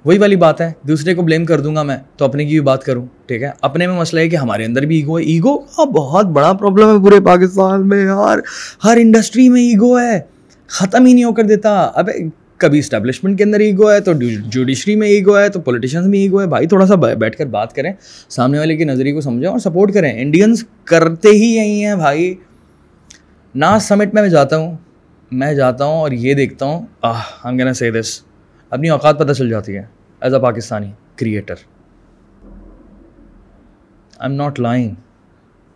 وہی 0.04 0.18
والی 0.18 0.36
بات 0.36 0.60
ہے، 0.60 0.72
دوسرے 0.82 1.14
کو 1.14 1.22
بلیم 1.22 1.44
کر 1.44 1.60
دوں 1.60 1.76
گا 1.76 1.82
میں، 1.82 1.96
تو 2.16 2.24
اپنے 2.24 2.44
کی 2.44 2.50
بھی 2.50 2.60
بات 2.60 2.84
کروں، 2.84 3.06
ٹھیک 3.26 3.42
ہے؟ 3.42 3.50
اپنے 3.62 3.86
میں 3.86 3.96
مسئلہ 3.96 4.20
ہے 4.20 4.28
کہ 4.28 4.36
ہمارے 4.36 4.64
اندر 4.64 4.82
بھی 4.82 4.96
ایگو 4.96 5.18
ہے۔ 5.18 5.24
ایگو 5.24 5.58
کا 5.58 5.84
بہت 5.84 6.26
بڑا 6.26 6.52
پرابلم 6.52 6.88
ہے 6.88 7.04
پورے 7.04 7.20
پاکستان 7.20 7.88
میں 7.88 8.04
یار۔ 8.04 8.38
ہر 8.84 8.96
انڈسٹری 8.96 9.48
میں 9.48 9.62
ایگو 9.62 9.98
ہے۔ 9.98 10.20
ختم 10.66 11.06
ہی 11.06 11.12
نہیں 11.12 11.24
ہو 11.24 11.32
کر 11.32 11.42
دیتا۔ 11.42 11.90
اب 11.94 12.10
کبھی 12.56 12.78
اسٹیبلشمنٹ 12.78 13.38
کے 13.38 13.44
اندر 13.44 13.60
ایگو 13.60 13.90
ہے، 13.90 14.00
تو 14.00 14.12
جوڈیشری 14.46 14.96
میں 14.96 15.08
ایگو 15.08 15.38
ہے، 15.38 15.48
تو 15.48 15.60
پولیٹیشنس 15.60 16.06
میں 16.06 16.18
ایگو 16.18 16.40
ہے۔ 16.40 16.46
بھائی، 16.46 16.66
تھوڑا 16.66 16.86
سا 16.86 16.94
بیٹھ 16.94 17.36
کر 17.36 17.46
بات 17.46 17.72
کریں۔ 17.72 17.92
سامنے 18.28 18.58
والے 18.58 18.76
کی 18.76 18.84
نظریے 18.84 19.12
کو 19.12 19.20
سمجھیں 19.20 19.48
اور 19.48 19.58
سپورٹ 19.58 19.94
کریں۔ 19.94 20.22
انڈینس 20.22 20.64
کرتے 20.84 21.28
ہی 21.28 21.54
یہی 21.54 21.84
ہیں 21.84 21.94
بھائی۔ 21.94 22.34
ناس 23.54 23.82
سمٹ 23.82 24.14
میں 24.14 24.22
میں 24.22 24.30
جاتا 24.30 24.56
ہوں، 24.56 24.76
میں 25.32 25.54
جاتا 25.54 25.84
ہوں 25.84 25.98
اور 25.98 26.10
یہ 26.10 26.34
دیکھتا 26.34 26.66
ہوں۔ 26.66 26.86
آہ 27.02 27.22
ہم 27.44 27.58
کہنا 27.58 27.72
سے 27.72 27.90
دس 27.90 28.20
اپنی 28.70 28.88
اوقات 28.90 29.18
پتہ 29.18 29.32
چل 29.32 29.50
جاتی 29.50 29.76
ہے 29.76 29.84
as 30.22 30.34
a 30.34 30.40
Pakistani 30.40 30.92
creator 31.16 31.54
I'm 34.18 34.30
not 34.30 34.32
not 34.32 34.60
line 34.60 34.94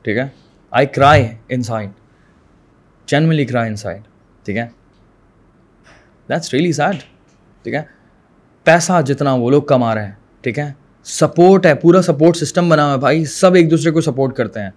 ٹھیک 0.05 0.17
ہے؟ 0.17 0.27
آئی 0.71 0.87
کرائی 0.87 1.29
ان 1.49 1.63
سائڈ 1.63 1.91
جنملی 3.07 3.45
کرائی 3.45 3.69
ان 3.71 3.77
سائڈ 3.77 4.03
ٹھیک 4.45 4.57
ہے؟ 4.57 4.67
دیٹس 6.29 6.53
ریئلی 6.55 6.73
سیڈ 6.73 7.01
ٹھیک 7.63 7.75
ہے؟ 7.75 7.83
پیسہ 8.65 9.03
جتنا 9.03 9.35
وہ 9.35 9.51
لوگ 9.51 9.63
کما 9.63 9.95
رہے 9.95 10.05
ہیں، 10.05 10.13
ٹھیک 10.41 10.59
ہے؟ 10.59 10.73
سپورٹ 11.05 11.67
ہے، 11.67 11.75
پورا 11.75 12.03
سپورٹ 12.03 12.37
سسٹم 12.37 12.69
بنا 12.69 12.85
ہوا 12.85 12.93
ہے 12.93 12.99
بھائی، 12.99 13.25
سب 13.25 13.55
ایک 13.55 13.71
دوسرے 13.71 13.91
کو 13.91 14.01
سپورٹ 14.01 14.37
کرتے 14.37 14.61
ہیں۔ 14.61 14.71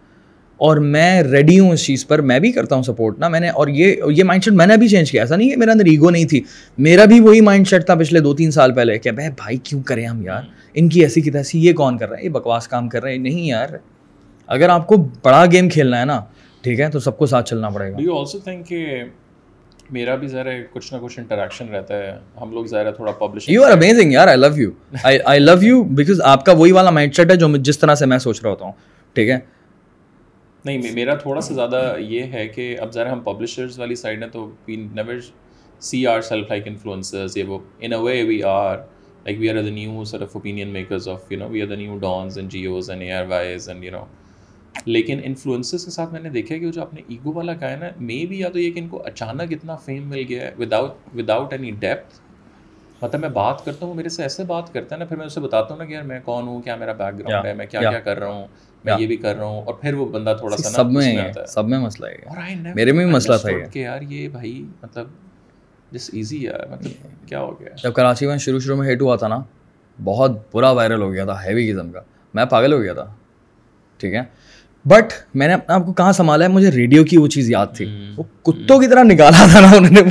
اور 0.57 0.77
میں 0.77 1.21
ریڈی 1.23 1.59
ہوں 1.59 1.71
اس 1.71 1.85
چیز 1.85 2.05
پر 2.07 2.21
میں 2.21 2.39
بھی 2.39 2.51
کرتا 2.51 2.75
ہوں 2.75 2.83
سپورٹ 2.83 3.19
نا 3.19 3.27
میں 3.27 3.39
نے 3.39 3.49
اور 3.49 3.67
یہ 3.67 3.95
یہ 4.09 4.23
مائنڈ 4.23 4.43
سیٹ 4.43 4.53
میں 4.53 4.65
نے 4.65 4.77
بھی 4.77 4.87
چینج 4.87 5.11
کیا۔ 5.11 5.21
ایسا 5.21 5.35
نہیں 5.35 5.49
کہ 5.49 5.57
میرے 5.57 5.71
اندر 5.71 5.85
ایگو 5.85 6.09
نہیں 6.09 6.25
تھی 6.25 6.41
میرا 6.77 7.05
بھی 7.05 7.19
وہی 7.19 7.41
مائنڈ 7.41 7.67
سیٹ 7.67 7.85
تھا 7.85 7.95
پچھلے 7.95 8.19
دو 8.19 8.33
تین 8.35 8.51
سال 8.51 8.73
پہلے 8.75 8.97
کہ 8.99 9.11
بھائی 9.11 9.29
بھائی 9.37 9.57
کیوں 9.57 9.81
کریں 9.83 10.05
ہم 10.05 10.21
یار؟ 10.21 10.43
ان 10.73 10.89
کی 10.89 11.01
ایسی 11.01 11.21
کی 11.21 11.31
تیسی 11.31 11.65
یہ 11.65 11.73
کون 11.73 11.97
کر 11.97 12.09
رہا 12.09 12.17
ہے؟ 12.17 12.23
یہ 12.23 12.29
بکواس 12.29 12.67
کام 12.67 12.89
کر 12.89 13.03
رہے 13.03 13.11
ہیں 13.11 13.17
نہیں 13.17 13.47
یار 13.47 13.77
اگر 14.47 14.69
آپ 14.69 14.87
کو 14.87 14.97
بڑا 15.23 15.45
گیم 15.51 15.69
کھیلنا 15.69 15.99
ہے 15.99 16.05
نا 16.05 16.19
ٹھیک 16.63 16.79
ہے 16.79 16.89
تو 16.89 16.99
سب 16.99 17.17
کو 17.17 17.25
ساتھ 17.25 17.49
چلنا 17.49 17.69
پڑے 17.69 17.91
گا۔ 17.91 17.97
میرا 19.91 20.15
بھی 20.15 20.27
ذرا 20.27 20.51
کچھ 20.73 20.93
نہ 20.93 20.99
کچھ 21.01 21.19
انٹریکشن 21.19 21.67
رہتا 21.73 21.97
ہے۔ 21.97 22.11
ہم 22.41 22.51
لوگ 22.53 22.65
ذرا 22.65 22.91
تھوڑا 22.91 23.11
پبلش 23.19 23.49
یو 23.49 23.63
آر 23.63 23.71
امیزنگ 23.71 24.11
یار 24.11 24.27
I 24.27 24.37
love 24.37 24.47
you 24.57 24.71
I 25.03 25.39
love 25.39 25.53
you 25.61 25.83
because 25.83 26.21
آپ 26.25 26.45
کا 26.45 26.51
وہی 26.51 26.71
والا 26.71 26.89
مائنڈ 26.89 27.15
سیٹ 27.15 27.31
ہے 27.31 27.35
جو 27.35 27.55
جس 27.57 27.79
طرح 27.79 27.95
سے 27.95 28.05
میں 28.05 28.17
سوچ 28.17 28.41
رہا 28.43 28.49
ہوتا 28.49 28.65
ہوں۔ 28.65 28.71
ٹھیک 29.15 29.29
ہے؟ 29.29 29.39
نہیں 30.67 30.93
میرا 30.93 31.15
تھوڑا 31.15 31.41
سا 31.41 31.53
زیادہ 31.53 31.95
یہ 31.99 32.23
ہے 32.23 32.47
کہ 32.47 32.79
اب 32.79 32.93
ذرا 32.93 33.11
ہم 33.11 33.19
پبلشرز 33.19 33.79
والی 33.79 33.95
سائڈ 33.95 34.23
ہیں 34.23 34.29
تو 34.29 34.51
we 34.67 34.75
never 34.75 35.19
see 35.79 36.07
our 36.07 36.21
self 36.21 36.49
like 36.49 36.67
influencers 36.67 37.37
یہ 37.37 37.43
وہ 37.43 37.59
in 37.79 37.93
a 37.93 37.99
way 37.99 38.23
we 38.23 38.43
are 38.43 38.77
like 39.25 39.39
we 39.39 39.49
are 39.49 39.55
the 39.55 39.69
new 39.69 40.03
sir 40.03 40.21
of 40.21 40.29
opinion 40.33 40.67
makers 40.67 41.07
of 41.09 41.31
you 41.31 41.39
know 41.39 41.47
we 41.47 41.61
are 41.61 41.67
the 41.67 41.75
new 41.75 41.97
Dawns 41.97 42.37
and 42.37 42.51
Geos 42.51 42.89
and 42.89 43.01
A 43.01 43.11
R 43.11 43.25
Ys 43.25 43.69
and 43.69 43.83
you 43.83 43.91
know 43.91 44.03
لیکن 44.85 45.19
influences 45.23 45.85
کے 45.85 45.91
ساتھ 45.91 46.13
میں 46.13 46.19
نے 46.19 46.29
دیکھا 46.29 46.57
کہ 46.57 46.71
جو 46.71 46.81
آپ 46.81 46.93
نے 46.93 47.01
ایگو 47.07 47.33
والا 47.33 47.53
کہا 47.53 47.71
ہے 47.71 47.75
نا 47.75 47.89
مے 47.99 48.25
بھی 48.25 48.39
یا 48.39 48.49
تو 48.49 48.59
یہ 48.59 48.71
کہ 48.71 48.79
ان 48.79 48.87
کو 48.87 49.03
اچانک 49.05 49.53
اتنا 49.53 49.75
فیم 49.75 50.07
مل 50.09 50.23
گیا 50.29 50.41
ہے 50.41 50.51
وداؤٹ 50.59 51.15
وداؤٹ 51.15 51.53
اینی 51.53 51.71
ڈیپتھ 51.71 52.19
مطلب 53.01 53.21
میں 53.21 53.29
بات 53.29 53.65
کرتا 53.65 53.85
ہوں 53.85 53.93
میرے 53.93 54.09
سے 54.09 54.23
ایسے 54.23 54.43
بات 54.43 54.73
کرتا 54.73 54.95
ہے 54.95 54.99
نا 54.99 55.05
پھر 55.05 55.17
میں 55.17 55.25
اسے 55.25 55.39
بتاتا 55.39 55.73
ہوں 55.73 55.77
نا 55.77 55.85
کہ 55.85 55.93
یار 55.93 56.03
میں 56.03 56.19
کون 56.25 56.47
ہوں 56.47 56.61
کیا 56.61 56.75
میرا 56.75 56.93
بیک 56.93 57.19
گراؤنڈ 57.19 57.45
ہے 57.45 57.53
میں 57.53 57.65
کیا 57.65 57.79
کیا 57.79 57.99
کر 57.99 58.19
رہا 58.19 58.27
ہوں۔ 58.27 58.47
میں 58.85 58.93
یہ 58.99 59.07
بھی 59.07 59.17
کر 59.17 59.35
رہا 59.35 59.45
ہوں 59.45 59.61
اور 59.61 59.73
پھر 59.73 59.93
وہ 59.93 60.05
بندہ 60.05 60.35
تھوڑا 60.39 60.57
سا 60.57 60.69
سب 60.69 60.91
میں 60.91 61.15
سب 61.47 61.67
میں 61.67 61.79
مسئلہ 61.79 62.07
ہے۔ 62.07 62.55
میرے 62.75 62.91
میں 62.91 63.05
بھی 63.05 63.13
مسئلہ 63.13 63.37
تھا 63.37 63.49
کہ 63.71 63.79
یار 63.79 64.01
یہ 64.01 64.29
بھائی 64.29 64.65
مطلب 64.83 65.07
جس 65.91 66.09
ایزی 66.13 66.47
ہے 66.47 66.53
مطلب 66.71 66.91
کیا 67.27 67.39
ہو 67.39 67.59
گیا؟ 67.59 67.69
جب 67.83 67.93
کراچی 67.93 68.27
میں 68.27 68.37
شروع 68.37 68.59
شروع 68.59 68.77
میں 68.77 68.87
ہیٹ 68.87 69.01
ہوا 69.01 69.15
تھا 69.15 69.27
نا 69.27 69.39
بہت 70.03 70.31
برا 70.53 70.71
وائرل 70.71 71.01
ہو 71.01 71.13
گیا 71.13 71.25
تھا 71.25 71.43
ہیوی 71.45 71.73
قسم 71.73 71.91
کا۔ 71.91 72.01
میں 72.33 72.45
پاگل 72.45 72.73
ہو 72.73 72.81
گیا 72.81 72.93
تھا۔ 72.93 73.13
ٹھیک 73.99 74.13
ہے؟ 74.13 74.21
بٹ 74.85 75.13
میں 75.35 75.47
نے 75.47 75.53
اپنے 75.53 75.75
آپ 75.75 75.85
کو 75.85 75.93
کہاں 75.93 76.11
سنبھالا 76.11 76.45
ہے؟ 76.45 76.49
مجھے 76.49 76.71
ریڈیو 76.71 77.03
کی 77.03 77.17
وہ 77.17 77.27
چیز 77.27 77.49
یاد 77.49 77.67
تھی۔ 77.75 78.13
وہ 78.17 78.23
کتوں 78.43 78.79
کی 78.79 78.87
طرح 78.87 79.03
نکالا 79.03 79.45
تھا 79.51 79.59
نا 79.59 79.67
انہوں 79.67 80.03
نے 80.03 80.09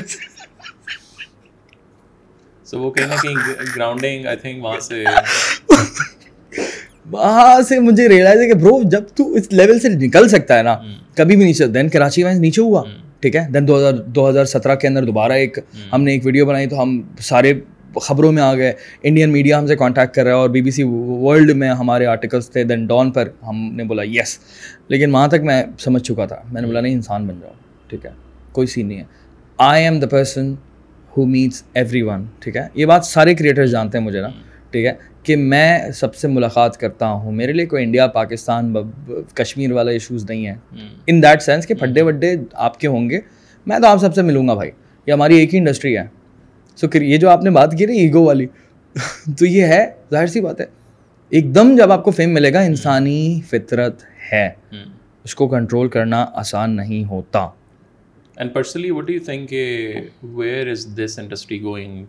سو 2.64 2.80
وہ 2.80 2.90
کہیں 2.90 3.06
نہ 3.06 3.14
کہیں 3.22 3.34
گراؤنڈنگ 3.76 4.26
آئی 4.26 4.36
تھنک 4.36 4.64
وہاں 4.64 4.80
سے۔ 4.80 5.04
وہاں 7.10 7.62
سے 7.62 7.80
مجھے 7.80 8.08
ریئلائز 8.08 8.40
ہے 8.40 8.46
کہ 8.46 8.54
برو 8.54 8.82
جب 8.82 9.04
تو 9.14 9.32
اس 9.32 9.52
لیول 9.52 9.80
سے 9.80 9.88
نکل 9.88 10.28
سکتا 10.28 10.58
ہے 10.58 10.62
نا 10.62 10.76
کبھی 11.14 11.36
بھی 11.36 11.44
نیچے 11.44 11.66
دین 11.66 11.88
کراچی 11.88 12.24
میں 12.24 12.34
نیچے 12.34 12.60
ہوا۔ 12.60 12.82
ٹھیک 13.20 13.36
ہے؟ 13.36 13.46
دین 13.54 13.68
دو 13.68 13.78
ہزار 13.78 13.92
دو 13.92 14.30
ہزار 14.30 14.44
سترہ 14.44 14.74
کے 14.74 14.88
اندر 14.88 15.04
دوبارہ 15.04 15.32
ایک 15.32 15.58
ہم۔ 15.92 16.02
نے 16.02 16.12
ایک 16.12 16.26
ویڈیو 16.26 16.46
بنائی 16.46 16.66
تو 16.66 16.82
ہم 16.82 17.02
سارے 17.20 17.52
خبروں 18.02 18.32
میں 18.32 18.42
آ 18.42 18.54
گئے۔ 18.54 18.72
انڈین 19.02 19.32
میڈیا 19.32 19.58
ہم 19.58 19.66
سے 19.66 19.76
کانٹیکٹ 19.76 20.14
کر 20.14 20.22
رہا 20.22 20.30
ہے 20.30 20.36
اور 20.36 20.48
بی 20.48 20.62
بی 20.62 20.70
سی 20.70 20.82
ورلڈ 20.88 21.50
میں 21.50 21.68
ہمارے 21.68 22.06
آرٹیکلس 22.06 22.50
تھے۔ 22.50 22.64
دین 22.64 22.86
ڈان 22.86 23.10
پر 23.10 23.28
ہم 23.46 23.74
نے 23.74 23.84
بولا 23.84 24.02
یس 24.02 24.38
لیکن 24.88 25.10
وہاں 25.14 25.28
تک 25.28 25.42
میں 25.42 25.64
سمجھ 25.78 26.02
چکا 26.02 26.26
تھا۔ 26.26 26.36
میں 26.52 26.60
نے 26.60 26.66
بولا 26.66 26.80
نہیں 26.80 26.92
انسان 26.92 27.26
بن 27.26 27.34
جاؤ۔ 27.42 27.52
ٹھیک 27.88 28.06
ہے؟ 28.06 28.10
کوئی 28.52 28.66
سین 28.66 28.88
نہیں 28.88 28.98
ہے۔ 28.98 29.04
I 29.58 29.84
am 29.84 29.98
the 29.98 30.06
person 30.06 30.54
who 31.16 31.26
meets 31.26 31.62
everyone 32.02 32.24
ٹھیک 32.38 32.56
ہے؟ 32.56 32.66
یہ 32.74 32.86
بات 32.86 33.04
سارے 33.04 33.34
کریٹرز 33.34 33.70
جانتے 33.70 33.98
ہیں 33.98 34.04
مجھے 34.04 34.20
نا۔ 34.20 34.28
ٹھیک 34.70 34.86
ہے 34.86 34.92
کہ 35.22 35.36
میں 35.36 35.90
سب 35.90 36.14
سے 36.14 36.28
ملاقات 36.28 36.76
کرتا 36.76 37.08
ہوں 37.08 37.32
میرے 37.32 37.52
لیے 37.52 37.66
کوئی 37.66 37.84
انڈیا 37.84 38.06
پاکستان 38.06 38.74
کشمیر 39.34 39.72
والا 39.72 39.90
ایشوز 39.90 40.24
نہیں 40.30 40.46
ہے 40.46 40.54
ان 41.06 41.22
دیٹ 41.22 41.42
سینس 41.42 41.66
کہ 41.66 41.74
پھڈے 41.74 42.02
وڈے 42.02 42.36
آپ 42.52 42.80
کے 42.80 42.86
ہوں 42.86 43.10
گے 43.10 43.20
میں 43.66 43.78
تو 43.78 43.86
آپ 43.86 43.98
سب 43.98 44.14
سے 44.14 44.22
ملوں 44.22 44.48
گا 44.48 44.54
بھائی۔ 44.54 44.70
یہ 45.06 45.12
ہماری 45.12 45.36
ایک 45.36 45.54
ہی 45.54 45.58
انڈسٹری 45.58 45.98
ہے۔ 45.98 46.06
سو 46.76 46.98
یہ 46.98 47.16
جو 47.16 47.30
آپ 47.30 47.42
نے 47.42 47.50
بات 47.50 47.74
کی 47.78 47.86
نا 47.86 47.92
ایگو 47.92 48.24
والی 48.24 48.46
تو 49.38 49.46
یہ 49.46 49.62
ہے 49.62 49.90
ظاہر 50.10 50.26
سی 50.26 50.40
بات 50.40 50.60
ہے۔ 50.60 50.66
ایک 51.28 51.54
دم 51.54 51.74
جب 51.76 51.92
آپ 51.92 52.04
کو 52.04 52.10
فیم 52.10 52.34
ملے 52.34 52.52
گا 52.52 52.60
انسانی 52.60 53.40
فطرت 53.50 54.02
ہے۔ 54.32 54.50
اس 55.24 55.34
کو 55.34 55.48
کنٹرول 55.48 55.88
کرنا 55.88 56.26
آسان 56.34 56.76
نہیں 56.76 57.04
ہوتا۔ 57.04 57.48
And 58.36 58.54
personally 58.54 58.90
what 58.90 59.10
you 59.10 59.18
think 59.24 59.52
where 60.22 60.70
is 60.70 60.86
this 60.98 61.18
industry 61.18 61.62
going 61.62 62.04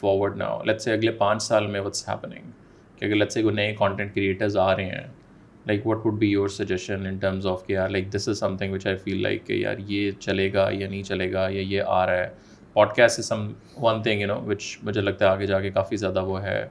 forward 0.00 0.36
now 0.36 0.62
let 0.64 0.80
say 0.80 0.92
اگلے 0.92 1.10
پانچ 1.18 1.42
سال 1.42 1.66
میں 1.66 1.80
وٹس 1.80 2.08
ہیپننگ 2.08 2.50
کہ 2.98 3.04
اگر 3.04 3.14
لیٹ 3.14 3.32
سے 3.32 3.42
کوئی 3.42 3.54
نئے 3.54 3.74
کانٹینٹ 3.78 4.14
کریٹرز 4.14 4.56
آ 4.56 4.74
رہے 4.76 4.84
ہیں 4.84 5.06
like 5.66 5.86
what 5.86 6.04
would 6.06 6.18
be 6.18 6.26
your 6.28 6.48
suggestion 6.48 7.06
in 7.06 7.16
terms 7.18 7.46
of 7.46 7.66
کہ 7.66 7.72
یار 7.72 7.88
like 7.88 8.12
this 8.12 8.28
is 8.28 8.38
something 8.56 8.72
which 8.72 8.86
I 8.86 8.96
feel 8.96 9.22
like 9.22 9.46
کہ 9.46 9.52
یار 9.52 9.78
یہ 9.86 10.10
چلے 10.20 10.52
گا 10.52 10.68
یا 10.72 10.88
نہیں 10.88 11.02
چلے 11.02 11.32
گا 11.32 11.48
یا 11.50 11.60
یہ 11.60 11.82
آ 11.86 12.04
رہا 12.06 12.16
ہے. 12.16 12.28
Podcast 12.96 13.18
is 13.18 13.26
some 13.26 13.46
one 13.82 14.02
thing 14.02 14.20
you 14.20 14.26
know 14.26 14.40
which 14.46 14.76
مجھے 14.82 15.00
لگتا 15.00 15.24
ہے 15.24 15.30
آگے 15.30 15.46
جا 15.46 15.60
کے 15.60 15.70
کافی 15.70 15.96
زیادہ 15.96 16.24
وہ 16.24 16.42
ہے. 16.42 16.66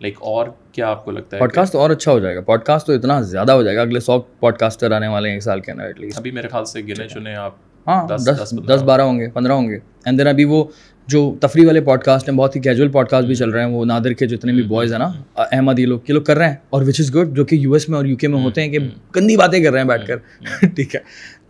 لائک 0.00 0.16
اور 0.20 0.46
کیا 0.72 0.88
آپ 0.90 1.04
کو 1.04 1.10
لگتا 1.10 1.36
ہے 1.36 1.40
پوڈ 1.40 1.52
کاسٹ 1.54 1.74
اور 1.74 1.90
اچھا 1.90 2.12
ہو 2.12 2.18
جائے 2.18 2.36
گا. 2.36 2.40
پوڈ 2.40 2.62
کاسٹ 2.64 2.86
تو 2.86 2.92
اتنا 2.92 3.20
زیادہ 3.20 3.52
ہو 3.52 3.62
جائے 3.62 3.76
گا. 3.76 3.82
اگلے 3.82 4.00
سو 4.00 4.18
پوڈ 4.40 4.56
کاسٹر 4.58 4.92
آنے 4.92 5.08
والے 5.08 5.28
ہیں 5.28 5.36
ایک 5.36 5.42
سال 5.42 5.60
کے 5.60 5.72
اندر 5.72 5.84
ایٹ 5.84 6.00
لیسٹ 6.00 6.18
ابھی 6.18 6.30
میرے 6.30 6.48
خیال 6.48 6.64
سے 6.64 6.80
گنے 6.88 7.08
چنے 7.08 7.34
آپ 7.36 7.52
ہاں 7.86 8.06
دس 8.08 8.54
دس 8.68 8.82
بارہ 8.82 9.02
ہوں 9.02 9.18
گے 9.20 9.28
پندرہ 9.30 9.52
ہوں 9.52 9.68
گے. 9.68 9.78
اینڈ 10.04 10.18
دین 10.18 10.26
ابھی 10.26 10.44
وہ 10.44 10.64
جو 11.06 11.36
تفریح 11.40 11.66
والے 11.66 11.80
پوڈ 11.80 12.00
کاسٹ 12.02 12.28
ہیں، 12.28 12.36
بہت 12.36 12.56
ہی 12.56 12.60
کیجول 12.60 12.88
پوڈ 12.88 13.08
کاسٹ 13.08 13.26
بھی 13.26 13.34
چل 13.34 13.50
رہے 13.50 13.64
ہیں۔ 13.64 13.70
وہ 13.70 13.84
نادر 13.84 14.12
کے 14.12 14.26
جتنے 14.26 14.52
بھی 14.52 14.62
بوائز 14.62 14.92
ہیں 14.92 14.98
نا، 14.98 15.12
احمد، 15.36 15.78
یہ 15.78 15.86
لوگ 15.86 16.00
یہ 16.08 16.14
لوگ 16.14 16.22
کر 16.22 16.36
رہے 16.36 16.48
ہیں۔ 16.48 16.56
اور 16.70 16.82
وچ 16.82 17.00
از 17.00 17.14
گڈ 17.14 17.36
جو 17.36 17.44
کہ 17.44 17.56
یو 17.56 17.72
ایس 17.72 17.88
میں 17.88 17.96
اور 17.96 18.04
یو 18.04 18.16
کے 18.16 18.28
میں 18.28 18.42
ہوتے 18.42 18.62
ہیں 18.62 18.68
کہ 18.68 18.78
گندی 19.16 19.36
باتیں 19.36 19.64
کر 19.64 19.70
رہے 19.70 19.80
ہیں 19.80 19.86
بیٹھ 19.86 20.06
کر۔ 20.06 20.16
ٹھیک 20.66 20.94
ہے۔ 20.94 21.00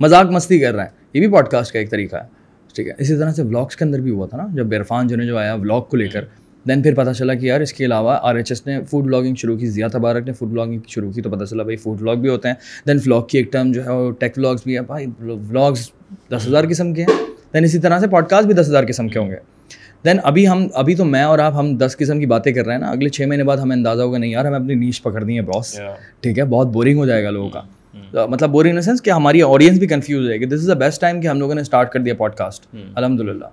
مذاق 0.01 0.27
مستی 0.27 0.59
کر 0.59 0.75
رہے 0.75 0.83
ہیں۔ 0.83 0.91
یہ 1.15 1.21
بھی 1.21 1.29
پوڈ 1.29 1.49
کاسٹ 1.49 1.73
کا 1.73 1.79
ایک 1.79 1.91
طریقہ 1.91 2.17
ہے۔ 2.17 2.45
ٹھیک 2.75 2.89
ہے۔ 2.89 2.93
اسی 2.99 3.17
طرح 3.17 3.33
سے 3.33 3.45
بلاگس 3.45 3.77
کے 3.77 3.85
اندر 3.85 4.01
بھی 4.01 4.11
ہوا 4.11 4.27
تھا 4.27 4.37
نا، 4.37 4.47
جب 4.55 4.67
عرفان 4.79 5.07
جو 5.07 5.17
نے 5.17 5.27
جو 5.27 5.39
آیا 5.39 5.57
بلاگ 5.57 5.83
کو 5.83 5.97
لے 5.97 6.09
کر 6.09 6.25
دین 6.69 6.83
پھر 6.83 6.95
پتہ 6.95 7.11
چلا 7.11 7.35
کہ 7.35 7.47
یار 7.47 7.61
اس 7.61 7.73
کے 7.73 7.85
علاوہ 7.85 8.19
آر 8.23 8.35
ایچ 8.35 8.53
ایس 8.53 8.67
نے 8.67 8.79
فوڈ 8.91 9.05
بلاگنگ 9.05 9.35
شروع 9.35 9.57
کی 9.57 9.67
ضیاء 9.67 9.89
تبارک 9.89 10.27
نے 10.27 10.33
فوڈ 10.33 10.49
بلاگنگ 10.49 10.79
شروع 10.89 11.13
کی 11.13 11.23
تو 11.23 11.31
پتہ 11.31 11.45
چلا 11.45 11.63
بھائی 11.63 11.77
فوڈ 11.77 11.99
بلاگ 11.99 12.17
بھی 12.17 12.29
ہوتے 12.29 12.49
ہیں۔ 12.49 12.55
دین 12.87 12.99
فلاگ 12.99 13.23
کی 13.23 13.39
ایک 13.39 13.53
ٹرم 13.53 13.73
جو 13.73 13.85
ہے 13.85 13.91
وہ 13.91 14.11
ٹیک 14.11 14.39
بلاگس 14.39 14.61
بھی 14.65 14.77
ہے 14.77 14.81
بھائی 14.81 15.07
بلاگس 15.21 15.89
دس 16.29 16.49
ہزار 16.49 16.65
قسم 16.71 16.95
کے 16.95 17.03
ہیں۔ 17.03 17.34
دین 17.55 17.65
اسی 17.65 17.79
طرح 17.79 17.99
سے 17.99 18.07
پوڈ 18.07 18.27
کاسٹ 18.27 18.47
بھی 18.47 18.55
دس 18.55 18.69
ہزار 18.69 18.85
قسم 18.89 19.09
کے 19.09 19.19
ہوں 19.19 19.31
گے۔ 19.31 19.37
دین 20.05 20.17
ابھی 20.23 20.49
ہم 20.49 20.67
ابھی 20.75 20.95
تو 20.95 21.05
میں 21.05 21.23
اور 21.23 21.39
آپ 21.39 21.55
ہم 21.55 21.77
دس 21.77 21.97
قسم 21.97 22.19
کی 22.21 22.27
باتیں 22.27 22.53
کر 22.53 22.65
رہے 22.65 22.73
ہیں 22.73 22.81
نا۔ 22.81 22.91
اگلے 22.91 23.09
چھ 23.09 23.23
مہینے 23.23 23.45
بعد 23.45 23.57
ہمیں 23.57 23.77
اندازہ 23.77 24.03
ہوگا 24.03 24.19
نہیں 24.19 24.31
یار 24.31 24.45
ہمیں 24.45 24.59
اپنی 24.59 24.75
نیچ 24.75 25.03
پکڑنی 25.03 25.37
ہے 25.37 25.43
باس 25.43 25.81
ٹھیک 26.21 26.39
ہے 26.39 26.45
بہت 26.45 26.67
بورنگ 26.67 26.99
ہو 26.99 27.07
جائے 27.07 27.25
گا 27.25 27.31
لوگوں 27.31 27.51
کا۔ 27.51 27.61
مطلب 28.27 28.51
بورنگ 28.51 28.71
ان 28.71 28.83
سینس 28.83 29.03
کہ 29.03 29.11
ہماری 29.11 29.43
آڈینس 29.43 29.79
بھی 29.79 29.87
کنفیوز 29.87 30.31
ہے 30.31 30.39
کہ 30.39 30.47
دس 30.47 30.53
از 30.53 30.69
دا 30.69 30.75
بیسٹ 30.75 31.01
ٹائم 31.01 31.21
کہ 31.21 31.27
ہم 31.27 31.39
لوگوں 31.39 31.55
نے 31.55 31.61
اسٹارٹ 31.61 31.93
کر 31.93 32.01
دیا 32.01 32.15
پوڈ 32.15 32.35
کاسٹ 32.35 32.67
الحمد 32.95 33.21
للہ 33.21 33.45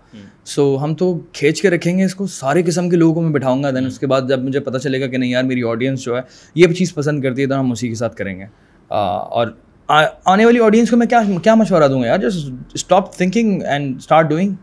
سو 0.46 0.78
ہم 0.84 0.96
تو 0.96 1.20
کھینچ 1.34 1.62
کے 1.62 1.70
رکھیں 1.70 1.98
گے 1.98 2.04
اس 2.04 2.16
کو 2.16 2.28
سارے 2.28 2.64
قسم 2.64 2.90
کے 2.90 2.96
لوگوں 2.96 3.14
کو 3.14 3.22
میں 3.22 3.32
بٹھاؤں 3.32 3.64
گا۔ 3.64 3.72
دین 3.72 3.86
اس 3.86 4.00
کے 4.00 4.08
بعد 4.08 4.22
جب 4.30 4.44
مجھے 4.44 4.60
پتہ 4.60 4.78
چلے 4.78 5.02
گا 5.02 5.08
کہ 5.08 5.18
نہیں 5.18 5.30
یار 5.30 5.44
میری 5.44 5.64
آڈینس 5.64 6.02
جو 6.02 6.16
ہے 6.16 6.22
یہ 6.56 6.68
چیز 6.68 6.94
پسند 6.94 7.24
کرتی 7.24 7.42
ہے 7.42 7.48
تو 7.48 7.60
ہم 7.60 7.72
اسی 7.72 7.88
کے 7.90 7.96
ساتھ 7.96 8.16
کریں 8.16 8.40
گے۔ 8.40 8.46
اور 8.90 9.48
آنے 9.92 10.46
والی 10.46 10.60
آڈینس 10.60 10.90
کو 10.90 10.98
میں 10.98 11.08
کیا 11.08 11.22
کیا 11.44 11.56
مشورہ 11.56 11.88
دوں 11.88 12.02
گا 12.02 12.08
یار؟ 12.08 12.18
Just 12.18 12.74
stop 12.74 13.14
thinking 13.16 13.62
and 13.62 13.98
start 13.98 14.26
doing 14.26 14.54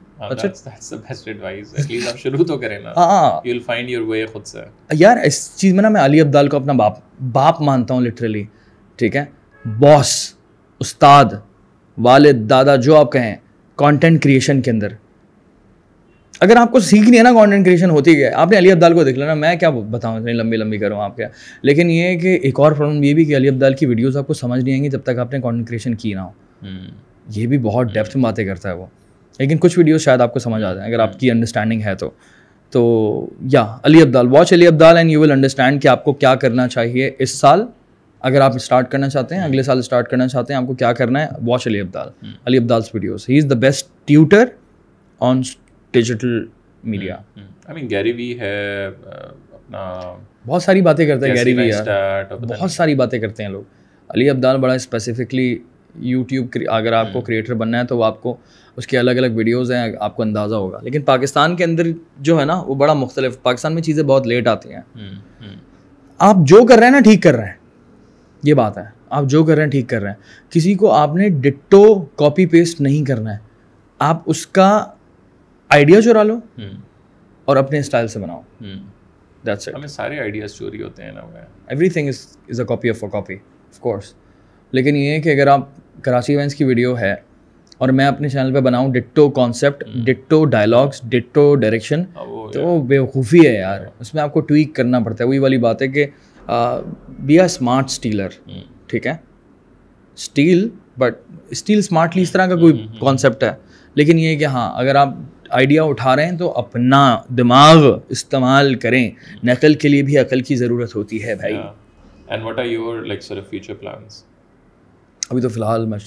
یار 4.93 5.17
اس 5.25 5.57
چیز 5.57 5.75
میں 5.75 5.83
نا 5.83 5.89
میں 5.89 6.01
علی 6.01 6.21
عبدال 6.21 6.49
کو 6.49 6.57
اپنا 6.57 6.73
باپ 6.73 6.99
باپ 7.33 7.61
مانتا 7.63 7.95
ہوں 7.95 8.01
لٹرلی 8.01 8.45
ٹھیک 8.99 9.17
ہے؟ 9.17 9.25
باس 9.65 10.35
استاد 10.81 11.25
والد 11.99 12.49
دادا 12.51 12.77
جو 12.77 12.97
آپ 12.97 13.13
کہیں 13.13 13.37
کانٹینٹ 13.79 14.23
کریشن 14.23 14.63
کے 14.63 14.71
اندر. 14.71 14.89
اگر 16.41 16.57
آپ 16.57 16.73
کو 16.73 16.81
سیکھنی 16.81 17.19
ہے 17.19 17.23
نا 17.23 17.33
کانٹینٹ 17.33 17.67
کریشن 17.67 17.91
ہوتی 17.91 18.25
ہے 18.25 18.31
آپ 18.31 18.51
نے 18.51 18.59
علی 18.59 18.73
عبدال 18.73 18.95
کو 18.95 19.05
دیکھ 19.05 19.19
لینا 19.19 19.35
میں 19.35 19.57
کیا 19.57 19.71
بتاؤں 19.71 20.19
اتنی 20.19 20.33
لمبی 20.33 20.57
لمبی 20.57 20.79
کروں 20.79 21.01
آپ 21.01 21.17
کیا 21.17 21.29
لیکن 21.63 21.91
یہ 21.91 22.19
کہ 22.19 22.39
ایک 22.43 22.61
اور 22.61 22.73
پرابلم 22.73 23.03
یہ 23.03 23.15
بھی 23.15 23.25
کہ 23.25 23.37
علی 23.37 23.49
عبدال 23.49 23.75
کی 23.75 23.87
ویڈیوز 23.87 24.17
آپ 24.17 24.27
کو 24.27 24.35
سمجھ 24.35 24.65
نہیں 24.65 24.75
آئیں 24.75 24.85
گی 24.85 24.89
جب 24.89 25.01
تک 25.03 25.19
آپ 25.19 25.33
نے 25.33 25.41
کانٹینٹ 25.41 25.69
کریشن 25.69 25.95
کی 25.95 26.15
نہ 26.15 26.21
ہو۔ 26.21 26.31
یہ 27.37 27.47
بھی 27.47 27.59
بہت 27.59 27.95
ڈیپتھ 27.95 28.17
میں 28.17 28.25
باتیں 28.25 28.45
کرتا 28.45 28.69
ہے 28.69 28.75
وہ۔ 28.75 28.87
لیکن 29.39 29.57
کچھ 29.59 29.79
ویڈیوز 29.79 30.01
شاید 30.01 30.21
آپ 30.21 30.33
کو 30.33 30.39
سمجھ 30.39 30.63
آ 30.63 30.75
جائیں 30.75 30.91
اگر 30.91 31.01
آپ 31.01 31.21
کی 31.21 31.31
انڈرسٹینڈنگ 31.31 31.83
ہے 31.85 31.95
تو۔ 31.95 32.11
تو 32.71 33.31
یا 33.41 33.77
Ali 33.83 34.03
Abdaal 34.03 34.29
watch 34.29 34.53
Ali 34.53 34.67
Abdaal 34.67 34.97
and 34.97 35.11
you 35.11 35.21
will 35.21 35.31
understand 35.31 35.83
کہ 35.83 35.89
آپ 35.89 36.05
کو 36.05 36.13
کیا 36.13 36.35
کرنا 36.35 36.69
چاہیے 36.69 37.11
اس 37.19 37.31
سال۔ 37.31 37.65
اگر 38.21 38.41
آپ 38.41 38.55
اسٹارٹ 38.55 38.91
کرنا 38.91 39.09
چاہتے 39.09 39.35
ہیں 39.35 39.43
اگلے 39.43 39.63
سال 39.63 39.79
اسٹارٹ 39.79 40.09
کرنا 40.09 40.29
چاہتے 40.29 40.53
ہیں 40.53 40.61
آپ 40.61 40.67
کو 40.67 40.75
کیا 40.75 40.93
کرنا 40.93 41.23
ہے؟ 41.23 41.27
Watch 41.47 41.67
Ali 41.67 41.81
Abdaal 41.81 42.09
Ali 42.47 42.59
Abdaal's 42.59 42.95
videos 42.95 43.27
he 43.29 43.39
is 43.39 43.47
the 43.51 43.55
best 43.55 43.89
tutor 44.05 44.45
on 45.21 45.43
digital 45.95 46.45
media 46.85 47.17
Gary 47.91 48.13
V 48.13 48.39
ہے 48.41 48.87
اپنا 48.87 50.15
بہت 50.47 50.63
ساری 50.63 50.83
باتیں 50.83 51.07
کرتے 51.07 51.27
ہیں 51.27 51.35
گیری 51.35 51.53
وی 51.55 51.71
بہت 52.49 52.71
ساری 52.71 52.95
باتیں 52.95 53.19
کرتے 53.19 53.43
ہیں 53.43 53.51
لوگ. 53.51 53.63
علی 54.11 54.29
عبدال 54.31 54.59
بڑا 54.59 54.75
اسپیسیفکلی 54.75 55.59
یوٹیوب 55.95 56.57
اگر 56.71 56.93
آپ 56.93 57.13
کو 57.13 57.21
کریٹر 57.21 57.55
بننا 57.55 57.79
ہے 57.81 57.87
تو 57.87 57.99
وہ 57.99 58.05
آپ 58.05 58.21
کو 58.23 58.37
اس 58.77 58.87
کے 58.87 58.99
الگ 58.99 59.11
الگ 59.11 59.35
ویڈیوز 59.35 59.71
ہیں 59.73 59.93
آپ 60.01 60.17
کو 60.17 60.23
اندازہ 60.23 60.55
ہوگا. 60.55 60.79
لیکن 60.83 61.03
پاکستان 61.03 61.57
کے 61.57 61.65
اندر 61.65 61.87
جو 62.19 62.39
ہے 62.41 62.45
نا 62.45 62.61
وہ 62.67 62.75
بڑا 62.75 62.93
مختلف 62.95 63.43
پاکستان 63.43 63.75
میں 63.75 63.83
چیزیں 63.83 64.03
بہت 64.03 64.27
لیٹ 64.27 64.47
آتی 64.49 64.75
ہیں. 64.75 64.83
آپ 66.21 66.37
جو 66.45 66.65
کر 66.67 66.79
رہے 66.79 66.87
ہیں 66.87 66.93
نا 66.93 67.01
ٹھیک 67.05 67.23
کر 67.23 67.35
رہے 67.35 67.47
ہیں. 67.47 67.57
یہ 68.43 68.55
بات 68.55 68.79
ہے. 68.79 68.85
آپ 69.11 69.25
جو 69.25 69.43
کر 69.45 69.55
رہے 69.55 69.63
ہیں 69.63 69.71
ٹھیک 69.71 69.89
کر 69.89 70.03
رہے 70.03 70.11
ہیں. 70.11 70.51
کسی 70.51 70.75
کو 70.75 70.91
آپ 70.93 71.15
نے 71.17 71.29
ڈٹو 71.41 71.83
کاپی 72.17 72.47
پیسٹ 72.47 72.81
نہیں 72.81 73.05
کرنا 73.05 73.33
ہے. 73.35 73.39
آپ 74.01 74.23
اس 74.27 74.47
کا 74.47 74.85
آئیڈیا 75.71 76.01
چورا 76.03 76.23
لو 76.23 76.39
اور 77.45 77.57
اپنے 77.57 77.79
اسٹائل 77.79 78.09
سے 78.09 78.19
بناؤ۔ 78.19 78.41
سارے 79.89 80.19
آئیڈیاز 80.21 80.55
چوری 80.55 80.83
ہوتے 80.83 81.03
ہیں 81.03 81.13
نا 81.13 81.21
everything 81.89 82.09
is 82.09 82.27
is 82.49 82.61
a 82.61 82.67
copy 82.67 82.91
of 82.91 83.01
copy 83.13 83.35
of 83.35 83.81
course 83.81 84.13
لیکن 84.73 84.97
یہ 84.97 85.11
ہے 85.11 85.21
کہ 85.21 85.29
اگر 85.29 85.47
آپ 85.47 85.69
کراچی 86.03 86.33
ایونٹس 86.33 86.55
کی 86.55 86.65
ویڈیو 86.65 86.99
ہے 86.99 87.15
اور 87.79 87.89
میں 87.89 88.07
اپنے 88.07 88.29
چینل 88.29 88.55
پہ 88.55 88.61
بناؤں 88.61 88.93
ditto 88.93 89.29
concept 89.31 89.85
ditto 90.05 90.45
dialogues 90.45 91.01
ditto 91.05 91.55
direction 91.55 92.03
تو 92.53 92.81
بےوقوفی 92.83 93.47
ہے۔ 93.47 93.55
یار۔ 93.55 93.81
اس 93.99 94.15
میں 94.15 94.23
آپ 94.23 94.33
کو 94.33 94.41
ٹویک 94.41 94.75
کرنا 94.75 95.01
پڑتا 95.01 95.25
ہے۔ 95.25 95.29
وہی 95.29 95.39
والی 95.39 95.59
بات 95.59 95.83
ہے 95.83 95.89
کہ 95.89 96.07
بی 97.19 97.39
اے 97.39 97.45
اسمارٹ 97.45 97.85
اسٹیلر 97.85 98.29
ٹھیک 98.87 99.07
ہے؟ 99.07 99.13
اسٹیل 100.17 100.69
بٹ 100.99 101.17
اسٹیل 101.51 101.79
اسمارٹلی 101.79 102.23
اس 102.23 102.33
طرح 102.33 102.47
کا 102.47 102.57
کوئی 102.57 102.87
کانسیپٹ 103.01 103.43
ہے۔ 103.45 103.53
لیکن 103.95 104.19
یہ 104.19 104.37
کہ 104.39 104.45
ہاں 104.45 104.71
اگر 104.75 104.95
آپ 104.95 105.09
آئیڈیا 105.51 105.83
اٹھا 105.83 106.17
رہے 106.17 106.27
ہیں 106.27 106.39
تو 106.39 106.53
اپنا 106.59 107.21
دماغ 107.39 107.99
استعمال 108.09 108.75
کریں۔ 108.75 109.11
نقل 109.45 109.75
کے 109.75 109.89
لیے 109.89 110.03
بھی 110.03 110.19
عقل 110.19 110.41
کی 110.41 110.57
ضرورت 110.57 110.97
ہوتی 110.97 111.25
ہے 111.25 111.35
بھائی۔ 111.35 111.57
ابھی 115.31 115.43
تو 115.43 115.49
فی 115.49 115.57
الحال 115.57 115.87
میں 115.87 115.99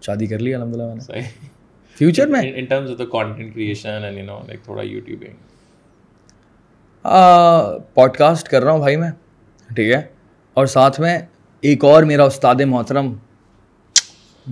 شادی 0.00 0.26
کر 0.26 0.38
لی 0.38 0.54
الحمد 0.54 0.74
للہ 0.74 0.82
میں 0.82 0.94
نے۔ 0.94 1.12
فیوچر 1.98 2.26
میں؟ 2.26 2.42
پوڈ 7.94 8.16
کاسٹ 8.16 8.48
کر 8.48 8.64
رہا 8.64 8.72
ہوں 8.72 8.78
بھائی 8.78 8.96
میں 8.96 9.10
ٹھیک 9.74 9.92
ہے۔ 9.92 10.02
اور 10.54 10.66
ساتھ 10.66 11.00
میں 11.00 11.18
ایک 11.60 11.84
اور 11.84 12.02
میرا 12.02 12.24
استاد 12.24 12.54
محترم 12.54 13.14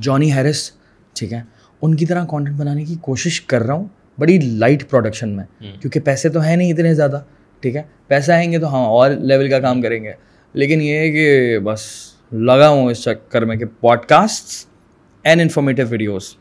جانی 0.01 0.33
ہیرس 0.33 0.71
ٹھیک 1.13 1.33
ہے۔ 1.33 1.41
ان 1.83 1.95
کی 1.95 2.07
طرح 2.07 2.27
کانٹینٹ 2.27 2.57
بنانے 2.57 2.85
کی 2.85 2.95
کوشش 3.01 3.41
کر 3.41 3.63
رہا 3.63 3.75
ہوں۔ 3.75 3.85
بڑی 4.19 4.39
لائٹ 4.39 4.91
پروڈکشن 4.91 5.29
میں۔ 5.29 5.45
کیونکہ 5.81 6.01
پیسے 6.01 6.29
تو 6.29 6.41
ہیں 6.41 6.57
نہیں 6.57 6.73
اتنے 6.73 6.95
زیادہ 6.95 7.23
ٹھیک 7.61 7.77
ہے؟ 7.77 7.83
پیسے 8.07 8.33
آئیں 8.33 8.53
گے 8.53 8.59
تو 8.59 8.67
ہاں 8.67 8.87
اور 8.87 9.11
لیول 9.11 9.51
کا 9.51 9.59
کام 9.59 9.83
کریں 9.83 10.05
گے۔ 10.05 10.13
لیکن 10.53 10.81
یہ 10.83 10.97
ہے 10.97 11.11
کہ 11.11 11.59
بس 11.59 11.81
لگا 12.33 12.69
ہوں 12.69 12.91
اس 12.91 13.03
چکر 13.03 13.45
میں 13.45 13.57
کہ 13.57 13.65
pod 13.81 13.99
cost 14.01 14.67
and 15.23 15.41
informative 15.41 15.87
videos 15.89 16.35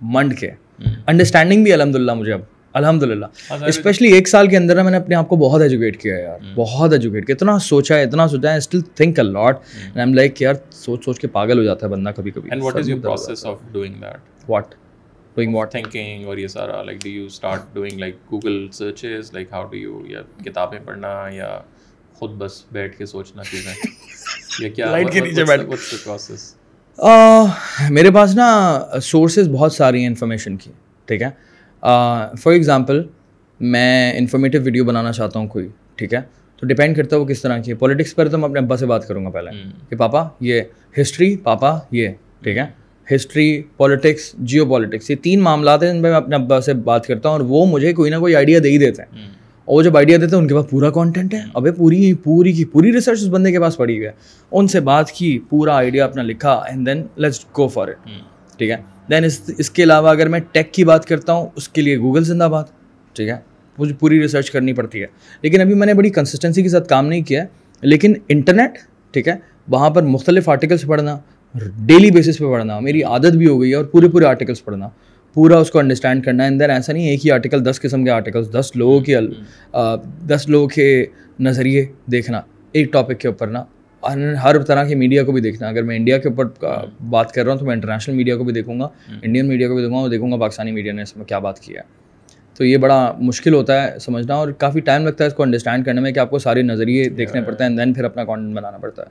منڈ 0.00 0.38
کے۔ 0.38 0.50
انڈرسٹینڈنگ 1.06 1.62
بھی 1.62 1.72
الحمد 1.72 1.96
للہ 1.96 2.14
مجھے 2.14 2.32
اب 2.32 2.40
الحمد 2.72 3.02
للہ 3.02 3.26
اسپیشلی 3.66 4.12
ایک 4.12 4.28
سال 4.28 4.46
کے 4.46 4.56
اندر 4.56 4.82
میں 4.82 4.90
نے 4.90 4.96
اپنے 4.96 5.14
آپ 5.14 5.28
کو 5.28 5.36
بہت 5.36 5.62
ایجوکیٹ 5.62 6.00
کیا 6.00 6.18
یار۔ 6.18 6.38
بہت 6.54 6.92
ایجوکیٹ 6.92 7.26
کیا۔ 7.26 7.34
اتنا 7.34 7.58
سوچا 7.58 7.96
ہے 7.96 8.02
اتنا 8.02 8.28
سوچا 8.28 8.52
ہے 8.52 8.56
still 8.56 8.80
think 8.80 9.18
a 9.18 9.24
lot 9.24 9.58
and 9.84 9.98
am 9.98 10.14
like 10.14 10.42
یار 10.42 10.54
سوچ 10.70 11.04
سوچ 11.04 11.20
کے 11.20 11.26
پاگل 11.28 11.58
ہو 11.58 11.62
جاتا 11.62 11.86
ہے 11.86 11.92
بندہ 11.92 12.10
کبھی 12.16 12.30
کبھی۔ 12.30 12.50
And 12.50 12.62
what 12.62 12.76
is 12.76 12.88
your 12.88 13.00
process 13.00 13.46
of 13.46 13.58
doing 13.72 13.94
that 13.94 14.50
what 14.50 14.74
doing 15.36 15.54
what 15.54 15.70
thinking 15.70 16.26
اور 16.26 16.36
یہ 16.36 16.48
سارا 16.48 16.82
like 16.82 17.02
do 17.02 17.08
you 17.08 17.24
start 17.26 17.74
doing 17.74 17.98
like 17.98 18.14
Google 18.32 18.66
searches 18.72 19.32
like 19.32 19.52
how 19.52 19.64
do 19.64 19.76
you 19.76 20.00
یا 20.06 20.20
کتابیں 20.44 20.78
پڑھنا 20.84 21.08
یا 21.32 21.58
خود 22.12 22.30
بس 22.30 22.62
بیٹھ 22.72 22.96
کے 22.98 23.06
سوچنا 23.06 23.44
چیزیں 23.44 23.72
یا 24.60 24.68
کیا 24.68 24.92
پروسیس 26.04 26.54
میرے 27.90 28.10
پاس 28.10 28.34
نا 28.36 28.48
سورسز 29.02 29.48
بہت 29.48 29.72
ساری 29.72 30.00
ہیں 30.00 30.06
انفارمیشن 30.06 30.56
کی 30.56 30.70
ٹھیک 31.08 31.22
ہے 31.22 31.30
فار 32.36 32.52
ایگزامپل 32.52 33.02
میں 33.60 34.12
انفارمیٹیو 34.12 34.62
ویڈیو 34.62 34.84
بنانا 34.84 35.12
چاہتا 35.12 35.38
ہوں 35.38 35.46
کوئی 35.46 35.68
ٹھیک 35.96 36.14
ہے 36.14 36.20
تو 36.62 36.66
ڈپینڈ 36.66 36.96
کرتا 36.96 37.16
ہے 37.16 37.20
وہ 37.20 37.26
کس 37.26 37.42
طرح 37.42 37.58
کی 37.58 37.74
پالیٹکس 37.74 38.14
پر 38.14 38.28
تو 38.28 38.38
میں 38.38 38.48
اپنے 38.48 38.60
ابا 38.60 38.76
سے 38.76 38.86
بات 38.86 39.08
کروں 39.08 39.24
گا 39.24 39.30
پہلے 39.30 39.50
کہ 39.90 39.96
پاپا 39.96 40.28
یہ 40.40 40.62
ہسٹری 41.00 41.36
پاپا 41.36 41.78
یہ 41.90 42.08
ٹھیک 42.42 42.58
ہے 42.58 42.66
ہسٹری 43.14 43.62
پالیٹکس 43.76 44.32
جیو 44.38 44.66
پالیٹکس 44.66 45.10
یہ 45.10 45.16
تین 45.16 45.40
معاملات 45.40 45.82
ہیں 45.82 45.92
جن 45.92 46.02
پہ 46.02 46.08
میں 46.08 46.16
اپنے 46.16 46.36
ابا 46.36 46.60
سے 46.60 46.74
بات 46.74 47.06
کرتا 47.06 47.28
ہوں 47.28 47.36
اور 47.36 47.44
وہ 47.48 47.66
مجھے 47.66 47.92
کوئی 47.92 48.10
نہ 48.10 48.16
کوئی 48.16 48.36
آئیڈیا 48.36 48.58
دے 48.62 48.70
ہی 48.70 48.78
دیتے 48.78 49.02
ہیں۔ 49.02 49.24
اور 49.64 49.76
وہ 49.76 49.82
جب 49.82 49.96
آئیڈیا 49.96 50.18
دیتے 50.20 50.36
ہیں 50.36 50.42
ان 50.42 50.48
کے 50.48 50.54
پاس 50.54 50.64
پورا 50.70 50.90
کانٹینٹ 50.90 51.34
ہے۔ 51.34 51.40
ابھی 51.54 51.70
پوری 51.70 52.14
پوری 52.14 52.52
کی 52.52 52.64
پوری 52.64 52.92
ریسرچ 52.92 53.18
اس 53.22 53.28
بندے 53.28 53.52
کے 53.52 53.60
پاس 53.60 53.76
پڑی 53.76 53.96
ہوئی 53.96 54.06
ہے۔ 54.06 54.12
ان 54.52 54.68
سے 54.68 54.80
بات 54.80 55.10
کی 55.10 55.38
پورا 55.50 55.76
آئیڈیا 55.76 56.04
اپنا 56.04 56.22
لکھا 56.22 56.52
and 56.52 56.86
then 56.86 57.06
let's 57.16 57.44
go 57.58 57.68
for 57.68 57.88
it 57.88 58.08
ٹھیک 58.58 58.70
ہے؟ 58.70 58.76
دین 59.10 59.24
اس 59.24 59.50
اس 59.58 59.70
کے 59.70 59.82
علاوہ 59.82 60.08
اگر 60.08 60.28
میں 60.28 60.40
ٹیک 60.52 60.72
کی 60.72 60.84
بات 60.84 61.06
کرتا 61.06 61.32
ہوں 61.32 61.46
اس 61.56 61.68
کے 61.68 61.82
لیے 61.82 61.98
گوگل 61.98 62.24
زندہ 62.24 62.44
باد۔ 62.44 62.64
ٹھیک 63.12 63.28
ہے؟ 63.28 63.36
مجھے 63.78 63.94
پوری 63.94 64.22
ریسرچ 64.22 64.50
کرنی 64.50 64.72
پڑتی 64.72 65.00
ہے۔ 65.00 65.06
لیکن 65.42 65.60
ابھی 65.60 65.74
میں 65.74 65.86
نے 65.86 65.94
بڑی 65.94 66.10
کنسسٹنسی 66.10 66.62
کے 66.62 66.68
ساتھ 66.68 66.88
کام 66.88 67.06
نہیں 67.06 67.22
کیا 67.22 67.42
ہے 67.42 67.46
لیکن 67.80 68.14
انٹرنیٹ 68.28 68.70
ٹھیک 69.10 69.28
ہے؟ 69.28 69.34
وہاں 69.68 69.90
پر 69.90 70.02
مختلف 70.02 70.48
آرٹیکلس 70.48 70.82
پڑھنا 70.82 71.18
ڈیلی 71.86 72.10
بیسس 72.10 72.38
پہ 72.38 72.44
پڑھنا 72.44 72.78
میری 72.80 73.02
عادت 73.02 73.36
بھی 73.36 73.46
ہو 73.46 73.60
گئی 73.60 73.70
ہے 73.70 73.74
اور 73.74 73.84
پورے 73.84 74.08
پورے 74.08 74.24
آرٹیکلس 74.26 74.64
پڑھنا۔ 74.64 74.88
پورا 75.34 75.58
اس 75.58 75.70
کو 75.70 75.78
انڈرسٹینڈ 75.78 76.24
کرنا۔ 76.24 76.44
ہے 76.44 76.48
اندر 76.48 76.70
ایسا 76.70 76.92
نہیں 76.92 77.08
ایک 77.08 77.24
ہی 77.26 77.30
آرٹیکل 77.30 77.64
دس 77.70 77.80
قسم 77.80 78.04
کے 78.04 78.10
آرٹیکلس 78.10 78.52
دس 78.52 78.70
لوگوں 78.74 79.00
کے 79.00 79.16
دس 80.28 80.48
لوگوں 80.48 80.68
کے 80.68 81.04
نظریے 81.40 81.84
دیکھنا 82.12 82.40
ایک 82.72 82.92
ٹاپک 82.92 83.20
کے 83.20 83.28
اوپر 83.28 83.46
نا۔ 83.46 83.64
ہر 84.42 84.58
طرح 84.62 84.84
کی 84.84 84.94
میڈیا 84.94 85.22
کو 85.24 85.32
بھی 85.32 85.40
دیکھنا۔ 85.40 85.68
اگر 85.68 85.82
میں 85.82 85.96
انڈیا 85.96 86.18
کے 86.18 86.28
اوپر 86.28 86.46
بات 87.10 87.32
کر 87.32 87.44
رہا 87.44 87.52
ہوں 87.52 87.58
تو 87.58 87.66
میں 87.66 87.74
انٹرنیشنل 87.74 88.16
میڈیا 88.16 88.36
کو 88.36 88.44
بھی 88.44 88.52
دیکھوں 88.52 88.78
گا 88.80 88.88
انڈین 89.22 89.48
میڈیا 89.48 89.68
کو 89.68 89.74
بھی 89.74 89.82
دیکھوں 89.82 89.96
گا 89.96 90.02
اور 90.02 90.10
دیکھوں 90.10 90.32
گا 90.32 90.36
پاکستانی 90.36 90.72
میڈیا 90.72 90.92
نے 90.92 91.02
اس 91.02 91.16
میں 91.16 91.24
کیا 91.24 91.38
بات 91.38 91.60
کیا 91.60 91.80
ہے۔ 91.80 91.94
تو 92.56 92.64
یہ 92.64 92.76
بڑا 92.76 93.12
مشکل 93.18 93.54
ہوتا 93.54 93.82
ہے 93.82 93.98
سمجھنا 93.98 94.34
اور 94.34 94.48
کافی 94.48 94.80
ٹائم 94.80 95.04
لگتا 95.06 95.24
ہے 95.24 95.28
اس 95.28 95.34
کو 95.34 95.42
انڈرسٹینڈ 95.42 95.84
کرنے 95.84 96.00
میں 96.00 96.12
کہ 96.12 96.18
آپ 96.18 96.30
کو 96.30 96.38
سارے 96.38 96.62
نظریے 96.62 97.08
دیکھنے 97.08 97.42
پڑتے 97.42 97.64
ہیں 97.64 97.70
دین 97.70 97.92
پھر 97.94 98.04
اپنا 98.04 98.24
کانٹینٹ 98.24 98.56
بنانا 98.56 98.78
پڑتا 98.78 99.02
ہے۔ 99.02 99.08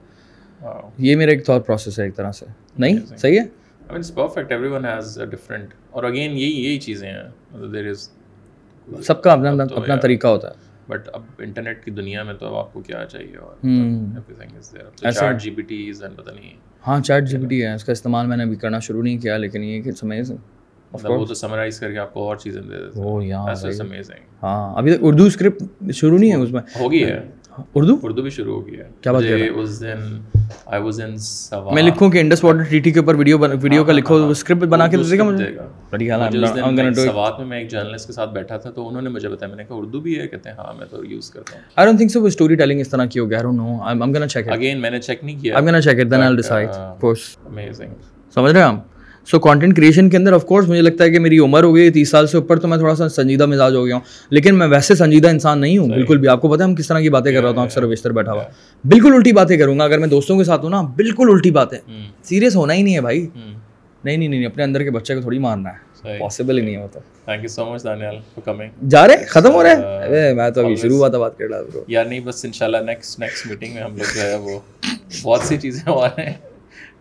یہ 0.97 1.15
میرا 1.15 1.31
ایک 1.31 1.45
تھاٹ 1.45 1.65
پروسیس 1.65 1.99
ہے 1.99 2.03
ایک 2.03 2.15
طرح 2.15 2.31
سے۔ 2.31 2.45
نہیں؟ 2.77 3.17
صحیح 3.17 3.39
ہے؟ 3.39 3.45
Perfect 4.15 4.51
every 4.51 4.67
one 4.67 4.85
has 4.85 5.21
different 5.31 5.73
اور 5.91 6.03
اگین 6.03 6.31
یہی 6.31 6.65
یہی 6.65 6.79
چیزیں 6.79 7.11
ہیں۔ 7.11 7.23
مطلب 7.51 7.73
دیر 7.73 7.89
از 7.89 8.09
سب 9.01 9.23
کا 9.23 9.33
اپنا 9.33 9.63
اپنا 9.75 9.95
طریقہ 9.95 10.27
ہوتا 10.27 10.47
ہے۔ 10.47 10.53
بٹ 10.87 11.09
اب 11.13 11.21
انٹرنیٹ 11.37 11.85
کی 11.85 11.91
دنیا 11.91 12.23
میں 12.23 12.33
تو 12.33 12.47
اب 12.47 12.55
آپ 12.55 12.73
کو 12.73 12.81
کیا 12.81 13.05
چاہیے 13.05 13.37
اور 13.37 13.55
chat 14.95 15.41
G 15.41 15.51
P 15.51 15.61
Ts 15.61 16.03
and 16.03 16.17
پتہ 16.17 16.31
نہیں۔ 16.31 16.53
ہاں 16.87 16.99
چیٹ 17.01 17.23
جی 17.23 17.37
پی 17.37 17.45
ٹی 17.47 17.63
ہے۔ 17.65 17.73
اس 17.73 17.83
کا 17.83 17.91
استعمال 17.91 18.27
میں 18.27 18.37
نے 18.37 18.43
ابھی 18.43 18.55
کرنا 18.55 18.79
شروع 18.79 19.03
نہیں 19.03 19.17
کیا 19.17 19.37
لیکن 19.37 19.63
یہ 19.63 19.81
کہ 19.81 19.91
امیزنگ 20.03 20.37
مطلب 20.91 21.11
وہ 21.11 21.25
تو 21.25 21.33
سمرائز 21.33 21.79
کر 21.79 21.91
کے 21.91 21.97
آپ 21.97 22.13
کو 22.13 22.27
اور 22.27 22.35
چیزیں 22.35 22.61
دے 22.61 22.69
دیتے 22.69 22.99
وہ 22.99 23.25
یہاں 23.25 23.47
امیزنگ 23.79 24.19
ہاں 24.43 24.77
ابھی 24.77 24.91
تک 24.91 24.99
اردو 25.01 25.23
اسکرپٹ 25.23 25.63
شروع 25.93 26.17
نہیں 26.17 26.31
ہے 26.31 26.35
اس 26.35 26.51
میں۔ 26.51 26.61
ہوگی 26.79 27.03
ہے۔ 27.03 27.27
اردو؟ 27.75 27.95
اردو 28.03 28.21
بھی 28.21 28.29
شروع 28.29 28.55
ہو 28.55 28.67
گیا 28.67 28.83
ہے۔ 28.85 28.89
کیا 29.01 29.11
بات 29.11 29.23
کر 29.23 29.29
رہے 29.31 29.47
اس 29.61 29.79
دن 29.81 30.19
آئی 30.65 30.81
واز 30.81 30.99
ان 31.01 31.17
سوا 31.17 31.73
میں 31.73 31.83
لکھوں 31.83 32.09
کہ 32.11 32.17
انڈس 32.17 32.43
واٹر 32.43 32.63
ٹی 32.69 32.79
ٹی 32.79 32.91
کے 32.91 32.99
اوپر 32.99 33.15
ویڈیو 33.15 33.37
ویڈیو 33.39 33.83
کا 33.83 33.93
لکھو 33.93 34.15
اسکرپٹ 34.29 34.67
بنا 34.67 34.87
کے 34.87 34.97
دے 35.11 35.17
گا 35.17 35.23
مجھے؟ 35.23 35.45
بڑی 35.89 36.09
حال 36.11 36.45
سوات 36.95 37.39
میں 37.39 37.47
میں 37.47 37.57
ایک 37.57 37.69
جرنلسٹ 37.71 38.07
کے 38.07 38.13
ساتھ 38.13 38.29
بیٹھا 38.29 38.57
تھا 38.57 38.69
تو 38.69 38.87
انہوں 38.87 39.01
نے 39.01 39.09
مجھے 39.09 39.29
بتایا 39.29 39.49
میں 39.49 39.57
نے 39.57 39.63
کہا 39.63 39.75
اردو 39.75 39.99
بھی 39.99 40.19
ہے؟ 40.19 40.27
کہتے 40.27 40.49
ہیں 40.49 40.55
ہاں 40.57 40.73
میں 40.73 40.85
تو 40.91 41.05
یوز 41.05 41.29
کرتا 41.29 41.55
ہوں۔ 41.55 41.61
آئی 41.75 41.85
ڈونٹ 41.87 41.97
تھنک 41.99 42.11
سو 42.11 42.21
وہ 42.21 42.27
اسٹوری 42.27 42.55
ٹیلنگ 42.55 42.79
اس 42.79 42.89
طرح 42.89 43.05
کی 43.05 43.19
ہو 43.19 43.29
گیا 43.29 43.37
I 43.37 43.43
don't 43.43 43.57
know 43.57 43.77
am 43.83 44.13
gonna 44.13 44.27
check 44.27 44.47
it 44.47 44.53
again 44.53 44.81
میں 44.81 44.89
نے 44.89 44.99
چیک 45.01 45.23
نہیں 45.23 45.39
کیا۔ 45.39 45.55
Am 45.55 45.65
gonna 45.65 45.81
check 45.81 45.99
it 45.99 46.11
then 46.11 46.19
I 46.19 46.29
will 46.29 46.35
decide 46.35 46.69
of 46.69 46.99
course 47.01 47.19
amazing 47.45 47.93
سمجھ 48.35 48.53
رہے 48.53 48.61
ہیں 48.61 48.67
ہم؟ 48.67 48.79
سو 49.25 49.39
کانٹینٹ 49.39 49.75
کریشن 49.75 50.09
کے 50.09 50.17
اندر 50.17 50.33
آف 50.33 50.45
کورس 50.45 50.67
مجھے 50.67 50.81
لگتا 50.81 51.03
ہے 51.03 51.09
کہ 51.09 51.19
میری 51.19 51.39
عمر 51.39 51.63
ہو 51.63 51.75
گئی 51.75 51.89
تیس 51.89 52.09
سال 52.09 52.27
سے 52.27 52.37
اوپر 52.37 52.59
تو 52.59 52.67
میں 52.67 52.77
تھوڑا 52.77 52.95
سا 52.95 53.09
سنجیدہ 53.09 53.45
مزاج 53.45 53.75
ہو 53.75 53.85
گیا 53.85 53.95
ہوں۔ 53.95 54.01
لیکن 54.29 54.55
میں 54.55 54.67
ویسے 54.67 54.95
سنجیدہ 54.95 55.29
انسان 55.29 55.61
نہیں 55.61 55.77
ہوں 55.77 55.87
بالکل 55.87 56.17
بھی۔ 56.17 56.27
آپ 56.27 56.41
کو 56.41 56.51
پتا 56.51 56.63
ہے 56.63 56.69
ہم 56.69 56.75
کس 56.75 56.87
طرح 56.87 56.99
کی 56.99 57.09
باتیں 57.09 57.33
کر 57.33 57.41
رہا 57.41 57.49
ہوں 57.49 57.63
اکثر 57.63 57.83
و 57.83 57.87
بیشتر 57.87 58.11
بیٹھا 58.11 58.31
ہوا۔ 58.31 58.43
بالکل 58.85 59.13
الٹی 59.13 59.31
باتیں 59.31 59.57
کروں 59.57 59.79
گا۔ 59.79 59.83
اگر 59.83 59.97
میں 59.99 60.07
دوستوں 60.07 60.37
کے 60.37 60.43
ساتھ 60.43 60.63
ہوں 60.63 60.69
نا 60.69 60.81
بالکل 60.81 61.29
الٹی 61.29 61.51
باتیں۔ 61.51 61.77
سیریس 62.23 62.55
ہونا 62.55 62.73
ہی 62.73 62.81
نہیں 62.81 62.95
ہے 62.95 63.01
بھائی۔ 63.01 63.27
نہیں 64.03 64.17
نہیں 64.17 64.29
نہیں 64.29 64.45
اپنے 64.45 64.63
اندر 64.63 64.83
کے 64.83 64.91
بچے 64.91 65.15
کو 65.15 65.21
تھوڑی 65.21 65.39
مارنا 65.39 65.69
ہے۔ 65.69 66.17
پاسبل 66.19 66.57
ہی 66.57 66.63
نہیں 66.63 66.75
ہوتا 66.75 66.99
thank 67.25 67.43
you 67.43 67.47
so 67.47 67.65
much 67.65 67.83
Daniyal 67.83 68.15
for 68.35 68.45
coming 68.45 68.87
جا 68.87 69.07
رہے 69.07 69.25
ختم 69.25 69.51
ہو 69.51 69.63
رہے 69.63 69.69
ہیں؟ 69.69 70.33
میں 70.33 70.49
تو 70.49 70.61
ابھی 70.61 70.75
شروع 70.75 70.97
ہوا 70.97 71.07
تھا 71.07 71.17
بات 71.17 71.37
کر 71.37 71.45
رہا 71.51 71.61
برو 71.61 71.83
یار 71.87 72.05
نہیں 72.05 72.19
بس 72.19 72.45
انشاءاللہ 72.45 72.77
نیکسٹ 72.77 73.19
نیکسٹ 73.19 73.47
میٹنگ 73.47 73.73
میں 73.73 73.81
ہم 73.83 73.95
لوگ 73.97 74.15
جو 74.15 74.21
ہے 74.21 74.35
وہ 74.35 74.59
بہت 75.23 75.41
سی 75.41 75.57
چیزیں 75.57 75.91
ہوا 75.91 76.07
رہے 76.07 76.25
ہیں 76.25 76.33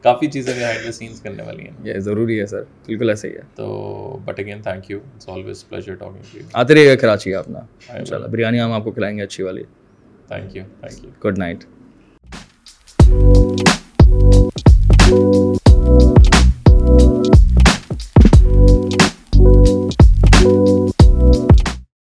کافی 0.05 0.27
چیزیں 0.27 0.53
بہائنڈ 0.55 0.87
دا 0.87 0.93
سینس 0.93 1.21
کرنے 1.21 1.43
والی 1.43 1.63
ہیں۔ 1.63 1.71
یہ 1.85 1.99
ضروری 1.99 2.41
ہے 2.41 2.47
سر 2.47 2.63
بالکل 2.87 3.09
ایسا 3.09 3.29
ہی 3.29 3.33
ہے۔ 3.33 3.41
تو 3.55 3.67
but 4.25 4.41
again 4.41 4.63
thank 4.63 4.91
you 4.91 4.99
it's 5.15 5.29
always 5.29 5.69
pleasure 5.69 5.95
talking 5.95 6.23
to 6.33 6.39
you 6.39 6.45
آتے 6.53 6.75
رہیے 6.75 6.89
گا 6.89 6.95
کراچی 6.95 7.35
اپنا 7.35 7.59
ان 7.89 8.05
شاء 8.05 8.17
اللہ 8.17 8.29
بریانی 8.29 8.61
ہم 8.61 8.73
آپ 8.73 8.85
کو 8.85 8.91
کھلائیں 8.91 9.17
گے 9.19 9.23
اچھی 9.23 9.43
والی۔ 9.45 9.63
Thank 10.29 10.57
you 10.57 10.63
thank 10.81 11.05
you 11.05 11.11
good 11.25 11.39
night 11.39 11.65